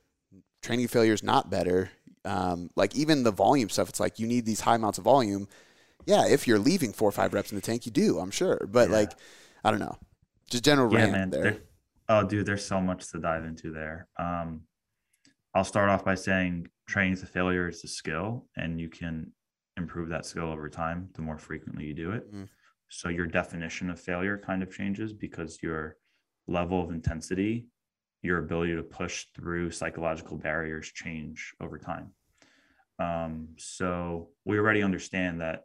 Training 0.63 0.89
failure 0.89 1.13
is 1.13 1.23
not 1.23 1.51
better. 1.51 1.91
Um, 2.25 2.71
like 2.77 2.95
even 2.95 3.23
the 3.23 3.31
volume 3.31 3.71
stuff, 3.71 3.89
it's 3.89 4.01
like 4.01 4.19
you 4.19 4.27
need 4.27 4.45
these 4.45 4.61
high 4.61 4.75
amounts 4.75 4.99
of 4.99 5.05
volume. 5.05 5.49
Yeah, 6.07 6.27
if 6.27 6.47
you're 6.47 6.59
leaving 6.59 6.93
four 6.93 7.09
or 7.09 7.13
five 7.13 7.33
reps 7.33 7.53
in 7.53 7.57
the 7.57 7.63
tank, 7.63 7.87
you 7.87 7.93
do, 7.93 8.19
I'm 8.19 8.31
sure. 8.31 8.67
But 8.71 8.91
like, 8.91 9.13
I 9.65 9.71
don't 9.71 9.81
know. 9.81 9.97
Just 10.49 10.65
general 10.65 10.93
yeah, 10.93 11.11
man, 11.11 11.31
there. 11.31 11.59
Oh, 12.09 12.25
dude, 12.27 12.47
there's 12.47 12.65
so 12.65 12.81
much 12.81 13.11
to 13.13 13.21
dive 13.21 13.45
into 13.45 13.73
there. 13.73 14.09
Um, 14.19 14.63
I'll 15.55 15.65
start 15.65 15.91
off 15.91 16.05
by 16.05 16.17
saying 16.17 16.69
training 16.89 17.17
to 17.19 17.27
failure 17.27 17.69
is 17.69 17.85
a 17.85 17.89
skill, 17.89 18.47
and 18.57 18.81
you 18.81 18.89
can 18.89 19.33
improve 19.77 20.09
that 20.11 20.27
skill 20.27 20.51
over 20.51 20.69
time 20.69 21.09
the 21.15 21.23
more 21.23 21.39
frequently 21.39 21.85
you 21.85 21.95
do 21.95 22.11
it. 22.13 22.33
Mm. 22.35 22.49
So 22.89 23.09
your 23.09 23.27
definition 23.27 23.91
of 23.91 24.01
failure 24.01 24.37
kind 24.39 24.63
of 24.63 24.75
changes 24.75 25.13
because 25.13 25.63
your 25.63 25.97
level 26.49 26.83
of 26.83 26.91
intensity, 26.91 27.69
your 28.23 28.39
ability 28.39 28.75
to 28.75 28.83
push 28.83 29.27
through 29.35 29.71
psychological 29.71 30.37
barriers 30.37 30.91
change 30.93 31.55
over 31.61 31.79
time. 31.79 32.11
Um, 32.99 33.49
so 33.57 34.31
we 34.45 34.59
already 34.59 34.83
understand 34.83 35.41
that 35.41 35.65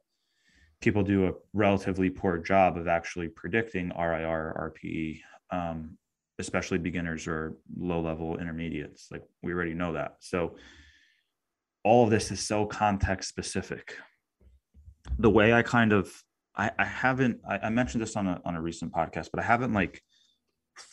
people 0.82 1.03
do 1.03 1.28
a 1.28 1.34
relatively 1.53 2.09
poor 2.09 2.38
job 2.38 2.78
of 2.78 2.88
actually 2.88 3.28
predicting 3.28 3.89
RIR, 3.89 4.73
RPE, 4.84 5.21
um, 5.51 5.97
especially 6.39 6.78
beginners 6.78 7.28
or 7.28 7.55
low 7.78 8.01
level 8.01 8.38
intermediates. 8.38 9.07
Like 9.11 9.23
we 9.41 9.53
already 9.53 9.73
know 9.73 9.93
that. 9.93 10.17
So 10.19 10.57
all 11.84 12.03
of 12.03 12.09
this 12.09 12.32
is 12.32 12.39
so 12.39 12.65
context 12.65 13.30
specific. 13.30 13.97
The 15.19 15.30
way 15.30 15.53
I 15.53 15.61
kind 15.61 15.93
of 15.93 16.11
I, 16.57 16.71
I 16.80 16.86
haven't 16.86 17.39
I, 17.47 17.59
I, 17.59 17.69
mentioned 17.69 18.01
this 18.01 18.15
on 18.15 18.28
a 18.28 18.41
on 18.43 18.55
a 18.55 18.61
recent 18.61 18.91
podcast, 18.91 19.30
but 19.32 19.41
I 19.41 19.43
haven't 19.43 19.73
like 19.73 20.01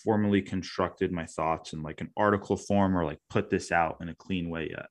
formally 0.05 0.43
constructed 0.43 1.13
my 1.13 1.27
thoughts 1.27 1.73
in 1.73 1.83
like 1.83 2.01
an 2.01 2.11
article 2.17 2.57
form 2.57 2.97
or 2.97 3.05
like 3.05 3.19
put 3.31 3.51
this 3.51 3.73
out 3.73 3.97
in 4.01 4.09
a 4.09 4.15
clean 4.15 4.49
way 4.49 4.69
yet. 4.71 4.87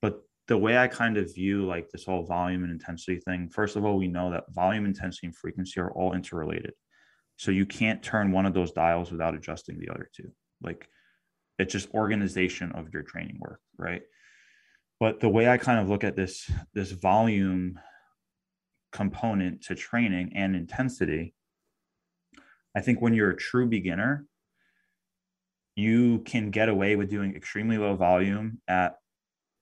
But 0.00 0.22
the 0.48 0.58
way 0.58 0.78
I 0.78 0.86
kind 0.86 1.16
of 1.16 1.34
view 1.34 1.66
like 1.66 1.90
this 1.90 2.04
whole 2.04 2.24
volume 2.24 2.62
and 2.62 2.72
intensity 2.72 3.18
thing, 3.20 3.48
first 3.48 3.76
of 3.76 3.84
all, 3.84 3.96
we 3.96 4.06
know 4.06 4.30
that 4.30 4.44
volume, 4.52 4.84
intensity, 4.84 5.26
and 5.26 5.36
frequency 5.36 5.80
are 5.80 5.90
all 5.90 6.12
interrelated. 6.12 6.72
So 7.36 7.50
you 7.50 7.66
can't 7.66 8.02
turn 8.02 8.32
one 8.32 8.46
of 8.46 8.54
those 8.54 8.72
dials 8.72 9.10
without 9.10 9.34
adjusting 9.34 9.78
the 9.78 9.90
other 9.90 10.08
two. 10.14 10.30
Like 10.62 10.88
it's 11.58 11.72
just 11.72 11.92
organization 11.94 12.72
of 12.72 12.92
your 12.92 13.02
training 13.02 13.38
work, 13.40 13.60
right? 13.76 14.02
But 15.00 15.20
the 15.20 15.28
way 15.28 15.48
I 15.48 15.58
kind 15.58 15.80
of 15.80 15.88
look 15.88 16.04
at 16.04 16.16
this 16.16 16.50
this 16.72 16.92
volume 16.92 17.78
component 18.92 19.62
to 19.64 19.74
training 19.74 20.32
and 20.34 20.56
intensity, 20.56 21.34
I 22.74 22.80
think 22.80 23.02
when 23.02 23.12
you're 23.12 23.30
a 23.30 23.36
true 23.36 23.66
beginner, 23.66 24.26
you 25.74 26.20
can 26.20 26.50
get 26.50 26.70
away 26.70 26.96
with 26.96 27.10
doing 27.10 27.34
extremely 27.34 27.76
low 27.76 27.94
volume 27.96 28.62
at 28.68 28.96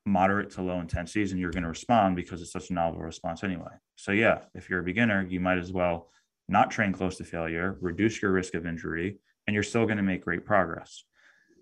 moderate 0.07 0.51
to 0.51 0.63
low 0.63 0.81
intensities 0.81 1.33
and 1.33 1.41
you're 1.41 1.51
going 1.51 1.63
to 1.63 1.69
respond 1.69 2.17
because 2.17 2.43
it's 2.43 2.53
such 2.53 2.71
a 2.71 2.75
novel 2.75 3.01
response 3.01 3.43
anyway. 3.43 3.71
So 3.97 4.13
yeah, 4.13 4.41
if 4.55 4.69
you're 4.69 4.81
a 4.81 4.85
beginner, 4.85 5.27
you 5.29 5.41
might 5.41 5.59
as 5.59 5.73
well 5.73 6.11
not 6.49 6.71
train 6.71 6.93
close 6.93 7.17
to 7.17 7.25
failure, 7.25 7.79
reduce 7.81 8.21
your 8.21 8.33
risk 8.33 8.55
of 8.55 8.67
injury, 8.67 9.19
and 9.47 9.55
you're 9.55 9.63
still 9.63 9.87
going 9.87 9.97
to 9.97 10.03
make 10.03 10.25
great 10.25 10.45
progress. 10.45 11.05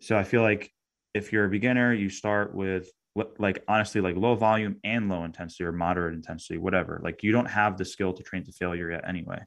So 0.00 0.16
I 0.16 0.24
feel 0.24 0.42
like 0.42 0.72
if 1.14 1.32
you're 1.32 1.44
a 1.44 1.50
beginner, 1.50 1.92
you 1.92 2.08
start 2.08 2.54
with 2.54 2.90
like 3.38 3.62
honestly 3.68 4.00
like 4.00 4.16
low 4.16 4.34
volume 4.34 4.76
and 4.84 5.08
low 5.08 5.24
intensity 5.24 5.64
or 5.64 5.72
moderate 5.72 6.14
intensity 6.14 6.58
whatever 6.58 7.00
like 7.04 7.22
you 7.22 7.30
don't 7.30 7.50
have 7.50 7.76
the 7.76 7.84
skill 7.84 8.12
to 8.12 8.22
train 8.22 8.42
to 8.42 8.52
failure 8.52 8.90
yet 8.90 9.06
anyway 9.06 9.38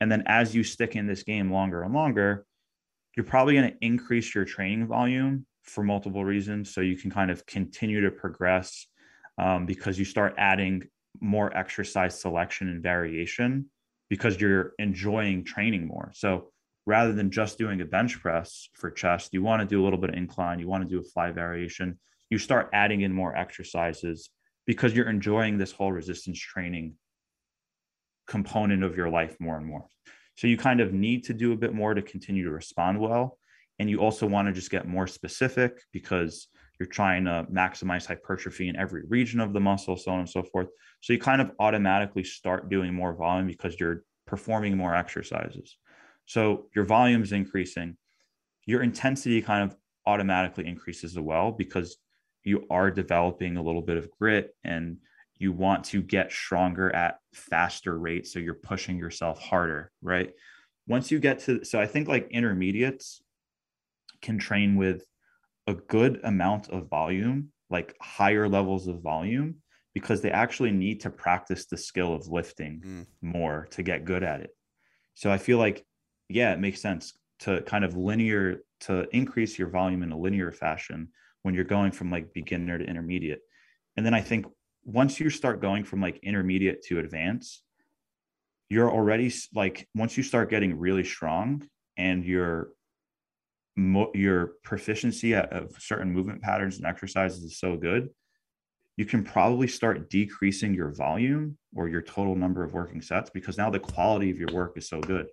and 0.00 0.10
then 0.10 0.22
as 0.26 0.54
you 0.54 0.64
stick 0.64 0.96
in 0.96 1.06
this 1.06 1.22
game 1.22 1.52
longer 1.52 1.82
and 1.82 1.92
longer 1.92 2.46
you're 3.16 3.24
probably 3.24 3.54
going 3.54 3.70
to 3.70 3.76
increase 3.80 4.34
your 4.34 4.44
training 4.44 4.86
volume 4.86 5.44
for 5.66 5.82
multiple 5.82 6.24
reasons 6.24 6.72
so 6.72 6.80
you 6.80 6.96
can 6.96 7.10
kind 7.10 7.30
of 7.30 7.44
continue 7.46 8.00
to 8.00 8.10
progress 8.10 8.86
um, 9.38 9.66
because 9.66 9.98
you 9.98 10.04
start 10.04 10.34
adding 10.38 10.82
more 11.20 11.54
exercise 11.56 12.20
selection 12.20 12.68
and 12.68 12.82
variation 12.82 13.66
because 14.08 14.40
you're 14.40 14.72
enjoying 14.78 15.44
training 15.44 15.86
more 15.86 16.12
so 16.14 16.50
rather 16.86 17.12
than 17.12 17.30
just 17.30 17.58
doing 17.58 17.80
a 17.80 17.84
bench 17.84 18.20
press 18.20 18.68
for 18.74 18.90
chest 18.90 19.30
you 19.32 19.42
want 19.42 19.60
to 19.60 19.66
do 19.66 19.82
a 19.82 19.84
little 19.84 19.98
bit 19.98 20.10
of 20.10 20.16
incline 20.16 20.58
you 20.58 20.68
want 20.68 20.82
to 20.82 20.88
do 20.88 21.00
a 21.00 21.04
fly 21.04 21.30
variation 21.30 21.98
you 22.30 22.38
start 22.38 22.70
adding 22.72 23.02
in 23.02 23.12
more 23.12 23.36
exercises 23.36 24.30
because 24.66 24.94
you're 24.94 25.08
enjoying 25.08 25.58
this 25.58 25.72
whole 25.72 25.92
resistance 25.92 26.38
training 26.38 26.94
component 28.26 28.82
of 28.82 28.96
your 28.96 29.08
life 29.08 29.36
more 29.38 29.56
and 29.56 29.66
more. 29.66 29.86
So 30.36 30.48
you 30.48 30.56
kind 30.56 30.80
of 30.80 30.92
need 30.92 31.24
to 31.24 31.34
do 31.34 31.52
a 31.52 31.56
bit 31.56 31.72
more 31.72 31.94
to 31.94 32.02
continue 32.02 32.44
to 32.44 32.50
respond 32.50 33.00
well. 33.00 33.38
And 33.78 33.90
you 33.90 34.00
also 34.00 34.26
want 34.26 34.48
to 34.48 34.52
just 34.52 34.70
get 34.70 34.88
more 34.88 35.06
specific 35.06 35.80
because 35.92 36.48
you're 36.78 36.88
trying 36.88 37.24
to 37.24 37.46
maximize 37.50 38.06
hypertrophy 38.06 38.68
in 38.68 38.76
every 38.76 39.02
region 39.08 39.40
of 39.40 39.52
the 39.52 39.60
muscle, 39.60 39.96
so 39.96 40.12
on 40.12 40.20
and 40.20 40.28
so 40.28 40.42
forth. 40.42 40.68
So 41.00 41.12
you 41.12 41.18
kind 41.18 41.40
of 41.40 41.52
automatically 41.58 42.24
start 42.24 42.68
doing 42.68 42.94
more 42.94 43.14
volume 43.14 43.46
because 43.46 43.78
you're 43.78 44.04
performing 44.26 44.76
more 44.76 44.94
exercises. 44.94 45.76
So 46.26 46.66
your 46.74 46.84
volume 46.84 47.22
is 47.22 47.32
increasing. 47.32 47.96
Your 48.66 48.82
intensity 48.82 49.40
kind 49.40 49.70
of 49.70 49.76
automatically 50.06 50.66
increases 50.66 51.16
as 51.16 51.20
well 51.20 51.52
because 51.52 51.96
you 52.44 52.64
are 52.70 52.90
developing 52.90 53.56
a 53.56 53.62
little 53.62 53.82
bit 53.82 53.96
of 53.96 54.10
grit 54.18 54.54
and 54.64 54.98
you 55.38 55.52
want 55.52 55.84
to 55.84 56.00
get 56.00 56.32
stronger 56.32 56.94
at 56.94 57.18
faster 57.34 57.98
rates 57.98 58.32
so 58.32 58.38
you're 58.38 58.54
pushing 58.54 58.96
yourself 58.98 59.38
harder 59.40 59.90
right 60.00 60.32
once 60.86 61.10
you 61.10 61.18
get 61.18 61.40
to 61.40 61.62
so 61.64 61.78
i 61.78 61.86
think 61.86 62.08
like 62.08 62.28
intermediates 62.30 63.20
can 64.26 64.38
train 64.38 64.76
with 64.76 65.04
a 65.66 65.74
good 65.74 66.20
amount 66.24 66.68
of 66.68 66.88
volume 66.88 67.50
like 67.70 67.96
higher 68.00 68.48
levels 68.48 68.86
of 68.86 69.02
volume 69.02 69.56
because 69.94 70.20
they 70.20 70.30
actually 70.30 70.70
need 70.70 71.00
to 71.00 71.10
practice 71.10 71.66
the 71.66 71.76
skill 71.76 72.14
of 72.14 72.28
lifting 72.28 72.80
mm. 72.84 73.06
more 73.22 73.66
to 73.70 73.82
get 73.82 74.04
good 74.04 74.22
at 74.22 74.40
it 74.40 74.50
so 75.14 75.30
i 75.30 75.38
feel 75.38 75.58
like 75.58 75.84
yeah 76.28 76.52
it 76.52 76.60
makes 76.60 76.80
sense 76.80 77.14
to 77.38 77.62
kind 77.62 77.84
of 77.84 77.96
linear 77.96 78.60
to 78.80 79.06
increase 79.14 79.58
your 79.58 79.68
volume 79.68 80.02
in 80.02 80.12
a 80.12 80.18
linear 80.18 80.52
fashion 80.52 81.08
when 81.42 81.54
you're 81.54 81.64
going 81.64 81.92
from 81.92 82.10
like 82.10 82.32
beginner 82.32 82.78
to 82.78 82.84
intermediate. 82.84 83.40
And 83.96 84.04
then 84.04 84.14
I 84.14 84.20
think 84.20 84.46
once 84.84 85.20
you 85.20 85.30
start 85.30 85.60
going 85.60 85.84
from 85.84 86.00
like 86.00 86.18
intermediate 86.22 86.82
to 86.84 86.98
advanced, 86.98 87.62
you're 88.68 88.90
already 88.90 89.32
like 89.54 89.88
once 89.94 90.16
you 90.16 90.22
start 90.22 90.50
getting 90.50 90.78
really 90.78 91.04
strong 91.04 91.66
and 91.96 92.24
your 93.76 94.10
your 94.14 94.52
proficiency 94.62 95.34
at, 95.34 95.52
of 95.52 95.76
certain 95.78 96.12
movement 96.12 96.42
patterns 96.42 96.78
and 96.78 96.86
exercises 96.86 97.42
is 97.42 97.58
so 97.58 97.76
good, 97.76 98.10
you 98.96 99.04
can 99.04 99.22
probably 99.22 99.68
start 99.68 100.08
decreasing 100.08 100.74
your 100.74 100.90
volume 100.90 101.58
or 101.74 101.88
your 101.88 102.02
total 102.02 102.34
number 102.34 102.64
of 102.64 102.72
working 102.72 103.02
sets 103.02 103.30
because 103.30 103.58
now 103.58 103.70
the 103.70 103.78
quality 103.78 104.30
of 104.30 104.38
your 104.38 104.52
work 104.52 104.76
is 104.76 104.88
so 104.88 105.00
good. 105.00 105.26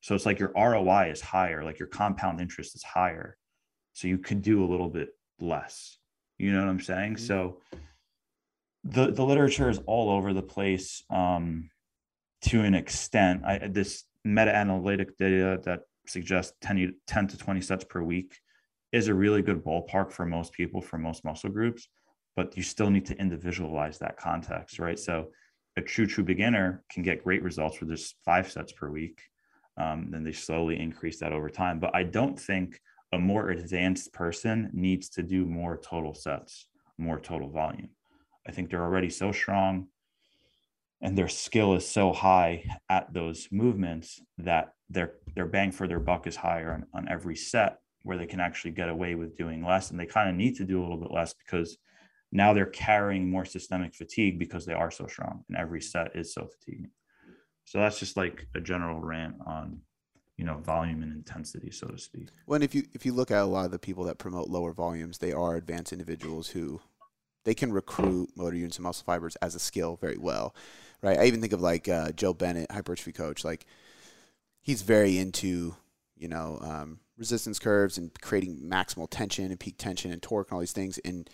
So 0.00 0.14
it's 0.14 0.26
like 0.26 0.38
your 0.38 0.52
ROI 0.54 1.10
is 1.10 1.20
higher, 1.20 1.64
like 1.64 1.78
your 1.78 1.88
compound 1.88 2.40
interest 2.40 2.74
is 2.74 2.82
higher. 2.82 3.38
So 3.94 4.08
you 4.08 4.18
could 4.18 4.42
do 4.42 4.64
a 4.64 4.68
little 4.68 4.88
bit 4.88 5.10
less. 5.40 5.98
You 6.38 6.52
know 6.52 6.60
what 6.60 6.68
I'm 6.68 6.80
saying? 6.80 7.14
Mm-hmm. 7.14 7.26
So 7.26 7.60
the 8.84 9.12
the 9.12 9.24
literature 9.24 9.70
is 9.70 9.78
all 9.86 10.10
over 10.10 10.32
the 10.32 10.42
place 10.42 11.04
um, 11.08 11.70
to 12.42 12.62
an 12.62 12.74
extent. 12.74 13.44
I 13.44 13.68
this 13.68 14.04
meta 14.24 14.54
analytic 14.54 15.16
data 15.16 15.60
that 15.64 15.82
suggests 16.06 16.54
10, 16.60 16.94
10 17.06 17.26
to 17.28 17.38
20 17.38 17.60
sets 17.60 17.84
per 17.84 18.02
week 18.02 18.38
is 18.92 19.08
a 19.08 19.14
really 19.14 19.42
good 19.42 19.64
ballpark 19.64 20.12
for 20.12 20.26
most 20.26 20.52
people 20.52 20.80
for 20.80 20.98
most 20.98 21.24
muscle 21.24 21.50
groups 21.50 21.88
but 22.34 22.56
you 22.56 22.62
still 22.62 22.90
need 22.90 23.06
to 23.06 23.18
individualize 23.18 23.98
that 23.98 24.16
context 24.16 24.78
right 24.78 24.98
so 24.98 25.28
a 25.76 25.80
true 25.80 26.06
true 26.06 26.24
beginner 26.24 26.84
can 26.90 27.02
get 27.02 27.24
great 27.24 27.42
results 27.42 27.80
with 27.80 27.88
just 27.88 28.16
five 28.24 28.50
sets 28.50 28.72
per 28.72 28.90
week 28.90 29.20
um, 29.78 30.08
then 30.10 30.22
they 30.22 30.32
slowly 30.32 30.78
increase 30.78 31.18
that 31.18 31.32
over 31.32 31.48
time 31.48 31.78
but 31.78 31.94
i 31.94 32.02
don't 32.02 32.38
think 32.38 32.78
a 33.12 33.18
more 33.18 33.50
advanced 33.50 34.12
person 34.12 34.70
needs 34.72 35.10
to 35.10 35.22
do 35.22 35.44
more 35.44 35.76
total 35.76 36.14
sets, 36.14 36.68
more 36.96 37.20
total 37.20 37.50
volume. 37.50 37.90
I 38.48 38.52
think 38.52 38.70
they're 38.70 38.82
already 38.82 39.10
so 39.10 39.32
strong 39.32 39.88
and 41.02 41.18
their 41.18 41.28
skill 41.28 41.74
is 41.74 41.86
so 41.86 42.12
high 42.12 42.64
at 42.88 43.12
those 43.12 43.48
movements 43.50 44.20
that 44.38 44.72
their 44.92 45.14
their 45.34 45.46
bang 45.46 45.72
for 45.72 45.88
their 45.88 46.00
buck 46.00 46.26
is 46.26 46.36
higher 46.36 46.72
on, 46.72 46.86
on 46.94 47.08
every 47.08 47.36
set 47.36 47.78
where 48.02 48.18
they 48.18 48.26
can 48.26 48.40
actually 48.40 48.72
get 48.72 48.88
away 48.88 49.14
with 49.14 49.36
doing 49.36 49.64
less 49.64 49.90
and 49.90 49.98
they 49.98 50.06
kind 50.06 50.28
of 50.28 50.34
need 50.34 50.56
to 50.56 50.64
do 50.64 50.80
a 50.80 50.82
little 50.82 50.96
bit 50.96 51.12
less 51.12 51.34
because 51.34 51.78
now 52.32 52.52
they're 52.52 52.66
carrying 52.66 53.30
more 53.30 53.44
systemic 53.44 53.94
fatigue 53.94 54.38
because 54.38 54.66
they 54.66 54.72
are 54.72 54.90
so 54.90 55.06
strong 55.06 55.44
and 55.48 55.56
every 55.56 55.80
set 55.80 56.14
is 56.16 56.34
so 56.34 56.46
fatiguing. 56.46 56.90
So 57.64 57.78
that's 57.78 57.98
just 57.98 58.16
like 58.16 58.46
a 58.54 58.60
general 58.60 59.00
rant 59.00 59.36
on 59.46 59.80
you 60.36 60.44
know 60.44 60.58
volume 60.58 61.02
and 61.02 61.12
intensity 61.12 61.70
so 61.70 61.86
to 61.88 61.98
speak. 61.98 62.28
Well 62.46 62.62
if 62.62 62.74
you 62.74 62.84
if 62.92 63.06
you 63.06 63.12
look 63.12 63.30
at 63.30 63.42
a 63.42 63.46
lot 63.46 63.66
of 63.66 63.70
the 63.70 63.78
people 63.78 64.04
that 64.04 64.18
promote 64.18 64.48
lower 64.48 64.72
volumes 64.72 65.18
they 65.18 65.32
are 65.32 65.56
advanced 65.56 65.92
individuals 65.92 66.48
who 66.48 66.80
they 67.44 67.54
can 67.54 67.72
recruit 67.72 68.30
motor 68.36 68.56
units 68.56 68.76
and 68.76 68.84
muscle 68.84 69.04
fibers 69.04 69.36
as 69.36 69.54
a 69.54 69.58
skill 69.58 69.96
very 70.00 70.18
well 70.18 70.54
right? 71.02 71.18
I 71.18 71.24
even 71.24 71.40
think 71.40 71.52
of 71.52 71.60
like 71.60 71.88
uh, 71.88 72.12
joe 72.12 72.32
bennett 72.32 72.70
hypertrophy 72.70 73.12
coach 73.12 73.44
like 73.44 73.66
he's 74.62 74.82
very 74.82 75.18
into 75.18 75.76
you 76.16 76.28
know 76.28 76.58
um, 76.62 77.00
resistance 77.18 77.58
curves 77.58 77.98
and 77.98 78.10
creating 78.20 78.60
maximal 78.64 79.08
tension 79.10 79.50
and 79.50 79.60
peak 79.60 79.76
tension 79.76 80.10
and 80.10 80.22
torque 80.22 80.48
and 80.48 80.54
all 80.54 80.60
these 80.60 80.72
things 80.72 80.98
and 81.04 81.28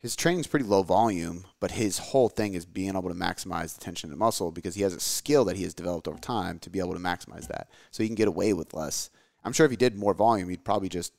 his 0.00 0.16
training's 0.16 0.46
pretty 0.46 0.64
low 0.64 0.82
volume, 0.82 1.44
but 1.60 1.72
his 1.72 1.98
whole 1.98 2.30
thing 2.30 2.54
is 2.54 2.64
being 2.64 2.96
able 2.96 3.10
to 3.10 3.14
maximize 3.14 3.74
the 3.74 3.84
tension 3.84 4.08
of 4.08 4.12
the 4.12 4.16
muscle 4.16 4.50
because 4.50 4.74
he 4.74 4.82
has 4.82 4.94
a 4.94 5.00
skill 5.00 5.44
that 5.44 5.58
he 5.58 5.62
has 5.62 5.74
developed 5.74 6.08
over 6.08 6.18
time 6.18 6.58
to 6.60 6.70
be 6.70 6.78
able 6.78 6.94
to 6.94 6.98
maximize 6.98 7.46
that. 7.48 7.68
So 7.90 8.02
he 8.02 8.08
can 8.08 8.16
get 8.16 8.26
away 8.26 8.54
with 8.54 8.72
less. 8.72 9.10
I'm 9.44 9.52
sure 9.52 9.66
if 9.66 9.70
he 9.70 9.76
did 9.76 9.98
more 9.98 10.14
volume, 10.14 10.48
he'd 10.48 10.64
probably 10.64 10.88
just 10.88 11.12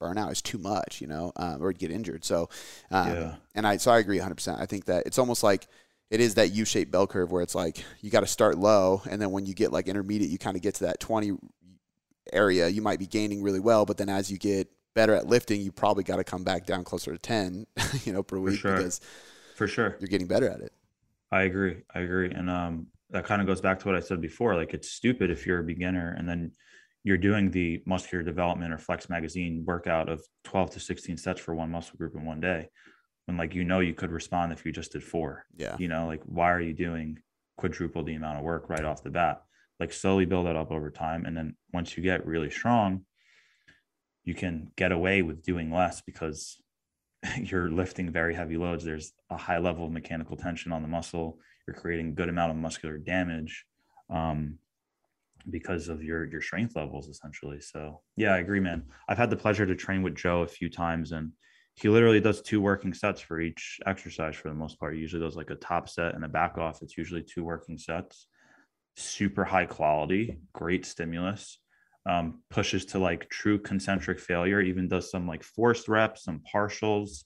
burn 0.00 0.18
out. 0.18 0.32
It's 0.32 0.42
too 0.42 0.58
much, 0.58 1.00
you 1.00 1.06
know, 1.06 1.32
um, 1.36 1.62
or 1.62 1.70
he'd 1.70 1.78
get 1.78 1.92
injured. 1.92 2.24
So, 2.24 2.48
um, 2.90 3.08
yeah. 3.08 3.34
and 3.54 3.68
I 3.68 3.76
so 3.76 3.92
I 3.92 4.00
agree 4.00 4.16
100. 4.18 4.34
percent 4.34 4.60
I 4.60 4.66
think 4.66 4.86
that 4.86 5.06
it's 5.06 5.18
almost 5.18 5.44
like 5.44 5.68
it 6.12 6.20
is 6.20 6.34
that 6.34 6.52
U-shaped 6.52 6.90
bell 6.90 7.06
curve 7.06 7.32
where 7.32 7.42
it's 7.42 7.54
like 7.54 7.82
you 8.02 8.10
got 8.10 8.20
to 8.20 8.26
start 8.26 8.58
low, 8.58 9.00
and 9.08 9.20
then 9.20 9.30
when 9.30 9.46
you 9.46 9.54
get 9.54 9.72
like 9.72 9.88
intermediate, 9.88 10.30
you 10.30 10.36
kind 10.36 10.56
of 10.56 10.62
get 10.62 10.74
to 10.74 10.84
that 10.84 11.00
20 11.00 11.32
area. 12.34 12.68
You 12.68 12.82
might 12.82 12.98
be 12.98 13.06
gaining 13.06 13.42
really 13.42 13.60
well, 13.60 13.86
but 13.86 13.96
then 13.96 14.10
as 14.10 14.30
you 14.30 14.36
get 14.36 14.68
better 14.94 15.14
at 15.14 15.26
lifting, 15.26 15.62
you 15.62 15.72
probably 15.72 16.04
got 16.04 16.16
to 16.16 16.24
come 16.24 16.44
back 16.44 16.66
down 16.66 16.84
closer 16.84 17.12
to 17.12 17.18
10, 17.18 17.66
you 18.04 18.12
know, 18.12 18.22
per 18.22 18.38
week 18.38 18.56
for 18.56 18.60
sure. 18.60 18.76
because 18.76 19.00
for 19.56 19.66
sure 19.66 19.96
you're 20.00 20.08
getting 20.08 20.26
better 20.26 20.50
at 20.50 20.60
it. 20.60 20.74
I 21.30 21.44
agree. 21.44 21.78
I 21.94 22.00
agree. 22.00 22.30
And 22.30 22.50
um, 22.50 22.88
that 23.08 23.24
kind 23.24 23.40
of 23.40 23.46
goes 23.46 23.62
back 23.62 23.78
to 23.80 23.86
what 23.86 23.96
I 23.96 24.00
said 24.00 24.20
before. 24.20 24.54
Like 24.54 24.74
it's 24.74 24.90
stupid 24.90 25.30
if 25.30 25.46
you're 25.46 25.60
a 25.60 25.64
beginner 25.64 26.14
and 26.18 26.28
then 26.28 26.52
you're 27.04 27.16
doing 27.16 27.50
the 27.50 27.82
muscular 27.86 28.22
development 28.22 28.70
or 28.70 28.76
flex 28.76 29.08
magazine 29.08 29.64
workout 29.66 30.10
of 30.10 30.22
12 30.44 30.72
to 30.72 30.80
16 30.80 31.16
sets 31.16 31.40
for 31.40 31.54
one 31.54 31.70
muscle 31.70 31.96
group 31.96 32.14
in 32.14 32.26
one 32.26 32.38
day. 32.38 32.68
When 33.26 33.36
like, 33.36 33.54
you 33.54 33.64
know, 33.64 33.80
you 33.80 33.94
could 33.94 34.10
respond 34.10 34.52
if 34.52 34.66
you 34.66 34.72
just 34.72 34.92
did 34.92 35.04
four, 35.04 35.44
yeah. 35.56 35.76
You 35.78 35.88
know, 35.88 36.06
like 36.06 36.22
why 36.24 36.50
are 36.52 36.60
you 36.60 36.72
doing 36.72 37.18
quadruple 37.56 38.02
the 38.02 38.14
amount 38.14 38.38
of 38.38 38.44
work 38.44 38.68
right 38.68 38.84
off 38.84 39.02
the 39.02 39.10
bat? 39.10 39.42
Like 39.78 39.92
slowly 39.92 40.24
build 40.24 40.46
that 40.46 40.56
up 40.56 40.70
over 40.70 40.90
time. 40.90 41.24
And 41.24 41.36
then 41.36 41.56
once 41.72 41.96
you 41.96 42.02
get 42.02 42.26
really 42.26 42.50
strong, 42.50 43.04
you 44.24 44.34
can 44.34 44.70
get 44.76 44.92
away 44.92 45.22
with 45.22 45.42
doing 45.42 45.72
less 45.72 46.00
because 46.00 46.60
you're 47.36 47.70
lifting 47.70 48.10
very 48.10 48.34
heavy 48.34 48.56
loads 48.56 48.84
there's 48.84 49.12
a 49.30 49.36
high 49.36 49.58
level 49.58 49.86
of 49.86 49.92
mechanical 49.92 50.36
tension 50.36 50.72
on 50.72 50.82
the 50.82 50.88
muscle 50.88 51.38
you're 51.66 51.76
creating 51.76 52.08
a 52.08 52.12
good 52.12 52.28
amount 52.28 52.50
of 52.50 52.56
muscular 52.56 52.98
damage 52.98 53.64
um, 54.10 54.58
because 55.50 55.88
of 55.88 56.02
your 56.02 56.24
your 56.24 56.40
strength 56.40 56.76
levels 56.76 57.08
essentially 57.08 57.60
so 57.60 58.00
yeah 58.16 58.32
i 58.32 58.38
agree 58.38 58.60
man 58.60 58.84
i've 59.08 59.18
had 59.18 59.30
the 59.30 59.36
pleasure 59.36 59.66
to 59.66 59.74
train 59.74 60.02
with 60.02 60.14
joe 60.14 60.42
a 60.42 60.46
few 60.46 60.68
times 60.68 61.12
and 61.12 61.32
he 61.74 61.88
literally 61.88 62.20
does 62.20 62.42
two 62.42 62.60
working 62.60 62.92
sets 62.94 63.20
for 63.20 63.40
each 63.40 63.80
exercise 63.86 64.36
for 64.36 64.48
the 64.48 64.54
most 64.54 64.78
part 64.78 64.94
he 64.94 65.00
usually 65.00 65.22
does 65.22 65.36
like 65.36 65.50
a 65.50 65.56
top 65.56 65.88
set 65.88 66.14
and 66.14 66.24
a 66.24 66.28
back 66.28 66.58
off 66.58 66.82
it's 66.82 66.96
usually 66.96 67.22
two 67.22 67.44
working 67.44 67.78
sets 67.78 68.26
super 68.96 69.44
high 69.44 69.66
quality 69.66 70.38
great 70.52 70.84
stimulus 70.84 71.58
um, 72.06 72.42
pushes 72.50 72.84
to 72.86 72.98
like 72.98 73.28
true 73.28 73.58
concentric 73.58 74.18
failure, 74.18 74.60
even 74.60 74.88
does 74.88 75.10
some 75.10 75.26
like 75.26 75.42
forced 75.42 75.88
reps, 75.88 76.24
some 76.24 76.40
partials. 76.52 77.24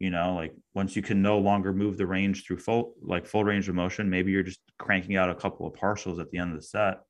You 0.00 0.10
know, 0.10 0.34
like 0.34 0.52
once 0.74 0.96
you 0.96 1.02
can 1.02 1.22
no 1.22 1.38
longer 1.38 1.72
move 1.72 1.96
the 1.96 2.06
range 2.06 2.44
through 2.44 2.58
full 2.58 2.94
like 3.00 3.26
full 3.26 3.44
range 3.44 3.68
of 3.68 3.74
motion, 3.74 4.10
maybe 4.10 4.32
you're 4.32 4.42
just 4.42 4.60
cranking 4.78 5.16
out 5.16 5.30
a 5.30 5.34
couple 5.34 5.66
of 5.66 5.74
partials 5.74 6.20
at 6.20 6.30
the 6.30 6.38
end 6.38 6.50
of 6.50 6.56
the 6.56 6.66
set, 6.66 7.00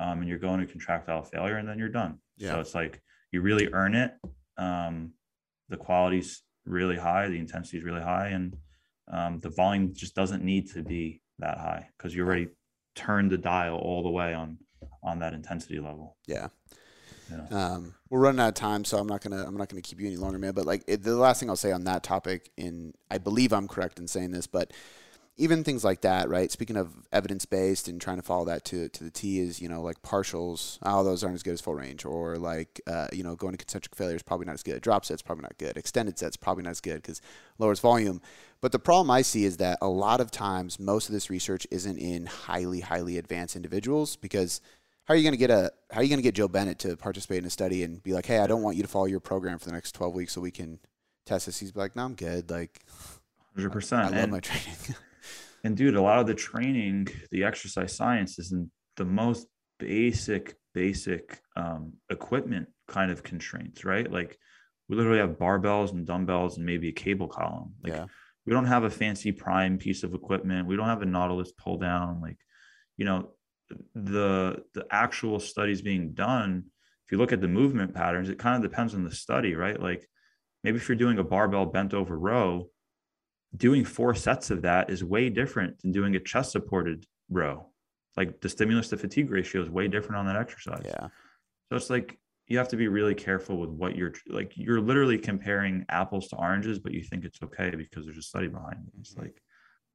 um, 0.00 0.20
and 0.20 0.28
you're 0.28 0.38
going 0.38 0.60
to 0.60 0.66
contractile 0.66 1.22
failure, 1.22 1.56
and 1.56 1.68
then 1.68 1.78
you're 1.78 1.88
done. 1.88 2.18
Yeah. 2.36 2.52
So 2.52 2.60
it's 2.60 2.74
like 2.74 3.00
you 3.30 3.42
really 3.42 3.68
earn 3.72 3.94
it. 3.94 4.12
Um, 4.56 5.12
the 5.72 5.76
quality's 5.76 6.42
really 6.64 6.96
high, 6.96 7.26
the 7.28 7.38
intensity 7.38 7.78
is 7.78 7.84
really 7.84 8.02
high, 8.02 8.28
and 8.28 8.56
um, 9.10 9.40
the 9.40 9.50
volume 9.50 9.92
just 9.92 10.14
doesn't 10.14 10.44
need 10.44 10.70
to 10.70 10.82
be 10.82 11.20
that 11.40 11.58
high 11.58 11.88
because 11.96 12.14
you 12.14 12.24
already 12.24 12.48
turned 12.94 13.32
the 13.32 13.38
dial 13.38 13.76
all 13.76 14.02
the 14.04 14.10
way 14.10 14.32
on 14.34 14.58
on 15.02 15.18
that 15.18 15.32
intensity 15.32 15.80
level. 15.80 16.16
Yeah. 16.26 16.48
Yeah. 17.30 17.46
Um, 17.50 17.94
we're 18.10 18.20
running 18.20 18.40
out 18.40 18.48
of 18.48 18.54
time, 18.54 18.84
so 18.84 18.98
I'm 18.98 19.06
not 19.06 19.22
gonna 19.22 19.44
I'm 19.44 19.56
not 19.56 19.68
gonna 19.68 19.82
keep 19.82 20.00
you 20.00 20.06
any 20.06 20.16
longer, 20.16 20.38
man. 20.38 20.52
But 20.52 20.66
like 20.66 20.84
it, 20.86 21.02
the 21.02 21.16
last 21.16 21.40
thing 21.40 21.48
I'll 21.48 21.56
say 21.56 21.72
on 21.72 21.84
that 21.84 22.02
topic, 22.02 22.50
and 22.58 22.94
I 23.10 23.18
believe 23.18 23.52
I'm 23.52 23.68
correct 23.68 23.98
in 23.98 24.06
saying 24.06 24.32
this, 24.32 24.46
but 24.46 24.72
even 25.42 25.64
things 25.64 25.82
like 25.82 26.02
that, 26.02 26.28
right? 26.28 26.52
Speaking 26.52 26.76
of 26.76 26.92
evidence 27.10 27.44
based 27.46 27.88
and 27.88 28.00
trying 28.00 28.18
to 28.18 28.22
follow 28.22 28.44
that 28.44 28.64
to, 28.66 28.88
to 28.90 29.02
the 29.02 29.10
T 29.10 29.40
is, 29.40 29.60
you 29.60 29.68
know, 29.68 29.82
like 29.82 30.00
partials, 30.00 30.78
oh, 30.84 31.02
those 31.02 31.24
aren't 31.24 31.34
as 31.34 31.42
good 31.42 31.54
as 31.54 31.60
full 31.60 31.74
range, 31.74 32.04
or 32.04 32.36
like, 32.36 32.80
uh, 32.86 33.08
you 33.12 33.24
know, 33.24 33.34
going 33.34 33.50
to 33.50 33.58
concentric 33.58 33.96
failure 33.96 34.14
is 34.14 34.22
probably 34.22 34.46
not 34.46 34.54
as 34.54 34.62
good. 34.62 34.80
Drop 34.80 35.04
sets 35.04 35.20
probably 35.20 35.42
not 35.42 35.58
good. 35.58 35.76
Extended 35.76 36.16
sets 36.16 36.36
probably 36.36 36.62
not 36.62 36.70
as 36.70 36.80
good 36.80 37.02
because 37.02 37.20
lowers 37.58 37.80
volume. 37.80 38.22
But 38.60 38.70
the 38.70 38.78
problem 38.78 39.10
I 39.10 39.22
see 39.22 39.44
is 39.44 39.56
that 39.56 39.78
a 39.82 39.88
lot 39.88 40.20
of 40.20 40.30
times 40.30 40.78
most 40.78 41.08
of 41.08 41.12
this 41.12 41.28
research 41.28 41.66
isn't 41.72 41.98
in 41.98 42.26
highly, 42.26 42.78
highly 42.78 43.18
advanced 43.18 43.56
individuals 43.56 44.14
because 44.14 44.60
how 45.06 45.14
are 45.14 45.16
you 45.16 45.24
going 45.24 45.32
to 45.32 45.38
get 45.38 45.50
a 45.50 45.72
how 45.90 45.98
are 45.98 46.02
you 46.04 46.08
going 46.08 46.20
to 46.20 46.22
get 46.22 46.36
Joe 46.36 46.46
Bennett 46.46 46.78
to 46.80 46.96
participate 46.96 47.38
in 47.38 47.46
a 47.46 47.50
study 47.50 47.82
and 47.82 48.00
be 48.00 48.12
like, 48.12 48.26
hey, 48.26 48.38
I 48.38 48.46
don't 48.46 48.62
want 48.62 48.76
you 48.76 48.84
to 48.84 48.88
follow 48.88 49.06
your 49.06 49.18
program 49.18 49.58
for 49.58 49.64
the 49.64 49.72
next 49.72 49.92
12 49.96 50.14
weeks 50.14 50.32
so 50.34 50.40
we 50.40 50.52
can 50.52 50.78
test 51.26 51.46
this. 51.46 51.58
He's 51.58 51.74
like, 51.74 51.96
no, 51.96 52.04
I'm 52.04 52.14
good. 52.14 52.48
Like, 52.48 52.84
100%. 53.58 53.92
I, 53.92 54.00
I 54.00 54.04
love 54.04 54.14
and- 54.14 54.32
my 54.32 54.38
training. 54.40 54.76
And 55.64 55.76
dude, 55.76 55.96
a 55.96 56.02
lot 56.02 56.18
of 56.18 56.26
the 56.26 56.34
training, 56.34 57.08
the 57.30 57.44
exercise 57.44 57.94
science 57.94 58.38
is 58.38 58.52
in 58.52 58.70
the 58.96 59.04
most 59.04 59.46
basic, 59.78 60.56
basic 60.74 61.40
um, 61.56 61.94
equipment 62.10 62.68
kind 62.88 63.10
of 63.10 63.22
constraints, 63.22 63.84
right? 63.84 64.10
Like 64.10 64.38
we 64.88 64.96
literally 64.96 65.20
have 65.20 65.38
barbells 65.38 65.92
and 65.92 66.06
dumbbells 66.06 66.56
and 66.56 66.66
maybe 66.66 66.88
a 66.88 66.92
cable 66.92 67.28
column. 67.28 67.74
Like 67.82 67.92
yeah. 67.92 68.06
we 68.44 68.52
don't 68.52 68.66
have 68.66 68.84
a 68.84 68.90
fancy 68.90 69.32
prime 69.32 69.78
piece 69.78 70.02
of 70.02 70.14
equipment. 70.14 70.66
We 70.66 70.76
don't 70.76 70.88
have 70.88 71.02
a 71.02 71.06
Nautilus 71.06 71.52
pull 71.52 71.78
down. 71.78 72.20
Like, 72.20 72.38
you 72.96 73.04
know, 73.04 73.30
the 73.94 74.64
the 74.74 74.86
actual 74.90 75.40
studies 75.40 75.80
being 75.80 76.12
done, 76.12 76.64
if 77.06 77.12
you 77.12 77.18
look 77.18 77.32
at 77.32 77.40
the 77.40 77.48
movement 77.48 77.94
patterns, 77.94 78.28
it 78.28 78.38
kind 78.38 78.56
of 78.56 78.68
depends 78.68 78.94
on 78.94 79.04
the 79.04 79.14
study, 79.14 79.54
right? 79.54 79.80
Like 79.80 80.06
maybe 80.64 80.76
if 80.76 80.88
you're 80.88 80.96
doing 80.96 81.18
a 81.18 81.24
barbell 81.24 81.66
bent 81.66 81.94
over 81.94 82.18
row, 82.18 82.68
doing 83.56 83.84
four 83.84 84.14
sets 84.14 84.50
of 84.50 84.62
that 84.62 84.90
is 84.90 85.04
way 85.04 85.28
different 85.28 85.78
than 85.80 85.92
doing 85.92 86.16
a 86.16 86.20
chest 86.20 86.52
supported 86.52 87.06
row. 87.30 87.66
Like 88.16 88.40
the 88.40 88.48
stimulus 88.48 88.88
to 88.88 88.96
fatigue 88.96 89.30
ratio 89.30 89.62
is 89.62 89.70
way 89.70 89.88
different 89.88 90.16
on 90.16 90.26
that 90.26 90.36
exercise. 90.36 90.82
Yeah. 90.84 91.08
So 91.68 91.76
it's 91.76 91.90
like 91.90 92.18
you 92.46 92.58
have 92.58 92.68
to 92.68 92.76
be 92.76 92.88
really 92.88 93.14
careful 93.14 93.56
with 93.56 93.70
what 93.70 93.96
you're 93.96 94.12
like. 94.28 94.52
You're 94.56 94.80
literally 94.80 95.18
comparing 95.18 95.86
apples 95.88 96.28
to 96.28 96.36
oranges, 96.36 96.78
but 96.78 96.92
you 96.92 97.02
think 97.02 97.24
it's 97.24 97.38
okay 97.42 97.70
because 97.70 98.04
there's 98.04 98.18
a 98.18 98.22
study 98.22 98.48
behind 98.48 98.86
it. 98.86 98.92
It's 99.00 99.14
mm-hmm. 99.14 99.22
like, 99.22 99.42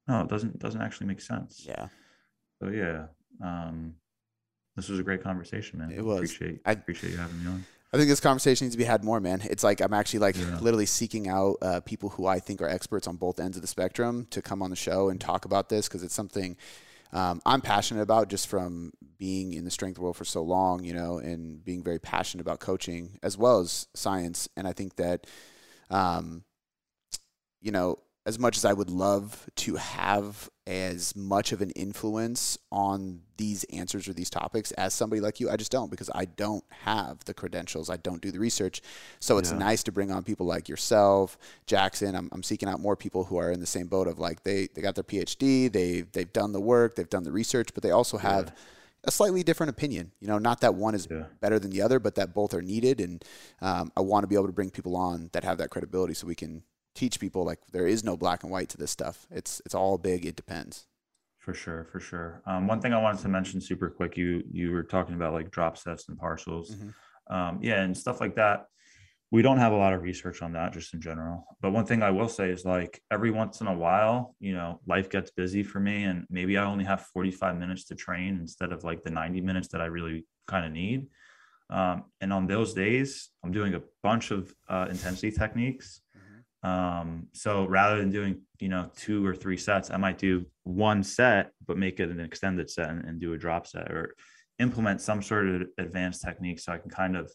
no, 0.08 0.22
it 0.22 0.28
doesn't 0.28 0.58
doesn't 0.58 0.80
actually 0.80 1.06
make 1.06 1.20
sense. 1.20 1.64
Yeah. 1.66 1.88
So 2.60 2.70
yeah. 2.70 3.06
Um 3.44 3.94
this 4.74 4.88
was 4.88 5.00
a 5.00 5.02
great 5.02 5.22
conversation, 5.22 5.80
man. 5.80 5.90
It 5.90 6.04
was. 6.04 6.18
Appreciate 6.18 6.60
I 6.64 6.72
appreciate 6.72 7.10
you 7.12 7.18
having 7.18 7.44
me 7.44 7.50
on. 7.50 7.64
I 7.92 7.96
think 7.96 8.10
this 8.10 8.20
conversation 8.20 8.66
needs 8.66 8.74
to 8.74 8.78
be 8.78 8.84
had 8.84 9.02
more, 9.02 9.18
man. 9.18 9.42
It's 9.48 9.64
like 9.64 9.80
I'm 9.80 9.94
actually 9.94 10.18
like 10.20 10.36
yeah. 10.36 10.58
literally 10.60 10.86
seeking 10.86 11.28
out 11.28 11.56
uh, 11.62 11.80
people 11.80 12.10
who 12.10 12.26
I 12.26 12.38
think 12.38 12.60
are 12.60 12.68
experts 12.68 13.06
on 13.06 13.16
both 13.16 13.40
ends 13.40 13.56
of 13.56 13.62
the 13.62 13.68
spectrum 13.68 14.26
to 14.30 14.42
come 14.42 14.62
on 14.62 14.70
the 14.70 14.76
show 14.76 15.08
and 15.08 15.18
talk 15.20 15.46
about 15.46 15.70
this 15.70 15.88
because 15.88 16.02
it's 16.02 16.14
something 16.14 16.56
um, 17.12 17.40
I'm 17.46 17.60
passionate 17.60 18.02
about 18.02 18.28
just 18.28 18.48
from 18.48 18.92
being 19.18 19.54
in 19.54 19.64
the 19.64 19.70
strength 19.70 19.98
world 19.98 20.16
for 20.16 20.26
so 20.26 20.42
long, 20.42 20.84
you 20.84 20.92
know, 20.92 21.18
and 21.18 21.64
being 21.64 21.82
very 21.82 21.98
passionate 21.98 22.42
about 22.42 22.60
coaching 22.60 23.18
as 23.22 23.38
well 23.38 23.60
as 23.60 23.88
science. 23.94 24.48
And 24.56 24.68
I 24.68 24.72
think 24.72 24.96
that, 24.96 25.26
um, 25.90 26.44
you 27.60 27.72
know, 27.72 27.96
as 28.28 28.38
much 28.38 28.58
as 28.58 28.66
I 28.66 28.74
would 28.74 28.90
love 28.90 29.48
to 29.56 29.76
have 29.76 30.50
as 30.66 31.16
much 31.16 31.52
of 31.52 31.62
an 31.62 31.70
influence 31.70 32.58
on 32.70 33.22
these 33.38 33.64
answers 33.72 34.06
or 34.06 34.12
these 34.12 34.28
topics 34.28 34.70
as 34.72 34.92
somebody 34.92 35.18
like 35.18 35.40
you, 35.40 35.48
I 35.48 35.56
just 35.56 35.72
don't 35.72 35.90
because 35.90 36.10
I 36.14 36.26
don't 36.26 36.62
have 36.84 37.24
the 37.24 37.32
credentials. 37.32 37.88
I 37.88 37.96
don't 37.96 38.20
do 38.20 38.30
the 38.30 38.38
research. 38.38 38.82
So 39.18 39.38
it's 39.38 39.50
yeah. 39.50 39.56
nice 39.56 39.82
to 39.84 39.92
bring 39.92 40.12
on 40.12 40.24
people 40.24 40.44
like 40.44 40.68
yourself, 40.68 41.38
Jackson. 41.64 42.14
I'm, 42.14 42.28
I'm 42.30 42.42
seeking 42.42 42.68
out 42.68 42.80
more 42.80 42.96
people 42.96 43.24
who 43.24 43.38
are 43.38 43.50
in 43.50 43.60
the 43.60 43.66
same 43.66 43.86
boat 43.86 44.06
of 44.06 44.18
like 44.18 44.44
they, 44.44 44.68
they 44.74 44.82
got 44.82 44.94
their 44.94 45.04
PhD, 45.04 45.72
they, 45.72 46.02
they've 46.02 46.30
done 46.30 46.52
the 46.52 46.60
work, 46.60 46.96
they've 46.96 47.08
done 47.08 47.24
the 47.24 47.32
research, 47.32 47.72
but 47.72 47.82
they 47.82 47.92
also 47.92 48.18
have 48.18 48.48
yeah. 48.48 48.52
a 49.04 49.10
slightly 49.10 49.42
different 49.42 49.70
opinion. 49.70 50.12
You 50.20 50.28
know, 50.28 50.36
not 50.36 50.60
that 50.60 50.74
one 50.74 50.94
is 50.94 51.08
yeah. 51.10 51.24
better 51.40 51.58
than 51.58 51.70
the 51.70 51.80
other, 51.80 51.98
but 51.98 52.16
that 52.16 52.34
both 52.34 52.52
are 52.52 52.60
needed. 52.60 53.00
And 53.00 53.24
um, 53.62 53.90
I 53.96 54.02
want 54.02 54.24
to 54.24 54.26
be 54.26 54.34
able 54.34 54.48
to 54.48 54.52
bring 54.52 54.68
people 54.68 54.96
on 54.96 55.30
that 55.32 55.44
have 55.44 55.56
that 55.58 55.70
credibility 55.70 56.12
so 56.12 56.26
we 56.26 56.34
can 56.34 56.62
teach 56.98 57.20
people 57.20 57.44
like 57.44 57.60
there 57.70 57.86
is 57.86 58.02
no 58.02 58.16
black 58.16 58.42
and 58.42 58.50
white 58.50 58.68
to 58.70 58.76
this 58.76 58.90
stuff. 58.90 59.26
It's 59.30 59.62
it's 59.64 59.74
all 59.74 59.98
big. 59.98 60.26
It 60.26 60.34
depends. 60.34 60.86
For 61.38 61.54
sure, 61.54 61.84
for 61.92 62.00
sure. 62.00 62.42
Um, 62.44 62.66
one 62.66 62.80
thing 62.80 62.92
I 62.92 63.00
wanted 63.00 63.22
to 63.22 63.28
mention 63.28 63.60
super 63.60 63.88
quick, 63.88 64.16
you 64.16 64.42
you 64.50 64.72
were 64.72 64.82
talking 64.82 65.14
about 65.14 65.32
like 65.32 65.50
drop 65.50 65.78
sets 65.78 66.08
and 66.08 66.18
partials, 66.18 66.72
mm-hmm. 66.72 67.34
um, 67.34 67.60
yeah, 67.62 67.82
and 67.82 67.96
stuff 67.96 68.20
like 68.20 68.34
that. 68.34 68.66
We 69.30 69.42
don't 69.42 69.58
have 69.58 69.72
a 69.72 69.76
lot 69.76 69.92
of 69.92 70.02
research 70.02 70.40
on 70.42 70.52
that 70.54 70.72
just 70.72 70.94
in 70.94 71.00
general. 71.00 71.44
But 71.60 71.72
one 71.72 71.84
thing 71.84 72.02
I 72.02 72.10
will 72.10 72.30
say 72.30 72.48
is 72.50 72.64
like 72.64 73.00
every 73.12 73.30
once 73.30 73.60
in 73.60 73.66
a 73.66 73.74
while, 73.74 74.34
you 74.40 74.54
know, 74.54 74.80
life 74.86 75.10
gets 75.10 75.30
busy 75.30 75.62
for 75.62 75.80
me, 75.80 76.04
and 76.04 76.26
maybe 76.30 76.58
I 76.58 76.64
only 76.64 76.84
have 76.84 77.02
45 77.02 77.56
minutes 77.58 77.84
to 77.86 77.94
train 77.94 78.38
instead 78.40 78.72
of 78.72 78.84
like 78.84 79.04
the 79.04 79.10
90 79.10 79.40
minutes 79.42 79.68
that 79.68 79.80
I 79.80 79.86
really 79.86 80.26
kind 80.48 80.66
of 80.66 80.72
need. 80.72 81.06
Um, 81.70 82.04
and 82.20 82.32
on 82.32 82.46
those 82.46 82.72
days, 82.72 83.28
I'm 83.44 83.52
doing 83.52 83.74
a 83.74 83.82
bunch 84.02 84.30
of 84.30 84.52
uh, 84.68 84.86
intensity 84.88 85.30
techniques 85.30 86.00
um, 86.62 87.28
so 87.32 87.66
rather 87.66 87.98
than 87.98 88.10
doing, 88.10 88.42
you 88.58 88.68
know, 88.68 88.90
two 88.96 89.24
or 89.24 89.34
three 89.34 89.56
sets, 89.56 89.90
I 89.90 89.96
might 89.96 90.18
do 90.18 90.44
one 90.64 91.02
set, 91.02 91.52
but 91.66 91.78
make 91.78 92.00
it 92.00 92.10
an 92.10 92.20
extended 92.20 92.68
set 92.68 92.90
and, 92.90 93.04
and 93.04 93.20
do 93.20 93.32
a 93.32 93.38
drop 93.38 93.66
set 93.66 93.90
or 93.90 94.14
implement 94.58 95.00
some 95.00 95.22
sort 95.22 95.48
of 95.48 95.62
advanced 95.78 96.22
technique 96.22 96.58
so 96.58 96.72
I 96.72 96.78
can 96.78 96.90
kind 96.90 97.16
of 97.16 97.30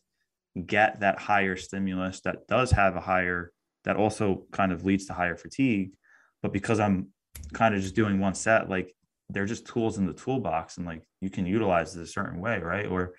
get 0.66 1.00
that 1.00 1.20
higher 1.20 1.56
stimulus 1.56 2.20
that 2.22 2.48
does 2.48 2.72
have 2.72 2.96
a 2.96 3.02
higher, 3.02 3.52
that 3.86 3.96
also 3.96 4.46
kind 4.52 4.74
of 4.74 4.84
leads 4.84 5.06
to 5.06 5.14
higher 5.14 5.38
fatigue. 5.38 5.94
But 6.42 6.52
because 6.52 6.82
I'm 6.82 7.08
kind 7.54 7.74
of 7.74 7.82
just 7.82 7.96
doing 7.96 8.20
one 8.20 8.36
set, 8.36 8.70
like 8.70 8.94
they're 9.30 9.46
just 9.46 9.66
tools 9.66 9.98
in 9.98 10.06
the 10.06 10.14
toolbox 10.14 10.78
and 10.78 10.86
like 10.86 11.02
you 11.22 11.30
can 11.30 11.46
utilize 11.46 11.96
it 11.96 12.02
a 12.02 12.08
certain 12.08 12.42
way, 12.42 12.60
right? 12.60 12.88
Or 12.88 13.14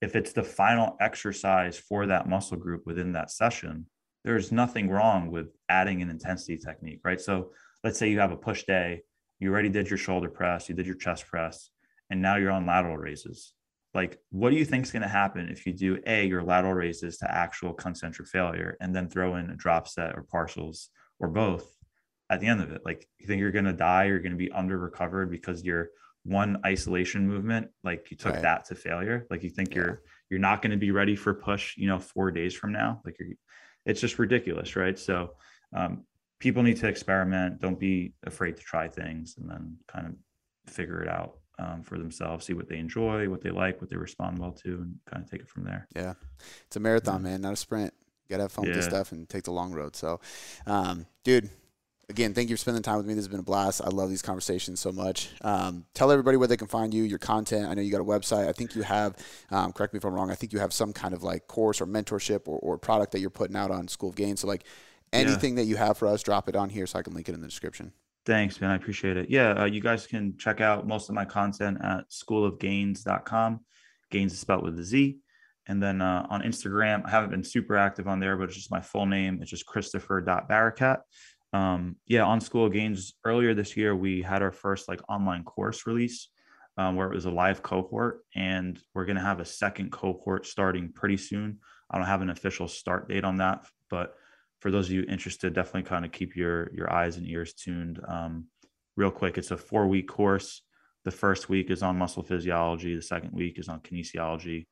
if 0.00 0.16
it's 0.16 0.32
the 0.32 0.42
final 0.42 0.96
exercise 1.00 1.78
for 1.78 2.06
that 2.06 2.28
muscle 2.28 2.56
group 2.56 2.86
within 2.86 3.12
that 3.12 3.30
session, 3.30 3.86
there's 4.28 4.52
nothing 4.52 4.90
wrong 4.90 5.30
with 5.30 5.56
adding 5.70 6.02
an 6.02 6.10
intensity 6.10 6.58
technique, 6.58 7.00
right? 7.02 7.18
So 7.18 7.52
let's 7.82 7.98
say 7.98 8.10
you 8.10 8.18
have 8.18 8.30
a 8.30 8.36
push 8.36 8.64
day, 8.64 9.00
you 9.40 9.50
already 9.50 9.70
did 9.70 9.88
your 9.88 9.96
shoulder 9.96 10.28
press, 10.28 10.68
you 10.68 10.74
did 10.74 10.84
your 10.84 10.96
chest 10.96 11.26
press, 11.26 11.70
and 12.10 12.20
now 12.20 12.36
you're 12.36 12.50
on 12.50 12.66
lateral 12.66 12.98
raises. 12.98 13.54
Like, 13.94 14.18
what 14.28 14.50
do 14.50 14.56
you 14.56 14.66
think 14.66 14.84
is 14.84 14.92
going 14.92 15.00
to 15.00 15.08
happen 15.08 15.48
if 15.48 15.64
you 15.64 15.72
do 15.72 15.98
A, 16.06 16.26
your 16.26 16.42
lateral 16.42 16.74
raises 16.74 17.16
to 17.18 17.34
actual 17.34 17.72
concentric 17.72 18.28
failure, 18.28 18.76
and 18.82 18.94
then 18.94 19.08
throw 19.08 19.36
in 19.36 19.48
a 19.48 19.56
drop 19.56 19.88
set 19.88 20.14
or 20.14 20.26
partials 20.30 20.88
or 21.18 21.28
both 21.28 21.66
at 22.28 22.40
the 22.40 22.48
end 22.48 22.60
of 22.60 22.70
it? 22.70 22.82
Like, 22.84 23.08
you 23.16 23.26
think 23.26 23.40
you're 23.40 23.50
going 23.50 23.64
to 23.64 23.72
die, 23.72 24.08
you're 24.08 24.18
going 24.18 24.32
to 24.32 24.36
be 24.36 24.52
under 24.52 24.76
recovered 24.76 25.30
because 25.30 25.64
your 25.64 25.88
one 26.24 26.60
isolation 26.66 27.26
movement, 27.26 27.70
like 27.82 28.10
you 28.10 28.18
took 28.18 28.34
right. 28.34 28.42
that 28.42 28.66
to 28.66 28.74
failure. 28.74 29.26
Like, 29.30 29.42
you 29.42 29.48
think 29.48 29.70
yeah. 29.70 29.76
you're 29.76 30.02
you're 30.28 30.40
not 30.40 30.60
going 30.60 30.72
to 30.72 30.76
be 30.76 30.90
ready 30.90 31.16
for 31.16 31.32
push, 31.32 31.78
you 31.78 31.88
know, 31.88 31.98
four 31.98 32.30
days 32.30 32.54
from 32.54 32.72
now. 32.72 33.00
Like, 33.06 33.16
you're 33.18 33.28
it's 33.88 34.00
just 34.00 34.18
ridiculous, 34.18 34.76
right? 34.76 34.98
So 34.98 35.32
um, 35.74 36.04
people 36.38 36.62
need 36.62 36.76
to 36.76 36.88
experiment. 36.88 37.60
Don't 37.60 37.80
be 37.80 38.12
afraid 38.24 38.56
to 38.56 38.62
try 38.62 38.86
things, 38.86 39.36
and 39.38 39.50
then 39.50 39.76
kind 39.88 40.06
of 40.06 40.72
figure 40.72 41.02
it 41.02 41.08
out 41.08 41.38
um, 41.58 41.82
for 41.82 41.98
themselves. 41.98 42.46
See 42.46 42.52
what 42.52 42.68
they 42.68 42.76
enjoy, 42.76 43.28
what 43.28 43.40
they 43.40 43.50
like, 43.50 43.80
what 43.80 43.90
they 43.90 43.96
respond 43.96 44.38
well 44.38 44.52
to, 44.52 44.68
and 44.68 44.94
kind 45.10 45.24
of 45.24 45.30
take 45.30 45.40
it 45.40 45.48
from 45.48 45.64
there. 45.64 45.88
Yeah, 45.96 46.14
it's 46.66 46.76
a 46.76 46.80
marathon, 46.80 47.22
man, 47.22 47.40
not 47.40 47.54
a 47.54 47.56
sprint. 47.56 47.92
You 48.28 48.34
gotta 48.34 48.44
have 48.44 48.52
fun 48.52 48.66
yeah. 48.66 48.70
with 48.70 48.76
this 48.76 48.84
stuff 48.84 49.10
and 49.12 49.26
take 49.26 49.44
the 49.44 49.52
long 49.52 49.72
road. 49.72 49.96
So, 49.96 50.20
um, 50.66 51.06
dude, 51.24 51.48
again, 52.08 52.32
thank 52.34 52.48
you 52.48 52.56
for 52.56 52.60
spending 52.60 52.82
time 52.82 52.96
with 52.96 53.06
me. 53.06 53.14
This 53.14 53.24
has 53.24 53.28
been 53.28 53.40
a 53.40 53.44
blast. 53.44 53.82
I 53.82 53.88
love 53.88 54.08
these 54.08 54.22
conversations 54.22 54.80
so 54.80 54.92
much. 54.92 55.28
Um, 55.42 55.84
tell 55.94 56.10
everybody 56.10 56.36
where 56.36 56.48
they 56.48 56.56
can 56.56 56.66
find 56.66 56.92
you, 56.92 57.02
your 57.02 57.18
content. 57.18 57.68
I 57.68 57.74
know 57.74 57.82
you 57.82 57.92
got 57.92 58.00
a 58.00 58.04
website. 58.04 58.48
I 58.48 58.52
think 58.52 58.74
you 58.74 58.82
have, 58.82 59.16
um, 59.50 59.72
correct 59.72 59.92
me 59.92 59.98
if 59.98 60.04
I'm 60.04 60.14
wrong, 60.14 60.30
I 60.30 60.34
think 60.34 60.52
you 60.52 60.58
have 60.58 60.72
some 60.72 60.92
kind 60.92 61.14
of 61.14 61.22
like 61.22 61.46
course 61.46 61.80
or 61.80 61.86
mentorship 61.86 62.48
or, 62.48 62.58
or 62.58 62.78
product 62.78 63.12
that 63.12 63.20
you're 63.20 63.30
putting 63.30 63.56
out 63.56 63.70
on 63.70 63.88
School 63.88 64.10
of 64.10 64.16
Gain. 64.16 64.36
So, 64.36 64.46
like 64.46 64.64
anything 65.12 65.56
yeah. 65.56 65.62
that 65.62 65.68
you 65.68 65.76
have 65.76 65.98
for 65.98 66.08
us, 66.08 66.22
drop 66.22 66.48
it 66.48 66.56
on 66.56 66.70
here 66.70 66.86
so 66.86 66.98
I 66.98 67.02
can 67.02 67.14
link 67.14 67.28
it 67.28 67.34
in 67.34 67.40
the 67.40 67.48
description. 67.48 67.92
Thanks, 68.24 68.60
man. 68.60 68.70
I 68.70 68.76
appreciate 68.76 69.16
it. 69.16 69.30
Yeah, 69.30 69.52
uh, 69.52 69.64
you 69.64 69.80
guys 69.80 70.06
can 70.06 70.36
check 70.36 70.60
out 70.60 70.86
most 70.86 71.08
of 71.08 71.14
my 71.14 71.24
content 71.24 71.78
at 71.82 72.10
schoolofgainz.com. 72.10 73.60
Gains 74.10 74.32
is 74.32 74.38
spelled 74.38 74.64
with 74.64 74.78
a 74.78 74.84
Z. 74.84 75.18
And 75.66 75.82
then 75.82 76.00
uh, 76.00 76.26
on 76.30 76.42
Instagram, 76.42 77.04
I 77.04 77.10
haven't 77.10 77.30
been 77.30 77.44
super 77.44 77.76
active 77.76 78.08
on 78.08 78.20
there, 78.20 78.38
but 78.38 78.44
it's 78.44 78.54
just 78.54 78.70
my 78.70 78.80
full 78.80 79.04
name. 79.04 79.38
It's 79.42 79.50
just 79.50 79.66
Christopher.barakat 79.66 81.00
um, 81.52 81.96
yeah, 82.06 82.24
on 82.24 82.40
School 82.40 82.68
Gainz 82.70 83.12
earlier 83.24 83.54
this 83.54 83.76
year, 83.76 83.96
we 83.96 84.22
had 84.22 84.42
our 84.42 84.52
first 84.52 84.88
like 84.88 85.00
online 85.08 85.44
course 85.44 85.86
release 85.86 86.28
um, 86.78 86.94
where 86.94 87.10
it 87.10 87.14
was 87.14 87.24
a 87.24 87.30
live 87.30 87.62
cohort, 87.62 88.20
and 88.34 88.80
we're 88.94 89.04
going 89.04 89.16
to 89.16 89.22
have 89.22 89.40
a 89.40 89.44
second 89.44 89.90
cohort 89.90 90.46
starting 90.46 90.92
pretty 90.92 91.16
soon. 91.16 91.58
I 91.90 91.98
don't 91.98 92.06
have 92.06 92.22
an 92.22 92.30
official 92.30 92.68
start 92.68 93.08
date 93.08 93.24
on 93.24 93.38
that, 93.38 93.66
but 93.90 94.14
for 94.60 94.70
those 94.70 94.86
of 94.86 94.92
you 94.92 95.04
interested, 95.08 95.54
definitely 95.54 95.88
kind 95.88 96.04
of 96.04 96.12
keep 96.12 96.36
your 96.36 96.72
your 96.74 96.92
eyes 96.92 97.16
and 97.16 97.26
ears 97.26 97.54
tuned. 97.54 98.00
Um, 98.06 98.46
real 98.96 99.10
quick, 99.10 99.38
it's 99.38 99.50
a 99.50 99.56
four 99.56 99.88
week 99.88 100.08
course. 100.08 100.62
The 101.04 101.10
first 101.10 101.48
week 101.48 101.70
is 101.70 101.82
on 101.82 101.98
muscle 101.98 102.22
physiology. 102.22 102.94
The 102.94 103.02
second 103.02 103.32
week 103.32 103.58
is 103.58 103.68
on 103.68 103.80
kinesiology. 103.80 104.66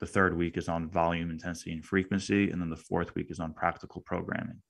The 0.00 0.06
third 0.06 0.36
week 0.36 0.56
is 0.56 0.68
on 0.68 0.90
volume, 0.90 1.30
intensity, 1.30 1.72
and 1.72 1.84
frequency, 1.84 2.50
and 2.50 2.60
then 2.60 2.70
the 2.70 2.76
fourth 2.76 3.14
week 3.14 3.30
is 3.30 3.38
on 3.38 3.52
practical 3.52 4.00
programming. 4.00 4.62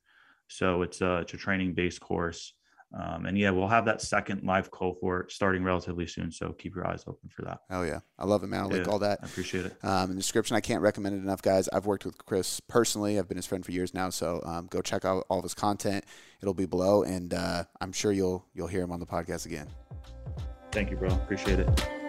So 0.48 0.82
it's 0.82 1.00
a 1.00 1.18
it's 1.18 1.34
a 1.34 1.36
training 1.36 1.74
based 1.74 2.00
course. 2.00 2.54
Um, 2.94 3.24
and 3.24 3.38
yeah, 3.38 3.50
we'll 3.50 3.68
have 3.68 3.86
that 3.86 4.02
second 4.02 4.42
live 4.44 4.70
cohort 4.70 5.32
starting 5.32 5.64
relatively 5.64 6.06
soon. 6.06 6.30
So 6.30 6.52
keep 6.52 6.74
your 6.74 6.86
eyes 6.86 7.04
open 7.06 7.30
for 7.30 7.42
that. 7.42 7.60
Oh 7.70 7.82
yeah, 7.84 8.00
I 8.18 8.26
love 8.26 8.42
it, 8.42 8.48
man. 8.48 8.60
I 8.60 8.66
like 8.66 8.86
all 8.86 8.98
that. 8.98 9.20
I 9.22 9.26
appreciate 9.26 9.64
it. 9.64 9.76
Um, 9.82 10.10
in 10.10 10.16
the 10.16 10.20
description, 10.20 10.56
I 10.56 10.60
can't 10.60 10.82
recommend 10.82 11.16
it 11.16 11.22
enough, 11.22 11.40
guys. 11.40 11.68
I've 11.72 11.86
worked 11.86 12.04
with 12.04 12.22
Chris 12.26 12.60
personally. 12.60 13.18
I've 13.18 13.28
been 13.28 13.38
his 13.38 13.46
friend 13.46 13.64
for 13.64 13.72
years 13.72 13.94
now. 13.94 14.10
So 14.10 14.42
um, 14.44 14.66
go 14.70 14.82
check 14.82 15.06
out 15.06 15.24
all 15.30 15.38
of 15.38 15.42
his 15.42 15.54
content. 15.54 16.04
It'll 16.42 16.52
be 16.54 16.66
below, 16.66 17.02
and 17.02 17.32
uh, 17.32 17.64
I'm 17.80 17.92
sure 17.92 18.12
you'll 18.12 18.44
you'll 18.52 18.68
hear 18.68 18.82
him 18.82 18.92
on 18.92 19.00
the 19.00 19.06
podcast 19.06 19.46
again. 19.46 19.68
Thank 20.70 20.90
you, 20.90 20.96
bro. 20.96 21.08
Appreciate 21.08 21.60
it. 21.60 22.01